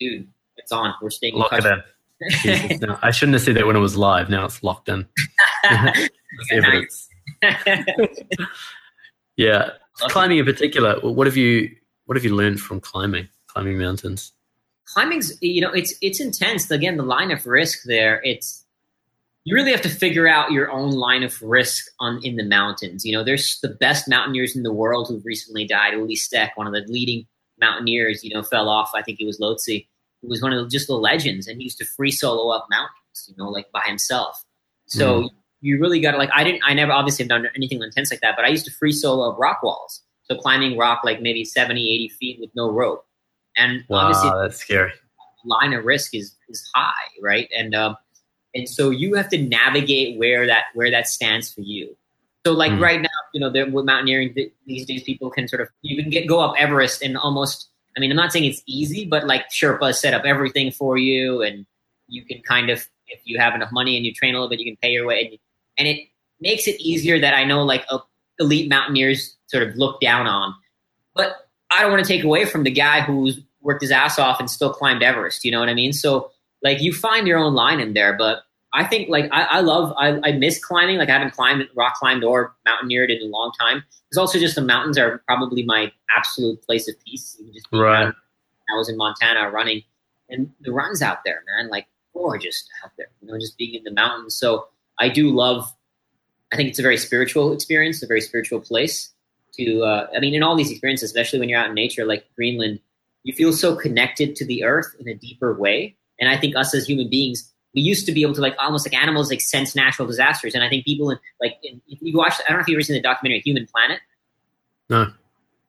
Dude, 0.00 0.28
it's 0.56 0.72
on. 0.72 0.94
We're 1.02 1.10
staying. 1.10 1.34
Lock 1.34 1.52
it 1.52 1.64
in. 1.64 2.78
no, 2.80 2.98
I 3.02 3.10
shouldn't 3.10 3.34
have 3.34 3.42
said 3.42 3.56
that 3.56 3.66
when 3.66 3.76
it 3.76 3.80
was 3.80 3.96
live. 3.96 4.30
Now 4.30 4.44
it's 4.44 4.62
locked 4.62 4.88
in. 4.88 5.06
evidence. 6.50 7.08
yeah, 9.36 9.70
climbing 9.98 10.38
in 10.38 10.44
particular. 10.44 10.98
What 11.00 11.26
have 11.26 11.36
you 11.36 11.74
What 12.06 12.16
have 12.16 12.24
you 12.24 12.34
learned 12.34 12.60
from 12.60 12.80
climbing? 12.80 13.28
climbing 13.54 13.78
mountains? 13.78 14.32
Climbing's 14.86 15.40
you 15.40 15.60
know 15.60 15.70
it's 15.70 15.94
it's 16.02 16.20
intense. 16.20 16.70
Again, 16.70 16.96
the 16.96 17.04
line 17.04 17.30
of 17.30 17.46
risk 17.46 17.84
there. 17.84 18.20
It's 18.24 18.63
you 19.44 19.54
really 19.54 19.70
have 19.70 19.82
to 19.82 19.90
figure 19.90 20.26
out 20.26 20.52
your 20.52 20.70
own 20.70 20.92
line 20.92 21.22
of 21.22 21.40
risk 21.42 21.86
on 22.00 22.18
in 22.24 22.36
the 22.36 22.44
mountains. 22.44 23.04
You 23.04 23.12
know, 23.12 23.22
there's 23.22 23.60
the 23.60 23.68
best 23.68 24.08
mountaineers 24.08 24.56
in 24.56 24.62
the 24.62 24.72
world 24.72 25.08
who've 25.08 25.24
recently 25.24 25.66
died. 25.66 25.92
Ueli 25.92 26.16
Steck, 26.16 26.56
one 26.56 26.66
of 26.66 26.72
the 26.72 26.84
leading 26.90 27.26
mountaineers, 27.60 28.24
you 28.24 28.34
know, 28.34 28.42
fell 28.42 28.68
off. 28.70 28.92
I 28.94 29.02
think 29.02 29.20
it 29.20 29.26
was 29.26 29.38
Lhotse. 29.38 29.66
He 29.66 29.88
was 30.22 30.40
one 30.40 30.52
of 30.54 30.64
the, 30.64 30.70
just 30.70 30.86
the 30.86 30.94
legends, 30.94 31.46
and 31.46 31.58
he 31.58 31.64
used 31.64 31.78
to 31.78 31.84
free 31.84 32.10
solo 32.10 32.54
up 32.56 32.66
mountains, 32.70 33.28
you 33.28 33.34
know, 33.36 33.50
like 33.50 33.70
by 33.70 33.82
himself. 33.86 34.42
So 34.86 35.24
mm. 35.24 35.30
you 35.60 35.78
really 35.78 36.00
got 36.00 36.12
to 36.12 36.18
like. 36.18 36.30
I 36.34 36.42
didn't. 36.42 36.62
I 36.64 36.72
never 36.72 36.92
obviously 36.92 37.24
have 37.24 37.28
done 37.28 37.46
anything 37.54 37.82
intense 37.82 38.10
like 38.10 38.20
that, 38.20 38.36
but 38.36 38.46
I 38.46 38.48
used 38.48 38.64
to 38.64 38.72
free 38.72 38.92
solo 38.92 39.30
up 39.30 39.38
rock 39.38 39.62
walls. 39.62 40.02
So 40.24 40.36
climbing 40.36 40.78
rock 40.78 41.02
like 41.04 41.20
maybe 41.20 41.44
70, 41.44 41.92
80 41.92 42.08
feet 42.08 42.40
with 42.40 42.48
no 42.56 42.70
rope. 42.70 43.04
And 43.58 43.84
wow, 43.88 43.98
obviously, 43.98 44.30
that's 44.40 44.56
scary. 44.56 44.92
Line 45.44 45.74
of 45.74 45.84
risk 45.84 46.14
is 46.14 46.34
is 46.48 46.66
high, 46.74 46.92
right? 47.20 47.48
And 47.54 47.74
um, 47.74 47.96
and 48.54 48.68
so 48.68 48.90
you 48.90 49.14
have 49.14 49.28
to 49.30 49.38
navigate 49.38 50.18
where 50.18 50.46
that 50.46 50.64
where 50.74 50.90
that 50.90 51.08
stands 51.08 51.52
for 51.52 51.60
you. 51.60 51.96
So 52.46 52.52
like 52.52 52.72
mm. 52.72 52.80
right 52.80 53.00
now, 53.00 53.08
you 53.32 53.40
know, 53.40 53.50
with 53.50 53.84
mountaineering 53.84 54.34
these 54.66 54.86
days, 54.86 55.02
people 55.02 55.30
can 55.30 55.48
sort 55.48 55.62
of 55.62 55.68
you 55.82 56.00
can 56.00 56.10
get 56.10 56.28
go 56.28 56.40
up 56.40 56.54
Everest 56.58 57.02
and 57.02 57.16
almost. 57.16 57.68
I 57.96 58.00
mean, 58.00 58.10
I'm 58.10 58.16
not 58.16 58.32
saying 58.32 58.44
it's 58.44 58.62
easy, 58.66 59.04
but 59.04 59.26
like 59.26 59.50
Sherpas 59.50 59.94
set 59.94 60.14
up 60.14 60.24
everything 60.24 60.72
for 60.72 60.98
you, 60.98 61.42
and 61.42 61.64
you 62.08 62.24
can 62.24 62.42
kind 62.42 62.68
of, 62.68 62.84
if 63.06 63.20
you 63.24 63.38
have 63.38 63.54
enough 63.54 63.70
money 63.70 63.96
and 63.96 64.04
you 64.04 64.12
train 64.12 64.34
a 64.34 64.38
little 64.38 64.48
bit, 64.48 64.58
you 64.58 64.64
can 64.64 64.76
pay 64.82 64.90
your 64.90 65.06
way, 65.06 65.20
and, 65.24 65.38
and 65.78 65.88
it 65.88 66.08
makes 66.40 66.66
it 66.66 66.80
easier 66.80 67.20
that 67.20 67.34
I 67.34 67.44
know 67.44 67.62
like 67.62 67.86
elite 68.40 68.68
mountaineers 68.68 69.36
sort 69.46 69.62
of 69.62 69.76
look 69.76 70.00
down 70.00 70.26
on. 70.26 70.54
But 71.14 71.48
I 71.70 71.82
don't 71.82 71.92
want 71.92 72.04
to 72.04 72.08
take 72.08 72.24
away 72.24 72.44
from 72.46 72.64
the 72.64 72.70
guy 72.70 73.00
who's 73.00 73.40
worked 73.60 73.82
his 73.82 73.92
ass 73.92 74.18
off 74.18 74.40
and 74.40 74.50
still 74.50 74.72
climbed 74.72 75.02
Everest. 75.02 75.44
You 75.44 75.52
know 75.52 75.60
what 75.60 75.68
I 75.68 75.74
mean? 75.74 75.92
So 75.92 76.30
like 76.64 76.80
you 76.80 76.92
find 76.92 77.26
your 77.26 77.38
own 77.38 77.54
line 77.54 77.78
in 77.78 77.94
there, 77.94 78.16
but 78.16 78.42
I 78.72 78.84
think 78.84 79.08
like 79.08 79.28
I, 79.30 79.42
I 79.44 79.60
love 79.60 79.94
I, 79.98 80.18
I, 80.24 80.32
miss 80.32 80.62
climbing. 80.62 80.98
Like 80.98 81.08
I 81.08 81.12
haven't 81.12 81.32
climbed 81.32 81.62
rock 81.76 81.94
climbed 81.94 82.24
or 82.24 82.56
mountaineered 82.66 83.10
in 83.10 83.22
a 83.22 83.26
long 83.26 83.52
time. 83.58 83.84
It's 84.08 84.18
also 84.18 84.38
just 84.38 84.56
the 84.56 84.62
mountains 84.62 84.98
are 84.98 85.22
probably 85.28 85.62
my 85.62 85.92
absolute 86.16 86.60
place 86.62 86.88
of 86.88 86.96
peace. 87.04 87.40
just 87.52 87.68
right. 87.70 88.12
I 88.12 88.76
was 88.76 88.88
in 88.88 88.96
Montana 88.96 89.50
running, 89.50 89.82
and 90.28 90.50
the 90.62 90.72
runs 90.72 91.02
out 91.02 91.18
there, 91.24 91.42
man, 91.46 91.70
like 91.70 91.86
gorgeous 92.14 92.66
out 92.82 92.90
there. 92.96 93.08
You 93.20 93.28
know, 93.28 93.38
just 93.38 93.56
being 93.56 93.74
in 93.74 93.84
the 93.84 93.92
mountains. 93.92 94.34
So 94.34 94.66
I 94.98 95.08
do 95.08 95.30
love. 95.30 95.72
I 96.52 96.56
think 96.56 96.68
it's 96.70 96.78
a 96.78 96.82
very 96.82 96.96
spiritual 96.96 97.52
experience, 97.52 98.02
a 98.02 98.06
very 98.06 98.20
spiritual 98.20 98.60
place 98.60 99.12
to 99.56 99.82
uh, 99.82 100.06
i 100.16 100.20
mean 100.20 100.34
in 100.34 100.42
all 100.42 100.56
these 100.56 100.70
experiences 100.70 101.10
especially 101.10 101.38
when 101.38 101.48
you're 101.48 101.58
out 101.58 101.68
in 101.68 101.74
nature 101.74 102.04
like 102.04 102.24
greenland 102.34 102.80
you 103.22 103.32
feel 103.32 103.52
so 103.52 103.74
connected 103.74 104.36
to 104.36 104.44
the 104.44 104.64
earth 104.64 104.94
in 104.98 105.08
a 105.08 105.14
deeper 105.14 105.54
way 105.54 105.96
and 106.20 106.28
i 106.28 106.36
think 106.36 106.56
us 106.56 106.74
as 106.74 106.86
human 106.86 107.08
beings 107.08 107.50
we 107.74 107.80
used 107.80 108.06
to 108.06 108.12
be 108.12 108.22
able 108.22 108.34
to 108.34 108.40
like 108.40 108.54
almost 108.58 108.86
like 108.86 108.94
animals 108.94 109.30
like 109.30 109.40
sense 109.40 109.74
natural 109.74 110.06
disasters 110.06 110.54
and 110.54 110.62
i 110.62 110.68
think 110.68 110.84
people 110.84 111.10
in 111.10 111.18
like 111.40 111.56
in, 111.62 111.80
if 111.88 111.98
you 112.00 112.16
watch 112.16 112.34
i 112.46 112.50
don't 112.50 112.58
know 112.58 112.62
if 112.62 112.68
you've 112.68 112.76
ever 112.76 112.82
seen 112.82 112.94
the 112.94 113.02
documentary 113.02 113.40
human 113.40 113.66
planet 113.66 114.00
no 114.88 115.04
have 115.04 115.14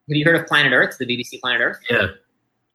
you 0.08 0.24
heard 0.24 0.36
of 0.36 0.46
planet 0.46 0.72
earth 0.72 0.96
the 0.98 1.06
bbc 1.06 1.40
planet 1.40 1.60
earth 1.60 1.78
yeah 1.90 2.08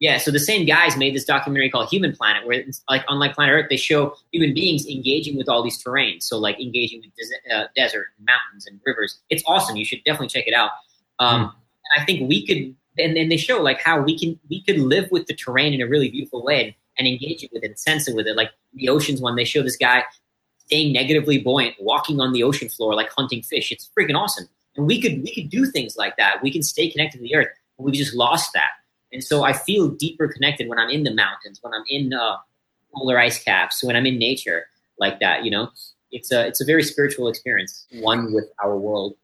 yeah, 0.01 0.17
so 0.17 0.31
the 0.31 0.39
same 0.39 0.65
guys 0.65 0.97
made 0.97 1.13
this 1.13 1.25
documentary 1.25 1.69
called 1.69 1.87
Human 1.89 2.15
Planet, 2.15 2.47
where 2.47 2.63
like 2.89 3.05
unlike 3.07 3.35
Planet 3.35 3.53
Earth, 3.53 3.67
they 3.69 3.77
show 3.77 4.15
human 4.31 4.51
beings 4.51 4.87
engaging 4.87 5.37
with 5.37 5.47
all 5.47 5.61
these 5.61 5.81
terrains. 5.81 6.23
So 6.23 6.39
like 6.39 6.59
engaging 6.59 7.01
with 7.01 7.11
des- 7.15 7.55
uh, 7.55 7.67
desert, 7.75 8.07
mountains, 8.19 8.65
and 8.65 8.79
rivers. 8.83 9.19
It's 9.29 9.43
awesome. 9.45 9.75
You 9.75 9.85
should 9.85 10.03
definitely 10.03 10.29
check 10.29 10.47
it 10.47 10.55
out. 10.55 10.71
Um, 11.19 11.41
mm. 11.41 11.43
And 11.43 12.01
I 12.01 12.05
think 12.05 12.27
we 12.27 12.47
could, 12.47 12.75
and 12.97 13.15
then 13.15 13.29
they 13.29 13.37
show 13.37 13.61
like 13.61 13.79
how 13.79 14.01
we 14.01 14.17
can 14.17 14.39
we 14.49 14.63
could 14.63 14.79
live 14.79 15.07
with 15.11 15.27
the 15.27 15.35
terrain 15.35 15.71
in 15.71 15.81
a 15.81 15.87
really 15.87 16.09
beautiful 16.09 16.43
way 16.43 16.75
and, 16.97 17.07
engage 17.07 17.43
it 17.43 17.49
with 17.53 17.63
it 17.63 17.67
and 17.67 17.79
sense 17.79 18.07
it 18.07 18.15
with 18.15 18.27
it. 18.27 18.35
Like 18.35 18.51
the 18.73 18.89
oceans 18.89 19.21
one, 19.21 19.35
they 19.35 19.43
show 19.43 19.63
this 19.63 19.77
guy 19.77 20.03
staying 20.57 20.93
negatively 20.93 21.39
buoyant, 21.39 21.75
walking 21.79 22.19
on 22.19 22.31
the 22.33 22.43
ocean 22.43 22.69
floor 22.69 22.95
like 22.95 23.11
hunting 23.11 23.41
fish. 23.41 23.71
It's 23.71 23.89
freaking 23.97 24.15
awesome. 24.15 24.47
And 24.75 24.87
we 24.87 25.01
could 25.01 25.21
we 25.23 25.33
could 25.33 25.49
do 25.49 25.65
things 25.65 25.97
like 25.97 26.17
that. 26.17 26.41
We 26.41 26.51
can 26.51 26.63
stay 26.63 26.89
connected 26.89 27.17
to 27.17 27.23
the 27.23 27.35
earth. 27.35 27.49
We've 27.77 27.95
just 27.95 28.13
lost 28.13 28.53
that. 28.53 28.69
And 29.11 29.23
so 29.23 29.43
I 29.43 29.53
feel 29.53 29.89
deeper 29.89 30.27
connected 30.27 30.69
when 30.69 30.79
I'm 30.79 30.89
in 30.89 31.03
the 31.03 31.13
mountains, 31.13 31.59
when 31.61 31.73
I'm 31.73 31.83
in 31.89 32.13
uh, 32.13 32.37
polar 32.93 33.19
ice 33.19 33.43
caps, 33.43 33.83
when 33.83 33.95
I'm 33.95 34.05
in 34.05 34.17
nature 34.17 34.67
like 34.99 35.19
that. 35.19 35.43
You 35.43 35.51
know, 35.51 35.71
it's 36.11 36.31
a 36.31 36.47
it's 36.47 36.61
a 36.61 36.65
very 36.65 36.83
spiritual 36.83 37.27
experience, 37.27 37.85
one 37.99 38.33
with 38.33 38.45
our 38.63 38.77
world 38.77 39.15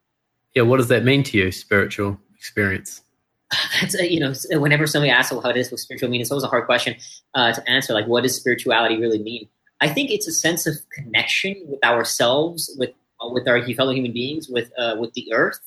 yeah, 0.58 0.64
what 0.64 0.78
does 0.78 0.88
that 0.88 1.04
mean 1.04 1.22
to 1.22 1.38
you, 1.38 1.52
spiritual 1.52 2.20
experience? 2.36 3.04
That's 3.82 3.96
a, 3.96 4.12
you 4.12 4.20
know, 4.20 4.34
whenever 4.60 4.88
somebody 4.88 5.12
asks 5.12 5.32
well, 5.32 5.42
how 5.42 5.50
it 5.50 5.58
is 5.58 5.72
with 5.72 5.80
spiritual 5.80 6.10
meaning, 6.10 6.22
it's 6.22 6.32
always 6.32 6.44
a 6.44 6.48
hard 6.48 6.66
question 6.66 6.96
uh, 7.34 7.54
to 7.54 7.70
answer. 7.70 7.94
Like, 7.94 8.08
what 8.08 8.24
does 8.24 8.36
spirituality 8.36 9.00
really 9.00 9.20
mean? 9.20 9.48
I 9.80 9.88
think 9.88 10.10
it's 10.12 10.28
a 10.28 10.32
sense 10.32 10.68
of 10.68 10.76
connection 10.92 11.56
with 11.68 11.84
ourselves, 11.84 12.76
with 12.78 12.92
uh, 13.22 13.30
with 13.30 13.48
our 13.48 13.64
fellow 13.74 13.94
human 13.94 14.14
beings, 14.14 14.50
with 14.50 14.72
uh, 14.78 14.96
with 15.00 15.14
the 15.14 15.32
earth. 15.34 15.60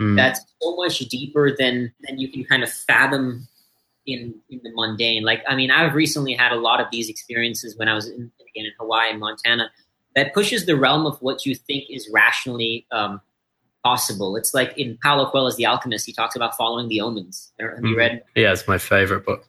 Mm. 0.00 0.16
That's 0.16 0.40
so 0.60 0.76
much 0.76 0.98
deeper 0.98 1.54
than 1.56 1.92
than 2.02 2.18
you 2.18 2.28
can 2.28 2.44
kind 2.44 2.62
of 2.62 2.70
fathom 2.70 3.46
in 4.06 4.34
in 4.48 4.60
the 4.64 4.72
mundane. 4.74 5.22
Like, 5.22 5.42
I 5.46 5.54
mean, 5.54 5.70
I've 5.70 5.94
recently 5.94 6.34
had 6.34 6.52
a 6.52 6.56
lot 6.56 6.80
of 6.80 6.86
these 6.90 7.08
experiences 7.08 7.76
when 7.76 7.88
I 7.88 7.94
was 7.94 8.08
in, 8.08 8.32
again 8.40 8.66
in 8.66 8.72
Hawaii 8.78 9.10
and 9.10 9.20
Montana 9.20 9.70
that 10.16 10.34
pushes 10.34 10.66
the 10.66 10.76
realm 10.76 11.06
of 11.06 11.20
what 11.20 11.46
you 11.46 11.54
think 11.54 11.84
is 11.88 12.08
rationally 12.12 12.86
um, 12.90 13.20
possible. 13.82 14.36
It's 14.36 14.54
like 14.54 14.76
in 14.76 14.98
Paulo 15.02 15.30
Coelho's 15.30 15.56
The 15.56 15.66
Alchemist, 15.66 16.06
he 16.06 16.12
talks 16.12 16.36
about 16.36 16.56
following 16.56 16.88
the 16.88 17.00
omens. 17.00 17.52
Have 17.58 17.70
you 17.70 17.90
mm-hmm. 17.90 17.96
read? 17.96 18.22
Yeah, 18.34 18.52
it's 18.52 18.68
my 18.68 18.78
favorite 18.78 19.24
book. 19.24 19.46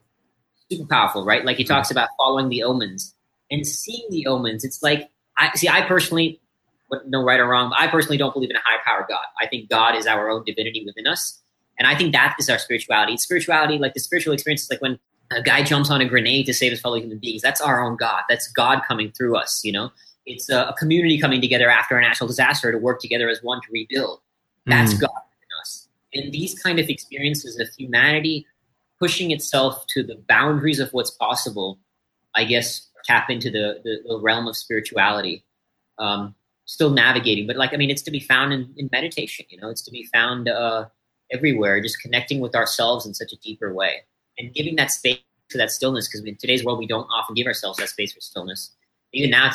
Super 0.71 0.87
powerful, 0.87 1.25
right? 1.25 1.43
Like 1.45 1.57
he 1.57 1.63
talks 1.63 1.89
mm-hmm. 1.89 1.97
about 1.97 2.09
following 2.17 2.49
the 2.49 2.63
omens 2.63 3.13
and 3.49 3.67
seeing 3.67 4.07
the 4.09 4.27
omens. 4.27 4.63
It's 4.63 4.81
like 4.81 5.09
I 5.37 5.51
see. 5.55 5.67
I 5.67 5.81
personally, 5.85 6.39
no 7.07 7.23
right 7.23 7.39
or 7.39 7.47
wrong, 7.47 7.73
I 7.77 7.87
personally 7.87 8.17
don't 8.17 8.33
believe 8.33 8.49
in 8.49 8.55
a 8.55 8.61
higher 8.63 8.79
power 8.85 9.05
God. 9.07 9.25
I 9.41 9.47
think 9.47 9.69
God 9.69 9.95
is 9.95 10.07
our 10.07 10.29
own 10.29 10.43
divinity 10.45 10.83
within 10.85 11.07
us, 11.07 11.39
and 11.77 11.87
I 11.87 11.95
think 11.95 12.13
that 12.13 12.35
is 12.39 12.49
our 12.49 12.59
spirituality. 12.59 13.13
It's 13.13 13.23
spirituality, 13.23 13.77
like 13.77 13.93
the 13.93 13.99
spiritual 13.99 14.33
experience, 14.33 14.63
is 14.63 14.69
like 14.69 14.81
when 14.81 14.99
a 15.31 15.41
guy 15.41 15.63
jumps 15.63 15.89
on 15.89 16.01
a 16.01 16.05
grenade 16.05 16.45
to 16.47 16.53
save 16.53 16.71
his 16.71 16.81
fellow 16.81 16.97
human 16.97 17.17
beings. 17.17 17.41
That's 17.41 17.61
our 17.61 17.83
own 17.83 17.97
God. 17.97 18.23
That's 18.29 18.51
God 18.51 18.81
coming 18.87 19.11
through 19.11 19.35
us. 19.35 19.61
You 19.63 19.71
know, 19.73 19.91
it's 20.25 20.49
a, 20.49 20.65
a, 20.65 20.73
community 20.73 21.19
coming 21.19 21.41
together 21.41 21.69
after 21.69 21.97
a 21.97 22.01
natural 22.01 22.27
disaster 22.27 22.71
to 22.71 22.77
work 22.77 22.99
together 22.99 23.29
as 23.29 23.41
one 23.41 23.59
to 23.61 23.67
rebuild. 23.71 24.21
That's 24.65 24.93
mm. 24.93 25.01
God 25.01 25.09
in 25.09 25.59
us. 25.61 25.87
And 26.13 26.31
these 26.31 26.57
kind 26.59 26.79
of 26.79 26.89
experiences 26.89 27.59
of 27.59 27.69
humanity 27.69 28.45
pushing 28.99 29.31
itself 29.31 29.85
to 29.87 30.03
the 30.03 30.15
boundaries 30.27 30.79
of 30.79 30.91
what's 30.93 31.11
possible, 31.11 31.79
I 32.35 32.43
guess 32.43 32.87
tap 33.03 33.29
into 33.29 33.49
the, 33.49 33.81
the, 33.83 33.97
the 34.07 34.19
realm 34.19 34.47
of 34.47 34.55
spirituality. 34.55 35.43
Um, 35.97 36.35
still 36.65 36.91
navigating, 36.91 37.47
but 37.47 37.57
like, 37.57 37.73
I 37.73 37.77
mean, 37.77 37.89
it's 37.89 38.01
to 38.03 38.11
be 38.11 38.19
found 38.19 38.53
in, 38.53 38.73
in 38.77 38.89
meditation, 38.93 39.45
you 39.49 39.59
know, 39.59 39.69
it's 39.69 39.81
to 39.81 39.91
be 39.91 40.07
found 40.13 40.47
uh, 40.47 40.85
everywhere, 41.29 41.81
just 41.81 41.99
connecting 42.01 42.39
with 42.39 42.55
ourselves 42.55 43.05
in 43.05 43.13
such 43.13 43.33
a 43.33 43.35
deeper 43.37 43.73
way 43.73 44.03
and 44.37 44.53
giving 44.53 44.77
that 44.77 44.89
space 44.89 45.19
to 45.49 45.57
that 45.57 45.71
stillness. 45.71 46.07
Because 46.07 46.25
in 46.25 46.37
today's 46.37 46.63
world, 46.63 46.79
we 46.79 46.87
don't 46.87 47.07
often 47.13 47.35
give 47.35 47.45
ourselves 47.45 47.77
that 47.79 47.89
space 47.89 48.13
for 48.13 48.21
stillness. 48.21 48.71
Even 49.13 49.29
now, 49.29 49.51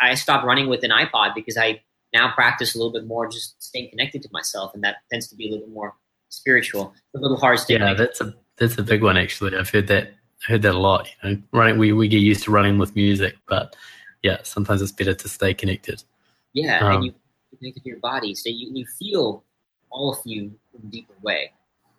I 0.00 0.14
stopped 0.14 0.44
running 0.44 0.68
with 0.68 0.84
an 0.84 0.90
iPod 0.90 1.34
because 1.34 1.56
I 1.56 1.80
now 2.12 2.32
practice 2.32 2.74
a 2.74 2.78
little 2.78 2.92
bit 2.92 3.06
more 3.06 3.26
just 3.28 3.62
staying 3.62 3.90
connected 3.90 4.22
to 4.22 4.28
myself, 4.32 4.74
and 4.74 4.82
that 4.84 4.96
tends 5.10 5.28
to 5.28 5.36
be 5.36 5.48
a 5.48 5.50
little 5.50 5.66
bit 5.66 5.74
more 5.74 5.94
spiritual. 6.28 6.94
a 7.14 7.18
little 7.18 7.36
hard 7.36 7.58
to 7.58 7.72
yeah, 7.72 7.94
that's 7.94 8.20
a 8.20 8.34
that's 8.58 8.76
a 8.78 8.82
big 8.82 9.02
one 9.02 9.16
actually. 9.16 9.56
I've 9.56 9.70
heard 9.70 9.86
that 9.88 10.14
heard 10.46 10.62
that 10.62 10.74
a 10.74 10.78
lot. 10.78 11.08
You 11.22 11.30
know, 11.30 11.42
running 11.52 11.78
we 11.78 11.92
we 11.92 12.08
get 12.08 12.18
used 12.18 12.44
to 12.44 12.50
running 12.50 12.78
with 12.78 12.94
music, 12.94 13.36
but 13.48 13.76
yeah, 14.22 14.38
sometimes 14.42 14.82
it's 14.82 14.92
better 14.92 15.14
to 15.14 15.28
stay 15.28 15.54
connected. 15.54 16.02
Yeah, 16.52 16.80
um, 16.80 16.96
and 16.96 17.04
you 17.04 17.14
connected 17.58 17.82
to 17.82 17.88
your 17.88 17.98
body, 18.00 18.34
so 18.34 18.48
you 18.48 18.70
you 18.72 18.86
feel 18.98 19.44
all 19.90 20.12
of 20.12 20.18
you 20.24 20.52
in 20.74 20.86
a 20.86 20.90
deeper 20.90 21.14
way. 21.22 21.52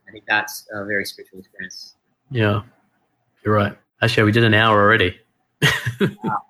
I 0.07 0.11
think 0.11 0.25
that's 0.27 0.67
a 0.71 0.85
very 0.85 1.05
spiritual 1.05 1.39
experience. 1.39 1.95
Yeah, 2.29 2.61
you're 3.43 3.53
right. 3.53 3.77
Actually, 4.01 4.23
we 4.23 4.31
did 4.31 4.43
an 4.43 4.53
hour 4.53 4.81
already. 4.81 5.17
wow, 6.01 6.41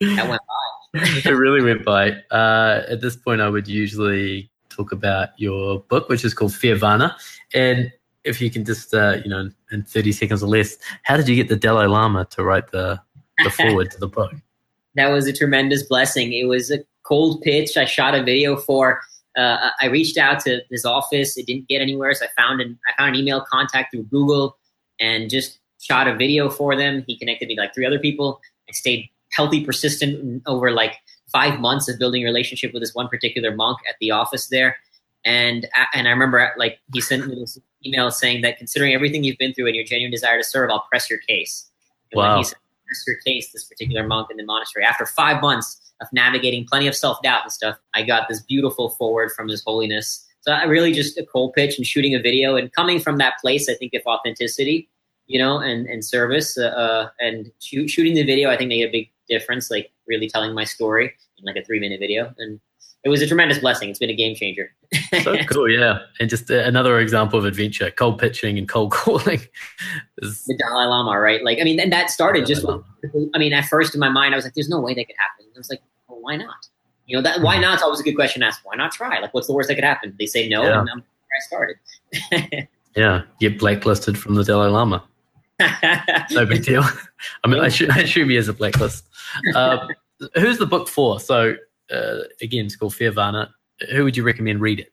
that 0.00 0.28
went 0.28 0.42
by. 0.46 1.00
it 1.24 1.30
really 1.30 1.62
went 1.62 1.84
by. 1.84 2.12
Uh, 2.30 2.82
at 2.88 3.00
this 3.00 3.16
point, 3.16 3.40
I 3.40 3.48
would 3.48 3.68
usually 3.68 4.50
talk 4.68 4.92
about 4.92 5.30
your 5.36 5.80
book, 5.80 6.08
which 6.08 6.24
is 6.24 6.34
called 6.34 6.52
Fearvana. 6.52 7.14
And 7.52 7.92
if 8.24 8.40
you 8.40 8.50
can 8.50 8.64
just, 8.64 8.94
uh, 8.94 9.18
you 9.22 9.30
know, 9.30 9.50
in 9.70 9.82
30 9.82 10.12
seconds 10.12 10.42
or 10.42 10.46
less, 10.46 10.76
how 11.02 11.16
did 11.16 11.28
you 11.28 11.34
get 11.34 11.48
the 11.48 11.56
Dalai 11.56 11.86
Lama 11.86 12.26
to 12.26 12.42
write 12.42 12.70
the, 12.70 13.00
the 13.44 13.50
foreword 13.56 13.90
to 13.92 13.98
the 13.98 14.08
book? 14.08 14.32
That 14.94 15.08
was 15.08 15.26
a 15.26 15.32
tremendous 15.32 15.82
blessing. 15.82 16.32
It 16.32 16.44
was 16.44 16.70
a 16.70 16.78
cold 17.02 17.42
pitch. 17.42 17.76
I 17.76 17.84
shot 17.84 18.14
a 18.14 18.22
video 18.22 18.56
for. 18.56 19.00
Uh, 19.36 19.70
I 19.80 19.86
reached 19.86 20.18
out 20.18 20.40
to 20.40 20.62
his 20.70 20.84
office. 20.84 21.36
It 21.36 21.46
didn't 21.46 21.68
get 21.68 21.80
anywhere, 21.80 22.12
so 22.14 22.26
I 22.26 22.28
found 22.36 22.60
an 22.60 22.76
I 22.88 22.92
found 23.00 23.14
an 23.14 23.20
email 23.20 23.44
contact 23.48 23.92
through 23.92 24.04
Google 24.04 24.58
and 24.98 25.30
just 25.30 25.60
shot 25.80 26.08
a 26.08 26.16
video 26.16 26.50
for 26.50 26.74
them. 26.74 27.04
He 27.06 27.16
connected 27.16 27.46
me 27.46 27.54
to 27.54 27.60
like 27.60 27.74
three 27.74 27.86
other 27.86 28.00
people. 28.00 28.40
I 28.68 28.72
stayed 28.72 29.08
healthy, 29.38 29.64
persistent 29.64 30.42
over 30.46 30.72
like 30.72 30.96
five 31.32 31.60
months 31.60 31.88
of 31.88 31.96
building 31.98 32.22
a 32.22 32.24
relationship 32.24 32.72
with 32.72 32.82
this 32.82 32.92
one 32.92 33.08
particular 33.08 33.54
monk 33.54 33.78
at 33.88 33.94
the 34.00 34.10
office 34.10 34.48
there. 34.48 34.76
And 35.24 35.68
and 35.94 36.08
I 36.08 36.10
remember 36.10 36.50
like 36.56 36.80
he 36.92 37.00
sent 37.00 37.26
me 37.26 37.36
this 37.36 37.58
email 37.86 38.10
saying 38.10 38.42
that 38.42 38.58
considering 38.58 38.94
everything 38.94 39.22
you've 39.22 39.38
been 39.38 39.54
through 39.54 39.66
and 39.66 39.76
your 39.76 39.84
genuine 39.84 40.10
desire 40.10 40.38
to 40.38 40.44
serve, 40.44 40.70
I'll 40.70 40.86
press 40.90 41.08
your 41.08 41.20
case. 41.20 41.70
And 42.10 42.18
wow. 42.18 42.30
When 42.30 42.38
he 42.38 42.44
said, 42.44 42.58
press 42.86 43.04
your 43.06 43.16
case, 43.24 43.52
this 43.52 43.64
particular 43.64 44.06
monk 44.06 44.28
in 44.30 44.36
the 44.38 44.44
monastery, 44.44 44.84
after 44.84 45.06
five 45.06 45.40
months 45.40 45.80
of 46.00 46.08
navigating 46.12 46.66
plenty 46.66 46.88
of 46.88 46.96
self 46.96 47.22
doubt 47.22 47.42
and 47.44 47.52
stuff, 47.52 47.76
I 47.94 48.02
got 48.02 48.28
this 48.28 48.40
beautiful 48.42 48.90
foreword 48.90 49.30
from 49.32 49.48
His 49.48 49.62
Holiness. 49.64 50.24
So 50.40 50.52
I 50.52 50.64
really 50.64 50.92
just 50.92 51.16
a 51.18 51.26
cold 51.26 51.52
pitch 51.52 51.76
and 51.78 51.86
shooting 51.86 52.14
a 52.14 52.20
video 52.20 52.56
and 52.56 52.72
coming 52.72 52.98
from 52.98 53.18
that 53.18 53.34
place, 53.40 53.68
I 53.68 53.74
think, 53.74 53.94
of 53.94 54.02
authenticity, 54.06 54.88
you 55.28 55.38
know, 55.38 55.58
and, 55.58 55.86
and 55.86 56.04
service 56.04 56.58
uh, 56.58 56.66
uh 56.66 57.08
and 57.20 57.52
shoot, 57.60 57.88
shooting 57.88 58.14
the 58.14 58.24
video, 58.24 58.50
I 58.50 58.56
think 58.56 58.68
made 58.68 58.88
a 58.88 58.90
big 58.90 59.10
difference, 59.28 59.70
like 59.70 59.92
really 60.06 60.28
telling 60.28 60.54
my 60.54 60.64
story 60.64 61.14
in 61.38 61.44
like 61.44 61.56
a 61.56 61.64
three 61.64 61.78
minute 61.78 62.00
video. 62.00 62.34
And 62.38 62.60
it 63.04 63.10
was 63.10 63.22
a 63.22 63.26
tremendous 63.26 63.58
blessing. 63.58 63.88
It's 63.88 63.98
been 63.98 64.10
a 64.10 64.16
game 64.16 64.34
changer. 64.34 64.74
so 65.22 65.36
cool, 65.50 65.70
yeah. 65.70 66.00
And 66.18 66.28
just 66.28 66.50
uh, 66.50 66.54
another 66.54 66.98
example 66.98 67.38
of 67.38 67.44
adventure, 67.44 67.90
cold 67.90 68.18
pitching 68.18 68.58
and 68.58 68.68
cold 68.68 68.90
calling. 68.92 69.40
is... 70.18 70.44
The 70.46 70.56
Dalai 70.56 70.86
Lama, 70.86 71.18
right? 71.20 71.44
Like, 71.44 71.60
I 71.60 71.64
mean, 71.64 71.78
and 71.78 71.92
that 71.92 72.10
started 72.10 72.46
just, 72.46 72.66
with, 72.66 72.82
I 73.34 73.38
mean, 73.38 73.52
at 73.52 73.66
first 73.66 73.94
in 73.94 74.00
my 74.00 74.08
mind, 74.08 74.34
I 74.34 74.36
was 74.36 74.44
like, 74.44 74.54
there's 74.54 74.68
no 74.68 74.80
way 74.80 74.94
that 74.94 75.06
could 75.06 75.16
happen. 75.18 75.46
I 75.54 75.58
was 75.58 75.70
like, 75.70 75.80
well, 76.08 76.20
why 76.20 76.36
not? 76.36 76.68
You 77.06 77.16
know, 77.16 77.22
that 77.22 77.40
why 77.40 77.54
mm-hmm. 77.54 77.62
not 77.62 77.76
is 77.76 77.82
always 77.82 78.00
a 78.00 78.02
good 78.02 78.16
question 78.16 78.40
to 78.40 78.46
ask. 78.46 78.60
Why 78.64 78.76
not 78.76 78.92
try? 78.92 79.18
Like, 79.18 79.32
what's 79.32 79.46
the 79.46 79.54
worst 79.54 79.68
that 79.68 79.76
could 79.76 79.84
happen? 79.84 80.14
They 80.18 80.26
say 80.26 80.46
no, 80.46 80.62
yeah. 80.62 80.80
and 80.80 80.90
I'm, 80.90 81.02
I 81.02 81.40
started. 81.40 82.68
yeah, 82.96 83.22
get 83.40 83.58
blacklisted 83.58 84.18
from 84.18 84.34
the 84.34 84.44
Dalai 84.44 84.68
Lama. 84.68 85.02
no 86.30 86.46
big 86.46 86.64
deal. 86.64 86.84
I 87.44 87.48
mean, 87.48 87.60
I, 87.60 87.68
should, 87.68 87.90
I 87.90 88.00
assume 88.00 88.28
he 88.28 88.36
has 88.36 88.48
a 88.48 88.52
blacklist. 88.52 89.04
Uh, 89.54 89.86
who's 90.34 90.58
the 90.58 90.66
book 90.66 90.88
for? 90.88 91.18
So, 91.20 91.56
uh, 91.90 92.18
again, 92.40 92.66
it's 92.66 92.76
called 92.76 92.94
Fearvana. 92.94 93.50
Who 93.92 94.04
would 94.04 94.16
you 94.16 94.22
recommend 94.22 94.60
read 94.60 94.80
it? 94.80 94.92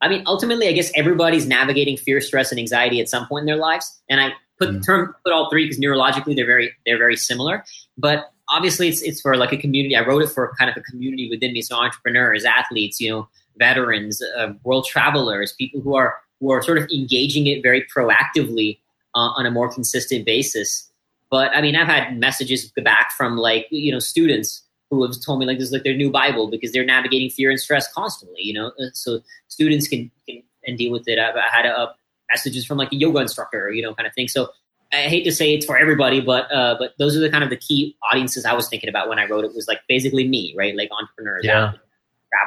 I 0.00 0.08
mean, 0.08 0.22
ultimately, 0.26 0.68
I 0.68 0.72
guess 0.72 0.90
everybody's 0.94 1.46
navigating 1.46 1.96
fear, 1.96 2.20
stress, 2.20 2.50
and 2.50 2.58
anxiety 2.58 3.00
at 3.00 3.08
some 3.08 3.26
point 3.26 3.42
in 3.42 3.46
their 3.46 3.56
lives. 3.56 4.00
And 4.08 4.20
I 4.20 4.32
put 4.58 4.70
mm. 4.70 4.84
term 4.84 5.14
put 5.24 5.32
all 5.32 5.48
three 5.50 5.64
because 5.64 5.78
neurologically 5.78 6.36
they're 6.36 6.46
very 6.46 6.72
they're 6.84 6.98
very 6.98 7.16
similar. 7.16 7.64
But 7.96 8.30
obviously, 8.48 8.88
it's 8.88 9.00
it's 9.02 9.20
for 9.20 9.36
like 9.36 9.52
a 9.52 9.56
community. 9.56 9.96
I 9.96 10.04
wrote 10.04 10.22
it 10.22 10.28
for 10.28 10.54
kind 10.58 10.70
of 10.70 10.76
a 10.76 10.82
community 10.82 11.28
within 11.30 11.52
me. 11.52 11.62
So 11.62 11.76
entrepreneurs, 11.76 12.44
athletes, 12.44 13.00
you 13.00 13.10
know, 13.10 13.28
veterans, 13.58 14.22
uh, 14.38 14.52
world 14.64 14.86
travelers, 14.86 15.52
people 15.52 15.80
who 15.80 15.96
are 15.96 16.16
who 16.40 16.50
are 16.52 16.62
sort 16.62 16.78
of 16.78 16.88
engaging 16.90 17.46
it 17.46 17.62
very 17.62 17.86
proactively 17.94 18.78
uh, 19.16 19.30
on 19.36 19.46
a 19.46 19.50
more 19.50 19.72
consistent 19.72 20.24
basis. 20.24 20.88
But 21.30 21.50
I 21.56 21.60
mean, 21.60 21.74
I've 21.74 21.88
had 21.88 22.16
messages 22.16 22.70
back 22.76 23.10
from 23.16 23.36
like 23.36 23.66
you 23.70 23.90
know 23.90 23.98
students 23.98 24.62
who 24.90 25.04
have 25.04 25.14
told 25.20 25.40
me 25.40 25.46
like 25.46 25.58
this 25.58 25.68
is 25.68 25.72
like 25.72 25.82
their 25.82 25.96
new 25.96 26.10
Bible 26.10 26.48
because 26.48 26.70
they're 26.70 26.84
navigating 26.84 27.30
fear 27.30 27.50
and 27.50 27.58
stress 27.58 27.92
constantly. 27.92 28.42
You 28.42 28.54
know, 28.54 28.66
uh, 28.78 28.90
so 28.92 29.20
students 29.48 29.88
can, 29.88 30.10
can 30.28 30.42
and 30.66 30.78
deal 30.78 30.92
with 30.92 31.08
it. 31.08 31.18
I've 31.18 31.34
I 31.34 31.48
had 31.50 31.66
uh, 31.66 31.88
messages 32.30 32.64
from 32.64 32.78
like 32.78 32.92
a 32.92 32.96
yoga 32.96 33.18
instructor, 33.20 33.70
you 33.72 33.82
know, 33.82 33.94
kind 33.94 34.06
of 34.06 34.14
thing. 34.14 34.28
So 34.28 34.50
I 34.92 35.08
hate 35.08 35.24
to 35.24 35.32
say 35.32 35.54
it's 35.54 35.66
for 35.66 35.76
everybody, 35.76 36.20
but 36.20 36.52
uh, 36.52 36.76
but 36.78 36.94
those 36.98 37.16
are 37.16 37.20
the 37.20 37.30
kind 37.30 37.42
of 37.42 37.50
the 37.50 37.56
key 37.56 37.96
audiences 38.10 38.44
I 38.44 38.52
was 38.52 38.68
thinking 38.68 38.88
about 38.88 39.08
when 39.08 39.18
I 39.18 39.26
wrote 39.26 39.44
it. 39.44 39.54
Was 39.54 39.66
like 39.66 39.80
basically 39.88 40.28
me, 40.28 40.54
right? 40.56 40.76
Like 40.76 40.90
entrepreneurs. 40.92 41.44
Yeah. 41.44 41.72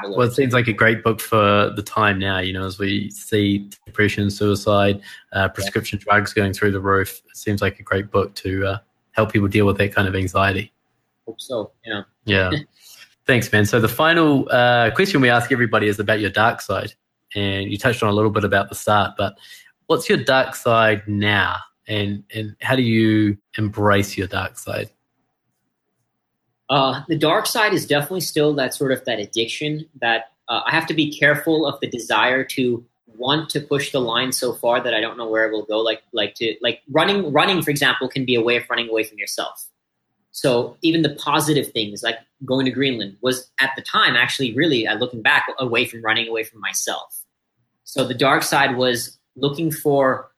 Well, 0.04 0.22
it 0.22 0.34
seems 0.34 0.54
like 0.54 0.68
a 0.68 0.74
great 0.74 1.04
book 1.04 1.20
for 1.20 1.72
the 1.76 1.82
time 1.82 2.20
now. 2.20 2.40
You 2.40 2.54
know, 2.54 2.66
as 2.66 2.80
we 2.80 3.10
see 3.12 3.70
depression, 3.86 4.30
suicide, 4.30 5.02
uh, 5.34 5.50
prescription 5.50 6.00
yeah. 6.00 6.14
drugs 6.14 6.34
going 6.34 6.54
through 6.54 6.72
the 6.72 6.80
roof, 6.80 7.22
it 7.30 7.38
seems 7.38 7.62
like 7.62 7.80
a 7.80 7.84
great 7.84 8.12
book 8.12 8.36
to 8.36 8.66
uh, 8.66 8.78
help 9.12 9.32
people 9.32 9.48
deal 9.48 9.66
with 9.66 9.78
that 9.78 9.94
kind 9.94 10.08
of 10.08 10.16
anxiety. 10.16 10.72
Hope 11.26 11.40
so. 11.40 11.72
Yeah. 11.86 12.04
Yeah. 12.26 12.52
Thanks, 13.28 13.52
man. 13.52 13.66
So 13.66 13.80
the 13.80 13.88
final 13.88 14.48
uh, 14.50 14.90
question 14.92 15.22
we 15.22 15.30
ask 15.30 15.52
everybody 15.52 15.88
is 15.88 16.00
about 16.00 16.20
your 16.20 16.32
dark 16.32 16.62
side, 16.62 16.94
and 17.36 17.70
you 17.70 17.78
touched 17.78 18.02
on 18.02 18.10
a 18.10 18.14
little 18.14 18.32
bit 18.32 18.44
about 18.44 18.70
the 18.70 18.76
start, 18.76 19.14
but 19.18 19.38
what's 19.86 20.10
your 20.10 20.18
dark 20.18 20.56
side 20.56 21.08
now, 21.08 21.58
and 21.88 22.24
and 22.34 22.56
how 22.62 22.76
do 22.76 22.82
you 22.82 23.38
embrace 23.58 24.18
your 24.18 24.28
dark 24.28 24.58
side? 24.58 24.90
Uh, 26.70 27.02
the 27.08 27.18
dark 27.18 27.48
side 27.48 27.74
is 27.74 27.86
definitely 27.86 28.22
still 28.22 28.54
that 28.54 28.74
sort 28.76 28.92
of 28.92 29.04
that 29.06 29.20
addiction 29.20 29.88
that 30.02 30.32
uh, 30.48 30.62
I 30.66 30.72
have 30.72 30.86
to 30.88 30.94
be 30.94 31.12
careful 31.12 31.66
of 31.66 31.80
the 31.80 31.88
desire 31.88 32.44
to 32.44 32.86
want 33.18 33.50
to 33.50 33.60
push 33.60 33.92
the 33.92 34.00
line 34.00 34.32
so 34.32 34.54
far 34.54 34.82
that 34.82 34.94
I 34.94 35.02
don't 35.02 35.18
know 35.18 35.28
where 35.28 35.48
it 35.48 35.52
will 35.52 35.66
go. 35.66 35.80
Like 35.80 36.02
like 36.14 36.36
to 36.36 36.56
like 36.62 36.82
running 36.90 37.32
running 37.34 37.62
for 37.62 37.72
example 37.72 38.08
can 38.08 38.26
be 38.26 38.36
a 38.36 38.42
way 38.42 38.58
of 38.58 38.64
running 38.70 38.90
away 38.90 39.04
from 39.04 39.18
yourself. 39.18 39.68
So 40.32 40.78
even 40.82 41.02
the 41.02 41.16
positive 41.16 41.72
things 41.72 42.04
like 42.04 42.18
going 42.46 42.66
to 42.66 42.72
Greenland 42.72 43.18
was 43.22 43.50
at 43.60 43.72
the 43.76 43.82
time 43.82 44.16
actually 44.16 44.54
really 44.54 44.88
uh, 44.88 44.96
looking 44.96 45.22
back 45.22 45.48
away 45.58 45.86
from 45.86 46.04
running 46.04 46.28
away 46.28 46.44
from 46.44 46.62
myself. 46.62 47.26
So 47.84 48.08
the 48.08 48.14
dark 48.14 48.44
side 48.44 48.78
was 48.78 49.18
looking 49.36 49.72
for 49.72 50.29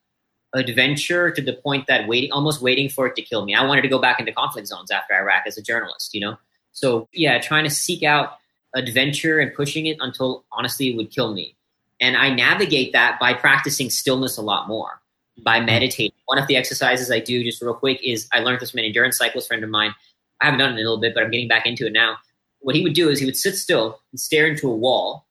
adventure 0.54 1.32
to 1.32 1.42
the 1.42 1.54
point 1.54 1.88
that 1.88 2.08
waiting 2.08 2.32
almost 2.32 2.62
waiting 2.62 2.90
for 2.90 3.08
it 3.08 3.16
to 3.16 3.22
kill 3.22 3.46
me. 3.46 3.56
I 3.56 3.66
wanted 3.66 3.84
to 3.84 3.88
go 3.88 4.00
back 4.00 4.20
into 4.20 4.32
conflict 4.32 4.68
zones 4.68 4.92
after 4.92 5.14
Iraq 5.14 5.44
as 5.48 5.58
a 5.58 5.62
journalist, 5.62 6.14
you 6.14 6.20
know. 6.20 6.38
So 6.74 7.08
yeah, 7.14 7.40
trying 7.40 7.64
to 7.64 7.70
seek 7.70 8.04
out 8.04 8.38
adventure 8.76 9.40
and 9.40 9.54
pushing 9.54 9.86
it 9.86 9.98
until 10.00 10.46
honestly 10.52 10.90
it 10.90 10.98
would 10.98 11.12
kill 11.12 11.34
me. 11.34 11.56
And 12.00 12.18
I 12.18 12.34
navigate 12.34 12.94
that 12.94 13.20
by 13.20 13.34
practicing 13.34 13.90
stillness 13.90 14.38
a 14.38 14.42
lot 14.42 14.68
more, 14.68 15.02
by 15.44 15.60
hmm. 15.60 15.66
meditating. 15.66 16.18
One 16.26 16.38
of 16.38 16.48
the 16.48 16.58
exercises 16.58 17.12
I 17.12 17.20
do, 17.20 17.44
just 17.44 17.62
real 17.62 17.74
quick, 17.74 18.00
is 18.04 18.28
I 18.34 18.40
learned 18.40 18.60
this 18.60 18.72
from 18.72 18.80
an 18.80 18.86
endurance 18.86 19.18
cyclist 19.18 19.48
friend 19.48 19.64
of 19.64 19.70
mine. 19.70 19.94
I 20.42 20.46
haven't 20.46 20.60
done 20.60 20.72
it 20.72 20.74
in 20.74 20.80
a 20.80 20.90
little 20.90 21.00
bit, 21.00 21.14
but 21.14 21.24
I'm 21.24 21.32
getting 21.32 21.48
back 21.48 21.68
into 21.68 21.86
it 21.86 21.94
now. 21.94 22.18
What 22.60 22.76
he 22.76 22.84
would 22.84 22.94
do 22.94 23.10
is 23.10 23.20
he 23.20 23.26
would 23.26 23.38
sit 23.38 23.56
still 23.56 24.00
and 24.12 24.20
stare 24.20 24.48
into 24.48 24.70
a 24.70 24.76
wall, 24.76 25.28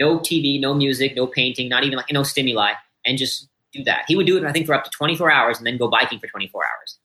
no 0.00 0.18
TV, 0.18 0.60
no 0.60 0.74
music, 0.74 1.14
no 1.16 1.26
painting, 1.26 1.68
not 1.68 1.84
even 1.84 1.96
like 1.96 2.12
no 2.12 2.22
stimuli, 2.22 2.72
and 3.04 3.18
just 3.18 3.47
do 3.72 3.84
that. 3.84 4.04
He 4.08 4.16
would 4.16 4.26
do 4.26 4.36
it, 4.36 4.44
I 4.44 4.52
think, 4.52 4.66
for 4.66 4.74
up 4.74 4.84
to 4.84 4.90
24 4.90 5.30
hours 5.30 5.58
and 5.58 5.66
then 5.66 5.76
go 5.76 5.88
biking 5.88 6.18
for 6.18 6.26
24 6.26 6.62
hours. 6.62 6.98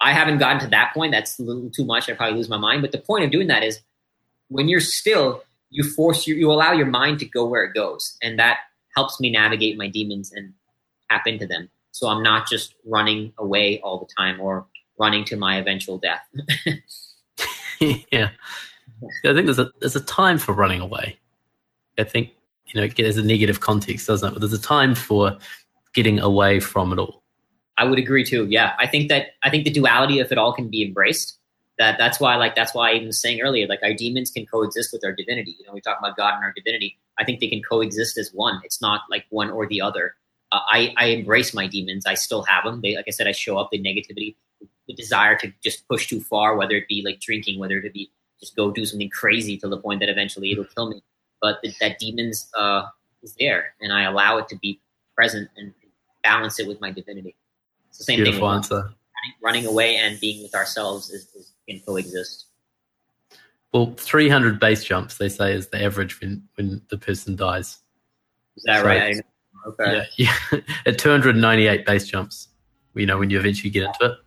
I 0.00 0.12
haven't 0.12 0.38
gotten 0.38 0.60
to 0.60 0.66
that 0.68 0.92
point. 0.92 1.12
That's 1.12 1.38
a 1.38 1.42
little 1.42 1.70
too 1.70 1.84
much. 1.84 2.08
I'd 2.08 2.16
probably 2.16 2.36
lose 2.36 2.48
my 2.48 2.58
mind. 2.58 2.82
But 2.82 2.92
the 2.92 2.98
point 2.98 3.24
of 3.24 3.30
doing 3.30 3.46
that 3.46 3.62
is 3.62 3.80
when 4.48 4.68
you're 4.68 4.80
still, 4.80 5.42
you 5.70 5.82
force 5.82 6.26
you, 6.26 6.34
you 6.34 6.50
allow 6.50 6.72
your 6.72 6.86
mind 6.86 7.18
to 7.20 7.26
go 7.26 7.46
where 7.46 7.64
it 7.64 7.74
goes. 7.74 8.16
And 8.22 8.38
that 8.38 8.58
helps 8.94 9.20
me 9.20 9.30
navigate 9.30 9.78
my 9.78 9.88
demons 9.88 10.32
and 10.32 10.52
tap 11.10 11.26
into 11.26 11.46
them. 11.46 11.70
So 11.92 12.08
I'm 12.08 12.22
not 12.22 12.48
just 12.48 12.74
running 12.84 13.32
away 13.38 13.80
all 13.80 13.98
the 13.98 14.08
time 14.18 14.40
or 14.40 14.66
running 14.98 15.24
to 15.26 15.36
my 15.36 15.56
eventual 15.58 15.98
death. 15.98 16.26
yeah. 18.10 18.30
I 19.24 19.32
think 19.32 19.46
there's 19.46 19.58
a 19.58 19.70
there's 19.80 19.96
a 19.96 20.00
time 20.00 20.38
for 20.38 20.52
running 20.52 20.80
away. 20.80 21.18
I 21.98 22.04
think 22.04 22.30
you 22.66 22.80
know, 22.80 22.88
there's 22.88 23.16
a 23.16 23.22
negative 23.22 23.60
context, 23.60 24.06
doesn't 24.06 24.28
it? 24.28 24.32
But 24.32 24.40
there's 24.40 24.52
a 24.52 24.60
time 24.60 24.94
for 24.94 25.36
getting 25.94 26.18
away 26.20 26.60
from 26.60 26.92
it 26.92 26.98
all. 26.98 27.22
I 27.76 27.84
would 27.84 27.98
agree 27.98 28.24
too. 28.24 28.46
Yeah, 28.48 28.74
I 28.78 28.86
think 28.86 29.08
that 29.08 29.28
I 29.42 29.50
think 29.50 29.64
the 29.64 29.70
duality 29.70 30.20
of 30.20 30.30
it 30.30 30.38
all 30.38 30.52
can 30.52 30.68
be 30.68 30.84
embraced. 30.84 31.38
That 31.78 31.98
that's 31.98 32.20
why 32.20 32.36
like 32.36 32.54
that's 32.54 32.74
why 32.74 32.90
I 32.90 32.94
even 32.94 33.08
was 33.08 33.20
saying 33.20 33.40
earlier 33.40 33.66
like 33.66 33.80
our 33.82 33.94
demons 33.94 34.30
can 34.30 34.46
coexist 34.46 34.92
with 34.92 35.04
our 35.04 35.12
divinity. 35.12 35.56
You 35.58 35.66
know, 35.66 35.72
we 35.72 35.80
talk 35.80 35.98
about 35.98 36.16
God 36.16 36.34
and 36.34 36.44
our 36.44 36.52
divinity. 36.52 36.98
I 37.18 37.24
think 37.24 37.40
they 37.40 37.48
can 37.48 37.62
coexist 37.62 38.16
as 38.18 38.30
one. 38.32 38.60
It's 38.64 38.80
not 38.80 39.02
like 39.10 39.24
one 39.30 39.50
or 39.50 39.66
the 39.66 39.80
other. 39.80 40.14
Uh, 40.52 40.60
I 40.68 40.94
I 40.96 41.06
embrace 41.06 41.52
my 41.52 41.66
demons. 41.66 42.06
I 42.06 42.14
still 42.14 42.42
have 42.44 42.64
them. 42.64 42.80
They 42.80 42.94
like 42.94 43.06
I 43.08 43.10
said, 43.10 43.26
I 43.26 43.32
show 43.32 43.58
up 43.58 43.70
the 43.72 43.80
negativity, 43.80 44.36
the 44.86 44.94
desire 44.94 45.36
to 45.38 45.52
just 45.62 45.88
push 45.88 46.06
too 46.06 46.20
far, 46.20 46.56
whether 46.56 46.76
it 46.76 46.86
be 46.88 47.02
like 47.04 47.20
drinking, 47.20 47.58
whether 47.58 47.78
it 47.78 47.92
be 47.92 48.10
just 48.38 48.54
go 48.54 48.70
do 48.70 48.84
something 48.86 49.10
crazy 49.10 49.56
to 49.58 49.68
the 49.68 49.78
point 49.78 50.00
that 50.00 50.08
eventually 50.08 50.52
it'll 50.52 50.64
kill 50.64 50.90
me. 50.90 51.02
But 51.40 51.58
the, 51.62 51.74
that 51.80 51.98
demons 51.98 52.48
uh, 52.56 52.84
is 53.22 53.34
there, 53.40 53.74
and 53.80 53.92
I 53.92 54.04
allow 54.04 54.38
it 54.38 54.48
to 54.48 54.56
be 54.56 54.80
present 55.16 55.48
and 55.56 55.72
balance 56.24 56.58
it 56.58 56.66
with 56.66 56.80
my 56.80 56.90
divinity. 56.90 57.36
It's 57.88 57.98
the 57.98 58.04
same 58.04 58.16
Beautiful 58.16 58.48
thing. 58.48 58.56
answer. 58.56 58.74
Running, 58.76 59.34
running 59.42 59.66
away 59.66 59.96
and 59.96 60.18
being 60.18 60.42
with 60.42 60.54
ourselves 60.56 61.10
is, 61.10 61.28
is 61.36 61.52
can 61.68 61.78
coexist. 61.86 62.46
Well, 63.72 63.94
300 63.96 64.58
base 64.58 64.82
jumps, 64.84 65.18
they 65.18 65.28
say, 65.28 65.52
is 65.54 65.68
the 65.68 65.82
average 65.82 66.20
when, 66.20 66.42
when 66.56 66.80
the 66.88 66.96
person 66.98 67.36
dies. 67.36 67.78
Is 68.56 68.64
that 68.64 68.80
So 68.80 68.86
right? 68.86 68.96
it's- 68.96 69.04
I 69.04 69.08
didn't- 69.14 69.26
Okay. 69.66 70.06
Yeah, 70.18 70.34
yeah. 70.52 70.58
At 70.84 70.98
298 70.98 71.86
base 71.86 72.06
jumps, 72.06 72.48
you 72.94 73.06
know, 73.06 73.16
when 73.16 73.30
you 73.30 73.38
eventually 73.38 73.70
get 73.70 73.84
into 73.84 74.12
it, 74.12 74.18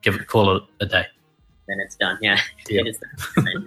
give 0.00 0.14
it, 0.14 0.26
call 0.26 0.56
it 0.56 0.62
a 0.80 0.86
day. 0.86 1.04
Then 1.68 1.78
it's 1.80 1.94
done. 1.96 2.16
Yeah. 2.22 2.40
Yeah. 2.70 2.78
Then 2.84 2.86
it's 2.86 2.98
done. 3.36 3.66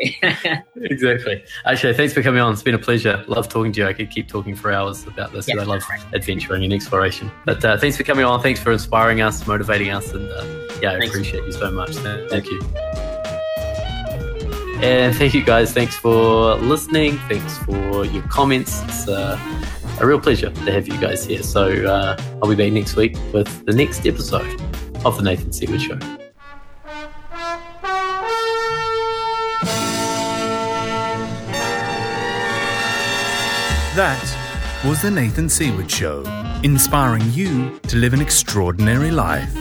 Exactly. 0.00 0.62
Exactly. 0.84 1.44
Akshay, 1.64 1.92
thanks 1.94 2.12
for 2.12 2.22
coming 2.22 2.40
on. 2.40 2.52
It's 2.52 2.62
been 2.62 2.74
a 2.74 2.78
pleasure. 2.78 3.24
Love 3.28 3.48
talking 3.48 3.72
to 3.72 3.80
you. 3.80 3.86
I 3.86 3.92
could 3.92 4.10
keep 4.10 4.26
talking 4.28 4.56
for 4.56 4.72
hours 4.72 5.06
about 5.06 5.32
this. 5.32 5.46
Yeah. 5.48 5.60
I 5.60 5.64
love 5.64 5.82
adventuring 6.12 6.64
and 6.64 6.72
exploration. 6.72 7.30
But 7.44 7.64
uh, 7.64 7.78
thanks 7.78 7.96
for 7.96 8.02
coming 8.02 8.24
on. 8.24 8.42
Thanks 8.42 8.60
for 8.60 8.72
inspiring 8.72 9.20
us, 9.20 9.46
motivating 9.46 9.90
us, 9.90 10.12
and 10.12 10.28
uh, 10.28 10.44
yeah, 10.82 10.92
I 10.92 10.98
Thanks. 10.98 11.08
appreciate 11.08 11.44
you 11.44 11.52
so 11.52 11.70
much. 11.70 11.94
Thank 11.96 12.46
you. 12.50 12.60
And 14.82 15.14
thank 15.14 15.34
you 15.34 15.44
guys. 15.44 15.72
Thanks 15.72 15.94
for 15.96 16.56
listening. 16.56 17.18
Thanks 17.28 17.56
for 17.58 18.04
your 18.04 18.24
comments. 18.24 18.82
It's 18.82 19.06
uh, 19.08 19.38
a 20.00 20.06
real 20.06 20.18
pleasure 20.20 20.50
to 20.50 20.72
have 20.72 20.88
you 20.88 20.98
guys 21.00 21.24
here. 21.24 21.42
So 21.44 21.86
uh, 21.86 22.20
I'll 22.42 22.48
be 22.48 22.56
back 22.56 22.72
next 22.72 22.96
week 22.96 23.16
with 23.32 23.64
the 23.66 23.72
next 23.72 24.04
episode 24.06 24.60
of 25.04 25.16
the 25.16 25.22
Nathan 25.22 25.52
Seaward 25.52 25.80
Show. 25.80 25.98
That 33.94 34.82
was 34.86 35.02
The 35.02 35.10
Nathan 35.10 35.50
Seaward 35.50 35.90
Show, 35.90 36.24
inspiring 36.62 37.30
you 37.32 37.78
to 37.88 37.96
live 37.96 38.14
an 38.14 38.22
extraordinary 38.22 39.10
life. 39.10 39.54